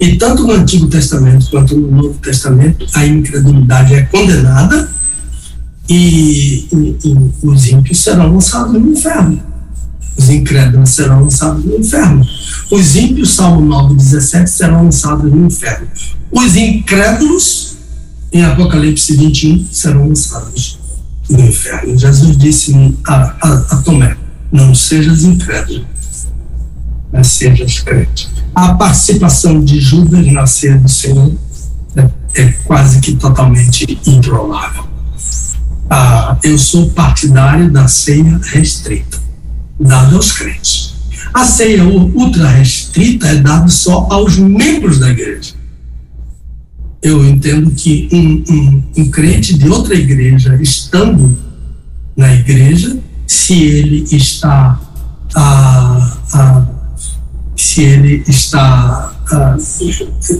e 0.00 0.16
tanto 0.16 0.42
no 0.42 0.52
Antigo 0.52 0.88
Testamento 0.88 1.48
quanto 1.50 1.76
no 1.76 1.90
Novo 1.90 2.18
Testamento 2.18 2.86
a 2.94 3.06
incredulidade 3.06 3.94
é 3.94 4.02
condenada 4.02 4.90
e, 5.88 6.66
e, 6.72 6.98
e 7.04 7.46
os 7.46 7.68
ímpios 7.68 8.00
serão 8.00 8.34
lançados 8.34 8.72
no 8.72 8.92
inferno. 8.92 9.53
Os 10.16 10.28
incrédulos 10.30 10.90
serão 10.90 11.24
lançados 11.24 11.64
no 11.64 11.76
inferno. 11.76 12.26
Os 12.70 12.96
ímpios, 12.96 13.34
Salmo 13.34 13.60
9, 13.60 13.96
17, 13.96 14.48
serão 14.48 14.84
lançados 14.84 15.30
no 15.30 15.46
inferno. 15.46 15.88
Os 16.30 16.56
incrédulos, 16.56 17.76
em 18.32 18.44
Apocalipse 18.44 19.16
21, 19.16 19.66
serão 19.70 20.08
lançados 20.08 20.78
no 21.28 21.40
inferno. 21.40 21.98
Jesus 21.98 22.36
disse 22.36 22.96
a, 23.06 23.34
a, 23.40 23.52
a 23.70 23.76
Tomé: 23.78 24.16
Não 24.52 24.74
sejas 24.74 25.24
incrédulo, 25.24 25.86
mas 27.12 27.28
sejas 27.28 27.80
crente. 27.80 28.28
A 28.54 28.74
participação 28.74 29.62
de 29.64 29.80
Judas 29.80 30.26
na 30.32 30.46
ceia 30.46 30.78
do 30.78 30.88
Senhor 30.88 31.32
é, 31.96 32.08
é 32.34 32.52
quase 32.64 33.00
que 33.00 33.14
totalmente 33.14 33.98
improvável. 34.06 34.84
Ah, 35.90 36.36
eu 36.42 36.58
sou 36.58 36.90
partidário 36.90 37.70
da 37.70 37.86
ceia 37.88 38.40
restrita, 38.42 39.18
dada 39.78 40.16
aos 40.16 40.32
crentes. 40.32 40.94
A 41.32 41.44
ceia 41.44 41.84
ultra 41.84 42.48
restrita 42.48 43.26
é 43.28 43.36
dada 43.36 43.68
só 43.68 44.06
aos 44.10 44.36
membros 44.36 44.98
da 44.98 45.10
igreja 45.10 45.54
eu 47.04 47.22
entendo 47.22 47.70
que 47.72 48.08
um, 48.10 48.42
um, 48.50 48.82
um 48.96 49.10
crente 49.10 49.58
de 49.58 49.68
outra 49.68 49.94
igreja, 49.94 50.58
estando 50.62 51.36
na 52.16 52.34
igreja, 52.34 52.98
se 53.26 53.62
ele 53.62 54.06
está 54.10 54.80
ah, 55.36 56.18
ah, 56.32 56.66
se 57.54 57.82
ele 57.82 58.24
está 58.26 59.12
ah, 59.30 59.56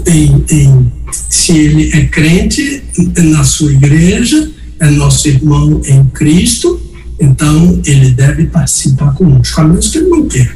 em, 0.07 0.45
em, 0.51 0.93
se 1.13 1.53
ele 1.53 1.91
é 1.93 2.07
crente 2.07 2.83
na 3.19 3.45
sua 3.45 3.71
igreja, 3.71 4.51
é 4.81 4.89
nosso 4.89 5.29
irmão 5.29 5.83
em 5.85 6.03
Cristo, 6.07 6.81
então 7.21 7.81
ele 7.85 8.11
deve 8.11 8.47
participar 8.47 9.15
conosco, 9.15 9.61
a 9.61 9.65
menos 9.65 9.89
que 9.89 9.99
ele 9.99 10.09
não 10.09 10.27
queira. 10.27 10.55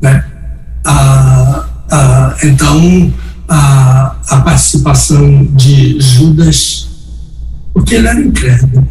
Né? 0.00 0.24
Ah, 0.84 1.68
ah, 1.90 2.36
então, 2.42 3.12
a, 3.48 4.16
a 4.28 4.40
participação 4.40 5.44
de 5.46 6.00
Judas, 6.00 6.88
porque 7.72 7.94
ele 7.96 8.08
era 8.08 8.20
incrédulo, 8.20 8.88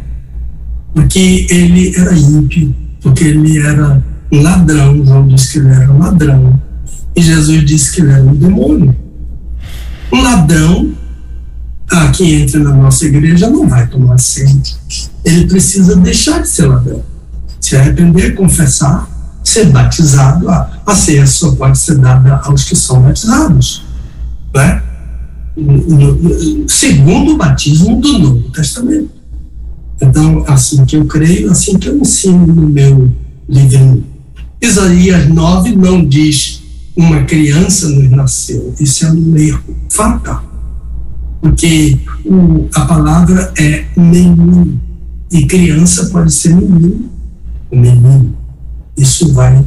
porque 0.94 1.46
ele 1.50 1.94
era 1.96 2.16
ímpio, 2.16 2.74
porque 3.00 3.24
ele 3.24 3.58
era 3.58 4.02
ladrão, 4.32 5.04
João 5.04 5.28
disse 5.28 5.52
que 5.52 5.58
ele 5.58 5.68
era 5.68 5.92
ladrão, 5.92 6.60
e 7.14 7.22
Jesus 7.22 7.64
disse 7.64 7.92
que 7.92 8.00
ele 8.02 8.12
era 8.12 8.22
um 8.22 8.34
demônio. 8.34 8.94
Um 10.12 10.22
ladrão 10.22 10.92
ah, 11.90 12.08
que 12.08 12.34
entra 12.34 12.60
na 12.60 12.74
nossa 12.74 13.06
igreja 13.06 13.48
não 13.48 13.68
vai 13.68 13.86
tomar 13.86 14.18
centro. 14.18 14.74
Ele 15.24 15.46
precisa 15.46 15.96
deixar 15.96 16.42
de 16.42 16.48
ser 16.48 16.66
ladrão, 16.66 17.02
se 17.60 17.76
arrepender, 17.76 18.34
confessar, 18.34 19.08
ser 19.44 19.66
batizado. 19.66 20.48
A, 20.48 20.80
a 20.84 20.94
ceia 20.94 21.26
só 21.26 21.52
pode 21.52 21.78
ser 21.78 21.98
dada 21.98 22.40
aos 22.44 22.64
que 22.64 22.74
são 22.74 23.00
batizados. 23.02 23.84
Né? 24.54 24.82
Segundo 26.66 27.32
o 27.32 27.36
batismo 27.36 28.00
do 28.00 28.18
Novo 28.18 28.50
Testamento. 28.50 29.10
Então, 30.00 30.44
assim 30.46 30.84
que 30.84 30.96
eu 30.96 31.06
creio, 31.06 31.50
assim 31.50 31.78
que 31.78 31.88
eu 31.88 31.98
ensino 31.98 32.46
no 32.46 32.68
meu 32.68 33.10
livro. 33.48 34.04
Isaías 34.60 35.28
9 35.28 35.76
não 35.76 36.06
diz 36.06 36.62
uma 36.96 37.22
criança 37.24 37.88
nos 37.88 38.10
nasceu. 38.10 38.74
Isso 38.80 39.06
é 39.06 39.12
um 39.12 39.36
erro 39.36 39.62
fatal. 39.88 40.55
Porque 41.40 41.98
o, 42.24 42.68
a 42.74 42.80
palavra 42.82 43.52
é 43.58 43.84
menino. 43.96 44.80
E 45.30 45.46
criança 45.46 46.06
pode 46.06 46.32
ser 46.32 46.54
menino 46.54 47.16
menino. 47.70 48.34
Isso 48.96 49.32
vai 49.32 49.64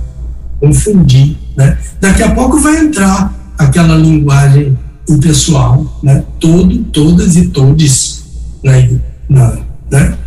confundir. 0.60 1.38
Né? 1.56 1.78
Daqui 2.00 2.24
a 2.24 2.34
pouco 2.34 2.60
vai 2.60 2.78
entrar 2.78 3.34
aquela 3.58 3.96
linguagem 3.96 4.78
impessoal, 5.08 6.00
né? 6.04 6.24
todo, 6.40 6.84
todas 6.86 7.36
e 7.36 7.48
todes. 7.48 8.24
Né? 8.64 9.00
Na, 9.30 9.58
né? 9.92 10.18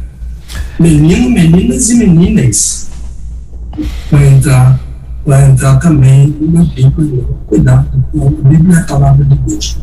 Menino, 0.78 1.30
meninas 1.30 1.90
e 1.90 1.94
meninas. 1.96 2.88
Vai 4.10 4.28
entrar 4.28 4.80
vai 5.24 5.48
entrar 5.48 5.76
também 5.76 6.34
na 6.40 6.64
Bíblia. 6.64 7.24
Cuidado, 7.46 8.04
a 8.12 8.48
Bíblia 8.48 8.76
é 8.76 8.80
a 8.80 8.84
palavra 8.84 9.24
de 9.24 9.36
Deus. 9.36 9.78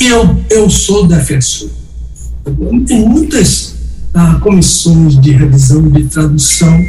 Eu, 0.00 0.44
eu 0.50 0.70
sou 0.70 1.06
defensor. 1.06 1.70
Tem 2.86 3.06
muitas 3.06 3.74
ah, 4.14 4.38
comissões 4.40 5.20
de 5.20 5.32
revisão 5.32 5.88
de 5.88 6.04
tradução. 6.04 6.84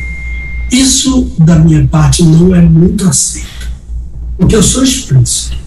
Isso, 0.71 1.31
da 1.39 1.57
minha 1.57 1.85
parte, 1.87 2.23
não 2.23 2.55
é 2.55 2.61
muito 2.61 3.07
aceito, 3.07 3.71
porque 4.37 4.55
eu 4.55 4.63
sou 4.63 4.83
explícito. 4.83 5.57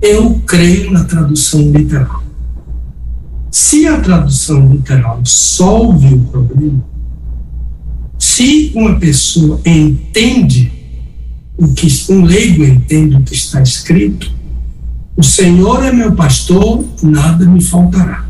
Eu 0.00 0.40
creio 0.46 0.90
na 0.90 1.04
tradução 1.04 1.60
literal. 1.70 2.22
Se 3.50 3.86
a 3.86 4.00
tradução 4.00 4.72
literal 4.72 5.20
solve 5.24 6.14
o 6.14 6.20
problema, 6.20 6.84
se 8.18 8.72
uma 8.74 8.98
pessoa 8.98 9.60
entende 9.64 10.72
o 11.56 11.68
que 11.68 11.86
um 12.10 12.24
leigo 12.24 12.64
entende 12.64 13.16
o 13.16 13.22
que 13.22 13.34
está 13.34 13.60
escrito, 13.62 14.32
o 15.22 15.24
Senhor 15.24 15.84
é 15.84 15.92
meu 15.92 16.10
pastor, 16.10 16.84
nada 17.00 17.46
me 17.46 17.62
faltará. 17.62 18.24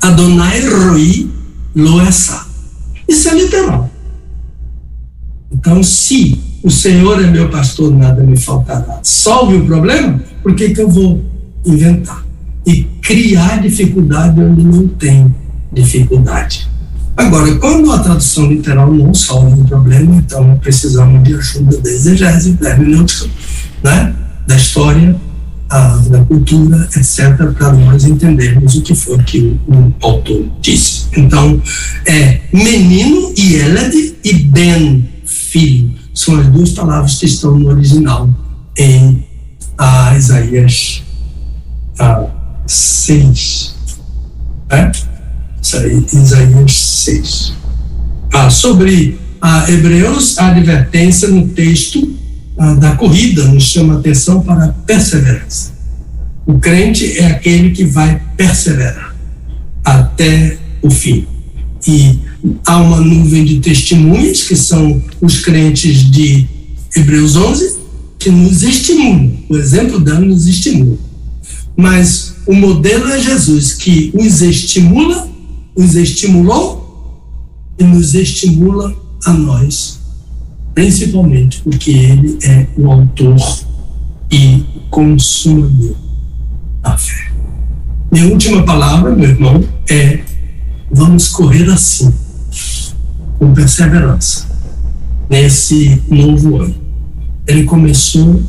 Adonai 0.00 0.66
roi 0.66 1.30
loessa. 1.76 2.46
Isso 3.06 3.28
é 3.28 3.34
literal. 3.34 3.90
Então, 5.52 5.82
se 5.82 6.40
o 6.62 6.70
Senhor 6.70 7.22
é 7.22 7.26
meu 7.26 7.50
pastor, 7.50 7.94
nada 7.94 8.22
me 8.22 8.38
faltará, 8.38 9.00
solve 9.02 9.56
o 9.56 9.66
problema, 9.66 10.18
por 10.42 10.54
que, 10.54 10.70
que 10.70 10.80
eu 10.80 10.88
vou 10.88 11.22
inventar? 11.66 12.24
E 12.66 12.84
criar 13.02 13.60
dificuldade 13.60 14.40
onde 14.40 14.64
não 14.64 14.88
tem 14.88 15.34
dificuldade. 15.70 16.66
Agora, 17.14 17.54
quando 17.56 17.92
a 17.92 17.98
tradução 17.98 18.46
literal 18.46 18.90
não 18.90 19.12
solve 19.12 19.60
o 19.60 19.64
problema, 19.66 20.16
então 20.16 20.56
precisamos 20.56 21.22
de 21.22 21.34
ajuda 21.34 21.76
da 21.82 21.90
exegese, 21.90 22.52
da 22.52 22.70
hermenêutica, 22.70 23.28
né? 23.84 24.14
Da 24.48 24.56
história, 24.56 25.14
a, 25.68 25.96
da 26.08 26.24
cultura, 26.24 26.88
etc., 26.96 27.52
para 27.52 27.70
nós 27.74 28.04
entendermos 28.04 28.76
o 28.76 28.80
que 28.80 28.94
foi 28.94 29.18
que 29.18 29.60
o, 29.68 29.92
autor 30.00 30.50
disse. 30.62 31.04
Então, 31.14 31.60
é 32.06 32.40
menino 32.50 33.34
e 33.36 33.56
Eled 33.56 34.16
e 34.24 34.32
Ben, 34.32 35.06
filho, 35.26 35.92
são 36.14 36.40
as 36.40 36.46
duas 36.48 36.70
palavras 36.70 37.16
que 37.16 37.26
estão 37.26 37.58
no 37.58 37.68
original 37.68 38.30
em 38.78 39.22
a, 39.76 40.16
Isaías 40.16 41.02
a, 41.98 42.24
6. 42.66 43.74
Né? 44.70 44.92
Isaías 46.10 46.72
6. 46.72 47.52
Ah, 48.32 48.48
sobre 48.48 49.20
ah, 49.42 49.70
Hebreus, 49.70 50.38
a 50.38 50.48
advertência 50.48 51.28
no 51.28 51.48
texto 51.48 52.17
ah, 52.58 52.74
da 52.74 52.96
corrida 52.96 53.44
nos 53.46 53.64
chama 53.64 53.94
a 53.94 53.98
atenção 53.98 54.40
para 54.40 54.64
a 54.66 54.68
perseverança. 54.68 55.72
O 56.46 56.58
crente 56.58 57.18
é 57.18 57.26
aquele 57.26 57.70
que 57.70 57.84
vai 57.84 58.20
perseverar 58.36 59.14
até 59.84 60.58
o 60.82 60.90
fim. 60.90 61.26
E 61.86 62.18
há 62.66 62.78
uma 62.78 63.00
nuvem 63.00 63.44
de 63.44 63.60
testemunhas, 63.60 64.42
que 64.42 64.56
são 64.56 65.02
os 65.20 65.40
crentes 65.40 66.10
de 66.10 66.46
Hebreus 66.94 67.36
11, 67.36 67.76
que 68.18 68.30
nos 68.30 68.62
estimulam. 68.62 69.32
O 69.48 69.56
exemplo 69.56 70.00
dela 70.00 70.20
nos 70.20 70.46
estimula. 70.46 70.96
Mas 71.76 72.34
o 72.46 72.54
modelo 72.54 73.08
é 73.08 73.20
Jesus, 73.20 73.74
que 73.74 74.10
os 74.14 74.42
estimula 74.42 75.28
os 75.78 75.94
estimulou 75.94 77.24
e 77.78 77.84
nos 77.84 78.12
estimula 78.12 78.92
a 79.24 79.32
nós, 79.32 79.97
principalmente 80.78 81.60
porque 81.62 81.90
Ele 81.90 82.38
é 82.40 82.64
o 82.76 82.88
autor 82.88 83.36
e 84.30 84.64
consumador 84.88 85.96
da 86.80 86.96
fé. 86.96 87.32
Minha 88.12 88.28
última 88.28 88.62
palavra, 88.62 89.10
meu 89.10 89.28
irmão, 89.28 89.64
é: 89.90 90.20
vamos 90.88 91.26
correr 91.30 91.68
assim, 91.68 92.14
com 93.40 93.52
perseverança, 93.52 94.46
nesse 95.28 96.00
novo 96.08 96.62
ano. 96.62 96.76
Ele 97.44 97.64
começou 97.64 98.40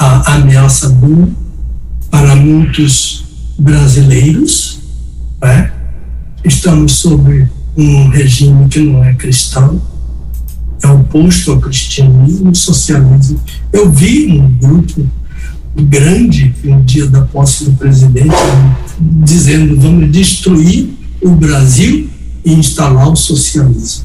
a 0.00 0.34
ameaça 0.34 0.88
boa 0.88 1.28
para 2.10 2.34
muitos 2.34 3.24
brasileiros, 3.56 4.80
né? 5.40 5.70
estamos 6.44 6.96
sob 6.96 7.48
um 7.76 8.08
regime 8.08 8.68
que 8.68 8.80
não 8.80 9.04
é 9.04 9.14
cristão, 9.14 9.80
é 10.82 10.88
oposto 10.88 11.52
ao 11.52 11.60
cristianismo, 11.60 12.54
socialismo. 12.54 13.40
Eu 13.72 13.90
vi 13.90 14.32
um 14.32 14.50
grupo 14.58 15.06
grande 15.76 16.54
no 16.64 16.82
dia 16.82 17.06
da 17.06 17.22
posse 17.22 17.64
do 17.64 17.72
presidente 17.72 18.34
dizendo 18.98 19.80
vamos 19.80 20.10
destruir 20.10 20.90
o 21.22 21.30
Brasil 21.30 22.08
e 22.44 22.52
instalar 22.52 23.10
o 23.10 23.16
socialismo. 23.16 24.04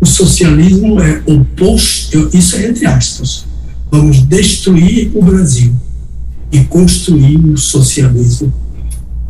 O 0.00 0.06
socialismo 0.06 1.00
é 1.00 1.22
oposto, 1.26 2.28
isso 2.32 2.56
é 2.56 2.68
entre 2.68 2.86
aspas. 2.86 3.46
Vamos 3.90 4.22
destruir 4.22 5.10
o 5.14 5.22
Brasil 5.22 5.74
e 6.50 6.64
construir 6.64 7.36
o 7.36 7.56
socialismo 7.56 8.52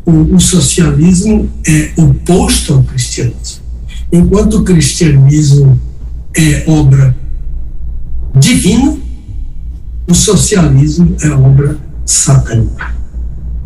o, 0.06 0.34
o 0.34 0.40
socialismo 0.40 1.48
é 1.66 1.92
oposto 1.96 2.74
ao 2.74 2.82
cristianismo. 2.82 3.64
Enquanto 4.12 4.58
o 4.58 4.64
cristianismo 4.64 5.80
é 6.36 6.64
obra 6.66 7.16
divina, 8.36 8.96
o 10.08 10.14
socialismo 10.14 11.16
é 11.22 11.30
obra 11.30 11.78
satânica. 12.04 12.94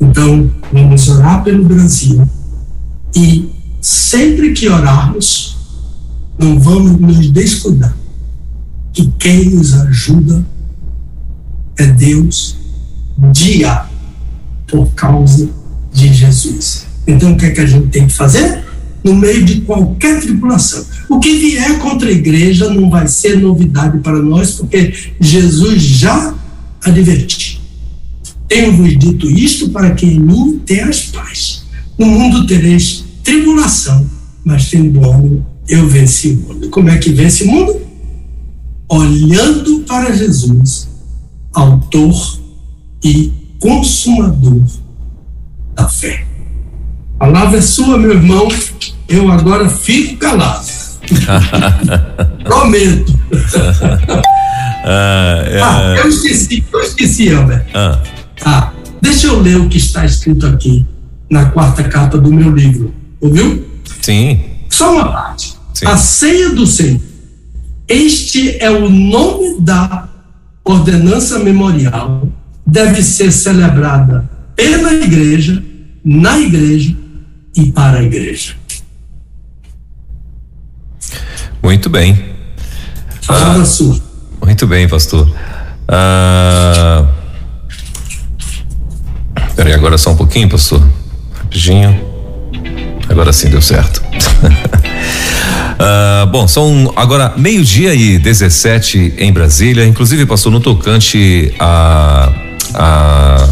Então, 0.00 0.50
vamos 0.72 1.08
orar 1.08 1.42
pelo 1.42 1.64
Brasil 1.64 2.28
e 3.14 3.50
sempre 3.80 4.52
que 4.52 4.68
orarmos, 4.68 5.56
não 6.38 6.58
vamos 6.60 7.00
nos 7.00 7.30
descuidar 7.30 7.96
que 8.92 9.10
quem 9.18 9.50
nos 9.50 9.74
ajuda 9.74 10.44
é 11.76 11.86
Deus 11.86 12.56
dia 13.32 13.84
por 14.66 14.86
causa 14.90 15.48
de 15.92 16.12
Jesus. 16.12 16.86
Então, 17.06 17.32
o 17.32 17.36
que 17.36 17.46
é 17.46 17.50
que 17.50 17.60
a 17.60 17.66
gente 17.66 17.88
tem 17.88 18.06
que 18.06 18.12
fazer? 18.12 18.64
No 19.04 19.14
meio 19.14 19.44
de 19.44 19.60
qualquer 19.62 20.20
tribulação. 20.20 20.84
O 21.08 21.20
que 21.20 21.32
vier 21.38 21.78
contra 21.78 22.08
a 22.08 22.12
igreja 22.12 22.68
não 22.68 22.90
vai 22.90 23.06
ser 23.06 23.38
novidade 23.38 23.98
para 23.98 24.20
nós, 24.20 24.52
porque 24.52 24.92
Jesus 25.20 25.82
já 25.82 26.34
advertiu. 26.82 27.58
Tenho-vos 28.48 28.98
dito 28.98 29.30
isto 29.30 29.70
para 29.70 29.94
que 29.94 30.06
em 30.06 30.18
mim 30.18 30.60
tenhas 30.64 31.02
paz. 31.02 31.64
No 31.98 32.06
mundo 32.06 32.46
tereis 32.46 33.04
tribulação, 33.22 34.08
mas 34.44 34.70
tendo 34.70 35.00
bom 35.00 35.42
eu 35.68 35.86
venci 35.86 36.30
o 36.30 36.36
mundo. 36.36 36.70
Como 36.70 36.88
é 36.88 36.96
que 36.96 37.10
vence 37.10 37.44
o 37.44 37.48
mundo? 37.48 37.80
Olhando 38.88 39.80
para 39.80 40.16
Jesus, 40.16 40.88
autor 41.52 42.40
e 43.04 43.30
consumador 43.60 44.62
da 45.74 45.86
fé. 45.86 46.26
A 47.18 47.26
palavra 47.26 47.58
é 47.58 47.60
sua, 47.60 47.98
meu 47.98 48.12
irmão. 48.12 48.48
Eu 49.08 49.28
agora 49.32 49.68
fico 49.68 50.18
calado. 50.18 50.68
Prometo. 52.44 53.12
ah, 54.84 55.42
é... 55.44 55.60
ah, 55.60 55.96
eu 55.98 56.08
esqueci, 56.08 56.64
eu 56.72 56.80
esqueci, 56.80 57.34
Albert. 57.34 57.66
Ah. 57.74 58.00
ah, 58.44 58.72
deixa 59.02 59.26
eu 59.26 59.40
ler 59.40 59.56
o 59.56 59.68
que 59.68 59.78
está 59.78 60.04
escrito 60.04 60.46
aqui 60.46 60.86
na 61.28 61.46
quarta 61.46 61.82
capa 61.82 62.16
do 62.18 62.32
meu 62.32 62.54
livro. 62.54 62.94
Ouviu? 63.20 63.66
Sim. 64.00 64.40
Só 64.70 64.92
uma 64.92 65.10
parte. 65.10 65.56
Sim. 65.74 65.86
A 65.86 65.96
ceia 65.96 66.50
do 66.50 66.68
Senhor. 66.68 67.00
Este 67.88 68.62
é 68.62 68.70
o 68.70 68.88
nome 68.88 69.60
da 69.60 70.08
ordenança 70.64 71.40
memorial. 71.40 72.28
Deve 72.64 73.02
ser 73.02 73.32
celebrada 73.32 74.30
pela 74.54 74.94
igreja, 74.94 75.60
na 76.04 76.38
igreja 76.38 76.97
e 77.58 77.72
para 77.72 77.98
a 77.98 78.02
igreja. 78.02 78.54
Muito 81.60 81.90
bem. 81.90 82.16
Palavra 83.26 83.62
ah, 83.62 83.66
sua. 83.66 84.00
Muito 84.44 84.66
bem, 84.66 84.88
pastor. 84.88 85.28
Ah, 85.88 87.04
peraí, 89.56 89.72
agora 89.72 89.98
só 89.98 90.12
um 90.12 90.16
pouquinho, 90.16 90.48
pastor. 90.48 90.80
Rapidinho. 91.34 92.08
Agora 93.08 93.32
sim 93.32 93.50
deu 93.50 93.60
certo. 93.60 94.00
Uh, 95.74 96.26
bom, 96.30 96.46
são 96.46 96.92
agora 96.94 97.34
meio-dia 97.36 97.92
e 97.92 98.18
17 98.18 99.14
em 99.18 99.32
Brasília. 99.32 99.84
Inclusive, 99.84 100.26
passou 100.26 100.52
no 100.52 100.60
tocante 100.60 101.52
a, 101.58 102.32
a 102.74 103.48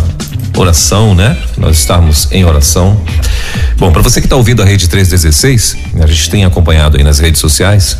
oração, 0.56 1.14
né? 1.14 1.36
Nós 1.56 1.78
estamos 1.78 2.28
em 2.32 2.44
oração. 2.44 3.00
Bom, 3.76 3.92
para 3.92 4.02
você 4.02 4.20
que 4.20 4.26
está 4.26 4.36
ouvindo 4.36 4.62
a 4.62 4.64
Rede 4.64 4.88
316, 4.88 5.76
a 6.00 6.06
gente 6.06 6.30
tem 6.30 6.44
acompanhado 6.44 6.96
aí 6.96 7.04
nas 7.04 7.18
redes 7.18 7.40
sociais 7.40 7.98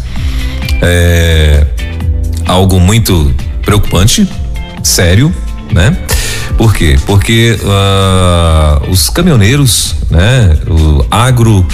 é, 0.83 1.67
algo 2.47 2.81
muito 2.81 3.35
preocupante, 3.63 4.29
sério, 4.83 5.35
né? 5.73 5.97
Por 6.57 6.75
quê? 6.75 6.97
Porque 7.05 7.59
uh, 7.61 8.91
os 8.91 9.11
caminhoneiros, 9.11 9.95
né, 10.11 10.57
o 10.67 11.05
agro 11.11 11.67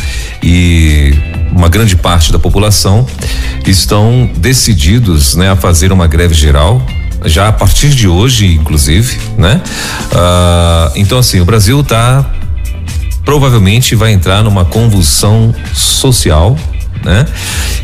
e 0.43 1.15
uma 1.53 1.69
grande 1.69 1.95
parte 1.95 2.33
da 2.33 2.39
população 2.39 3.07
estão 3.65 4.29
decididos, 4.37 5.37
né, 5.37 5.51
a 5.51 5.57
fazer 5.57 5.93
uma 5.93 6.09
greve 6.09 6.35
geral 6.35 6.85
já 7.25 7.49
a 7.49 7.53
partir 7.53 7.91
de 7.91 8.09
hoje, 8.09 8.55
inclusive, 8.55 9.19
né? 9.39 9.61
Uh, 10.13 10.93
então 10.97 11.19
assim, 11.19 11.41
o 11.41 11.45
Brasil 11.45 11.81
está 11.81 12.25
provavelmente 13.25 13.95
vai 13.95 14.13
entrar 14.13 14.43
numa 14.43 14.65
convulsão 14.65 15.55
social 15.73 16.57
né? 17.05 17.27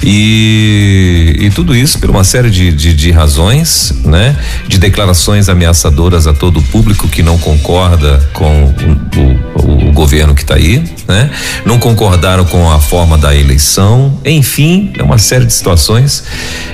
E, 0.02 1.36
e 1.40 1.50
tudo 1.50 1.74
isso 1.74 1.98
por 1.98 2.10
uma 2.10 2.24
série 2.24 2.50
de, 2.50 2.72
de, 2.72 2.94
de, 2.94 3.10
razões, 3.10 3.92
né? 4.04 4.36
De 4.66 4.78
declarações 4.78 5.48
ameaçadoras 5.48 6.26
a 6.26 6.32
todo 6.32 6.60
o 6.60 6.62
público 6.62 7.08
que 7.08 7.22
não 7.22 7.36
concorda 7.38 8.18
com 8.32 8.64
o, 8.64 9.60
o, 9.60 9.88
o 9.88 9.92
governo 9.92 10.34
que 10.34 10.42
está 10.42 10.54
aí, 10.54 10.84
né? 11.06 11.30
Não 11.64 11.78
concordaram 11.78 12.44
com 12.44 12.70
a 12.70 12.80
forma 12.80 13.18
da 13.18 13.34
eleição, 13.34 14.18
enfim, 14.24 14.92
é 14.96 15.02
uma 15.02 15.18
série 15.18 15.44
de 15.44 15.52
situações. 15.52 16.24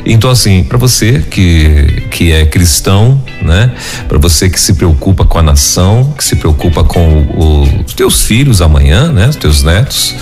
Então, 0.05 0.31
assim, 0.31 0.63
para 0.63 0.77
você 0.77 1.25
que, 1.31 2.05
que 2.11 2.33
é 2.33 2.45
cristão, 2.45 3.23
né? 3.43 3.73
Para 4.07 4.19
você 4.19 4.51
que 4.51 4.61
se 4.61 4.75
preocupa 4.75 5.25
com 5.25 5.39
a 5.39 5.43
nação, 5.43 6.13
que 6.17 6.25
se 6.25 6.37
preocupa 6.37 6.85
com 6.85 7.75
os 7.87 7.95
teus 7.95 8.23
filhos 8.23 8.61
amanhã, 8.61 9.11
né? 9.11 9.29
Os 9.29 9.37
teus 9.37 9.63
netos, 9.63 10.15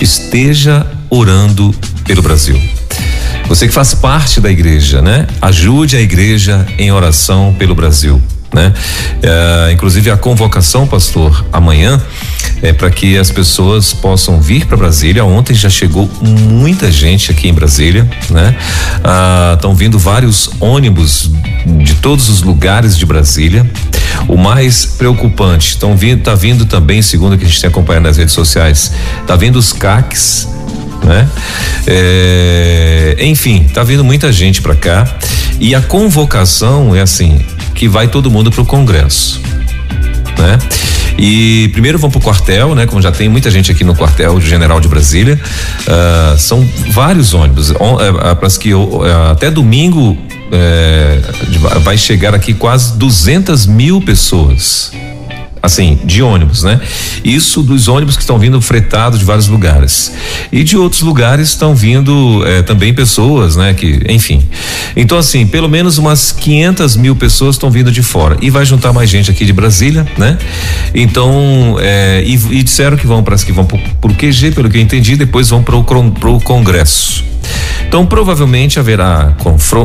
esteja 0.00 0.86
orando 1.10 1.74
pelo 2.04 2.22
Brasil. 2.22 2.60
Você 3.48 3.66
que 3.66 3.72
faz 3.72 3.94
parte 3.94 4.40
da 4.40 4.50
igreja, 4.50 5.00
né? 5.00 5.26
Ajude 5.40 5.96
a 5.96 6.00
igreja 6.00 6.66
em 6.78 6.92
oração 6.92 7.54
pelo 7.58 7.74
Brasil, 7.74 8.20
né? 8.52 8.74
É, 9.22 9.72
inclusive 9.72 10.10
a 10.10 10.16
convocação, 10.16 10.86
pastor, 10.86 11.46
amanhã 11.50 12.00
é 12.62 12.72
para 12.72 12.90
que 12.90 13.16
as 13.16 13.30
pessoas 13.30 13.92
possam 13.92 14.40
vir 14.40 14.66
para 14.66 14.76
Brasília. 14.76 15.24
Ontem 15.24 15.54
já 15.54 15.70
chegou 15.70 16.10
muita 16.20 16.90
gente 16.90 17.30
aqui 17.30 17.48
em 17.48 17.54
Brasília, 17.54 18.08
né? 18.30 18.54
Estão 19.54 19.70
ah, 19.70 19.74
vindo 19.74 19.98
vários 19.98 20.50
ônibus 20.60 21.30
de 21.64 21.94
todos 21.94 22.28
os 22.28 22.42
lugares 22.42 22.96
de 22.98 23.06
Brasília. 23.06 23.68
O 24.26 24.36
mais 24.36 24.84
preocupante, 24.84 25.70
estão 25.70 25.96
vindo, 25.96 26.22
tá 26.22 26.34
vindo 26.34 26.66
também, 26.66 27.00
segundo 27.00 27.34
o 27.34 27.38
que 27.38 27.44
a 27.44 27.48
gente 27.48 27.60
tem 27.60 27.68
acompanhado 27.68 28.06
nas 28.06 28.16
redes 28.16 28.34
sociais, 28.34 28.92
tá 29.26 29.36
vindo 29.36 29.56
os 29.56 29.72
CACs 29.72 30.57
né? 31.08 31.28
É, 31.86 33.16
enfim, 33.20 33.66
tá 33.72 33.82
vindo 33.82 34.04
muita 34.04 34.30
gente 34.30 34.60
para 34.60 34.74
cá 34.74 35.08
e 35.58 35.74
a 35.74 35.80
convocação 35.80 36.94
é 36.94 37.00
assim 37.00 37.40
que 37.74 37.88
vai 37.88 38.08
todo 38.08 38.30
mundo 38.30 38.50
pro 38.50 38.64
Congresso, 38.64 39.40
né? 40.38 40.58
E 41.18 41.68
primeiro 41.72 41.98
vão 41.98 42.10
pro 42.10 42.20
quartel, 42.20 42.74
né? 42.74 42.86
Como 42.86 43.02
já 43.02 43.10
tem 43.10 43.28
muita 43.28 43.50
gente 43.50 43.72
aqui 43.72 43.82
no 43.82 43.94
quartel 43.94 44.40
General 44.40 44.80
de 44.80 44.86
Brasília, 44.86 45.40
uh, 45.82 46.38
são 46.38 46.68
vários 46.90 47.34
ônibus. 47.34 47.72
On, 47.80 48.00
é, 48.00 48.34
parece 48.36 48.58
que 48.58 48.72
uh, 48.72 49.02
até 49.32 49.50
domingo 49.50 50.16
é, 50.52 51.20
vai 51.80 51.98
chegar 51.98 52.34
aqui 52.34 52.54
quase 52.54 52.96
200 52.96 53.66
mil 53.66 54.00
pessoas 54.00 54.92
assim, 55.62 55.98
de 56.04 56.22
ônibus, 56.22 56.62
né? 56.62 56.80
Isso 57.24 57.62
dos 57.62 57.88
ônibus 57.88 58.16
que 58.16 58.22
estão 58.22 58.38
vindo 58.38 58.60
fretados 58.60 59.18
de 59.18 59.24
vários 59.24 59.48
lugares. 59.48 60.12
E 60.52 60.62
de 60.62 60.76
outros 60.76 61.02
lugares 61.02 61.48
estão 61.48 61.74
vindo 61.74 62.44
é, 62.46 62.62
também 62.62 62.92
pessoas, 62.94 63.56
né? 63.56 63.74
Que, 63.74 64.00
enfim. 64.08 64.42
Então, 64.96 65.18
assim, 65.18 65.46
pelo 65.46 65.68
menos 65.68 65.98
umas 65.98 66.32
500 66.32 66.96
mil 66.96 67.16
pessoas 67.16 67.56
estão 67.56 67.70
vindo 67.70 67.90
de 67.90 68.02
fora. 68.02 68.36
E 68.40 68.50
vai 68.50 68.64
juntar 68.64 68.92
mais 68.92 69.10
gente 69.10 69.30
aqui 69.30 69.44
de 69.44 69.52
Brasília, 69.52 70.06
né? 70.16 70.38
Então, 70.94 71.76
é, 71.80 72.22
e, 72.24 72.34
e, 72.34 72.62
disseram 72.62 72.96
que 72.96 73.06
vão, 73.06 73.22
parece 73.22 73.44
que 73.44 73.52
vão 73.52 73.64
pro, 73.64 73.78
pro 74.00 74.14
QG, 74.14 74.52
pelo 74.52 74.68
que 74.68 74.78
eu 74.78 74.82
entendi, 74.82 75.16
depois 75.16 75.48
vão 75.48 75.62
pro, 75.62 75.82
pro 75.84 76.40
Congresso. 76.40 77.24
Então, 77.86 78.04
provavelmente 78.04 78.78
haverá 78.78 79.34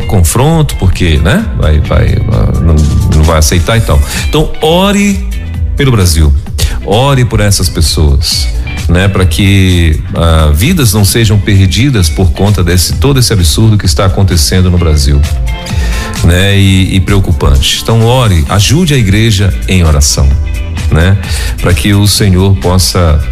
confronto, 0.08 0.76
porque, 0.76 1.18
né? 1.18 1.45
Vai, 1.58 1.80
vai, 1.80 2.18
não, 2.62 2.76
não 3.16 3.24
vai 3.24 3.38
aceitar 3.38 3.78
e 3.78 3.82
tal. 3.82 4.02
Então, 4.28 4.52
ore 4.62 5.26
pelo 5.76 5.91
Brasil. 5.91 6.34
Ore 6.86 7.24
por 7.24 7.40
essas 7.40 7.70
pessoas, 7.70 8.48
né, 8.90 9.08
para 9.08 9.26
que 9.26 10.02
ah, 10.14 10.52
vidas 10.54 10.94
não 10.94 11.06
sejam 11.06 11.40
perdidas 11.40 12.10
por 12.10 12.32
conta 12.32 12.62
desse 12.64 12.94
todo 12.94 13.20
esse 13.20 13.32
absurdo 13.32 13.78
que 13.78 13.86
está 13.86 14.06
acontecendo 14.06 14.70
no 14.70 14.78
Brasil, 14.78 15.22
né, 16.26 16.58
e, 16.58 16.95
e 16.95 17.00
preocupante. 17.00 17.80
Então 17.82 18.04
ore, 18.04 18.45
ajude 18.50 18.94
a 18.94 18.98
igreja 18.98 19.54
em 19.68 19.84
oração, 19.84 20.28
né, 20.91 21.18
para 21.62 21.74
que 21.74 21.94
o 21.94 22.06
Senhor 22.06 22.54
possa 22.58 23.24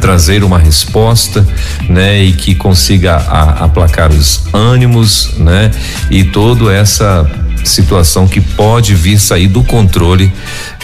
trazer 0.00 0.44
uma 0.44 0.58
resposta, 0.58 1.44
né, 1.88 2.22
e 2.22 2.32
que 2.32 2.54
consiga 2.54 3.16
a, 3.16 3.64
aplacar 3.64 4.12
os 4.12 4.44
ânimos, 4.52 5.32
né, 5.36 5.72
e 6.08 6.22
toda 6.22 6.72
essa 6.72 7.28
situação 7.64 8.26
que 8.26 8.40
pode 8.40 8.94
vir 8.94 9.18
sair 9.18 9.48
do 9.48 9.62
controle, 9.62 10.32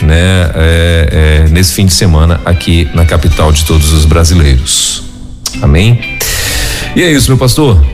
né, 0.02 0.51
é, 0.55 1.44
é, 1.44 1.48
nesse 1.51 1.72
fim 1.74 1.86
de 1.86 1.92
semana 1.92 2.40
aqui 2.44 2.88
na 2.94 3.05
capital 3.05 3.52
de 3.52 3.64
todos 3.64 3.92
os 3.92 4.05
brasileiros. 4.05 5.02
Amém? 5.62 6.18
E 6.96 7.02
é 7.02 7.10
isso, 7.10 7.28
meu 7.28 7.38
pastor. 7.38 7.84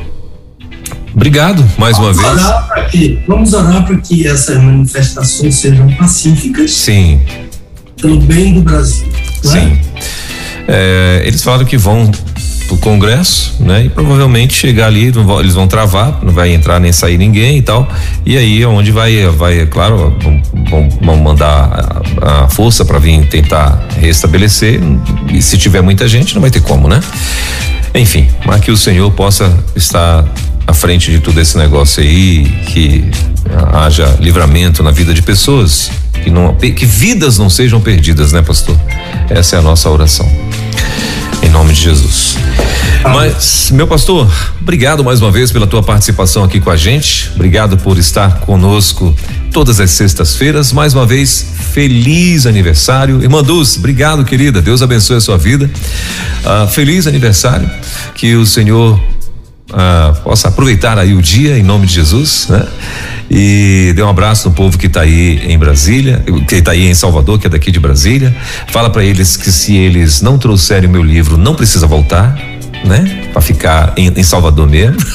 Obrigado 1.15 1.69
mais 1.77 1.97
vamos 1.97 2.19
uma 2.19 2.35
vez. 2.35 2.90
Que, 2.90 3.23
vamos 3.27 3.52
orar 3.52 3.85
para 3.85 3.97
que 3.97 4.27
essas 4.27 4.62
manifestações 4.62 5.55
sejam 5.57 5.89
pacíficas. 5.94 6.73
Sim. 6.73 7.20
Pelo 8.01 8.20
bem 8.20 8.55
do 8.55 8.62
Brasil. 8.62 9.09
É? 9.44 9.48
Sim. 9.48 9.78
É, 10.69 11.23
eles 11.24 11.43
falaram 11.43 11.65
que 11.65 11.77
vão 11.77 12.11
pro 12.71 12.79
Congresso, 12.79 13.57
né? 13.59 13.85
E 13.87 13.89
provavelmente 13.89 14.55
chegar 14.55 14.87
ali, 14.87 15.13
eles 15.41 15.55
vão 15.55 15.67
travar, 15.67 16.21
não 16.23 16.33
vai 16.33 16.55
entrar 16.55 16.79
nem 16.79 16.93
sair 16.93 17.19
ninguém 17.19 17.59
e 17.59 17.63
tal. 17.63 17.89
E 18.25 18.37
aí 18.37 18.63
é 18.63 18.69
onde 18.69 18.93
vai, 18.93 19.27
vai, 19.27 19.67
claro, 19.67 20.17
vão, 20.71 20.89
vão 21.03 21.17
mandar 21.17 22.03
a, 22.23 22.45
a 22.45 22.49
força 22.49 22.85
para 22.85 23.01
vir 23.01 23.27
tentar 23.27 23.89
restabelecer. 23.99 24.81
E 25.33 25.43
se 25.43 25.59
tiver 25.59 25.83
muita 25.83 26.07
gente, 26.07 26.33
não 26.35 26.41
vai 26.41 26.51
ter 26.51 26.61
como, 26.61 26.87
né? 26.87 27.01
Enfim, 27.93 28.29
mas 28.47 28.61
que 28.61 28.71
o 28.71 28.77
Senhor 28.77 29.11
possa 29.11 29.53
estar 29.75 30.25
à 30.65 30.73
frente 30.73 31.11
de 31.11 31.19
todo 31.19 31.41
esse 31.41 31.59
negócio 31.59 32.01
aí, 32.01 32.45
que 32.69 33.05
haja 33.73 34.17
livramento 34.21 34.81
na 34.81 34.93
vida 34.93 35.13
de 35.13 35.23
pessoas, 35.23 35.91
que 36.23 36.31
não 36.31 36.55
que 36.55 36.87
vidas 36.87 37.37
não 37.37 37.51
sejam 37.51 37.81
perdidas, 37.81 38.31
né, 38.31 38.43
pastor? 38.43 38.79
Essa 39.29 39.57
é 39.57 39.59
a 39.59 39.63
nossa 39.63 39.91
oração. 39.91 40.31
Em 41.51 41.52
nome 41.52 41.72
de 41.72 41.81
Jesus. 41.81 42.36
Mas, 43.02 43.72
meu 43.72 43.85
pastor, 43.85 44.31
obrigado 44.60 45.02
mais 45.02 45.20
uma 45.20 45.32
vez 45.32 45.51
pela 45.51 45.66
tua 45.66 45.82
participação 45.82 46.44
aqui 46.44 46.60
com 46.60 46.70
a 46.70 46.77
gente. 46.77 47.28
Obrigado 47.35 47.77
por 47.77 47.98
estar 47.98 48.43
conosco 48.43 49.12
todas 49.52 49.81
as 49.81 49.90
sextas-feiras. 49.90 50.72
Mais 50.72 50.94
uma 50.94 51.05
vez, 51.05 51.44
feliz 51.72 52.47
aniversário. 52.47 53.20
Irmã 53.20 53.43
Dulce, 53.43 53.81
obrigado, 53.81 54.24
querida. 54.24 54.62
Deus 54.62 54.81
abençoe 54.81 55.16
a 55.16 55.20
sua 55.20 55.36
vida. 55.36 55.68
Uh, 56.44 56.68
feliz 56.68 57.09
aniversário. 57.09 57.68
Que 58.14 58.36
o 58.36 58.47
Senhor 58.47 58.94
uh, 59.70 60.20
possa 60.22 60.47
aproveitar 60.47 60.98
aí 60.98 61.14
o 61.14 61.20
dia 61.20 61.59
em 61.59 61.64
nome 61.64 61.85
de 61.85 61.94
Jesus, 61.94 62.47
né? 62.48 62.64
E 63.31 63.93
dê 63.94 64.02
um 64.02 64.09
abraço 64.09 64.48
no 64.48 64.55
povo 64.55 64.77
que 64.77 64.86
está 64.86 65.02
aí 65.02 65.40
em 65.47 65.57
Brasília, 65.57 66.24
que 66.48 66.57
está 66.57 66.73
aí 66.73 66.86
em 66.86 66.94
Salvador, 66.94 67.39
que 67.39 67.47
é 67.47 67.51
daqui 67.51 67.70
de 67.70 67.78
Brasília. 67.78 68.35
Fala 68.69 68.90
para 68.90 69.05
eles 69.05 69.36
que 69.36 69.52
se 69.52 69.77
eles 69.77 70.20
não 70.20 70.36
trouxerem 70.36 70.89
o 70.89 70.93
meu 70.93 71.02
livro, 71.05 71.39
não 71.39 71.55
precisa 71.55 71.86
voltar, 71.86 72.36
né? 72.85 73.28
Para 73.32 73.40
ficar 73.40 73.93
em, 73.97 74.09
em 74.09 74.23
Salvador 74.24 74.69
mesmo. 74.69 74.97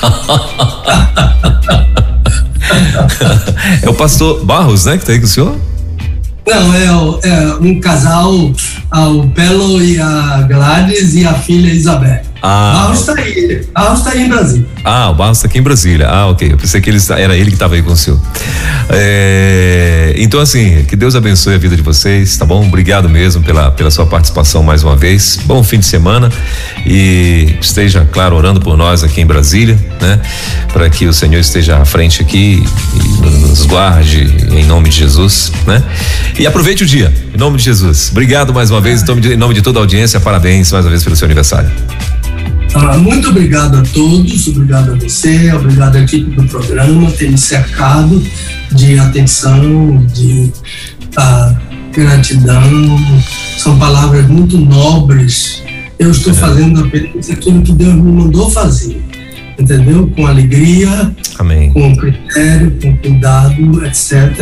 é 3.84 3.90
o 3.90 3.94
pastor 3.94 4.46
Barros, 4.46 4.86
né? 4.86 4.98
Que 4.98 5.06
tá 5.06 5.12
aí 5.12 5.20
com 5.20 5.26
o 5.26 5.30
senhor? 5.30 5.58
Não, 6.48 6.74
é, 6.74 6.86
é 7.28 7.56
um 7.60 7.80
casal, 7.82 8.34
o 8.34 9.28
Pelo 9.34 9.84
e 9.84 10.00
a 10.00 10.46
Gladys 10.48 11.16
e 11.16 11.26
a 11.26 11.34
filha 11.34 11.74
Isabel. 11.74 12.22
Ah. 12.48 12.74
Barros 12.76 13.00
está 13.00 13.14
aí. 13.14 13.66
Barros 13.74 14.00
está 14.00 14.12
aí 14.12 14.24
em 14.24 14.30
Brasília. 14.30 14.68
Ah, 14.84 15.10
o 15.10 15.16
Barros 15.16 15.38
está 15.40 15.48
aqui 15.48 15.58
em 15.58 15.64
Brasília. 15.64 16.08
Ah, 16.08 16.28
ok. 16.28 16.52
Eu 16.52 16.58
pensei 16.58 16.80
que 16.80 16.92
ele, 16.92 17.00
era 17.18 17.36
ele 17.36 17.48
que 17.48 17.56
estava 17.56 17.74
aí 17.74 17.82
com 17.82 17.92
o 17.92 17.98
senhor. 17.98 18.20
É, 18.88 20.14
então, 20.18 20.40
assim, 20.40 20.86
que 20.88 20.96
Deus 20.96 21.16
abençoe 21.16 21.56
a 21.56 21.58
vida 21.58 21.76
de 21.76 21.82
vocês, 21.82 22.38
tá 22.38 22.46
bom? 22.46 22.64
Obrigado 22.68 23.10
mesmo 23.10 23.42
pela, 23.42 23.72
pela 23.72 23.90
sua 23.90 24.06
participação 24.06 24.62
mais 24.62 24.84
uma 24.84 24.96
vez. 24.96 25.40
Bom 25.46 25.64
fim 25.64 25.80
de 25.80 25.88
semana 25.88 26.32
e 26.86 27.58
esteja, 27.60 28.08
claro, 28.12 28.36
orando 28.36 28.62
por 28.62 28.78
nós 28.78 29.04
aqui 29.04 29.22
em 29.22 29.26
Brasília, 29.26 29.80
né? 30.00 30.22
Para 30.72 30.88
que 30.88 31.08
o 31.08 31.14
Senhor 31.14 31.40
esteja 31.40 31.78
à 31.78 31.86
frente 31.86 32.22
aqui 32.22 32.64
e 32.94 33.08
nos 33.48 33.66
guarde 33.66 34.32
em 34.52 34.66
nome 34.66 34.90
de 34.90 34.98
Jesus, 34.98 35.52
né? 35.66 35.84
E 36.38 36.46
aproveite 36.46 36.84
o 36.84 36.86
dia, 36.86 37.12
em 37.34 37.38
nome 37.40 37.58
de 37.58 37.64
Jesus. 37.64 38.10
Obrigado 38.12 38.54
mais 38.54 38.70
uma 38.70 38.82
vez, 38.82 39.02
em 39.02 39.06
nome 39.08 39.22
de, 39.22 39.34
em 39.34 39.38
nome 39.38 39.56
de 39.56 39.64
toda 39.64 39.80
a 39.80 39.82
audiência. 39.82 40.20
Parabéns 40.20 40.72
mais 40.72 40.86
uma 40.86 40.92
vez 40.92 41.04
pelo 41.04 41.16
seu 41.16 41.26
aniversário. 41.26 41.72
Ah, 42.78 42.98
muito 42.98 43.30
obrigado 43.30 43.78
a 43.78 43.82
todos, 43.82 44.48
obrigado 44.50 44.92
a 44.92 44.96
você, 44.96 45.50
obrigado 45.54 45.96
à 45.96 46.02
equipe 46.02 46.30
do 46.32 46.44
programa, 46.44 47.10
ter 47.12 47.32
me 47.32 47.38
cercado 47.38 48.22
de 48.74 49.00
atenção, 49.00 50.06
de 50.14 50.52
ah, 51.16 51.56
gratidão. 51.94 52.62
São 53.58 53.80
palavras 53.80 54.28
muito 54.28 54.58
nobres. 54.58 55.64
Eu 55.98 56.12
estou 56.12 56.34
é. 56.34 56.36
fazendo 56.36 56.82
apenas 56.82 57.30
aquilo 57.30 57.62
que 57.62 57.72
Deus 57.72 57.94
me 57.94 58.12
mandou 58.12 58.52
fazer 58.52 59.02
entendeu? 59.58 60.12
Com 60.16 60.28
alegria, 60.28 61.14
Amém. 61.40 61.72
com 61.72 61.96
critério, 61.96 62.78
com 62.82 62.98
cuidado, 62.98 63.86
etc. 63.86 64.34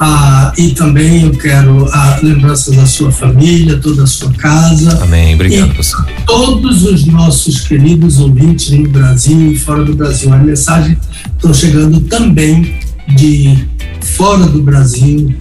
Ah, 0.00 0.52
e 0.56 0.70
também 0.70 1.24
eu 1.24 1.32
quero 1.32 1.88
ah, 1.92 2.18
lembranças 2.22 2.76
da 2.76 2.86
sua 2.86 3.10
família, 3.10 3.78
toda 3.78 4.04
a 4.04 4.06
sua 4.06 4.32
casa. 4.32 5.02
Amém. 5.02 5.34
Obrigado, 5.34 5.74
pastor. 5.74 6.06
Todos 6.26 6.84
os 6.84 7.04
nossos 7.06 7.60
queridos 7.60 8.18
ouvintes 8.20 8.70
no 8.70 8.88
Brasil 8.88 9.52
e 9.52 9.58
fora 9.58 9.84
do 9.84 9.94
Brasil. 9.94 10.32
A 10.32 10.38
mensagem 10.38 10.96
estão 11.36 11.52
chegando 11.52 12.00
também 12.02 12.78
de 13.16 13.66
fora 14.00 14.46
do 14.46 14.62
Brasil 14.62 15.34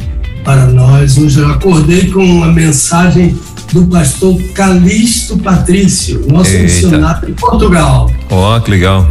para 0.44 0.68
nós. 0.68 1.18
Hoje 1.18 1.40
eu 1.40 1.49
acordei 1.49 2.07
com 2.07 2.24
uma 2.24 2.52
mensagem 2.52 3.38
do 3.73 3.85
pastor 3.85 4.41
Calixto 4.53 5.38
Patrício, 5.38 6.26
nosso 6.27 6.52
Eita. 6.52 6.64
missionário 6.64 7.30
em 7.30 7.34
Portugal. 7.34 8.11
Ó, 8.30 8.57
oh, 8.57 8.61
que 8.61 8.72
legal. 8.72 9.10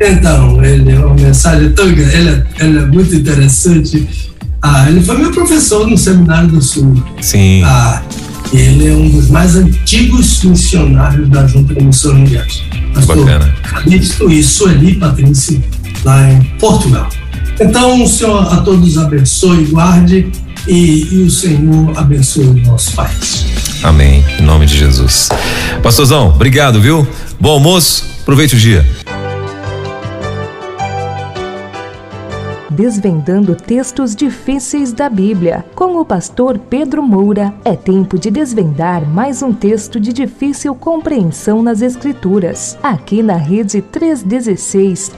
Então, 0.00 0.64
ele 0.64 0.92
é 0.92 0.98
uma 0.98 1.14
mensagem 1.14 1.72
tão 1.72 1.86
ele 1.88 2.28
é, 2.28 2.46
ele 2.60 2.78
é 2.78 2.86
muito 2.86 3.14
interessante. 3.14 4.06
Ah, 4.62 4.88
ele 4.88 5.00
foi 5.00 5.18
meu 5.18 5.30
professor 5.32 5.86
no 5.86 5.96
Seminário 5.96 6.48
do 6.48 6.62
Sul. 6.62 7.02
Sim. 7.20 7.62
Ah, 7.64 8.02
ele 8.52 8.88
é 8.88 8.92
um 8.92 9.08
dos 9.10 9.28
mais 9.28 9.56
antigos 9.56 10.42
missionários 10.42 11.28
da 11.28 11.46
Junta 11.46 11.74
de 11.74 11.84
Missões 11.84 12.18
Mundiais. 12.18 12.62
Pastor 12.94 13.16
Bacana. 13.18 13.54
Calixto 13.62 14.30
e 14.30 14.42
Sueli 14.42 14.94
Patrício, 14.94 15.62
lá 16.04 16.30
em 16.30 16.42
Portugal. 16.58 17.08
Então, 17.60 18.02
o 18.02 18.08
Senhor 18.08 18.52
a 18.52 18.58
todos 18.58 18.96
abençoe 18.98 19.62
e 19.62 19.66
guarde 19.66 20.30
e, 20.68 21.08
e 21.14 21.22
o 21.22 21.30
Senhor 21.30 21.98
abençoe 21.98 22.44
o 22.44 22.66
nosso 22.66 22.94
país. 22.94 23.46
Amém. 23.82 24.24
Em 24.38 24.42
nome 24.42 24.66
de 24.66 24.76
Jesus. 24.76 25.28
Pastorzão, 25.82 26.28
obrigado, 26.28 26.80
viu? 26.80 27.06
Bom 27.40 27.50
almoço, 27.50 28.04
aproveite 28.20 28.54
o 28.54 28.58
dia. 28.58 28.84
Desvendando 32.70 33.56
textos 33.56 34.14
difíceis 34.14 34.92
da 34.92 35.08
Bíblia. 35.08 35.64
Com 35.74 36.00
o 36.00 36.04
pastor 36.04 36.58
Pedro 36.58 37.02
Moura, 37.02 37.52
é 37.64 37.74
tempo 37.74 38.16
de 38.16 38.30
desvendar 38.30 39.04
mais 39.04 39.42
um 39.42 39.52
texto 39.52 39.98
de 39.98 40.12
difícil 40.12 40.74
compreensão 40.76 41.60
nas 41.60 41.82
Escrituras. 41.82 42.78
Aqui 42.80 43.20
na 43.20 43.36
Rede 43.36 43.82
316 43.82 45.10